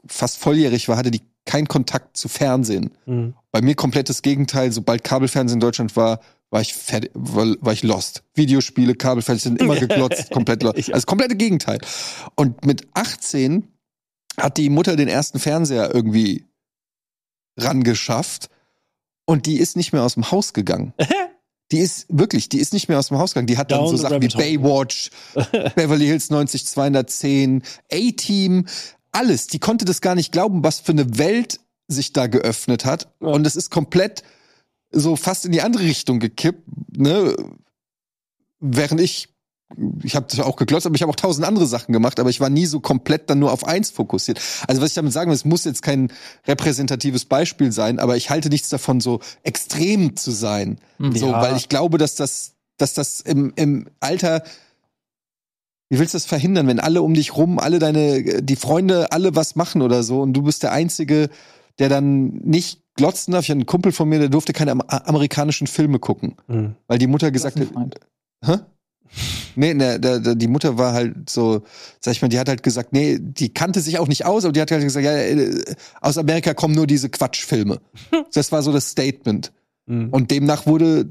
fast 0.07 0.39
volljährig 0.39 0.89
war, 0.89 0.97
hatte 0.97 1.11
die 1.11 1.23
keinen 1.45 1.69
Kontakt 1.69 2.17
zu 2.17 2.29
Fernsehen. 2.29 2.91
Mhm. 3.07 3.35
Bei 3.51 3.61
mir 3.61 3.75
komplettes 3.75 4.23
Gegenteil. 4.23 4.73
Sobald 4.73 5.03
Kabelfernsehen 5.03 5.57
in 5.57 5.61
Deutschland 5.61 5.97
war, 5.97 6.21
war 6.53 6.61
ich 6.61 6.75
fertig, 6.75 7.11
war, 7.15 7.47
war 7.61 7.73
ich 7.73 7.83
lost. 7.83 8.23
Videospiele, 8.35 8.95
Kabelfernsehen, 8.95 9.57
immer 9.57 9.77
geglotzt, 9.81 10.31
komplett 10.31 10.63
lost. 10.63 10.77
Also 10.77 10.93
das 10.93 11.07
komplette 11.07 11.35
Gegenteil. 11.35 11.79
Und 12.37 12.65
mit 12.65 12.87
18 12.95 13.67
hat 14.37 14.59
die 14.59 14.69
Mutter 14.69 14.95
den 14.97 15.09
ersten 15.09 15.39
Fernseher 15.39 15.95
irgendwie 15.95 16.45
rangeschafft 17.59 18.51
und 19.25 19.47
die 19.47 19.59
ist 19.59 19.77
nicht 19.77 19.93
mehr 19.93 20.03
aus 20.03 20.15
dem 20.15 20.31
Haus 20.31 20.53
gegangen. 20.53 20.93
Die 21.71 21.79
ist 21.79 22.05
wirklich, 22.11 22.51
die 22.51 22.59
ist 22.59 22.75
nicht 22.75 22.91
mehr 22.91 22.99
aus 22.99 23.09
dem 23.09 23.17
Haus 23.17 23.33
gegangen. 23.33 23.47
Die 23.47 23.57
hat 23.57 23.71
dann 23.71 23.79
Down 23.79 23.89
so 23.89 23.97
the 23.97 24.03
Sachen 24.03 24.21
wie. 24.21 24.29
Baywatch, 24.29 25.09
Beverly 25.75 26.05
Hills 26.05 26.29
90 26.29 26.67
210, 26.67 27.63
A-Team, 27.91 28.67
alles. 29.11 29.47
Die 29.47 29.59
konnte 29.59 29.87
das 29.87 30.03
gar 30.03 30.15
nicht 30.15 30.33
glauben, 30.33 30.63
was 30.63 30.81
für 30.81 30.93
eine 30.93 31.17
Welt 31.17 31.61
sich 31.89 32.13
da 32.13 32.27
geöffnet 32.27 32.85
hat. 32.85 33.09
Ja. 33.23 33.29
Und 33.29 33.47
es 33.47 33.57
ist 33.57 33.71
komplett 33.71 34.23
so 34.93 35.17
fast 35.17 35.45
in 35.47 35.53
die 35.53 35.63
andere 35.63 35.85
Richtung 35.85 36.21
gekippt, 36.21 36.63
ne? 36.97 37.35
Während 38.61 39.01
ich, 39.01 39.29
ich 40.05 40.15
habe 40.15 40.27
das 40.29 40.39
auch 40.41 40.57
geglotzt, 40.57 40.87
aber 40.87 40.95
ich 40.95 41.03
habe 41.03 41.11
auch 41.11 41.17
tausend 41.17 41.47
andere 41.47 41.67
Sachen 41.67 41.93
gemacht, 41.93 42.21
aber 42.21 42.31
ich 42.31 42.41
war 42.41 42.49
nie 42.51 42.67
so 42.67 42.79
komplett 42.79 43.29
dann 43.29 43.41
nur 43.41 43.53
auf 43.53 43.67
eins 43.67 43.91
fokussiert. 43.91 44.41
Also 44.69 44.81
was 44.81 44.91
ich 44.91 44.95
damit 44.95 45.13
sagen 45.13 45.31
will, 45.31 45.35
es 45.35 45.45
muss 45.45 45.65
jetzt 45.65 45.83
kein 45.83 46.13
repräsentatives 46.47 47.25
Beispiel 47.25 47.73
sein, 47.73 47.99
aber 47.99 48.17
ich 48.17 48.31
halte 48.31 48.51
nichts 48.51 48.69
davon, 48.69 49.01
so 49.01 49.21
extrem 49.43 50.15
zu 50.17 50.31
sein. 50.31 50.79
So, 50.99 51.31
Ja. 51.31 51.43
weil 51.43 51.57
ich 51.57 51.69
glaube, 51.69 51.99
dass 51.99 52.15
das, 52.15 52.53
dass 52.77 52.95
das 52.95 53.21
im, 53.21 53.53
im 53.57 53.89
Alter 53.99 54.45
wie 55.89 55.99
willst 55.99 56.15
du 56.15 56.17
das 56.17 56.25
verhindern, 56.25 56.69
wenn 56.69 56.81
alle 56.81 57.03
um 57.03 57.13
dich 57.13 57.37
rum, 57.37 57.59
alle 57.59 57.79
deine, 57.79 58.43
die 58.43 58.57
Freunde, 58.57 59.13
alle 59.13 59.35
was 59.37 59.57
machen 59.57 59.83
oder 59.83 60.03
so 60.03 60.23
und 60.23 60.33
du 60.33 60.41
bist 60.43 60.63
der 60.63 60.73
Einzige, 60.73 61.29
der 61.79 61.91
dann 61.91 62.29
nicht 62.45 62.82
glotzen 62.97 63.33
darf? 63.33 63.45
Ich 63.45 63.49
hatte 63.51 63.59
einen 63.59 63.67
Kumpel 63.67 63.93
von 63.93 64.09
mir, 64.09 64.19
der 64.19 64.29
durfte 64.29 64.53
keine 64.53 64.73
am 64.73 64.81
amerikanischen 64.83 65.67
Filme 65.67 65.99
gucken, 65.99 66.37
Mhm. 66.49 66.77
weil 66.87 66.99
die 66.99 67.07
Mutter 67.07 67.31
gesagt 67.31 67.59
hat. 67.59 67.69
Hä? 68.45 68.57
Nee, 69.57 69.75
ne, 69.75 70.01
der, 70.01 70.21
der, 70.21 70.35
die 70.35 70.49
Mutter 70.49 70.79
war 70.79 70.95
halt 70.95 71.29
so, 71.29 71.63
sag 72.01 72.13
ich 72.13 72.23
mal, 72.23 72.29
die 72.29 72.39
hat 72.39 72.49
halt 72.49 72.63
gesagt, 72.63 72.95
nee, 72.95 73.19
die 73.21 73.53
kannte 73.53 73.81
sich 73.81 73.99
auch 73.99 74.09
nicht 74.09 74.25
aus, 74.25 74.45
aber 74.45 74.53
die 74.53 74.61
hat 74.63 74.71
halt 74.71 74.83
gesagt, 74.83 75.05
ja, 75.05 75.13
äh, 75.15 75.63
aus 76.01 76.17
Amerika 76.17 76.55
kommen 76.55 76.75
nur 76.75 76.87
diese 76.87 77.09
Quatschfilme. 77.11 77.81
Das 78.33 78.53
war 78.53 78.63
so 78.63 78.73
das 78.73 78.89
Statement. 78.89 79.53
Mhm. 79.87 80.09
Und 80.11 80.31
demnach 80.31 80.65
wurde 80.67 81.11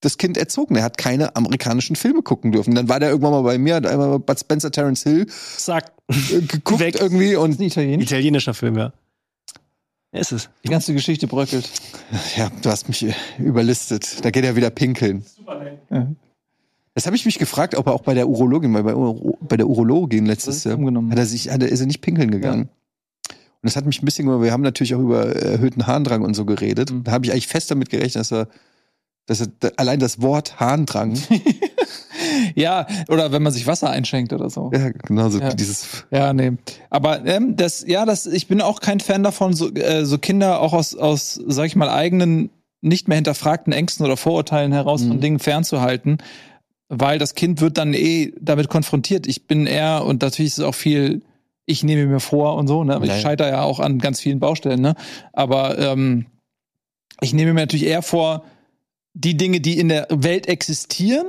das 0.00 0.18
Kind 0.18 0.36
erzogen. 0.36 0.74
Er 0.76 0.82
hat 0.82 0.98
keine 0.98 1.36
amerikanischen 1.36 1.94
Filme 1.96 2.22
gucken 2.22 2.50
dürfen. 2.52 2.74
Dann 2.74 2.88
war 2.88 2.98
der 3.00 3.10
irgendwann 3.10 3.30
mal 3.32 3.42
bei 3.42 3.58
mir, 3.58 3.76
hat 3.76 3.86
einmal 3.86 4.18
bei 4.18 4.18
Bud 4.18 4.38
Spencer 4.40 4.70
Terence 4.72 5.04
Hill 5.04 5.26
Zack. 5.56 5.92
geguckt 6.48 6.80
Weg. 6.80 7.00
irgendwie 7.00 7.36
und 7.36 7.60
Italienisch? 7.60 8.06
Italienischer 8.10 8.54
Film, 8.54 8.76
ja. 8.76 8.92
Ja, 10.16 10.20
Ist 10.22 10.32
es. 10.32 10.48
Die 10.64 10.68
ganze 10.68 10.94
Geschichte 10.94 11.26
bröckelt. 11.26 11.70
ja, 12.36 12.50
du 12.62 12.70
hast 12.70 12.88
mich 12.88 13.04
äh, 13.04 13.12
überlistet. 13.38 14.24
Da 14.24 14.30
geht 14.30 14.44
er 14.44 14.56
wieder 14.56 14.70
pinkeln. 14.70 15.24
Ja. 15.90 16.08
Das 16.94 17.04
habe 17.04 17.14
ich 17.14 17.26
mich 17.26 17.38
gefragt, 17.38 17.74
ob 17.74 17.86
er 17.86 17.92
auch 17.92 18.00
bei 18.00 18.14
der 18.14 18.26
Urologin, 18.26 18.72
weil 18.72 18.82
bei, 18.82 18.94
Uro, 18.94 19.36
bei 19.42 19.58
der 19.58 19.68
Urologin 19.68 20.24
letztes 20.24 20.64
Jahr 20.64 20.78
umgenommen. 20.78 21.10
hat 21.10 21.18
er 21.18 21.26
sich, 21.26 21.50
hat 21.50 21.62
er, 21.62 21.68
ist 21.68 21.80
er 21.80 21.86
nicht 21.86 22.00
pinkeln 22.00 22.30
gegangen. 22.30 22.70
Und 23.28 23.62
das 23.62 23.76
hat 23.76 23.84
mich 23.84 24.00
ein 24.00 24.06
bisschen, 24.06 24.26
wir 24.40 24.52
haben 24.52 24.62
natürlich 24.62 24.94
auch 24.94 25.00
über 25.00 25.26
erhöhten 25.36 25.86
Harndrang 25.86 26.22
und 26.22 26.32
so 26.32 26.46
geredet. 26.46 26.90
Mhm. 26.90 27.04
Da 27.04 27.12
habe 27.12 27.26
ich 27.26 27.32
eigentlich 27.32 27.48
fest 27.48 27.70
damit 27.70 27.90
gerechnet, 27.90 28.16
dass 28.16 28.32
er 28.32 28.48
Das 29.26 29.40
ist, 29.40 29.50
allein 29.76 29.98
das 29.98 30.22
Wort 30.22 30.58
Harndrang. 30.60 31.18
Ja, 32.54 32.86
oder 33.08 33.30
wenn 33.32 33.42
man 33.42 33.52
sich 33.52 33.66
Wasser 33.66 33.90
einschenkt 33.90 34.32
oder 34.32 34.48
so. 34.48 34.70
ja, 34.72 34.90
genau 34.90 35.28
so 35.28 35.38
Ja. 35.38 35.52
dieses. 35.52 36.06
Ja, 36.10 36.32
nee. 36.32 36.52
Aber 36.90 37.24
ähm, 37.26 37.56
das, 37.56 37.84
ja, 37.86 38.04
das, 38.06 38.26
ich 38.26 38.48
bin 38.48 38.60
auch 38.62 38.80
kein 38.80 39.00
Fan 39.00 39.22
davon, 39.22 39.52
so, 39.52 39.70
äh, 39.74 40.04
so 40.06 40.16
Kinder 40.18 40.60
auch 40.60 40.72
aus, 40.72 40.94
aus, 40.96 41.38
sag 41.46 41.66
ich 41.66 41.76
mal, 41.76 41.90
eigenen, 41.90 42.50
nicht 42.80 43.08
mehr 43.08 43.16
hinterfragten 43.16 43.72
Ängsten 43.72 44.04
oder 44.06 44.16
Vorurteilen 44.16 44.72
heraus 44.72 45.02
von 45.02 45.16
Mhm. 45.16 45.20
Dingen 45.20 45.38
fernzuhalten. 45.38 46.18
Weil 46.88 47.18
das 47.18 47.34
Kind 47.34 47.60
wird 47.60 47.78
dann 47.78 47.92
eh 47.94 48.32
damit 48.40 48.68
konfrontiert. 48.68 49.26
Ich 49.26 49.46
bin 49.46 49.66
eher, 49.66 50.04
und 50.04 50.22
natürlich 50.22 50.52
ist 50.52 50.58
es 50.58 50.64
auch 50.64 50.74
viel, 50.74 51.22
ich 51.66 51.82
nehme 51.84 52.06
mir 52.06 52.20
vor 52.20 52.54
und 52.56 52.66
so, 52.68 52.82
ne? 52.84 52.98
Ich 53.02 53.08
ja. 53.08 53.16
scheitere 53.18 53.48
ja 53.50 53.62
auch 53.62 53.80
an 53.80 53.98
ganz 53.98 54.20
vielen 54.20 54.40
Baustellen, 54.40 54.80
ne? 54.80 54.94
Aber 55.32 55.78
ähm, 55.78 56.26
ich 57.20 57.34
nehme 57.34 57.52
mir 57.52 57.60
natürlich 57.62 57.86
eher 57.86 58.02
vor, 58.02 58.44
die 59.16 59.36
Dinge, 59.36 59.60
die 59.60 59.78
in 59.78 59.88
der 59.88 60.06
Welt 60.10 60.46
existieren 60.46 61.26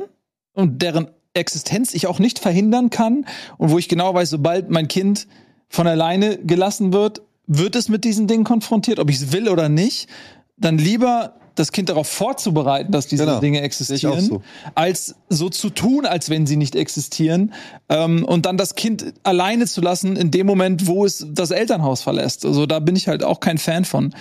und 0.54 0.82
deren 0.82 1.08
Existenz 1.34 1.94
ich 1.94 2.08
auch 2.08 2.20
nicht 2.20 2.40
verhindern 2.40 2.90
kann 2.90 3.26
und 3.58 3.72
wo 3.72 3.78
ich 3.78 3.88
genau 3.88 4.14
weiß, 4.14 4.30
sobald 4.30 4.70
mein 4.70 4.88
Kind 4.88 5.28
von 5.70 5.88
alleine 5.88 6.38
gelassen 6.38 6.92
wird, 6.92 7.22
wird 7.46 7.76
es 7.76 7.88
mit 7.88 8.04
diesen 8.04 8.28
Dingen 8.28 8.44
konfrontiert, 8.44 9.00
ob 9.00 9.10
ich 9.10 9.18
es 9.18 9.32
will 9.32 9.48
oder 9.48 9.70
nicht, 9.70 10.10
dann 10.58 10.78
lieber 10.78 11.36
das 11.56 11.72
Kind 11.72 11.90
darauf 11.90 12.08
vorzubereiten, 12.08 12.92
dass 12.92 13.08
diese 13.08 13.26
Genau. 13.26 13.40
Dinge 13.40 13.62
existieren, 13.62 14.22
so. 14.22 14.42
als 14.76 15.16
so 15.30 15.50
zu 15.50 15.70
tun, 15.70 16.06
als 16.06 16.30
wenn 16.30 16.46
sie 16.46 16.56
nicht 16.56 16.76
existieren 16.76 17.54
ähm, 17.90 18.26
und 18.26 18.46
dann 18.46 18.58
das 18.58 18.76
Kind 18.76 19.14
alleine 19.24 19.66
zu 19.66 19.82
lassen 19.82 20.16
in 20.18 20.30
dem 20.30 20.46
Moment, 20.46 20.88
wo 20.88 21.06
es 21.06 21.26
das 21.30 21.52
Elternhaus 21.52 22.02
verlässt. 22.02 22.46
Also 22.46 22.66
da 22.66 22.80
bin 22.80 22.96
ich 22.96 23.08
halt 23.08 23.24
auch 23.24 23.40
kein 23.40 23.58
Fan 23.58 23.86
von. 23.86 24.14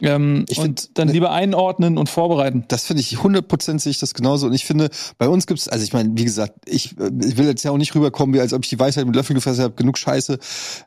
Ähm, 0.00 0.44
Ich 0.48 0.58
und 0.58 0.64
find- 0.80 0.98
dann 0.98 1.08
lieber 1.08 1.32
einordnen 1.32 1.98
und 1.98 2.08
vorbereiten. 2.08 2.64
Das 2.68 2.84
finde 2.84 3.00
ich 3.00 3.16
100% 3.18 3.80
sehe 3.80 3.90
ich 3.90 3.98
das 3.98 4.14
genauso. 4.14 4.46
Und 4.46 4.52
ich 4.54 4.64
finde, 4.64 4.90
bei 5.18 5.28
uns 5.28 5.46
gibt's, 5.46 5.68
also 5.68 5.82
ich 5.84 5.92
meine, 5.92 6.10
wie 6.14 6.24
gesagt, 6.24 6.54
ich, 6.66 6.96
äh, 6.98 7.10
ich 7.24 7.36
will 7.36 7.46
jetzt 7.46 7.62
ja 7.64 7.70
auch 7.70 7.76
nicht 7.78 7.94
rüberkommen, 7.94 8.34
wie 8.34 8.40
als 8.40 8.52
ob 8.52 8.62
ich 8.64 8.70
die 8.70 8.78
Weisheit 8.78 9.06
mit 9.06 9.16
Löffel 9.16 9.34
gefressen 9.34 9.64
habe, 9.64 9.74
genug 9.74 9.98
Scheiße 9.98 10.38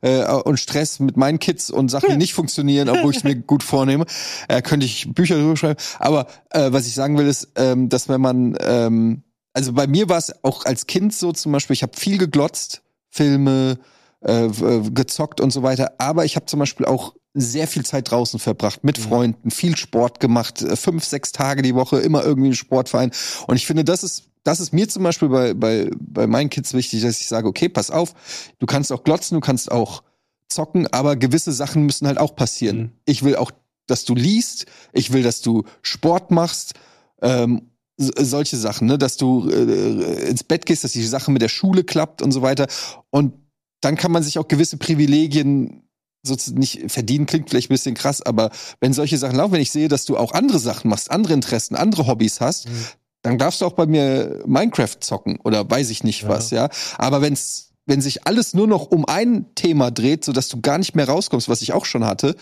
äh, 0.01 0.25
und 0.33 0.59
Stress 0.59 0.99
mit 0.99 1.17
meinen 1.17 1.39
Kids 1.39 1.69
und 1.69 1.89
Sachen, 1.89 2.09
die 2.11 2.17
nicht 2.17 2.33
funktionieren, 2.33 2.89
obwohl 2.89 3.11
ich 3.11 3.17
es 3.17 3.23
mir 3.23 3.35
gut 3.47 3.63
vornehme. 3.63 4.05
Äh, 4.47 4.61
könnte 4.61 4.85
ich 4.85 5.07
Bücher 5.13 5.35
drüber 5.35 5.57
schreiben. 5.57 5.79
Aber 5.99 6.27
äh, 6.51 6.71
was 6.71 6.87
ich 6.87 6.93
sagen 6.93 7.17
will, 7.17 7.27
ist, 7.27 7.49
ähm, 7.55 7.89
dass 7.89 8.07
wenn 8.09 8.21
man, 8.21 8.57
ähm, 8.61 9.23
also 9.53 9.73
bei 9.73 9.87
mir 9.87 10.07
war 10.07 10.17
es 10.17 10.33
auch 10.43 10.65
als 10.65 10.87
Kind 10.87 11.13
so 11.13 11.33
zum 11.33 11.51
Beispiel, 11.51 11.73
ich 11.73 11.83
habe 11.83 11.97
viel 11.97 12.17
geglotzt, 12.17 12.81
Filme, 13.09 13.77
äh, 14.23 14.45
äh, 14.45 14.89
gezockt 14.91 15.41
und 15.41 15.51
so 15.51 15.63
weiter. 15.63 15.93
Aber 15.97 16.23
ich 16.23 16.35
habe 16.37 16.45
zum 16.45 16.59
Beispiel 16.59 16.85
auch 16.85 17.15
sehr 17.33 17.67
viel 17.67 17.85
Zeit 17.85 18.11
draußen 18.11 18.39
verbracht, 18.39 18.83
mit 18.83 18.97
Freunden, 18.97 19.51
viel 19.51 19.77
Sport 19.77 20.19
gemacht, 20.19 20.61
äh, 20.61 20.75
fünf, 20.75 21.03
sechs 21.03 21.31
Tage 21.31 21.61
die 21.61 21.75
Woche, 21.75 21.99
immer 21.99 22.23
irgendwie 22.23 22.49
ein 22.49 22.55
Sportverein. 22.55 23.11
Und 23.47 23.55
ich 23.55 23.65
finde, 23.65 23.83
das 23.85 24.03
ist, 24.03 24.23
das 24.43 24.59
ist 24.59 24.73
mir 24.73 24.89
zum 24.89 25.03
Beispiel 25.03 25.29
bei, 25.29 25.53
bei, 25.53 25.89
bei 25.99 26.27
meinen 26.27 26.49
Kids 26.49 26.73
wichtig, 26.73 27.01
dass 27.03 27.21
ich 27.21 27.27
sage, 27.27 27.47
okay, 27.47 27.69
pass 27.69 27.89
auf, 27.91 28.13
du 28.59 28.65
kannst 28.65 28.91
auch 28.91 29.03
glotzen, 29.03 29.35
du 29.35 29.41
kannst 29.41 29.71
auch 29.71 30.03
zocken, 30.49 30.87
aber 30.87 31.15
gewisse 31.15 31.53
Sachen 31.53 31.85
müssen 31.85 32.07
halt 32.07 32.17
auch 32.17 32.35
passieren. 32.35 32.77
Mhm. 32.77 32.91
Ich 33.05 33.23
will 33.23 33.35
auch, 33.37 33.51
dass 33.87 34.03
du 34.03 34.13
liest, 34.13 34.65
ich 34.91 35.13
will, 35.13 35.23
dass 35.23 35.41
du 35.41 35.63
Sport 35.81 36.31
machst, 36.31 36.73
ähm, 37.21 37.69
s- 37.97 38.11
solche 38.17 38.57
Sachen, 38.57 38.87
ne, 38.87 38.97
dass 38.97 39.15
du 39.15 39.49
äh, 39.49 40.29
ins 40.29 40.43
Bett 40.43 40.65
gehst, 40.65 40.83
dass 40.83 40.91
die 40.91 41.05
Sache 41.05 41.31
mit 41.31 41.41
der 41.41 41.49
Schule 41.49 41.85
klappt 41.85 42.21
und 42.21 42.31
so 42.33 42.41
weiter. 42.41 42.67
Und 43.09 43.33
dann 43.79 43.95
kann 43.95 44.11
man 44.11 44.23
sich 44.23 44.37
auch 44.37 44.47
gewisse 44.49 44.75
Privilegien 44.75 45.83
sozusagen 46.23 46.59
nicht 46.59 46.91
verdienen, 46.91 47.25
klingt 47.25 47.49
vielleicht 47.49 47.69
ein 47.69 47.73
bisschen 47.75 47.95
krass, 47.95 48.21
aber 48.21 48.51
wenn 48.79 48.93
solche 48.93 49.17
Sachen 49.17 49.37
laufen, 49.37 49.53
wenn 49.53 49.61
ich 49.61 49.71
sehe, 49.71 49.87
dass 49.87 50.05
du 50.05 50.17
auch 50.17 50.33
andere 50.33 50.59
Sachen 50.59 50.89
machst, 50.89 51.09
andere 51.11 51.33
Interessen, 51.33 51.75
andere 51.75 52.07
Hobbys 52.07 52.41
hast, 52.41 52.67
Mhm. 52.69 52.85
dann 53.23 53.37
darfst 53.37 53.61
du 53.61 53.65
auch 53.65 53.73
bei 53.73 53.85
mir 53.85 54.43
Minecraft 54.45 54.97
zocken 54.99 55.39
oder 55.43 55.69
weiß 55.69 55.89
ich 55.89 56.03
nicht 56.03 56.23
Ja. 56.23 56.29
was, 56.29 56.51
ja. 56.51 56.69
Aber 56.97 57.21
wenn's, 57.21 57.71
wenn 57.85 58.01
sich 58.01 58.27
alles 58.27 58.53
nur 58.53 58.67
noch 58.67 58.91
um 58.91 59.05
ein 59.05 59.45
Thema 59.55 59.89
dreht, 59.91 60.23
sodass 60.25 60.47
du 60.47 60.61
gar 60.61 60.77
nicht 60.77 60.95
mehr 60.95 61.07
rauskommst, 61.07 61.49
was 61.49 61.61
ich 61.61 61.73
auch 61.73 61.85
schon 61.85 62.05
hatte, 62.05 62.35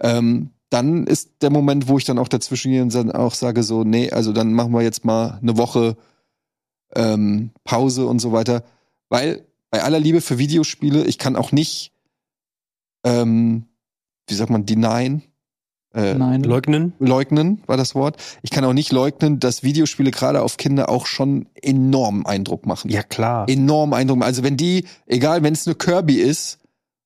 ähm, 0.00 0.50
dann 0.70 1.06
ist 1.06 1.30
der 1.42 1.50
Moment, 1.50 1.86
wo 1.86 1.98
ich 1.98 2.04
dann 2.04 2.18
auch 2.18 2.28
dazwischen 2.28 2.72
gehe 2.72 2.82
und 2.82 2.94
dann 2.94 3.12
auch 3.12 3.34
sage 3.34 3.62
so, 3.62 3.84
nee, 3.84 4.10
also 4.10 4.32
dann 4.32 4.52
machen 4.52 4.72
wir 4.72 4.80
jetzt 4.82 5.04
mal 5.04 5.38
eine 5.42 5.56
Woche 5.58 5.96
ähm, 6.94 7.50
Pause 7.64 8.06
und 8.06 8.18
so 8.18 8.32
weiter. 8.32 8.64
Weil 9.08 9.44
bei 9.70 9.82
aller 9.82 10.00
Liebe 10.00 10.20
für 10.20 10.38
Videospiele, 10.38 11.04
ich 11.04 11.18
kann 11.18 11.36
auch 11.36 11.52
nicht, 11.52 11.91
ähm, 13.04 13.64
wie 14.28 14.34
sagt 14.34 14.50
man, 14.50 14.66
denyen, 14.66 15.22
äh, 15.94 16.14
Nein. 16.14 16.42
Leugnen? 16.42 16.94
leugnen 16.98 17.60
war 17.66 17.76
das 17.76 17.94
Wort. 17.94 18.16
Ich 18.42 18.50
kann 18.50 18.64
auch 18.64 18.72
nicht 18.72 18.92
leugnen, 18.92 19.40
dass 19.40 19.62
Videospiele 19.62 20.10
gerade 20.10 20.40
auf 20.42 20.56
Kinder 20.56 20.88
auch 20.88 21.04
schon 21.06 21.48
enormen 21.60 22.24
Eindruck 22.24 22.64
machen. 22.66 22.90
Ja, 22.90 23.02
klar. 23.02 23.46
Enormen 23.48 23.92
Eindruck. 23.94 24.18
machen. 24.18 24.26
Also 24.28 24.42
wenn 24.42 24.56
die, 24.56 24.86
egal, 25.06 25.42
wenn 25.42 25.52
es 25.52 25.66
eine 25.66 25.74
Kirby 25.74 26.14
ist 26.14 26.60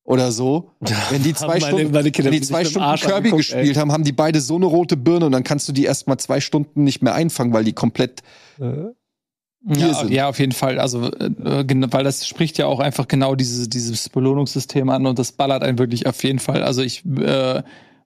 oder 0.04 0.30
so, 0.30 0.70
wenn 1.10 1.24
die 1.24 1.34
zwei 1.34 1.58
meine- 1.58 1.60
Stunden, 1.66 1.90
meine 1.92 2.12
wenn 2.16 2.30
die 2.32 2.40
zwei 2.42 2.64
Stunden 2.64 2.94
Kirby 2.96 3.14
angeguckt, 3.14 3.32
ey. 3.32 3.36
gespielt 3.58 3.76
haben, 3.76 3.90
haben 3.90 4.04
die 4.04 4.12
beide 4.12 4.40
so 4.40 4.54
eine 4.54 4.66
rote 4.66 4.96
Birne 4.96 5.26
und 5.26 5.32
dann 5.32 5.42
kannst 5.42 5.68
du 5.68 5.72
die 5.72 5.84
erst 5.84 6.06
mal 6.06 6.18
zwei 6.18 6.40
Stunden 6.40 6.84
nicht 6.84 7.02
mehr 7.02 7.14
einfangen, 7.14 7.52
weil 7.52 7.64
die 7.64 7.72
komplett 7.72 8.22
hier 8.58 8.94
Ja, 9.68 10.04
ja, 10.06 10.28
auf 10.28 10.38
jeden 10.38 10.52
Fall. 10.52 10.78
Also, 10.78 11.10
äh, 11.12 11.64
weil 11.90 12.04
das 12.04 12.26
spricht 12.26 12.56
ja 12.58 12.66
auch 12.66 12.78
einfach 12.78 13.08
genau 13.08 13.34
dieses, 13.34 13.68
dieses 13.68 14.08
Belohnungssystem 14.08 14.88
an 14.90 15.06
und 15.06 15.18
das 15.18 15.32
ballert 15.32 15.62
einen 15.62 15.78
wirklich 15.78 16.06
auf 16.06 16.22
jeden 16.22 16.38
Fall. 16.38 16.62
Also 16.62 16.82
ich 16.82 17.04
äh, 17.04 17.62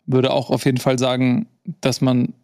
würde 0.07 0.33
auch 0.33 0.51
auf 0.51 0.65
jeden 0.65 0.79
Fall 0.79 0.99
sagen, 0.99 1.47
dass 1.81 2.01
man 2.01 2.35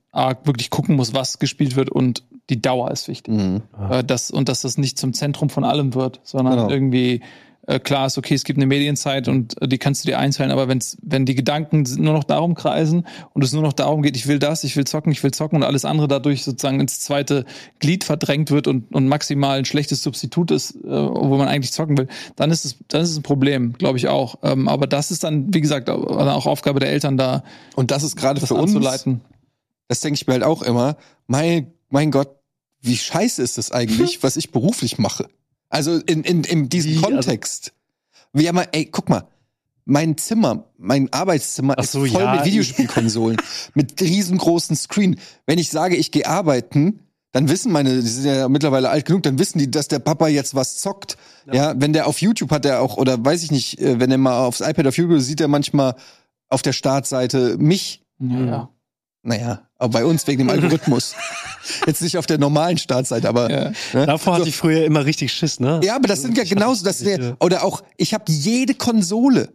wirklich 0.45 0.71
gucken 0.71 0.97
muss, 0.97 1.13
was 1.13 1.39
gespielt 1.39 1.77
wird 1.77 1.91
und 1.91 2.23
die 2.49 2.63
Dauer 2.63 2.91
ist 2.91 3.09
wichtig. 3.09 3.35
Mhm. 3.35 3.63
Äh, 3.91 4.05
das, 4.05 4.31
und 4.31 4.49
dass 4.49 4.63
das 4.63 4.79
nicht 4.79 4.99
zum 4.99 5.13
Zentrum 5.13 5.51
von 5.51 5.65
allem 5.65 5.95
wird, 5.95 6.21
sondern 6.23 6.57
Genau. 6.57 6.71
irgendwie 6.71 7.21
äh, 7.67 7.81
klar 7.81 8.07
ist, 8.07 8.17
okay, 8.17 8.35
es 8.35 8.45
gibt 8.45 8.59
eine 8.59 8.67
Medienzeit 8.67 9.29
und 9.29 9.61
äh, 9.61 9.69
die 9.69 9.79
kannst 9.79 10.05
du 10.05 10.09
dir 10.09 10.19
einteilen, 10.19 10.51
aber 10.51 10.69
wenn's, 10.69 10.97
wenn 11.03 11.27
die 11.27 11.35
Gedanken 11.35 11.85
nur 11.99 12.15
noch 12.15 12.25
darum 12.25 12.55
kreisen 12.55 13.07
und 13.35 13.43
es 13.43 13.53
nur 13.53 13.63
noch 13.63 13.73
darum 13.73 14.03
geht, 14.03 14.17
ich 14.17 14.27
will 14.27 14.39
das, 14.39 14.65
ich 14.65 14.77
will 14.77 14.85
zocken, 14.85 15.13
ich 15.13 15.23
will 15.23 15.33
zocken 15.33 15.57
und 15.57 15.63
alles 15.65 15.85
andere 15.85 16.09
dadurch 16.09 16.45
sozusagen 16.45 16.81
ins 16.81 17.01
zweite 17.01 17.45
Glied 17.81 18.05
verdrängt 18.05 18.51
wird 18.51 18.69
und, 18.69 18.95
und 18.95 19.09
maximal 19.09 19.59
ein 19.59 19.65
schlechtes 19.65 20.03
Substitut 20.03 20.51
ist, 20.51 20.77
äh, 20.77 20.89
wo 20.89 21.37
man 21.37 21.49
eigentlich 21.49 21.73
zocken 21.73 21.99
will, 21.99 22.09
dann 22.37 22.51
ist 22.51 22.65
es, 22.65 22.77
dann 22.89 23.03
ist 23.03 23.11
es 23.11 23.17
ein 23.19 23.23
Problem, 23.23 23.73
glaube 23.75 23.99
ich 23.99 24.09
auch. 24.09 24.39
Ähm, 24.43 24.69
aber 24.69 24.87
das 24.87 25.11
ist 25.11 25.25
dann, 25.25 25.53
wie 25.53 25.61
gesagt, 25.61 25.91
auch 25.91 26.07
auch 26.07 26.47
Aufgabe 26.47 26.81
der 26.81 26.91
Eltern 26.91 27.17
da, 27.17 27.43
Und 27.75 27.91
das 27.91 28.03
ist 28.03 28.17
gerade 28.17 28.41
für 28.41 28.55
uns, 28.55 28.75
anzuleiten. 28.75 29.21
das 29.89 30.01
denke 30.01 30.17
ich 30.17 30.27
mir 30.27 30.35
halt 30.35 30.43
auch 30.45 30.63
immer, 30.63 30.97
mein, 31.27 31.73
mein 31.89 32.11
Gott, 32.11 32.29
wie 32.81 32.97
scheiße 32.97 33.43
ist 33.43 33.59
das 33.59 33.73
eigentlich, 33.73 34.23
was 34.23 34.37
ich 34.37 34.53
beruflich 34.53 34.99
mache? 34.99 35.29
Also 35.69 35.97
in, 35.97 36.23
in, 36.23 36.45
in 36.45 36.69
diesem 36.69 36.93
Wie, 36.93 36.97
also- 36.97 37.11
Kontext. 37.11 37.73
Wie 38.33 38.51
mal, 38.53 38.69
ey, 38.73 38.87
guck 38.87 39.09
mal, 39.09 39.27
mein 39.87 40.19
Zimmer, 40.19 40.65
mein 40.77 41.11
Arbeitszimmer 41.13 41.77
so, 41.83 42.05
ist 42.05 42.13
voll 42.13 42.23
ja. 42.23 42.35
mit 42.35 42.45
Videospielkonsolen, 42.45 43.39
mit 43.75 44.01
riesengroßen 44.01 44.77
Screen. 44.77 45.19
Wenn 45.47 45.59
ich 45.59 45.71
sage, 45.71 45.97
ich 45.97 46.11
gehe 46.11 46.27
arbeiten, 46.27 47.01
dann 47.33 47.49
wissen 47.49 47.71
meine, 47.71 48.01
die 48.01 48.09
sind 48.09 48.25
ja 48.27 48.49
mittlerweile 48.49 48.91
alt 48.91 49.05
genug, 49.05 49.23
dann 49.23 49.39
wissen 49.39 49.59
die, 49.59 49.71
dass 49.71 49.89
der 49.89 50.01
Papa 50.01 50.29
jetzt 50.29 50.55
was 50.55 50.79
zockt. 50.79 51.17
Ja, 51.53 51.75
wenn 51.77 51.93
der 51.93 52.09
auf 52.09 52.21
YouTube 52.21 52.51
hat 52.51 52.65
er 52.65 52.81
auch, 52.81 52.97
oder 52.97 53.25
weiß 53.25 53.43
ich 53.43 53.51
nicht, 53.51 53.81
äh, 53.81 54.01
wenn 54.01 54.11
er 54.11 54.19
mal 54.19 54.45
aufs 54.45 54.61
iPad 54.61 54.89
auf 54.89 54.97
YouTube 54.97 55.21
sieht 55.21 55.41
er 55.41 55.49
manchmal 55.49 55.95
auf 56.49 56.63
der 56.63 56.73
Startseite 56.73 57.57
mich. 57.59 58.03
Ja, 58.19 58.41
ja. 58.45 58.69
Naja, 59.23 59.69
aber 59.79 59.93
bei 59.93 60.05
uns 60.05 60.27
wegen 60.27 60.39
dem 60.39 60.51
Algorithmus. 60.57 61.15
Jetzt 61.87 62.03
nicht 62.03 62.17
auf 62.19 62.27
der 62.27 62.39
normalen 62.39 62.79
Startseite, 62.79 63.29
aber. 63.29 63.51
Ja. 63.51 63.73
Ne? 63.93 64.07
Davor 64.07 64.35
hatte 64.35 64.45
So. 64.45 64.49
ich 64.49 64.57
früher 64.57 64.85
immer 64.85 65.05
richtig 65.05 65.33
Schiss, 65.33 65.61
ne? 65.61 65.81
Ja, 65.83 65.97
aber 65.97 66.09
das 66.09 66.23
sind 66.23 66.37
ja 66.37 66.45
genauso, 66.45 66.85
das 66.85 66.99
sind 66.99 67.23
ja, 67.23 67.37
oder 67.41 67.65
auch, 67.65 67.83
ich 67.97 68.15
habe 68.15 68.25
jede 68.31 68.75
Konsole. 68.75 69.49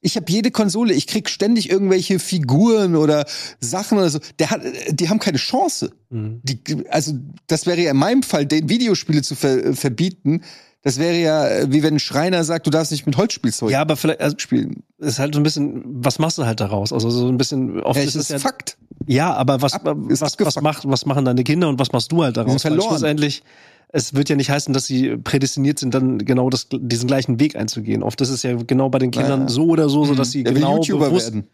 Ich 0.00 0.14
habe 0.14 0.30
jede 0.30 0.52
Konsole, 0.52 0.94
ich 0.94 1.08
krieg 1.08 1.28
ständig 1.28 1.70
irgendwelche 1.70 2.20
Figuren 2.20 2.94
oder 2.94 3.26
Sachen 3.60 3.98
oder 3.98 4.08
so. 4.10 4.20
Der 4.38 4.50
hat, 4.50 4.60
die 4.90 5.08
haben 5.08 5.18
keine 5.18 5.38
Chance. 5.38 5.90
Mhm. 6.10 6.40
Die, 6.44 6.60
also 6.88 7.14
das 7.48 7.66
wäre 7.66 7.80
ja 7.80 7.90
in 7.90 7.96
meinem 7.96 8.22
Fall, 8.22 8.46
den 8.46 8.68
Videospiele 8.68 9.22
zu 9.22 9.34
ver, 9.34 9.74
verbieten. 9.74 10.42
Das 10.82 10.98
wäre 10.98 11.16
ja, 11.18 11.46
äh, 11.48 11.72
wie 11.72 11.82
wenn 11.82 11.94
ein 11.94 11.98
Schreiner 11.98 12.44
sagt, 12.44 12.66
du 12.66 12.70
darfst 12.70 12.92
nicht 12.92 13.04
mit 13.04 13.16
Holzspielzeug 13.16 13.70
Ja, 13.70 13.80
aber 13.80 13.96
vielleicht 13.96 14.20
also, 14.20 14.36
spielen. 14.38 14.84
ist 14.98 15.18
halt 15.18 15.34
so 15.34 15.40
ein 15.40 15.42
bisschen, 15.42 15.82
was 15.86 16.18
machst 16.20 16.38
du 16.38 16.46
halt 16.46 16.60
daraus? 16.60 16.92
Also 16.92 17.10
so 17.10 17.26
ein 17.28 17.36
bisschen 17.36 17.80
oft 17.82 17.98
Ja, 17.98 18.04
ist 18.06 18.14
es 18.14 18.28
ja 18.28 18.38
Fakt. 18.38 18.78
Ja, 19.06 19.34
aber 19.34 19.60
was, 19.60 19.72
Ab- 19.74 19.82
was, 19.84 20.38
was, 20.38 20.60
macht, 20.60 20.88
was 20.88 21.04
machen 21.06 21.24
deine 21.24 21.42
Kinder 21.42 21.68
und 21.68 21.78
was 21.80 21.92
machst 21.92 22.12
du 22.12 22.22
halt 22.22 22.36
daraus? 22.36 22.52
Weil 22.52 22.58
verloren. 22.60 22.90
Schlussendlich, 22.90 23.42
es 23.88 24.14
wird 24.14 24.28
ja 24.28 24.36
nicht 24.36 24.50
heißen, 24.50 24.72
dass 24.72 24.86
sie 24.86 25.16
prädestiniert 25.16 25.78
sind, 25.80 25.94
dann 25.94 26.18
genau 26.18 26.48
das, 26.48 26.68
diesen 26.70 27.06
gleichen 27.08 27.40
Weg 27.40 27.56
einzugehen. 27.56 28.02
Oft 28.02 28.20
ist 28.20 28.28
es 28.30 28.42
ja 28.44 28.54
genau 28.54 28.88
bei 28.88 28.98
den 29.00 29.10
Kindern 29.10 29.40
Naja. 29.40 29.48
so 29.50 29.64
oder 29.66 29.88
so, 29.88 30.04
so 30.04 30.14
dass 30.14 30.30
sie 30.30 30.44
Der 30.44 30.54
will 30.54 30.60
genau 30.60 30.76
YouTuber 30.76 31.06
bewusst, 31.08 31.26
werden. 31.32 31.48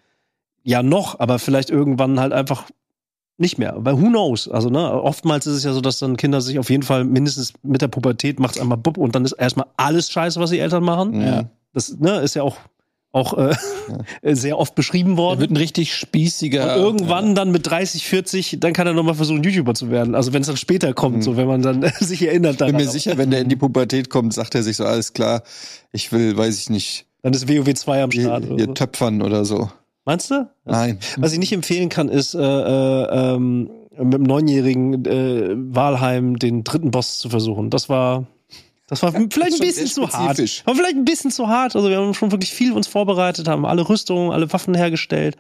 ja 0.65 0.83
noch, 0.83 1.19
aber 1.21 1.39
vielleicht 1.39 1.71
irgendwann 1.71 2.21
halt 2.21 2.33
einfach 2.33 2.67
nicht 3.37 3.59
mehr. 3.59 3.75
Weil 3.79 4.01
who 4.01 4.09
knows? 4.09 4.49
Also, 4.49 4.71
ne, 4.71 4.93
oftmals 4.93 5.47
ist 5.47 5.57
es 5.57 5.65
ja 5.65 5.73
so, 5.73 5.81
dass 5.81 5.99
dann 5.99 6.17
Kinder 6.17 6.41
sich 6.41 6.59
auf 6.59 6.71
jeden 6.71 6.83
Fall 6.83 7.05
mindestens 7.05 7.53
mit 7.63 7.83
der 7.83 7.89
Pubertät 7.89 8.39
macht's 8.39 8.61
einmal 8.61 8.79
bub 8.79 8.97
und 8.97 9.15
dann 9.15 9.25
ist 9.25 9.33
erstmal 9.33 9.67
alles 9.77 10.11
scheiße, 10.11 10.41
was 10.41 10.51
die 10.51 10.59
Eltern 10.61 10.85
machen. 10.85 11.21
Ja. 11.21 11.51
Das, 11.73 11.99
ne, 11.99 12.21
ist 12.21 12.35
ja 12.35 12.43
auch 12.43 12.57
auch 13.15 13.39
äh, 13.39 13.55
sehr 14.35 14.59
oft 14.59 14.75
beschrieben 14.75 15.13
Er 15.13 15.17
worden. 15.19 15.41
wird 15.41 15.51
ein 15.53 15.57
richtig 15.57 15.95
spießiger. 15.95 16.75
Und 16.75 16.83
irgendwann 16.83 17.35
dann 17.37 17.53
mit 17.53 17.65
30, 17.65 18.07
40, 18.07 18.57
dann 18.59 18.73
kann 18.73 18.89
er 18.89 18.93
nochmal 18.93 19.15
versuchen, 19.15 19.43
YouTuber 19.43 19.75
zu 19.75 19.89
werden. 19.91 20.17
Also 20.17 20.33
wenn 20.33 20.41
es 20.41 20.49
dann 20.49 20.57
später 20.57 20.93
kommt, 20.95 21.23
so 21.23 21.37
wenn 21.37 21.47
man 21.47 21.63
dann 21.63 21.83
sich 22.01 22.27
erinnert, 22.27 22.61
dann, 22.61 22.69
Bin 22.69 22.77
mir 22.85 22.89
sicher, 22.91 23.17
wenn 23.17 23.31
der 23.31 23.41
in 23.41 23.49
die 23.49 23.57
Pubertät 23.57 24.11
kommt, 24.11 24.35
sagt 24.35 24.57
er 24.57 24.65
sich 24.65 24.77
so, 24.77 24.85
alles 24.85 25.13
klar, 25.13 25.45
ich 25.93 26.11
will, 26.11 26.37
weiß 26.37 26.59
ich 26.59 26.71
nicht, 26.71 27.07
dann 27.23 27.33
ist 27.33 27.49
WoW 27.49 27.73
2 27.73 28.03
am 28.03 28.11
ihr, 28.11 28.23
Start. 28.23 28.45
ihr 28.51 28.67
so. 28.67 28.73
töpfern 28.75 29.23
oder 29.23 29.45
so. 29.45 29.71
Meinst 30.05 30.31
du? 30.31 30.49
Nein. 30.65 30.99
Was 31.17 31.33
ich 31.33 31.39
nicht 31.39 31.53
empfehlen 31.53 31.89
kann, 31.89 32.09
ist 32.09 32.35
äh, 32.35 32.39
äh, 32.41 33.35
ähm, 33.35 33.71
mit 33.97 34.15
dem 34.15 34.23
neunjährigen 34.25 35.05
äh, 35.05 35.55
Walheim 35.75 36.39
den 36.39 36.65
dritten 36.65 36.91
Boss 36.91 37.19
zu 37.19 37.31
versuchen. 37.31 37.71
Das 37.71 37.89
war 37.89 38.27
das 38.87 39.03
war 39.03 39.13
vielleicht 39.31 39.55
ein 39.55 39.67
bisschen 39.67 39.87
zu 39.87 40.09
hart. 40.11 40.39
War 40.39 40.75
vielleicht 40.75 40.97
ein 40.97 41.05
bisschen 41.05 41.31
zu 41.31 41.49
hart. 41.49 41.75
Also 41.75 41.89
wir 41.89 41.97
haben 41.99 42.15
schon 42.15 42.33
wirklich 42.33 42.53
viel 42.53 42.73
uns 42.73 42.87
vorbereitet, 42.87 43.49
haben 43.49 43.65
alle 43.65 43.89
Rüstungen, 43.89 44.31
alle 44.31 44.53
Waffen 44.53 44.75
hergestellt, 44.75 45.37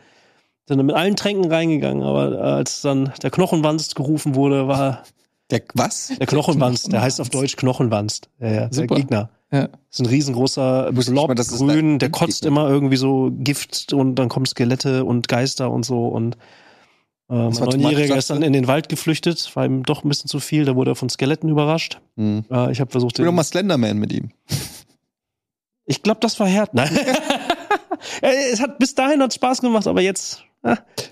sind 0.66 0.78
dann 0.78 0.86
mit 0.86 0.96
allen 0.96 1.16
Tränken 1.16 1.50
reingegangen. 1.50 2.02
Aber 2.02 2.32
äh, 2.32 2.40
als 2.40 2.80
dann 2.80 3.12
der 3.22 3.30
Knochenwanst 3.30 3.96
gerufen 3.96 4.34
wurde, 4.34 4.66
war 4.66 5.02
Der, 5.50 5.60
was? 5.74 6.12
der 6.18 6.26
Knochenwanst, 6.26 6.90
der 6.90 7.02
heißt 7.02 7.20
auf 7.20 7.28
Deutsch 7.28 7.56
Knochenwanst, 7.56 8.30
ja, 8.40 8.48
ja, 8.50 8.68
der. 8.68 8.86
Gegner. 8.86 9.30
Ja. 9.54 9.68
Das 9.68 9.78
ist 9.90 10.00
ein 10.00 10.06
riesengroßer 10.06 10.90
Blob, 10.92 11.38
es 11.38 11.56
grün, 11.56 12.00
der 12.00 12.10
kotzt 12.10 12.44
immer 12.44 12.68
irgendwie 12.68 12.96
so 12.96 13.30
Gift 13.32 13.92
und 13.92 14.16
dann 14.16 14.28
kommen 14.28 14.46
Skelette 14.46 15.04
und 15.04 15.28
Geister 15.28 15.70
und 15.70 15.84
so 15.84 16.08
und 16.08 16.34
äh, 17.30 17.34
mein 17.34 17.50
Das 17.50 17.60
Neunjähriger 17.60 18.16
ist 18.16 18.30
dann 18.30 18.42
in 18.42 18.52
den 18.52 18.66
Wald 18.66 18.88
geflüchtet, 18.88 19.54
war 19.54 19.64
ihm 19.64 19.84
doch 19.84 20.02
ein 20.02 20.08
bisschen 20.08 20.28
zu 20.28 20.40
viel, 20.40 20.64
da 20.64 20.74
wurde 20.74 20.90
er 20.90 20.94
von 20.96 21.08
Skeletten 21.08 21.48
überrascht. 21.48 22.00
Hm. 22.16 22.44
Äh, 22.50 22.72
ich 22.72 22.80
habe 22.80 22.90
versucht, 22.90 23.12
Ich 23.14 23.18
will 23.20 23.26
doch 23.26 23.32
mal 23.32 23.44
Slenderman 23.44 23.96
mit 23.96 24.12
ihm. 24.12 24.32
ich 25.86 26.02
glaube, 26.02 26.18
das 26.20 26.40
war 26.40 26.50
hart. 26.50 26.74
Nein. 26.74 26.90
Ja, 28.22 28.28
es 28.28 28.60
hat 28.60 28.78
bis 28.78 28.94
dahin 28.94 29.22
hat 29.22 29.32
Spaß 29.32 29.60
gemacht, 29.60 29.86
aber 29.86 30.02
jetzt 30.02 30.44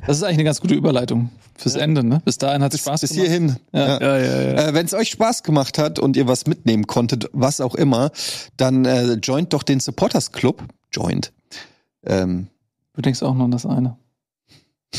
Das 0.07 0.17
ist 0.17 0.23
eigentlich 0.23 0.37
eine 0.39 0.45
ganz 0.45 0.61
gute 0.61 0.75
Überleitung 0.75 1.31
fürs 1.57 1.75
Ende, 1.77 2.03
ne? 2.03 2.23
Bis 2.25 2.39
dahin 2.39 2.63
hat 2.63 2.73
es 2.73 2.79
Bis, 2.81 2.87
Spaß 2.87 3.01
bis 3.03 3.11
gemacht. 3.11 3.27
hierhin. 3.27 3.57
Ja. 3.73 4.01
ja, 4.01 4.19
ja. 4.19 4.69
Äh, 4.69 4.75
Wenn 4.75 4.87
es 4.87 4.95
euch 4.95 5.11
Spaß 5.11 5.43
gemacht 5.43 5.77
hat 5.79 5.99
und 5.99 6.17
ihr 6.17 6.27
was 6.27 6.47
mitnehmen 6.47 6.87
konntet, 6.87 7.29
was 7.33 7.61
auch 7.61 7.75
immer, 7.75 8.11
dann 8.57 8.85
äh, 8.87 9.13
joint 9.15 9.53
doch 9.53 9.63
den 9.63 9.81
Supporters 9.81 10.33
Club. 10.33 10.63
Joint. 10.91 11.33
Ähm, 12.05 12.49
Du 12.95 13.03
denkst 13.03 13.23
auch 13.23 13.35
nur 13.35 13.45
an 13.45 13.51
das 13.51 13.67
eine. 13.67 13.97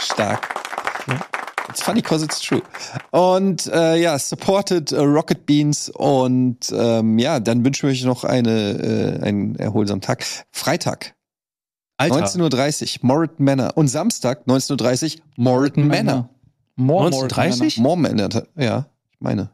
stark. 0.00 0.48
It's 1.68 1.82
funny 1.82 2.02
cause 2.02 2.24
it's 2.24 2.40
true. 2.40 2.62
Und 3.12 3.68
äh, 3.68 3.96
ja, 4.00 4.18
supported 4.18 4.90
äh, 4.90 4.98
Rocket 5.00 5.46
Beans 5.46 5.88
und 5.88 6.58
ähm, 6.72 7.18
ja, 7.18 7.38
dann 7.38 7.64
wünschen 7.64 7.88
wir 7.88 7.92
euch 7.92 8.02
noch 8.04 8.24
eine, 8.24 9.20
äh, 9.20 9.24
einen 9.24 9.54
erholsamen 9.54 10.00
Tag. 10.00 10.24
Freitag, 10.50 11.14
Alter, 12.00 12.24
19.30 12.26 12.98
Uhr, 13.02 13.06
Moreton 13.06 13.44
Manor. 13.44 13.76
Und 13.76 13.88
Samstag, 13.88 14.42
19.30 14.46 15.16
Uhr, 15.18 15.22
Moreton 15.36 15.86
Manor. 15.86 16.28
More 16.76 17.06
1930? 17.06 17.78
More 17.78 17.96
Manor, 17.98 18.28
ja, 18.56 18.86
ich 19.12 19.20
meine. 19.20 19.50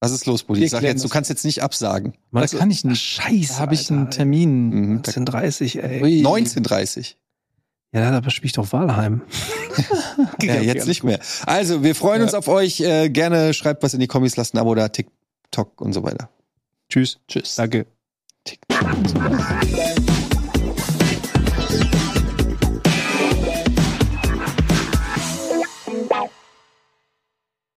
Was 0.00 0.12
ist 0.12 0.26
los, 0.26 0.44
Buddy? 0.44 0.64
Ich 0.64 0.70
sag 0.70 0.82
jetzt, 0.82 1.00
du 1.02 1.08
das. 1.08 1.12
kannst 1.12 1.28
jetzt 1.30 1.44
nicht 1.44 1.62
absagen. 1.62 2.12
Da 2.12 2.18
Meinst 2.30 2.54
du- 2.54 2.58
kann 2.58 2.70
ich 2.70 2.84
nicht. 2.84 3.00
Scheiße. 3.02 3.54
Da 3.54 3.58
habe 3.60 3.74
ich 3.74 3.90
einen 3.90 4.10
Termin. 4.10 4.68
Mhm. 4.68 5.02
Da- 5.02 5.10
1930, 5.10 5.82
ey. 5.82 6.02
Ui. 6.02 6.22
19.30 6.22 7.16
Ja, 7.92 8.20
da 8.20 8.30
spiele 8.30 8.46
ich 8.46 8.52
doch 8.52 8.72
Walheim. 8.72 9.22
Ja, 10.42 10.54
jetzt 10.60 10.88
nicht 10.88 11.04
mehr. 11.04 11.20
Also, 11.46 11.84
wir 11.84 11.94
freuen 11.94 12.22
uns 12.22 12.34
auf 12.34 12.48
euch. 12.48 12.80
Äh, 12.80 13.08
gerne 13.10 13.54
schreibt 13.54 13.82
was 13.84 13.94
in 13.94 14.00
die 14.00 14.08
Kommis, 14.08 14.36
lasst 14.36 14.52
ein 14.54 14.58
Abo 14.58 14.74
da, 14.74 14.88
TikTok 14.88 15.80
und 15.80 15.92
so 15.92 16.02
weiter. 16.02 16.28
Tschüss. 16.90 17.20
Tschüss. 17.28 17.54
Danke. 17.54 17.86
TikTok. 18.44 20.17